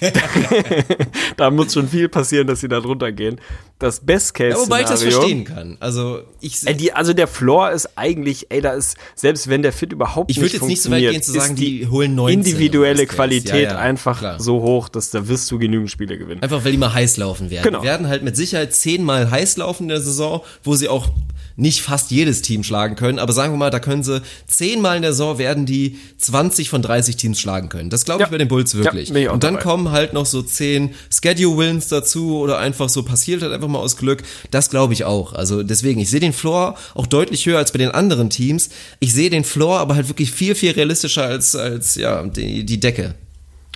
da 1.36 1.50
muss 1.50 1.72
schon 1.74 1.88
viel 1.88 2.08
passieren, 2.08 2.46
dass 2.46 2.60
sie 2.60 2.68
da 2.68 2.80
drunter 2.80 3.12
gehen. 3.12 3.40
Das 3.78 3.98
Ja, 3.98 4.02
Best-Case-Szenario. 4.06 4.66
wobei 4.66 4.80
ich 4.82 4.86
das 4.88 5.02
verstehen 5.02 5.44
kann. 5.44 5.76
Also 5.80 6.20
ich 6.40 6.66
Ey, 6.66 6.76
die, 6.76 6.92
also 6.92 7.12
der 7.12 7.28
Floor 7.28 7.70
ist 7.70 7.90
eigentlich, 7.96 8.46
ey, 8.50 8.60
da 8.60 8.72
ist, 8.72 8.96
selbst 9.14 9.48
wenn 9.48 9.62
der 9.62 9.72
Fit 9.72 9.92
überhaupt 9.92 10.30
Ich 10.30 10.36
nicht 10.38 10.44
würde 10.52 10.56
jetzt 10.56 10.66
nicht 10.66 10.82
so 10.82 10.90
weit 10.90 11.02
funktioniert, 11.02 11.12
gehen 11.12 11.22
zu 11.22 11.32
sagen, 11.32 11.54
ist 11.54 11.60
die 11.60 11.86
holen 11.88 12.14
19 12.14 12.38
individuelle. 12.40 13.06
Qualität 13.06 13.54
Ja, 13.54 13.74
ja, 13.74 13.78
einfach 13.78 14.18
klar. 14.18 14.40
so 14.40 14.62
hoch, 14.62 14.88
dass 14.88 15.10
da 15.10 15.28
wirst 15.28 15.50
du 15.50 15.58
genügend 15.58 15.90
Spiele 15.90 16.18
gewinnen. 16.18 16.42
Einfach 16.42 16.64
weil 16.64 16.72
die 16.72 16.78
mal 16.78 16.92
heiß 16.92 17.16
laufen 17.18 17.50
werden. 17.50 17.64
Genau. 17.64 17.80
Die 17.80 17.86
werden 17.86 18.08
halt 18.08 18.22
mit 18.24 18.36
Sicherheit 18.36 18.74
zehnmal 18.74 19.30
heiß 19.30 19.56
laufen 19.58 19.84
in 19.84 19.88
der 19.90 20.00
Saison, 20.00 20.42
wo 20.64 20.74
sie 20.74 20.88
auch 20.88 21.08
nicht 21.56 21.82
fast 21.82 22.12
jedes 22.12 22.40
Team 22.42 22.62
schlagen 22.62 22.94
können, 22.94 23.18
aber 23.18 23.32
sagen 23.32 23.52
wir 23.52 23.56
mal, 23.56 23.70
da 23.70 23.80
können 23.80 24.04
sie 24.04 24.22
zehnmal 24.46 24.94
in 24.96 25.02
der 25.02 25.10
Saison 25.12 25.38
werden 25.38 25.66
die 25.66 25.98
20 26.18 26.70
von 26.70 26.82
30 26.82 27.16
Teams 27.16 27.40
schlagen 27.40 27.68
können. 27.68 27.90
Das 27.90 28.04
glaube 28.04 28.22
ich 28.22 28.28
Ja. 28.28 28.30
bei 28.30 28.38
den 28.38 28.46
Bulls 28.46 28.76
wirklich. 28.76 29.08
Ja, 29.08 29.32
Und 29.32 29.42
dann 29.42 29.54
dabei. 29.54 29.64
kommen 29.64 29.90
halt 29.90 30.12
noch 30.12 30.24
so 30.24 30.40
10 30.40 30.94
Schedule-Wins 31.10 31.88
dazu 31.88 32.38
oder 32.38 32.58
einfach 32.58 32.88
so 32.88 33.02
passiert 33.02 33.42
halt 33.42 33.52
einfach 33.52 33.66
mal 33.66 33.80
aus 33.80 33.96
Glück. 33.96 34.22
Das 34.52 34.70
glaube 34.70 34.92
ich 34.92 35.04
auch. 35.04 35.32
Also 35.32 35.64
deswegen, 35.64 35.98
ich 36.00 36.10
sehe 36.10 36.20
den 36.20 36.32
Floor 36.32 36.76
auch 36.94 37.06
deutlich 37.08 37.44
höher 37.46 37.58
als 37.58 37.72
bei 37.72 37.78
den 37.78 37.90
anderen 37.90 38.30
Teams. 38.30 38.68
Ich 39.00 39.12
sehe 39.12 39.28
den 39.30 39.42
Floor 39.42 39.80
aber 39.80 39.96
halt 39.96 40.06
wirklich 40.06 40.30
viel, 40.30 40.54
viel 40.54 40.70
realistischer 40.70 41.24
als, 41.24 41.56
als 41.56 41.96
ja, 41.96 42.22
die, 42.22 42.64
die 42.64 42.78
Decke. 42.78 43.14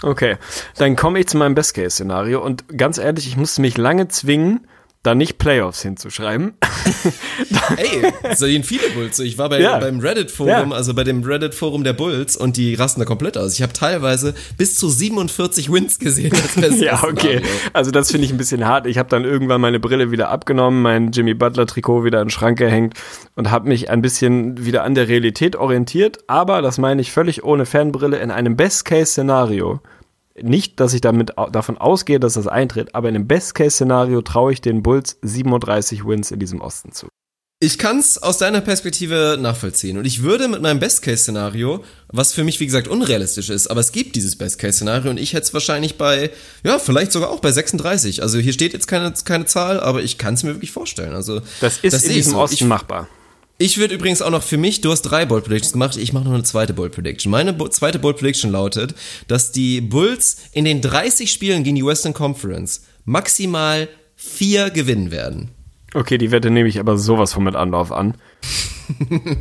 Okay, 0.04 0.36
dann 0.78 0.94
komme 0.96 1.18
ich 1.20 1.26
zu 1.28 1.36
meinem 1.36 1.54
Best-Case-Szenario 1.54 2.40
und 2.44 2.76
ganz 2.76 2.98
ehrlich, 2.98 3.26
ich 3.26 3.36
musste 3.36 3.60
mich 3.60 3.76
lange 3.76 4.08
zwingen, 4.08 4.60
da 5.02 5.14
nicht 5.16 5.38
Playoffs 5.38 5.82
hinzuschreiben. 5.82 6.54
Ey, 7.76 8.34
sehen 8.36 8.62
viele 8.62 8.88
Bulls. 8.90 9.18
Ich 9.18 9.36
war 9.36 9.48
bei, 9.48 9.60
Ja. 9.60 9.78
beim 9.78 9.98
Reddit-Forum, 9.98 10.48
Ja. 10.50 10.70
also 10.70 10.94
bei 10.94 11.02
dem 11.04 11.22
Reddit-Forum 11.24 11.82
der 11.82 11.92
Bulls 11.92 12.36
und 12.36 12.56
die 12.56 12.74
rasten 12.74 13.00
da 13.00 13.04
komplett 13.04 13.36
aus. 13.36 13.54
Ich 13.54 13.62
habe 13.62 13.72
teilweise 13.72 14.34
bis 14.56 14.76
zu 14.76 14.88
47 14.88 15.72
Wins 15.72 15.98
gesehen. 15.98 16.32
Als 16.60 16.80
ja, 16.80 17.02
okay. 17.02 17.38
Szenario. 17.38 17.46
Also 17.72 17.90
das 17.90 18.10
finde 18.12 18.26
ich 18.26 18.32
ein 18.32 18.36
bisschen 18.36 18.64
hart. 18.66 18.86
Ich 18.86 18.96
habe 18.98 19.08
dann 19.08 19.24
irgendwann 19.24 19.60
meine 19.60 19.80
Brille 19.80 20.10
wieder 20.12 20.28
abgenommen, 20.28 20.82
mein 20.82 21.10
Jimmy 21.10 21.34
Butler-Trikot 21.34 22.04
wieder 22.04 22.20
in 22.20 22.26
den 22.26 22.30
Schrank 22.30 22.58
gehängt 22.58 22.94
und 23.34 23.50
habe 23.50 23.68
mich 23.68 23.90
ein 23.90 24.02
bisschen 24.02 24.64
wieder 24.64 24.84
an 24.84 24.94
der 24.94 25.08
Realität 25.08 25.56
orientiert. 25.56 26.18
Aber, 26.28 26.62
das 26.62 26.78
meine 26.78 27.00
ich 27.00 27.10
völlig 27.10 27.42
ohne 27.42 27.66
Fanbrille, 27.66 28.18
in 28.18 28.30
einem 28.30 28.56
Best-Case-Szenario 28.56 29.80
nicht, 30.40 30.80
dass 30.80 30.94
ich 30.94 31.00
damit 31.00 31.32
davon 31.52 31.76
ausgehe, 31.78 32.18
dass 32.20 32.34
das 32.34 32.46
eintritt, 32.46 32.94
aber 32.94 33.08
in 33.08 33.14
einem 33.16 33.26
Best-Case-Szenario 33.26 34.22
traue 34.22 34.52
ich 34.52 34.60
den 34.60 34.82
Bulls 34.82 35.18
37 35.22 36.06
Wins 36.06 36.30
in 36.30 36.38
diesem 36.38 36.60
Osten 36.60 36.92
zu. 36.92 37.08
Ich 37.60 37.78
kann's 37.78 38.18
aus 38.18 38.38
deiner 38.38 38.60
Perspektive 38.60 39.38
nachvollziehen. 39.40 39.96
Und 39.96 40.04
ich 40.04 40.24
würde 40.24 40.48
mit 40.48 40.62
meinem 40.62 40.80
Best-Case-Szenario, 40.80 41.84
was 42.08 42.32
für 42.32 42.42
mich, 42.42 42.58
wie 42.58 42.66
gesagt, 42.66 42.88
unrealistisch 42.88 43.50
ist, 43.50 43.68
aber 43.68 43.78
es 43.78 43.92
gibt 43.92 44.16
dieses 44.16 44.34
Best-Case-Szenario 44.36 45.10
und 45.10 45.18
ich 45.18 45.32
hätte 45.32 45.44
es 45.44 45.54
wahrscheinlich 45.54 45.96
bei, 45.96 46.30
ja, 46.64 46.80
vielleicht 46.80 47.12
sogar 47.12 47.30
auch 47.30 47.38
bei 47.38 47.52
36. 47.52 48.20
Also 48.22 48.38
hier 48.38 48.52
steht 48.52 48.72
jetzt 48.72 48.88
keine, 48.88 49.12
keine 49.24 49.44
Zahl, 49.46 49.78
aber 49.78 50.02
ich 50.02 50.18
kann 50.18 50.34
es 50.34 50.42
mir 50.42 50.54
wirklich 50.54 50.72
vorstellen. 50.72 51.14
Also 51.14 51.40
Das 51.60 51.78
ist 51.82 51.94
in 51.94 52.00
sehe 52.00 52.08
ich 52.10 52.16
diesem 52.16 52.32
so. 52.32 52.38
Osten 52.40 52.54
Ich- 52.56 52.64
machbar. 52.64 53.06
Ich 53.64 53.78
würde 53.78 53.94
übrigens 53.94 54.22
auch 54.22 54.30
noch 54.30 54.42
für 54.42 54.56
mich, 54.56 54.80
du 54.80 54.90
hast 54.90 55.02
drei 55.02 55.24
Bold 55.24 55.44
Predictions 55.44 55.74
gemacht, 55.74 55.96
ich 55.96 56.12
mache 56.12 56.24
noch 56.24 56.32
eine 56.32 56.42
zweite 56.42 56.74
Bold 56.74 56.92
Prediction. 56.92 57.30
Meine 57.30 57.52
Bo 57.52 57.68
zweite 57.68 58.00
Bold 58.00 58.16
Prediction 58.16 58.50
lautet, 58.50 58.92
dass 59.28 59.52
die 59.52 59.80
Bulls 59.80 60.38
in 60.50 60.64
den 60.64 60.80
30 60.80 61.30
Spielen 61.30 61.62
gegen 61.62 61.76
die 61.76 61.86
Western 61.86 62.12
Conference 62.12 62.82
maximal 63.04 63.88
vier 64.16 64.70
gewinnen 64.70 65.12
werden. 65.12 65.52
Okay, 65.94 66.18
die 66.18 66.32
Wette 66.32 66.50
nehme 66.50 66.68
ich 66.68 66.80
aber 66.80 66.98
sowas 66.98 67.34
von 67.34 67.44
mit 67.44 67.54
Anlauf 67.54 67.92
an. 67.92 68.16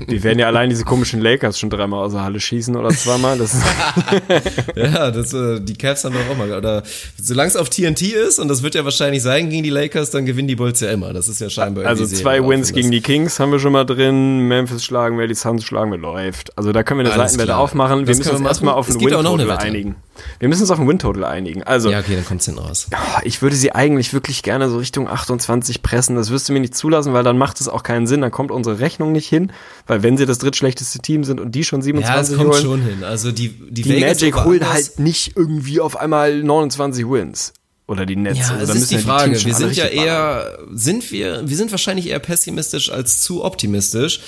Die 0.09 0.23
werden 0.23 0.39
ja 0.39 0.47
allein 0.47 0.69
diese 0.69 0.83
komischen 0.83 1.21
Lakers 1.21 1.59
schon 1.59 1.69
dreimal 1.69 2.05
aus 2.05 2.13
der 2.13 2.23
Halle 2.23 2.39
schießen 2.39 2.75
oder 2.75 2.89
zweimal. 2.89 3.37
Das 3.37 3.55
Ja, 4.75 5.11
das, 5.11 5.33
äh, 5.33 5.59
die 5.61 5.75
Cavs 5.75 6.03
haben 6.03 6.13
doch 6.13 6.29
auch 6.31 6.37
mal, 6.37 6.51
oder 6.51 6.83
solange 7.21 7.49
es 7.49 7.55
auf 7.55 7.69
TNT 7.69 8.01
ist, 8.01 8.39
und 8.39 8.47
das 8.47 8.63
wird 8.63 8.75
ja 8.75 8.83
wahrscheinlich 8.85 9.21
sein 9.23 9.49
gegen 9.49 9.63
die 9.63 9.69
Lakers, 9.69 10.11
dann 10.11 10.25
gewinnen 10.25 10.47
die 10.47 10.55
Bulls 10.55 10.79
ja 10.79 10.91
immer. 10.91 11.13
Das 11.13 11.27
ist 11.27 11.41
ja 11.41 11.49
scheinbar 11.49 11.85
also 11.85 12.05
zwei 12.05 12.15
Serienlauf 12.35 12.49
Wins 12.51 12.73
gegen 12.73 12.91
die 12.91 13.01
Kings 13.01 13.39
haben 13.39 13.51
wir 13.51 13.59
schon 13.59 13.73
mal 13.73 13.85
drin. 13.85 14.47
Memphis 14.47 14.83
schlagen 14.83 15.17
wir, 15.17 15.27
die 15.27 15.35
Suns 15.35 15.63
schlagen 15.63 15.91
wir, 15.91 15.97
läuft. 15.97 16.57
Also 16.57 16.71
da 16.71 16.83
können 16.83 16.99
wir 16.99 17.05
eine 17.05 17.13
Alles 17.13 17.31
Seitenwette 17.31 17.47
klar. 17.53 17.59
aufmachen. 17.59 17.99
Wir 18.01 18.05
Das 18.07 18.17
müssen 18.17 18.35
uns 18.35 18.45
erstmal 18.47 18.73
auf 18.73 18.87
Es 18.87 18.95
ein 18.95 18.99
gibt 18.99 19.13
auch 19.13 19.23
noch 19.23 19.33
eine 19.33 19.43
Win-Total 19.43 19.65
einigen. 19.67 19.95
Wir 20.39 20.49
müssen 20.49 20.61
uns 20.61 20.71
auf 20.71 20.79
ein 20.79 20.87
Win-Total 20.87 21.23
einigen. 21.25 21.63
Also, 21.63 21.89
Ja, 21.89 21.99
okay, 21.99 22.15
dann 22.15 22.25
kommt's 22.25 22.45
hinten 22.45 22.59
raus. 22.59 22.87
ich 23.23 23.41
würde 23.41 23.55
sie 23.55 23.71
eigentlich 23.73 24.13
wirklich 24.13 24.43
gerne 24.43 24.69
so 24.69 24.77
Richtung 24.77 25.07
28 25.07 25.81
pressen. 25.81 26.15
Das 26.15 26.29
wirst 26.29 26.47
du 26.49 26.53
mir 26.53 26.59
nicht 26.59 26.75
zulassen, 26.75 27.13
weil 27.13 27.23
dann 27.23 27.37
macht 27.37 27.59
es 27.59 27.67
auch 27.67 27.83
keinen 27.83 28.07
Sinn. 28.07 28.21
Dann 28.21 28.31
kommt 28.31 28.51
unsere 28.51 28.79
Rechnung 28.79 29.11
nicht 29.11 29.27
hin. 29.27 29.40
Weil 29.87 30.03
wenn 30.03 30.17
sie 30.17 30.25
das 30.25 30.37
drittschlechteste 30.39 30.99
Team 30.99 31.23
sind 31.23 31.39
und 31.39 31.53
die 31.53 31.63
schon 31.63 31.79
Ja, 31.81 31.85
27 31.85 32.31
es 32.33 32.37
kommt 32.37 32.51
holen, 32.53 32.61
schon 32.61 32.81
hin. 32.81 33.03
Also 33.03 33.31
die, 33.31 33.49
die, 33.49 33.81
die 33.83 33.89
Vegas 33.89 34.21
Magic 34.21 34.35
Unders- 34.35 34.65
halt 34.65 34.99
nicht 34.99 35.35
irgendwie 35.35 35.79
auf 35.79 35.97
einmal 35.97 36.41
29 36.43 37.05
Wins. 37.09 37.53
Oder 37.87 38.05
die 38.05 38.15
Nets. 38.15 38.39
Ja, 38.39 38.45
also 38.55 38.59
das 38.59 38.67
da 38.67 38.73
ist 38.73 38.79
müssen 38.79 38.89
die 38.89 38.95
ja 38.95 39.01
Frage. 39.01 39.35
Schon 39.39 39.45
wir 39.47 39.55
sind 39.55 39.75
ja 39.75 39.85
eher, 39.85 40.59
sind 40.71 41.11
wir, 41.11 41.41
wir 41.49 41.57
sind 41.57 41.71
wahrscheinlich 41.71 42.07
eher 42.07 42.19
pessimistisch 42.19 42.89
als 42.91 43.21
zu 43.21 43.43
optimistisch. 43.43 44.21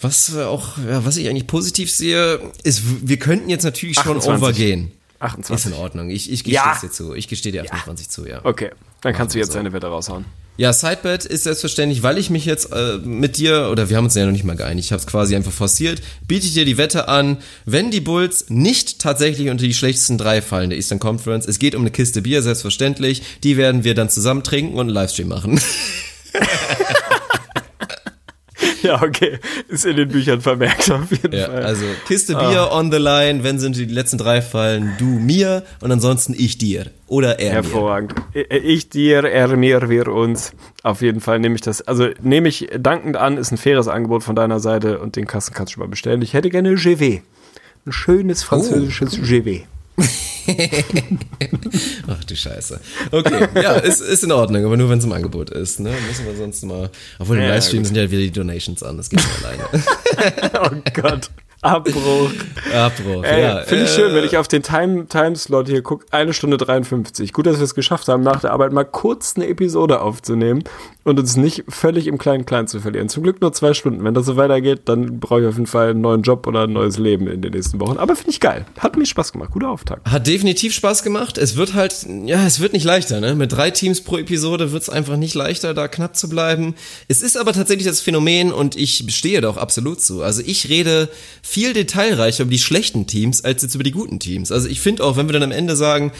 Was 0.00 0.34
wir 0.34 0.48
auch, 0.48 0.76
ja, 0.78 1.04
was 1.06 1.16
ich 1.16 1.28
eigentlich 1.28 1.46
positiv 1.46 1.90
sehe, 1.90 2.40
ist, 2.64 2.82
wir 3.02 3.18
könnten 3.18 3.48
jetzt 3.48 3.62
natürlich 3.64 3.96
schon 3.96 4.16
28. 4.18 4.30
overgehen. 4.42 4.92
28. 5.20 5.54
Ist 5.66 5.72
in 5.72 5.80
Ordnung. 5.80 6.10
Ich, 6.10 6.30
ich 6.30 6.44
gestehe 6.44 6.54
Ja. 6.54 6.78
dir 6.82 6.90
zu. 6.90 7.14
Ich 7.14 7.28
gestehe 7.28 7.52
dir 7.52 7.62
28 7.62 8.10
zu, 8.10 8.26
ja. 8.26 8.40
Okay, 8.44 8.70
dann 9.00 9.14
kannst 9.14 9.34
du 9.34 9.38
jetzt 9.38 9.52
so. 9.52 9.58
deine 9.58 9.72
Wette 9.72 9.86
raushauen. 9.86 10.26
Ja, 10.58 10.72
Sidebet 10.72 11.26
ist 11.26 11.44
selbstverständlich, 11.44 12.02
weil 12.02 12.16
ich 12.16 12.30
mich 12.30 12.46
jetzt 12.46 12.72
äh, 12.72 12.96
mit 13.04 13.36
dir, 13.36 13.68
oder 13.70 13.90
wir 13.90 13.98
haben 13.98 14.06
uns 14.06 14.14
ja 14.14 14.24
noch 14.24 14.32
nicht 14.32 14.44
mal 14.44 14.56
geeinigt, 14.56 14.86
ich 14.86 14.92
habe 14.92 15.00
es 15.00 15.06
quasi 15.06 15.36
einfach 15.36 15.52
forciert, 15.52 16.00
biete 16.26 16.46
ich 16.46 16.54
dir 16.54 16.64
die 16.64 16.78
Wette 16.78 17.08
an, 17.08 17.36
wenn 17.66 17.90
die 17.90 18.00
Bulls 18.00 18.46
nicht 18.48 18.98
tatsächlich 18.98 19.50
unter 19.50 19.64
die 19.64 19.74
schlechtesten 19.74 20.16
drei 20.16 20.40
fallen 20.40 20.70
der 20.70 20.78
Eastern 20.78 20.98
Conference, 20.98 21.46
es 21.46 21.58
geht 21.58 21.74
um 21.74 21.82
eine 21.82 21.90
Kiste 21.90 22.22
Bier, 22.22 22.40
selbstverständlich, 22.40 23.22
die 23.42 23.58
werden 23.58 23.84
wir 23.84 23.94
dann 23.94 24.08
zusammen 24.08 24.42
trinken 24.42 24.74
und 24.74 24.86
einen 24.86 24.94
Livestream 24.94 25.28
machen. 25.28 25.60
Ja, 28.86 29.02
okay. 29.02 29.38
Ist 29.68 29.84
in 29.86 29.96
den 29.96 30.08
Büchern 30.08 30.40
vermerkt 30.40 30.90
auf 30.90 31.10
jeden 31.10 31.32
Ja, 31.34 31.46
Fall. 31.46 31.62
also 31.64 31.84
Kiste 32.06 32.34
Bier 32.34 32.70
on 32.72 32.90
the 32.92 32.98
line, 32.98 33.42
wenn 33.44 33.58
sind 33.58 33.76
die 33.76 33.84
letzten 33.86 34.18
drei 34.18 34.40
fallen, 34.42 34.92
du 34.98 35.04
mir 35.04 35.64
und 35.80 35.90
ansonsten 35.92 36.34
ich 36.36 36.58
dir 36.58 36.86
oder 37.06 37.38
er 37.38 37.48
mir. 37.48 37.54
Hervorragend. 37.54 38.14
Ich 38.32 38.88
dir, 38.88 39.24
er 39.24 39.48
mir, 39.56 39.88
wir 39.88 40.08
uns. 40.08 40.52
Auf 40.82 41.02
jeden 41.02 41.20
Fall 41.20 41.38
nehme 41.38 41.54
ich 41.54 41.60
das. 41.60 41.82
Also 41.82 42.08
nehme 42.22 42.48
ich 42.48 42.68
dankend 42.78 43.16
an, 43.16 43.36
ist 43.36 43.50
ein 43.52 43.56
faires 43.58 43.88
Angebot 43.88 44.22
von 44.22 44.36
deiner 44.36 44.60
Seite 44.60 44.98
und 45.00 45.16
den 45.16 45.26
Kasten 45.26 45.54
kannst 45.54 45.72
du 45.72 45.74
schon 45.74 45.82
mal 45.84 45.88
bestellen. 45.90 46.22
Ich 46.22 46.34
hätte 46.34 46.50
gerne 46.50 46.74
GW. 46.74 47.20
Ein 47.86 47.92
schönes 47.92 48.42
französisches 48.42 49.20
GW. 49.22 49.62
Ach 52.08 52.24
du 52.24 52.36
Scheiße. 52.36 52.80
Okay, 53.10 53.48
ja, 53.54 53.72
ist, 53.74 54.00
ist 54.00 54.24
in 54.24 54.32
Ordnung, 54.32 54.64
aber 54.64 54.76
nur 54.76 54.88
wenn 54.88 54.98
es 54.98 55.04
im 55.04 55.12
Angebot 55.12 55.50
ist. 55.50 55.80
Ne? 55.80 55.92
Müssen 56.06 56.26
wir 56.26 56.36
sonst 56.36 56.64
mal. 56.64 56.90
Obwohl 57.18 57.36
im 57.36 57.42
Ja, 57.42 57.48
Livestream 57.50 57.82
gut. 57.82 57.86
sind 57.88 57.96
ja 57.96 58.10
wieder 58.10 58.22
die 58.22 58.30
Donations 58.30 58.82
an, 58.82 58.96
das 58.96 59.08
geht 59.10 59.20
nicht 59.20 59.44
alleine. 59.44 59.64
Oh 60.62 60.90
Gott. 61.00 61.30
Abbruch. 61.62 62.30
Abbruch. 62.74 63.24
Ey, 63.24 63.42
ja, 63.42 63.62
Finde 63.62 63.84
ich 63.84 63.90
äh, 63.90 63.94
schön, 63.94 64.14
wenn 64.14 64.24
ich 64.24 64.36
auf 64.36 64.46
den 64.46 64.62
Time, 64.62 65.06
Timeslot 65.08 65.68
hier 65.68 65.82
gucke, 65.82 66.06
eine 66.10 66.32
Stunde 66.32 66.58
53. 66.58 67.32
Gut, 67.32 67.46
dass 67.46 67.56
wir 67.56 67.64
es 67.64 67.74
geschafft 67.74 68.08
haben, 68.08 68.22
nach 68.22 68.40
der 68.40 68.52
Arbeit 68.52 68.72
mal 68.72 68.84
kurz 68.84 69.34
eine 69.36 69.48
Episode 69.48 70.00
aufzunehmen 70.00 70.62
und 71.06 71.20
uns 71.20 71.36
nicht 71.36 71.62
völlig 71.68 72.08
im 72.08 72.18
Kleinen-Klein 72.18 72.66
zu 72.66 72.80
verlieren. 72.80 73.08
Zum 73.08 73.22
Glück 73.22 73.40
nur 73.40 73.52
zwei 73.52 73.74
Stunden. 73.74 74.02
Wenn 74.02 74.12
das 74.12 74.26
so 74.26 74.34
weitergeht, 74.34 74.82
dann 74.86 75.20
brauche 75.20 75.42
ich 75.42 75.46
auf 75.46 75.54
jeden 75.54 75.68
Fall 75.68 75.90
einen 75.90 76.00
neuen 76.00 76.22
Job 76.22 76.48
oder 76.48 76.64
ein 76.64 76.72
neues 76.72 76.98
Leben 76.98 77.28
in 77.28 77.42
den 77.42 77.52
nächsten 77.52 77.78
Wochen. 77.78 77.96
Aber 77.96 78.16
finde 78.16 78.32
ich 78.32 78.40
geil. 78.40 78.66
Hat 78.78 78.96
mir 78.96 79.06
Spaß 79.06 79.30
gemacht. 79.30 79.52
Guter 79.52 79.70
Auftakt. 79.70 80.10
Hat 80.10 80.26
definitiv 80.26 80.74
Spaß 80.74 81.04
gemacht. 81.04 81.38
Es 81.38 81.56
wird 81.56 81.74
halt, 81.74 81.94
ja, 82.24 82.44
es 82.44 82.58
wird 82.58 82.72
nicht 82.72 82.82
leichter, 82.82 83.20
ne? 83.20 83.36
Mit 83.36 83.52
drei 83.52 83.70
Teams 83.70 84.00
pro 84.00 84.18
Episode 84.18 84.72
wird 84.72 84.82
es 84.82 84.88
einfach 84.88 85.16
nicht 85.16 85.36
leichter, 85.36 85.74
da 85.74 85.86
knapp 85.86 86.16
zu 86.16 86.28
bleiben. 86.28 86.74
Es 87.06 87.22
ist 87.22 87.38
aber 87.38 87.52
tatsächlich 87.52 87.86
das 87.86 88.00
Phänomen 88.00 88.52
und 88.52 88.74
ich 88.74 89.06
bestehe 89.06 89.40
da 89.40 89.48
auch 89.48 89.58
absolut 89.58 90.00
zu. 90.00 90.24
Also 90.24 90.42
ich 90.44 90.68
rede 90.68 91.08
viel 91.40 91.72
detailreicher 91.72 92.42
über 92.42 92.50
die 92.50 92.58
schlechten 92.58 93.06
Teams 93.06 93.44
als 93.44 93.62
jetzt 93.62 93.76
über 93.76 93.84
die 93.84 93.92
guten 93.92 94.18
Teams. 94.18 94.50
Also 94.50 94.68
ich 94.68 94.80
finde 94.80 95.04
auch, 95.04 95.16
wenn 95.16 95.28
wir 95.28 95.34
dann 95.34 95.44
am 95.44 95.52
Ende 95.52 95.76
sagen, 95.76 96.10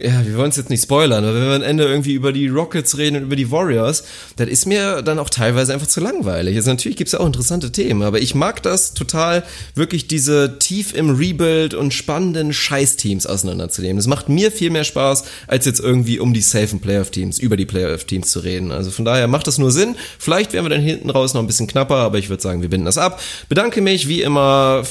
ja, 0.00 0.26
wir 0.26 0.36
wollen 0.36 0.50
es 0.50 0.56
jetzt 0.56 0.70
nicht 0.70 0.82
spoilern, 0.82 1.24
aber 1.24 1.34
wenn 1.34 1.46
wir 1.46 1.54
am 1.54 1.62
Ende 1.62 1.84
irgendwie 1.84 2.14
über 2.14 2.32
die 2.32 2.48
Rockets 2.48 2.98
reden 2.98 3.16
und 3.16 3.22
über 3.22 3.36
die 3.36 3.50
Warriors, 3.50 4.04
dann 4.36 4.48
ist 4.48 4.66
mir 4.66 5.02
dann 5.02 5.18
auch 5.18 5.30
teilweise 5.30 5.72
einfach 5.72 5.86
zu 5.86 6.00
langweilig. 6.00 6.56
Also 6.56 6.70
natürlich 6.70 6.96
gibt's 6.96 7.12
ja 7.12 7.20
auch 7.20 7.26
interessante 7.26 7.72
Themen, 7.72 8.02
aber 8.02 8.20
ich 8.20 8.34
mag 8.34 8.62
das 8.62 8.94
total, 8.94 9.44
wirklich 9.74 10.08
diese 10.08 10.58
tief 10.58 10.94
im 10.94 11.10
Rebuild 11.10 11.74
und 11.74 11.94
spannenden 11.94 12.52
Scheißteams 12.52 13.26
auseinanderzunehmen. 13.26 13.96
Das 13.96 14.06
macht 14.06 14.28
mir 14.28 14.50
viel 14.50 14.70
mehr 14.70 14.84
Spaß, 14.84 15.24
als 15.46 15.66
jetzt 15.66 15.80
irgendwie 15.80 16.18
um 16.18 16.34
die 16.34 16.40
safen 16.40 16.80
Playoff-Teams, 16.80 17.38
über 17.38 17.56
die 17.56 17.66
Playoff-Teams 17.66 18.30
zu 18.30 18.40
reden. 18.40 18.72
Also 18.72 18.90
von 18.90 19.04
daher 19.04 19.28
macht 19.28 19.46
das 19.46 19.58
nur 19.58 19.70
Sinn. 19.70 19.96
Vielleicht 20.18 20.52
werden 20.52 20.64
wir 20.64 20.70
dann 20.70 20.80
hinten 20.80 21.10
raus 21.10 21.34
noch 21.34 21.40
ein 21.40 21.46
bisschen 21.46 21.66
knapper, 21.66 21.96
aber 21.96 22.18
ich 22.18 22.28
würde 22.28 22.42
sagen, 22.42 22.62
wir 22.62 22.70
binden 22.70 22.86
das 22.86 22.98
ab. 22.98 23.20
Bedanke 23.48 23.80
mich 23.80 24.08
wie 24.08 24.22
immer 24.22 24.84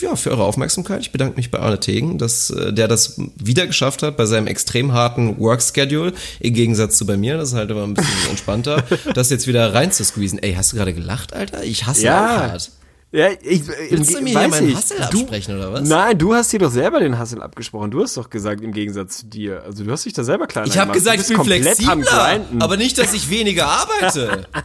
ja, 0.00 0.16
für 0.16 0.30
eure 0.30 0.44
Aufmerksamkeit. 0.44 1.00
Ich 1.00 1.12
bedanke 1.12 1.36
mich 1.36 1.50
bei 1.50 1.58
Arne 1.58 1.80
Tegen, 1.80 2.18
dass, 2.18 2.50
äh, 2.50 2.72
der 2.72 2.88
das 2.88 3.20
wieder 3.36 3.66
geschafft 3.66 4.02
hat 4.02 4.16
bei 4.16 4.26
seinem 4.26 4.46
extrem 4.46 4.92
harten 4.92 5.38
Work-Schedule, 5.38 6.12
im 6.40 6.54
Gegensatz 6.54 6.96
zu 6.96 7.06
bei 7.06 7.16
mir, 7.16 7.36
das 7.36 7.50
ist 7.50 7.54
halt 7.54 7.70
immer 7.70 7.84
ein 7.84 7.94
bisschen 7.94 8.14
entspannter, 8.30 8.84
das 9.14 9.30
jetzt 9.30 9.46
wieder 9.46 9.72
rein 9.74 9.92
zu 9.92 10.04
squeezen. 10.04 10.38
Ey, 10.38 10.54
hast 10.54 10.72
du 10.72 10.76
gerade 10.76 10.92
gelacht, 10.94 11.32
Alter? 11.34 11.62
Ich 11.64 11.86
hasse 11.86 12.02
Ja. 12.04 12.48
hart. 12.50 12.70
Ja, 13.12 13.26
ich, 13.42 13.62
Willst 13.90 14.14
du 14.14 14.20
mir 14.20 14.32
weiß 14.36 14.50
meinen 14.52 14.68
ich. 14.68 14.76
Hassel 14.76 14.98
Du- 15.10 15.18
absprechen, 15.22 15.56
oder 15.56 15.72
was? 15.72 15.88
Nein, 15.88 16.16
du 16.16 16.32
hast 16.32 16.52
dir 16.52 16.60
doch 16.60 16.70
selber 16.70 17.00
den 17.00 17.18
Hassel 17.18 17.42
abgesprochen. 17.42 17.90
Du 17.90 18.00
hast 18.02 18.16
doch 18.16 18.30
gesagt, 18.30 18.60
im 18.62 18.72
Gegensatz 18.72 19.18
zu 19.18 19.26
dir. 19.26 19.64
Also 19.64 19.82
du 19.82 19.90
hast 19.90 20.04
dich 20.04 20.12
da 20.12 20.22
selber 20.22 20.46
kleiner 20.46 20.68
Ich 20.68 20.78
habe 20.78 20.92
gemacht. 20.92 20.98
gesagt, 20.98 21.16
Du 21.18 21.20
ich 21.22 21.26
bist 21.26 21.28
bin 21.28 21.36
komplett 21.38 21.88
am 21.88 22.02
flexibler, 22.04 22.64
aber 22.64 22.76
nicht, 22.76 22.96
dass 22.98 23.12
ich 23.12 23.28
weniger 23.28 23.66
arbeite. 23.66 24.46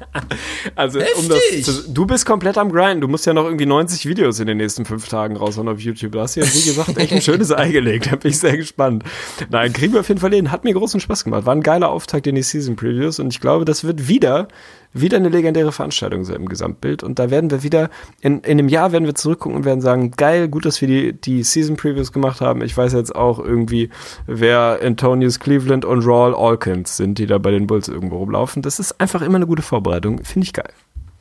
Also, 0.76 1.00
um 1.00 1.30
das, 1.30 1.86
du 1.94 2.06
bist 2.06 2.26
komplett 2.26 2.58
am 2.58 2.72
Grinden. 2.72 3.02
Du 3.02 3.08
musst 3.08 3.26
ja 3.26 3.34
noch 3.34 3.46
irgendwie 3.46 3.66
90 3.68 4.08
Videos 4.08 4.40
in 4.40 4.48
den 4.48 4.58
nächsten 4.58 4.84
fünf 4.86 5.08
Tagen 5.08 5.38
raushauen 5.38 5.68
auf 5.70 5.80
YouTube. 5.80 6.12
Da 6.14 6.22
hast 6.22 6.36
du 6.36 6.42
ja, 6.42 6.48
wie 6.48 6.62
gesagt, 6.64 6.98
echt 6.98 7.14
ein 7.14 7.22
schönes 7.22 7.52
Ei 7.52 7.72
gelegt. 7.72 8.12
Da 8.12 8.16
bin 8.16 8.32
ich 8.32 8.40
sehr 8.40 8.58
gespannt. 8.58 9.04
Nein, 9.50 9.72
kriegen 9.74 9.94
wir 9.94 10.00
auf 10.02 10.08
jeden 10.08 10.20
Fall 10.20 10.34
hin. 10.34 10.52
Hat 10.52 10.64
mir 10.64 10.74
großen 10.74 11.00
Spaß 11.00 11.24
gemacht. 11.24 11.46
War 11.46 11.56
ein 11.56 11.62
geiler 11.62 11.90
Auftakt 11.90 12.28
in 12.28 12.36
die 12.36 12.42
Season 12.44 12.76
Previews 12.76 13.20
und 13.20 13.28
ich 13.34 13.40
glaube, 13.40 13.64
das 13.64 13.84
wird 13.84 14.08
wieder, 14.08 14.48
wieder 14.96 15.18
eine 15.18 15.30
legendäre 15.30 15.72
Veranstaltung 15.72 16.24
sein 16.24 16.38
im 16.38 16.50
Gesamtbild. 16.50 17.04
Und 17.04 17.20
da 17.20 17.30
werden 17.30 17.52
wir 17.52 17.64
wieder, 17.64 17.90
in, 18.22 18.40
in 18.40 18.60
einem 18.60 18.70
Jahr 18.70 18.94
werden 18.94 19.06
wir 19.06 19.14
zurückgucken 19.14 19.58
und 19.58 19.66
werden 19.66 19.82
sagen, 19.82 20.12
geil, 20.12 20.48
gut, 20.48 20.66
dass 20.66 20.80
wir 20.82 20.88
die, 20.88 21.14
die 21.14 21.44
Season 21.44 21.76
Previews 21.76 22.12
gemacht 22.12 22.42
haben. 22.42 22.62
Ich 22.62 22.76
weiß 22.76 22.94
jetzt 22.94 23.16
auch 23.16 23.40
irgendwie, 23.40 23.90
wer 24.26 24.80
Antonius 24.82 25.40
Cleveland 25.40 25.84
und 25.86 26.06
Rawl 26.06 26.34
Alkins 26.34 26.96
sind, 26.96 27.20
die 27.20 27.26
da 27.26 27.38
bei 27.38 27.52
den 27.52 27.68
Bulls 27.68 27.90
irgendwo 27.90 28.18
rumlaufen. 28.18 28.62
Das 28.62 28.80
ist 28.80 29.00
einfach 29.02 29.22
immer 29.22 29.36
eine 29.36 29.48
gute 29.48 29.62
Vorbereitung. 29.62 30.24
Finde 30.24 30.46
ich 30.46 30.54
geil. 30.54 30.72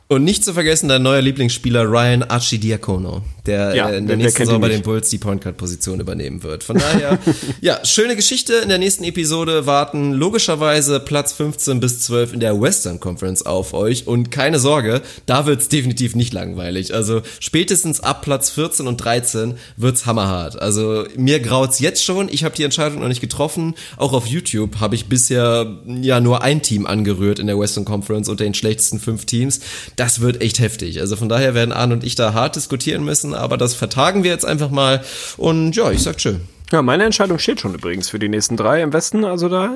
Und 0.06 0.22
nicht 0.22 0.44
zu 0.44 0.52
vergessen, 0.52 0.90
dein 0.90 1.02
neuer 1.02 1.22
Lieblingsspieler 1.22 1.84
Ryan 1.84 2.24
Archidiakono, 2.24 3.22
der 3.46 3.74
Ja, 3.74 3.88
äh, 3.88 3.96
in 3.96 4.06
der 4.06 4.18
nächsten 4.18 4.44
Saison 4.44 4.60
bei 4.60 4.68
den 4.68 4.82
Bulls 4.82 5.08
die 5.08 5.16
Point 5.16 5.42
Guard 5.42 5.56
Position 5.56 5.98
übernehmen 5.98 6.42
wird. 6.42 6.62
Von 6.62 6.76
daher, 6.76 7.18
ja, 7.62 7.82
schöne 7.86 8.14
Geschichte. 8.14 8.52
In 8.56 8.68
der 8.68 8.76
nächsten 8.76 9.02
Episode 9.04 9.64
warten 9.64 10.12
logischerweise 10.12 11.00
Platz 11.00 11.32
15 11.32 11.80
bis 11.80 12.00
12 12.00 12.34
in 12.34 12.40
der 12.40 12.60
Western 12.60 13.00
Conference 13.00 13.46
auf 13.46 13.72
euch. 13.72 14.06
Und 14.06 14.30
keine 14.30 14.58
Sorge, 14.58 15.00
da 15.24 15.46
wird's 15.46 15.70
definitiv 15.70 16.14
nicht 16.14 16.34
langweilig. 16.34 16.92
Also 16.92 17.22
spätestens 17.40 18.00
ab 18.00 18.20
Platz 18.20 18.50
14 18.50 18.86
und 18.86 18.98
13 18.98 19.54
wird's 19.78 20.04
hammerhart. 20.04 20.60
Also 20.60 21.06
mir 21.16 21.40
graut's 21.40 21.78
jetzt 21.80 22.04
schon. 22.04 22.28
Ich 22.28 22.44
habe 22.44 22.54
die 22.54 22.64
Entscheidung 22.64 23.00
noch 23.00 23.08
nicht 23.08 23.22
getroffen. 23.22 23.74
Auch 23.96 24.12
auf 24.12 24.26
YouTube 24.26 24.80
habe 24.80 24.96
ich 24.96 25.06
bisher 25.06 25.78
ja 25.86 26.20
nur 26.20 26.42
ein 26.42 26.60
Team 26.60 26.84
angerührt 26.84 27.38
in 27.38 27.46
der 27.46 27.58
Western 27.58 27.86
Conference 27.86 28.28
unter 28.28 28.44
den 28.44 28.52
schlechtesten 28.52 29.00
fünf 29.00 29.24
Teams. 29.24 29.60
Das 29.96 30.20
wird 30.20 30.40
echt 30.40 30.58
heftig. 30.58 31.00
Also 31.00 31.16
von 31.16 31.28
daher 31.28 31.54
werden 31.54 31.72
Arne 31.72 31.94
und 31.94 32.04
ich 32.04 32.14
da 32.14 32.32
hart 32.32 32.56
diskutieren 32.56 33.04
müssen, 33.04 33.34
aber 33.34 33.56
das 33.56 33.74
vertagen 33.74 34.24
wir 34.24 34.30
jetzt 34.30 34.44
einfach 34.44 34.70
mal. 34.70 35.02
Und 35.36 35.76
ja, 35.76 35.90
ich 35.90 36.02
sag 36.02 36.18
tschö. 36.18 36.34
Ja, 36.72 36.82
meine 36.82 37.04
Entscheidung 37.04 37.38
steht 37.38 37.60
schon 37.60 37.74
übrigens 37.74 38.08
für 38.08 38.18
die 38.18 38.28
nächsten 38.28 38.56
drei 38.56 38.82
im 38.82 38.92
Westen. 38.92 39.24
Also 39.24 39.48
da 39.48 39.66
äh, 39.66 39.68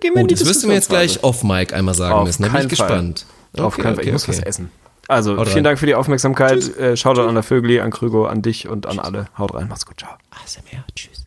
gehen 0.00 0.14
wir 0.14 0.16
Oh, 0.16 0.20
in 0.20 0.28
die 0.28 0.34
das 0.34 0.46
wirst 0.46 0.62
du 0.62 0.68
mir 0.68 0.74
jetzt 0.74 0.88
gleich 0.88 1.22
off-Mic 1.22 1.72
einmal 1.74 1.94
sagen 1.94 2.14
Auf 2.14 2.26
müssen. 2.26 2.42
Da 2.42 2.48
bin 2.48 2.62
ich 2.62 2.68
gespannt. 2.68 3.26
Auf 3.56 3.74
Okay, 3.74 3.82
keinen 3.82 3.94
Fall. 3.94 4.04
Ich 4.04 4.08
okay, 4.08 4.12
muss 4.12 4.28
okay. 4.28 4.38
was 4.38 4.44
essen. 4.44 4.70
Also, 5.06 5.36
Haut 5.36 5.46
vielen 5.48 5.58
rein. 5.58 5.64
Dank 5.64 5.78
für 5.78 5.86
die 5.86 5.94
Aufmerksamkeit. 5.94 6.76
Äh, 6.78 6.96
Shoutout 6.96 7.22
an 7.28 7.34
der 7.34 7.42
Vögli, 7.42 7.80
an 7.80 7.90
Krügo, 7.90 8.26
an 8.26 8.42
dich 8.42 8.68
und 8.68 8.86
an 8.86 8.98
alle. 8.98 9.26
Haut 9.38 9.54
rein, 9.54 9.68
macht's 9.68 9.86
gut, 9.86 10.00
ciao. 10.00 10.12
ASMR, 10.30 10.84
tschüss. 10.96 11.14